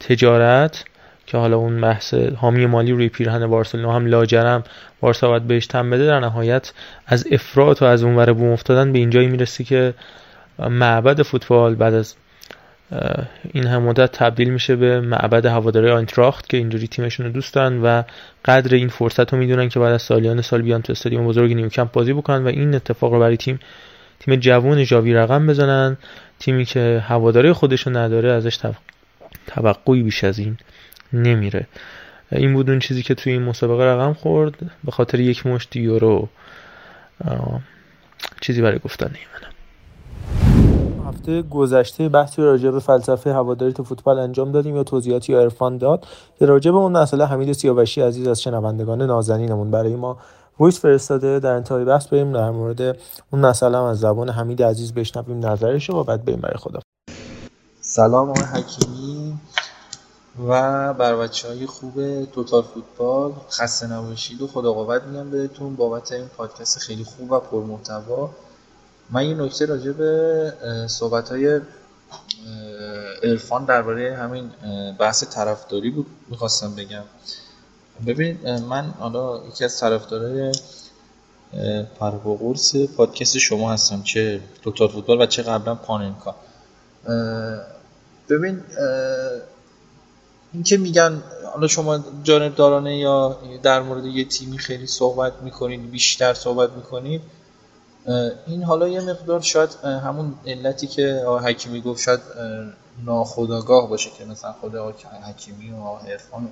تجارت 0.00 0.84
که 1.26 1.38
حالا 1.38 1.56
اون 1.56 1.80
بحث 1.80 2.14
حامی 2.14 2.66
مالی 2.66 2.92
روی 2.92 3.08
پیرهن 3.08 3.46
بارسلونا 3.46 3.92
هم 3.92 4.06
لاجرم 4.06 4.64
بارسا 5.00 5.28
باید 5.28 5.46
بهش 5.46 5.66
تن 5.66 5.90
بده 5.90 6.06
در 6.06 6.20
نهایت 6.20 6.72
از 7.06 7.26
افراط 7.32 7.82
و 7.82 7.84
از 7.84 8.02
اونور 8.02 8.32
بوم 8.32 8.52
افتادن 8.52 8.92
به 8.92 8.98
اینجایی 8.98 9.26
می‌رسی 9.26 9.64
که 9.64 9.94
معبد 10.58 11.22
فوتبال 11.22 11.74
بعد 11.74 11.94
از 11.94 12.14
این 13.52 13.66
هم 13.66 13.82
مدت 13.82 14.12
تبدیل 14.12 14.50
میشه 14.50 14.76
به 14.76 15.00
معبد 15.00 15.46
هواداری 15.46 15.90
آینتراخت 15.90 16.48
که 16.48 16.56
اینجوری 16.56 16.88
تیمشون 16.88 17.26
رو 17.26 17.32
دوست 17.32 17.54
دارن 17.54 17.82
و 17.82 18.02
قدر 18.44 18.74
این 18.74 18.88
فرصت 18.88 19.32
رو 19.32 19.38
می‌دونن 19.38 19.68
که 19.68 19.80
بعد 19.80 19.92
از 19.92 20.02
سالیان 20.02 20.42
سال 20.42 20.62
بیان 20.62 20.82
تو 20.82 20.92
استادیوم 20.92 21.26
بزرگ 21.26 21.52
نیوکمپ 21.52 21.92
بازی 21.92 22.12
بکنن 22.12 22.44
و 22.44 22.46
این 22.48 22.74
اتفاق 22.74 23.12
رو 23.12 23.20
برای 23.20 23.36
تیم 23.36 23.60
تیم 24.20 24.36
جوون 24.36 24.84
جاوی 24.84 25.14
رقم 25.14 25.46
بزنن. 25.46 25.96
تیمی 26.38 26.64
که 26.64 27.02
هواداری 27.06 27.52
خودشون 27.52 27.96
نداره 27.96 28.32
ازش 28.32 28.58
توقعی 29.46 30.02
بیش 30.02 30.24
از 30.24 30.38
این 30.38 30.56
نمیره. 31.12 31.66
این 32.32 32.54
بود 32.54 32.70
اون 32.70 32.78
چیزی 32.78 33.02
که 33.02 33.14
توی 33.14 33.32
این 33.32 33.42
مسابقه 33.42 33.84
رقم 33.84 34.12
خورد 34.12 34.54
به 34.84 34.90
خاطر 34.90 35.20
یک 35.20 35.46
مشت 35.46 35.76
یورو. 35.76 36.28
چیزی 38.40 38.62
برای 38.62 38.78
گفتن 38.78 39.06
نیمنم 39.06 39.52
هفته 41.08 41.42
گذشته 41.42 42.08
بحثی 42.08 42.42
راجع 42.42 42.70
به 42.70 42.80
فلسفه 42.80 43.32
هواداری 43.32 43.72
تو 43.72 43.84
فوتبال 43.84 44.18
انجام 44.18 44.52
دادیم 44.52 44.76
یا 44.76 44.84
توضیحاتی 44.84 45.32
یا 45.32 45.40
عرفان 45.40 45.78
داد؟ 45.78 46.06
که 46.38 46.46
راجع 46.46 46.70
به 46.70 46.76
اون 46.76 46.92
مسئله 46.92 47.26
حمید 47.26 47.52
سیاوشی 47.52 48.00
عزیز 48.00 48.26
از 48.26 48.42
شنوندگان 48.42 49.02
نازنینمون 49.02 49.70
برای 49.70 49.96
ما 49.96 50.18
وایس 50.58 50.80
فرستاده. 50.80 51.38
در 51.38 51.52
انتهای 51.52 51.84
بحث 51.84 52.06
بریم 52.06 52.32
در 52.32 52.50
مورد 52.50 52.80
اون 53.30 53.46
مسئله 53.46 53.78
از 53.78 54.00
زبان 54.00 54.30
حمید 54.30 54.62
عزیز 54.62 54.94
بشنویم 54.94 55.46
نظرش 55.46 55.90
و 55.90 56.04
بعد 56.04 56.24
بریم 56.24 56.40
برای 56.40 56.56
خدا. 56.56 56.80
سلام 57.80 58.30
آقای 58.30 58.44
حکیمی. 58.44 59.38
و 60.46 60.94
بر 60.94 61.16
بچه 61.16 61.48
های 61.48 61.66
خوب 61.66 62.24
توتال 62.24 62.62
فوتبال 62.62 63.32
خسته 63.50 63.86
نباشید 63.86 64.42
و 64.42 64.46
خدا 64.46 64.72
قوت 64.72 65.02
میگم 65.02 65.30
بهتون 65.30 65.76
بابت 65.76 66.12
این 66.12 66.28
پادکست 66.28 66.78
خیلی 66.78 67.04
خوب 67.04 67.32
و 67.32 67.38
پرمحتوا. 67.40 68.30
من 69.10 69.24
یه 69.24 69.34
نکته 69.34 69.66
راجع 69.66 69.92
به 69.92 70.52
صحبت 70.88 71.28
های 71.28 71.60
ارفان 73.22 73.64
درباره 73.64 74.16
همین 74.16 74.50
بحث 74.98 75.24
طرفداری 75.24 75.90
بود 75.90 76.06
می‌خواستم 76.28 76.74
بگم. 76.74 77.04
ببین 78.06 78.58
من 78.60 78.94
حالا 78.98 79.46
یکی 79.46 79.64
از 79.64 79.80
طرفدارای 79.80 80.52
پرق 82.00 82.26
و 82.26 82.36
قرص 82.36 82.76
پادکست 82.76 83.38
شما 83.38 83.72
هستم 83.72 84.02
چه 84.02 84.40
توتال 84.62 84.88
فوتبال 84.88 85.22
و 85.22 85.26
چه 85.26 85.42
قبلا 85.42 85.74
پاننکا. 85.74 86.34
ببین 88.28 88.62
که 90.64 90.76
میگن 90.76 91.22
حالا 91.54 91.66
شما 91.66 91.98
جانبدارانه 92.22 92.98
یا 92.98 93.36
در 93.62 93.82
مورد 93.82 94.04
یه 94.04 94.24
تیمی 94.24 94.58
خیلی 94.58 94.86
صحبت 94.86 95.32
می‌کنید 95.42 95.90
بیشتر 95.90 96.34
صحبت 96.34 96.70
می‌کنید 96.70 97.22
این 98.46 98.62
حالا 98.62 98.88
یه 98.88 99.00
مقدار 99.00 99.40
شاید 99.40 99.70
همون 99.84 100.34
علتی 100.46 100.86
که 100.86 101.22
آقای 101.26 101.52
حکیمی 101.52 101.80
گفت 101.80 102.02
شاید 102.02 102.20
ناخداگاه 103.04 103.88
باشه 103.88 104.10
که 104.18 104.24
مثلا 104.24 104.52
خود 104.52 104.76
آقای 104.76 104.94
حکیمی 105.28 105.70
و 105.70 105.76
آقای 105.76 106.12
عرفان 106.12 106.48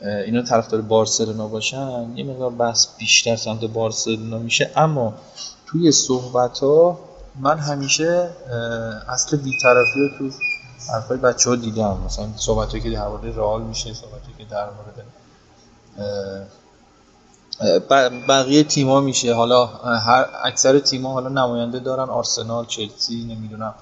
اینا 0.00 0.42
طرفدار 0.42 0.80
بارسلونا 0.80 1.48
باشن 1.48 2.12
یه 2.16 2.24
مقدار 2.24 2.50
بحث 2.50 2.86
بیشتر 2.98 3.36
سمت 3.36 3.64
بارسلونا 3.64 4.38
میشه. 4.38 4.70
اما 4.76 5.14
توی 5.66 5.92
صحبت 5.92 6.58
ها 6.58 6.98
من 7.40 7.58
همیشه 7.58 8.30
اصل 9.08 9.36
بیطرفی 9.36 10.00
رو 10.00 10.08
تو 10.18 10.30
حرفای 10.92 11.16
بچه 11.16 11.50
ها 11.50 11.56
دیدم. 11.56 12.02
مثلا 12.06 12.28
صحبت 12.36 12.82
که 12.82 12.90
در 12.90 13.08
مورد 13.08 13.36
رئال 13.38 13.62
میشه 13.62 13.94
صحبت 13.94 14.20
که 14.38 14.44
در 14.44 14.68
مورد 14.70 15.04
بقیه 18.28 18.64
تیما 18.64 19.00
میشه. 19.00 19.34
حالا 19.34 19.66
هر 19.66 20.26
اکثر 20.44 20.78
تیما 20.78 21.12
حالا 21.12 21.28
نماینده 21.28 21.78
دارن. 21.78 22.08
آرسنال 22.08 22.66
چلسی 22.66 23.24
نمی‌دونم 23.24 23.74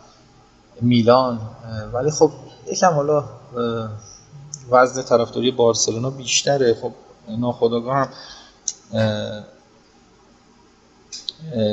میلان. 0.81 1.41
ولی 1.93 2.11
خب 2.11 2.31
یکم 2.67 2.95
حالا 2.95 3.25
وزن 4.71 5.03
طرفداری 5.03 5.51
بارسلونا 5.51 6.11
بیشتره. 6.11 6.75
خب 6.83 6.93
ناخداگاه 7.29 7.97
هم 7.97 8.09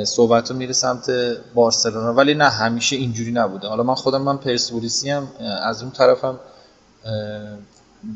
صحبت 0.04 0.50
رو 0.50 0.56
میره 0.56 0.72
سمت 0.72 1.10
بارسلونا. 1.54 2.14
ولی 2.14 2.34
نه 2.34 2.48
همیشه 2.48 2.96
اینجوری 2.96 3.32
نبوده. 3.32 3.68
حالا 3.68 3.82
من 3.82 3.94
خودم 3.94 4.22
من 4.22 4.36
پرسپولیسی 4.36 5.10
هم 5.10 5.28
از 5.62 5.82
اون 5.82 5.90
طرفم 5.90 6.40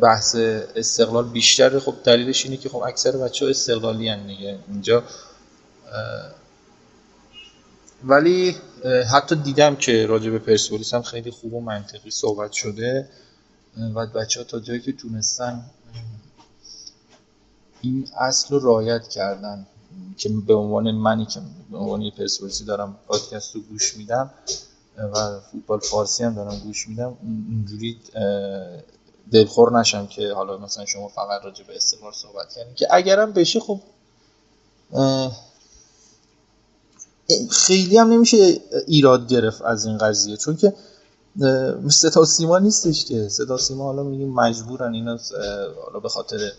بحث 0.00 0.36
استقلال 0.76 1.28
بیشتره. 1.28 1.80
خب 1.80 1.94
دلیلش 2.04 2.44
اینه 2.44 2.56
که 2.56 2.68
خب 2.68 2.76
اکثر 2.76 3.10
بچه 3.10 3.44
ها 3.44 3.50
استقلالی 3.50 4.08
هن 4.08 4.26
دیگه 4.26 4.58
اینجا. 4.68 5.02
ولی 8.04 8.56
حتی 9.12 9.34
دیدم 9.34 9.76
که 9.76 10.06
راجع 10.06 10.30
به 10.30 10.38
پرسپولیس 10.38 10.94
هم 10.94 11.02
خیلی 11.02 11.30
خوب 11.30 11.54
و 11.54 11.60
منطقی 11.60 12.10
صحبت 12.10 12.52
شده. 12.52 13.08
و 13.94 14.06
بچه 14.06 14.40
ها 14.40 14.44
تا 14.44 14.60
جایی 14.60 14.80
که 14.80 14.92
تونستن 14.92 15.64
این 17.80 18.08
اصل 18.20 18.54
رو 18.54 18.66
رعایت 18.68 19.08
کردن. 19.08 19.66
که 20.16 20.28
به 20.28 20.54
عنوان 20.54 20.90
منی 20.90 21.26
که 21.26 21.40
به 21.70 21.78
عنوان 21.78 22.10
پرسپولیسی 22.10 22.64
دارم 22.64 22.96
پادکست 23.06 23.54
رو 23.54 23.60
گوش 23.60 23.96
میدم 23.96 24.30
و 24.98 25.40
فوتبال 25.52 25.78
فارسی 25.78 26.24
هم 26.24 26.34
دارم 26.34 26.58
گوش 26.58 26.88
میدم 26.88 27.16
اینجوری 27.50 27.98
دلخور 29.32 29.80
نشم 29.80 30.06
که 30.06 30.32
حالا 30.32 30.58
مثلا 30.58 30.84
شما 30.84 31.08
فقط 31.08 31.44
راجع 31.44 31.64
به 31.64 31.76
استقلال 31.76 32.12
صحبت 32.12 32.52
کردین. 32.52 32.74
که 32.74 32.86
اگرم 32.90 33.32
بشه 33.32 33.60
خب 33.60 33.80
خیلی 37.50 37.98
هم 37.98 38.12
نمیشه 38.12 38.60
ایراد 38.86 39.28
گرفت 39.28 39.62
از 39.62 39.86
این 39.86 39.98
قضیه 39.98 40.36
چون 40.36 40.56
که 40.56 40.74
صدا 41.90 42.24
سیما 42.24 42.58
نیستش 42.58 43.04
که. 43.04 43.28
صدا 43.28 43.58
سیما 43.58 43.84
حالا 43.84 44.02
میگیم 44.02 44.34
مجبورن 44.34 44.94
اینا 44.94 45.18
حالا 45.84 46.00
به 46.00 46.08
خاطر 46.08 46.52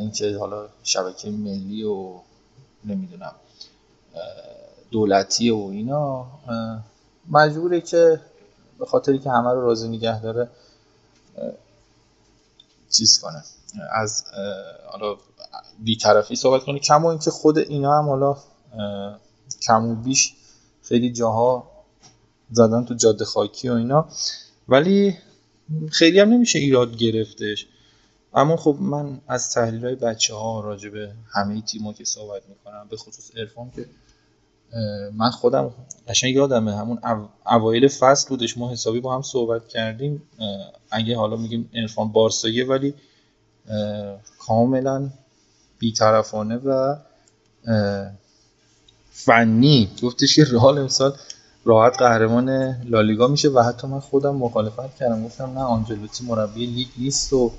اینکه 0.00 0.36
حالا 0.38 0.68
شبکه 0.82 1.30
ملی 1.30 1.82
و 1.82 2.20
نمی‌دونم 2.86 3.34
دولتی 4.90 5.50
و 5.50 5.56
اینا. 5.56 6.26
مجبوره 7.28 7.80
که 7.80 8.20
به 8.78 8.86
خاطری 8.86 9.18
که 9.18 9.30
همه 9.30 9.52
رو 9.52 9.60
راضی 9.60 9.88
نگه 9.88 10.22
داره 10.22 10.48
چیز 12.90 13.18
کنه. 13.18 13.42
از 13.92 14.24
حالا 14.86 15.16
بیطرفی 15.78 16.36
صحبت 16.36 16.64
کنه. 16.64 16.78
کما 16.78 17.10
اینکه 17.10 17.30
خود 17.30 17.58
اینا 17.58 17.98
هم 17.98 18.08
حالا 18.08 18.36
کم 19.62 19.86
و 19.86 19.94
بیش 19.94 20.34
خیلی 20.82 21.12
جاها 21.12 21.70
زدن 22.50 22.84
تو 22.84 22.94
جاده 22.94 23.24
خاکی 23.24 23.68
و 23.68 23.72
اینا. 23.72 24.08
ولی 24.68 25.18
خیلی 25.90 26.20
هم 26.20 26.28
نمیشه 26.28 26.58
ایراد 26.58 26.96
گرفتش. 26.96 27.66
اما 28.36 28.56
خب 28.56 28.76
من 28.80 29.20
از 29.28 29.50
تحلیل 29.50 29.84
های 29.84 29.94
بچه 29.94 30.34
ها 30.34 30.60
راجع 30.60 30.88
به 30.88 31.12
همه 31.32 31.60
تیما 31.60 31.92
که 31.92 32.04
صحبت 32.04 32.42
می‌کنم 32.48 32.86
به 32.90 32.96
خصوص 32.96 33.30
ارفان 33.36 33.70
که 33.70 33.86
من 35.12 35.30
خودم 35.30 35.70
قشنگ 36.08 36.34
یادمه 36.34 36.76
همون 36.76 36.98
اوایل 37.46 37.88
فصل 37.88 38.28
بودش 38.28 38.58
ما 38.58 38.70
حسابی 38.70 39.00
با 39.00 39.14
هم 39.14 39.22
صحبت 39.22 39.68
کردیم. 39.68 40.22
اگه 40.90 41.16
حالا 41.16 41.36
میگیم 41.36 41.70
ارفان 41.74 42.12
بارساییه 42.12 42.66
ولی 42.66 42.94
کاملا 44.38 45.10
بیطرفانه 45.78 46.56
و 46.56 46.96
فنی. 49.10 49.90
گفتش 50.02 50.36
که 50.36 50.44
رئال 50.44 50.78
امسال 50.78 51.16
راحت 51.64 51.98
قهرمان 51.98 52.48
لالیگا 52.84 53.26
میشه 53.26 53.48
و 53.48 53.60
حتی 53.60 53.86
من 53.86 54.00
خودم 54.00 54.36
مخالفت 54.36 54.96
کردم. 54.96 55.24
گفتم 55.24 55.44
نه 55.44 55.60
آنجلوتی 55.60 56.24
مربی 56.24 56.66
لیگ 56.66 56.88
نیست 56.98 57.32
و 57.32 57.52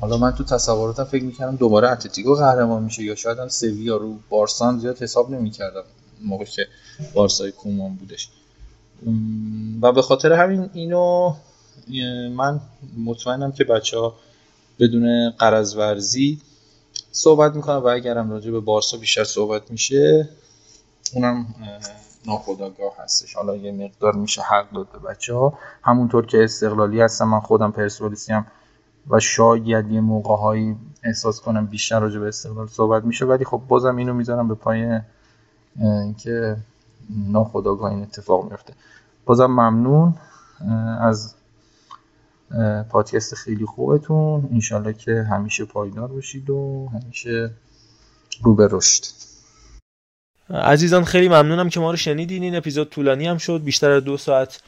حالا 0.00 0.16
من 0.16 0.30
تو 0.30 0.44
تصوراتم 0.44 1.04
فکر 1.04 1.24
می‌کردم 1.24 1.56
دوباره 1.56 1.90
اتلتیکو 1.90 2.34
قهرمان 2.34 2.82
میشه 2.82 3.02
یا 3.02 3.14
شاید 3.14 3.38
هم 3.38 3.48
سویا 3.48 3.96
رو 3.96 4.18
بارسان 4.28 4.78
زیاد 4.78 5.02
حساب 5.02 5.30
نمی‌کردم 5.30 5.82
موقع 6.24 6.44
که 6.44 6.66
بارسای 7.14 7.52
کومان 7.52 7.94
بودش. 7.94 8.30
و 9.82 9.92
به 9.92 10.02
خاطر 10.02 10.32
همین 10.32 10.70
اینو 10.72 11.34
من 12.34 12.60
مطمئنم 13.04 13.52
که 13.52 13.64
بچه 13.64 13.98
ها 13.98 14.14
بدون 14.78 15.30
قرض 15.30 15.76
صحبت 17.12 17.56
می‌کنم 17.56 17.76
و 17.76 17.86
اگرم 17.86 18.30
راجع 18.30 18.50
به 18.50 18.60
بارسا 18.60 18.96
بیشتر 18.96 19.24
صحبت 19.24 19.70
میشه 19.70 20.28
اونم 21.14 21.54
ناخداگاه 22.26 22.92
هستش. 22.98 23.34
حالا 23.34 23.56
یه 23.56 23.72
مقدار 23.72 24.16
میشه 24.16 24.42
حق 24.42 24.72
داد 24.72 24.92
به 24.92 24.98
بچه 24.98 25.34
ها 25.34 25.58
همونطور 25.82 26.26
که 26.26 26.44
استقلالی 26.44 27.00
هستم 27.00 27.28
من 27.28 27.40
خودم 27.40 27.72
پرسپولیسی 27.72 28.32
هم 28.32 28.46
و 29.08 29.20
شاید 29.20 29.90
یه 29.90 30.00
موقع 30.00 30.36
هایی 30.36 30.76
احساس 31.02 31.40
کنم 31.40 31.66
بیشتر 31.66 32.00
راجع 32.00 32.18
به 32.18 32.28
استقلال 32.28 32.66
صحبت 32.66 33.04
میشه. 33.04 33.24
ولی 33.24 33.44
خب 33.44 33.62
بازم 33.68 33.96
اینو 33.96 34.14
می‌ذارم 34.14 34.48
به 34.48 34.54
پای 34.54 35.00
اینکه 35.80 36.56
ناخودآگاه 37.10 37.90
این 37.90 38.02
اتفاق 38.02 38.50
میفته 38.50 38.72
بازم 39.24 39.46
ممنون 39.46 40.14
از 41.00 41.34
پادکست 42.90 43.34
خیلی 43.34 43.66
خوبتون. 43.66 44.48
انشالله 44.52 44.92
که 44.92 45.26
همیشه 45.30 45.64
پایدار 45.64 46.08
باشید 46.08 46.50
و 46.50 46.88
همیشه 46.92 47.50
رو 48.42 48.54
به 48.54 48.68
رشد. 48.70 49.04
عزیزان 50.50 51.04
خیلی 51.04 51.28
ممنونم 51.28 51.68
که 51.68 51.80
ما 51.80 51.90
رو 51.90 51.96
شنیدین. 51.96 52.42
این 52.42 52.56
اپیزود 52.56 52.88
طولانی 52.88 53.26
هم 53.26 53.38
شد. 53.38 53.62
بیشتر 53.62 53.90
از 53.90 54.04
دو 54.04 54.16
ساعت 54.16 54.62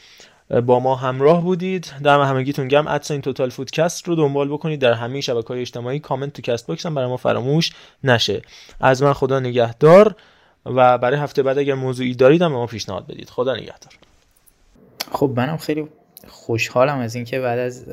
با 0.60 0.80
ما 0.80 0.94
همراه 0.94 1.42
بودید. 1.42 1.92
دم 2.02 2.20
همگیتون 2.20 2.68
گرم. 2.68 2.86
at 2.86 3.10
sign 3.10 3.20
Total 3.20 3.50
Footcast 3.50 4.08
رو 4.08 4.14
دنبال 4.14 4.48
بکنید. 4.48 4.80
در 4.80 4.92
همه 4.92 5.20
شبکه 5.20 5.48
های 5.48 5.60
اجتماعی 5.60 5.98
کامنت 5.98 6.32
تو 6.32 6.42
Castbox 6.42 6.86
هم 6.86 6.94
برای 6.94 7.08
ما 7.08 7.16
فراموش 7.16 7.72
نشه. 8.04 8.42
از 8.80 9.02
من 9.02 9.12
خدا 9.12 9.40
نگهدار 9.40 10.14
و 10.66 10.98
برای 10.98 11.18
هفته 11.18 11.42
بعد 11.42 11.58
اگر 11.58 11.74
موضوعی 11.74 12.14
دارید 12.14 12.42
هم 12.42 12.50
به 12.50 12.56
ما 12.56 12.66
پیشنهاد 12.66 13.06
بدید. 13.06 13.30
خدا 13.30 13.54
نگهدار. 13.54 13.92
خب 15.12 15.32
منم 15.36 15.56
خیلی 15.56 15.88
خوشحالم 16.28 16.98
از 16.98 17.14
اینکه 17.14 17.40
بعد 17.40 17.58
از 17.58 17.84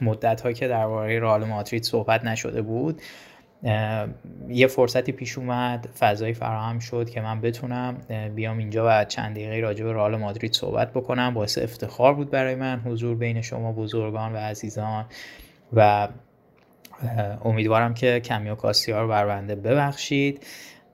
مدت 0.00 0.40
ها 0.40 0.52
که 0.52 0.68
درباره 0.68 1.20
رئال 1.20 1.44
مادرید 1.44 1.82
صحبت 1.82 2.24
نشده 2.24 2.62
بود 2.62 3.02
یه 4.48 4.66
فرصتی 4.66 5.12
پیش 5.12 5.38
اومد 5.38 5.88
فضایی 5.98 6.34
فراهم 6.34 6.78
شد 6.78 7.10
که 7.10 7.20
من 7.20 7.40
بتونم 7.40 7.96
بیام 8.34 8.58
اینجا 8.58 8.86
و 8.88 9.04
چند 9.04 9.34
دقیقه 9.34 9.60
راجع 9.60 9.84
به 9.84 9.92
رئال 9.92 10.16
مادرید 10.16 10.52
صحبت 10.52 10.90
بکنم. 10.90 11.34
باعث 11.34 11.58
افتخار 11.58 12.14
بود 12.14 12.30
برای 12.30 12.54
من 12.54 12.80
حضور 12.80 13.16
بین 13.16 13.42
شما 13.42 13.72
بزرگان 13.72 14.32
و 14.32 14.36
عزیزان. 14.36 15.04
و 15.72 16.08
امیدوارم 17.44 17.94
که 17.94 18.20
کمی 18.20 18.50
و 18.50 18.54
کاستی 18.54 18.92
ها 18.92 19.02
رو 19.02 19.08
بر 19.08 19.40
ببخشید. 19.40 20.46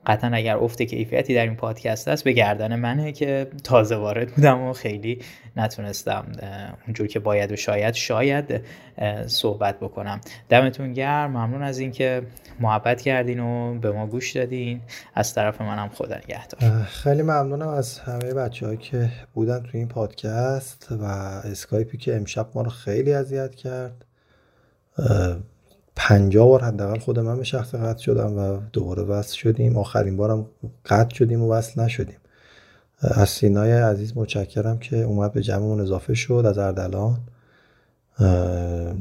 قطعا 0.05 0.29
اگر 0.33 0.57
افت 0.57 0.81
کیفیتی 0.81 1.35
در 1.35 1.43
این 1.43 1.55
پادکست 1.55 2.07
هست 2.07 2.23
به 2.23 2.31
گردن 2.31 2.75
منه 2.75 3.11
که 3.11 3.47
تازه 3.63 3.95
وارد 3.95 4.31
بودم 4.35 4.61
و 4.61 4.73
خیلی 4.73 5.19
نتونستم 5.57 6.25
اونجور 6.87 7.07
که 7.07 7.19
باید 7.19 7.51
و 7.51 7.55
شاید 7.55 7.93
شاید 7.93 8.61
صحبت 9.27 9.79
بکنم. 9.79 10.21
دمتون 10.49 10.93
گرم. 10.93 11.31
ممنون 11.31 11.61
از 11.61 11.79
اینکه 11.79 12.21
محبت 12.59 13.01
کردین 13.01 13.39
و 13.39 13.79
به 13.79 13.91
ما 13.91 14.07
گوش 14.07 14.31
دادین. 14.31 14.81
از 15.15 15.33
طرف 15.33 15.61
منم 15.61 15.89
خدا 15.89 16.15
نگهدار. 16.15 16.83
خیلی 16.83 17.21
ممنونم 17.21 17.67
از 17.67 17.99
همه 17.99 18.33
بچه 18.33 18.77
که 18.77 19.09
بودن 19.33 19.63
تو 19.63 19.69
این 19.73 19.87
پادکست 19.87 20.87
و 20.91 21.03
اسکایپی 21.03 21.97
که 21.97 22.15
امشب 22.15 22.47
ما 22.55 22.61
رو 22.61 22.69
خیلی 22.69 23.13
اذیت 23.13 23.55
کرد. 23.55 24.05
پنجاه 26.01 26.47
بار 26.47 26.63
حداقل 26.63 26.99
خود 26.99 27.19
من 27.19 27.37
به 27.37 27.43
شخص 27.43 27.75
قطع 27.75 28.01
شدم 28.01 28.37
و 28.37 28.59
دوباره 28.73 29.03
وصل 29.03 29.35
شدیم. 29.35 29.77
آخرین 29.77 30.17
بارم 30.17 30.45
قطع 30.85 31.15
شدیم 31.15 31.41
و 31.41 31.51
وصل 31.51 31.81
نشدیم. 31.81 32.17
از 33.01 33.29
سینای 33.29 33.71
عزیز 33.71 34.17
متشکرم 34.17 34.79
که 34.79 34.97
اومد 34.97 35.33
به 35.33 35.41
جمعمون 35.41 35.81
اضافه 35.81 36.13
شد 36.13 36.43
از 36.47 36.57
اردلان. 36.57 37.19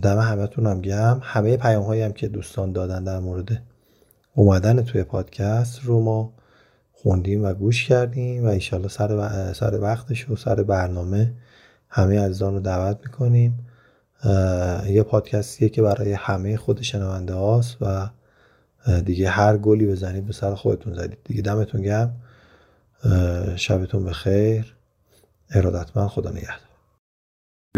دم 0.03 0.19
همتون 0.19 0.67
هم 0.67 0.81
گم 0.81 1.21
همه 1.23 1.57
پیام 1.57 1.83
هایی 1.83 2.03
هم 2.03 2.13
که 2.13 2.29
دوستان 2.29 2.73
دادن 2.73 3.05
در 3.05 3.19
مورد 3.19 3.63
اومدن 4.35 4.83
توی 4.83 5.03
پادکست 5.03 5.81
رو 5.83 6.01
ما 6.01 6.33
خوندیم 6.93 7.45
و 7.45 7.53
گوش 7.53 7.89
کردیم 7.89 8.45
و 8.45 8.49
ایشالله 8.49 8.89
سر, 8.89 9.53
سر 9.53 9.81
وقتش 9.81 10.31
و 10.31 10.37
سر 10.37 10.63
برنامه 10.63 11.33
همه 11.89 12.21
عزیزان 12.21 12.55
رو 12.55 12.61
دعوت 12.61 12.99
می‌کنیم. 13.05 13.59
یه 14.87 15.05
پادکستیه 15.11 15.69
که 15.69 15.83
برای 15.83 16.13
همه 16.13 16.57
خود 16.57 16.83
شنونده 16.83 17.35
هاست 17.35 17.77
و 17.81 18.11
دیگه 19.05 19.29
هر 19.29 19.57
گلی 19.57 19.87
بزنید 19.87 20.27
به 20.27 20.33
سر 20.33 20.55
خودتون 20.55 20.95
زدید. 20.95 21.19
دیگه 21.25 21.43
دمتون 21.43 21.83
گرم. 21.83 22.17
شبتون 23.57 24.05
بخیر. 24.05 24.75
ارادتمند 25.51 26.09
خدا 26.09 26.31
نگهدار. 26.31 26.69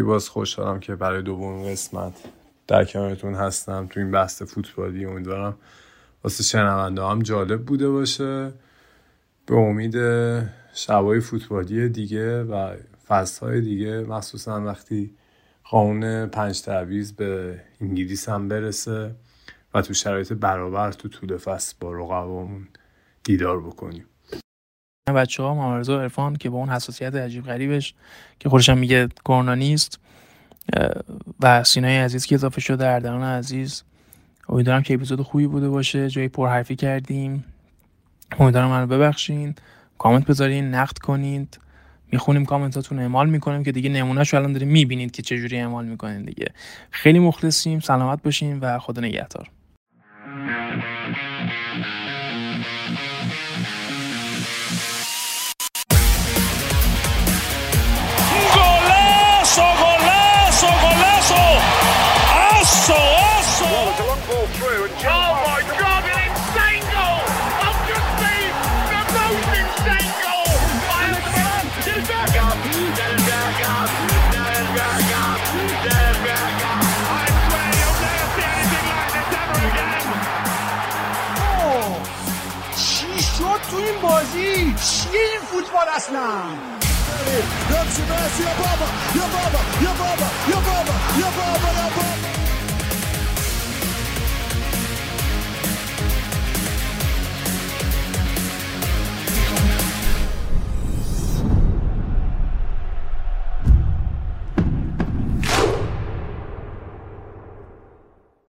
باز 0.06 0.28
خوشحالم 0.28 0.80
که 0.80 0.94
برای 0.94 1.22
دوم 1.22 1.62
قسمت 1.62 2.12
در 2.66 2.84
کنارتون 2.84 3.34
هستم 3.34 3.86
تو 3.90 4.00
این 4.00 4.10
بحث 4.10 4.42
فوتبالی. 4.42 5.04
امیدوارم 5.04 5.56
واسه 6.24 6.44
شنونده 6.44 7.02
هم 7.02 7.22
جالب 7.22 7.62
بوده 7.62 7.88
باشه. 7.88 8.52
به 9.46 9.56
امید 9.56 9.96
شبای 10.72 11.20
فوتبالی 11.20 11.88
دیگه 11.88 12.42
و 12.42 12.76
فصل 13.08 13.60
دیگه. 13.60 14.00
مخصوصا 14.00 14.60
وقتی 14.60 15.14
قانون 15.70 16.26
پنج 16.26 16.62
تعویز 16.62 17.12
به 17.12 17.60
انگلیس 17.80 18.28
هم 18.28 18.48
برسه 18.48 19.14
و 19.74 19.82
تو 19.82 19.94
شرایط 19.94 20.32
برابر 20.32 20.92
تو 20.92 21.08
طول 21.08 21.36
فصل 21.36 21.74
با 21.80 21.92
رقبامون 21.92 22.68
دیدار 23.24 23.60
بکنیم. 23.60 24.04
بچه 25.16 25.42
ها 25.42 25.54
مامرزا 25.54 26.00
عرفان 26.00 26.36
که 26.36 26.50
با 26.50 26.58
اون 26.58 26.68
حساسیت 26.68 27.14
عجیب 27.14 27.44
غریبش 27.44 27.94
که 28.38 28.48
خودشم 28.48 28.78
میگه 28.78 29.08
کرونا 29.24 29.54
نیست 29.54 30.00
و 31.40 31.64
سینای 31.64 31.98
عزیز 31.98 32.26
که 32.26 32.34
اضافه 32.34 32.60
شده 32.60 32.86
اردلان 32.86 33.22
عزیز 33.22 33.82
امیدوارم 34.48 34.82
که 34.82 34.94
اپیزود 34.94 35.22
خوبی 35.22 35.46
بوده 35.46 35.68
باشه 35.68 36.10
جای 36.10 36.28
پرحرفی 36.28 36.76
کردیم. 36.76 37.44
امیدوارم 38.38 38.68
منو 38.70 38.86
ببخشین. 38.86 39.54
کامنت 39.98 40.26
بذارین 40.26 40.74
نقد 40.74 40.98
کنید. 40.98 41.58
می‌خونیم 42.12 42.44
کامنتاتون 42.44 42.98
اعمال 42.98 43.30
می‌کنیم 43.30 43.64
که 43.64 43.72
دیگه 43.72 43.90
نمونهشو 43.90 44.36
الان 44.36 44.52
داریم 44.52 44.68
می‌بینید 44.68 45.10
که 45.10 45.22
چجوری 45.22 45.56
اعمال 45.56 45.84
می‌کنین 45.84 46.22
دیگه. 46.22 46.46
خیلی 46.90 47.18
مخلصیم 47.18 47.80
سلامت 47.80 48.22
باشین 48.22 48.58
و 48.58 48.78
خدا 48.78 49.02
نگهدار. 49.02 49.50
چیه 85.70 85.78
این 85.78 85.78
فوتبال 85.78 85.88
اصلا 85.94 86.20
بابا 88.58 89.60
یا 89.80 89.92
بابا 89.92 90.26
یا 90.50 90.60
بابا 90.60 90.94
یا 91.18 91.30
بابا 91.30 92.39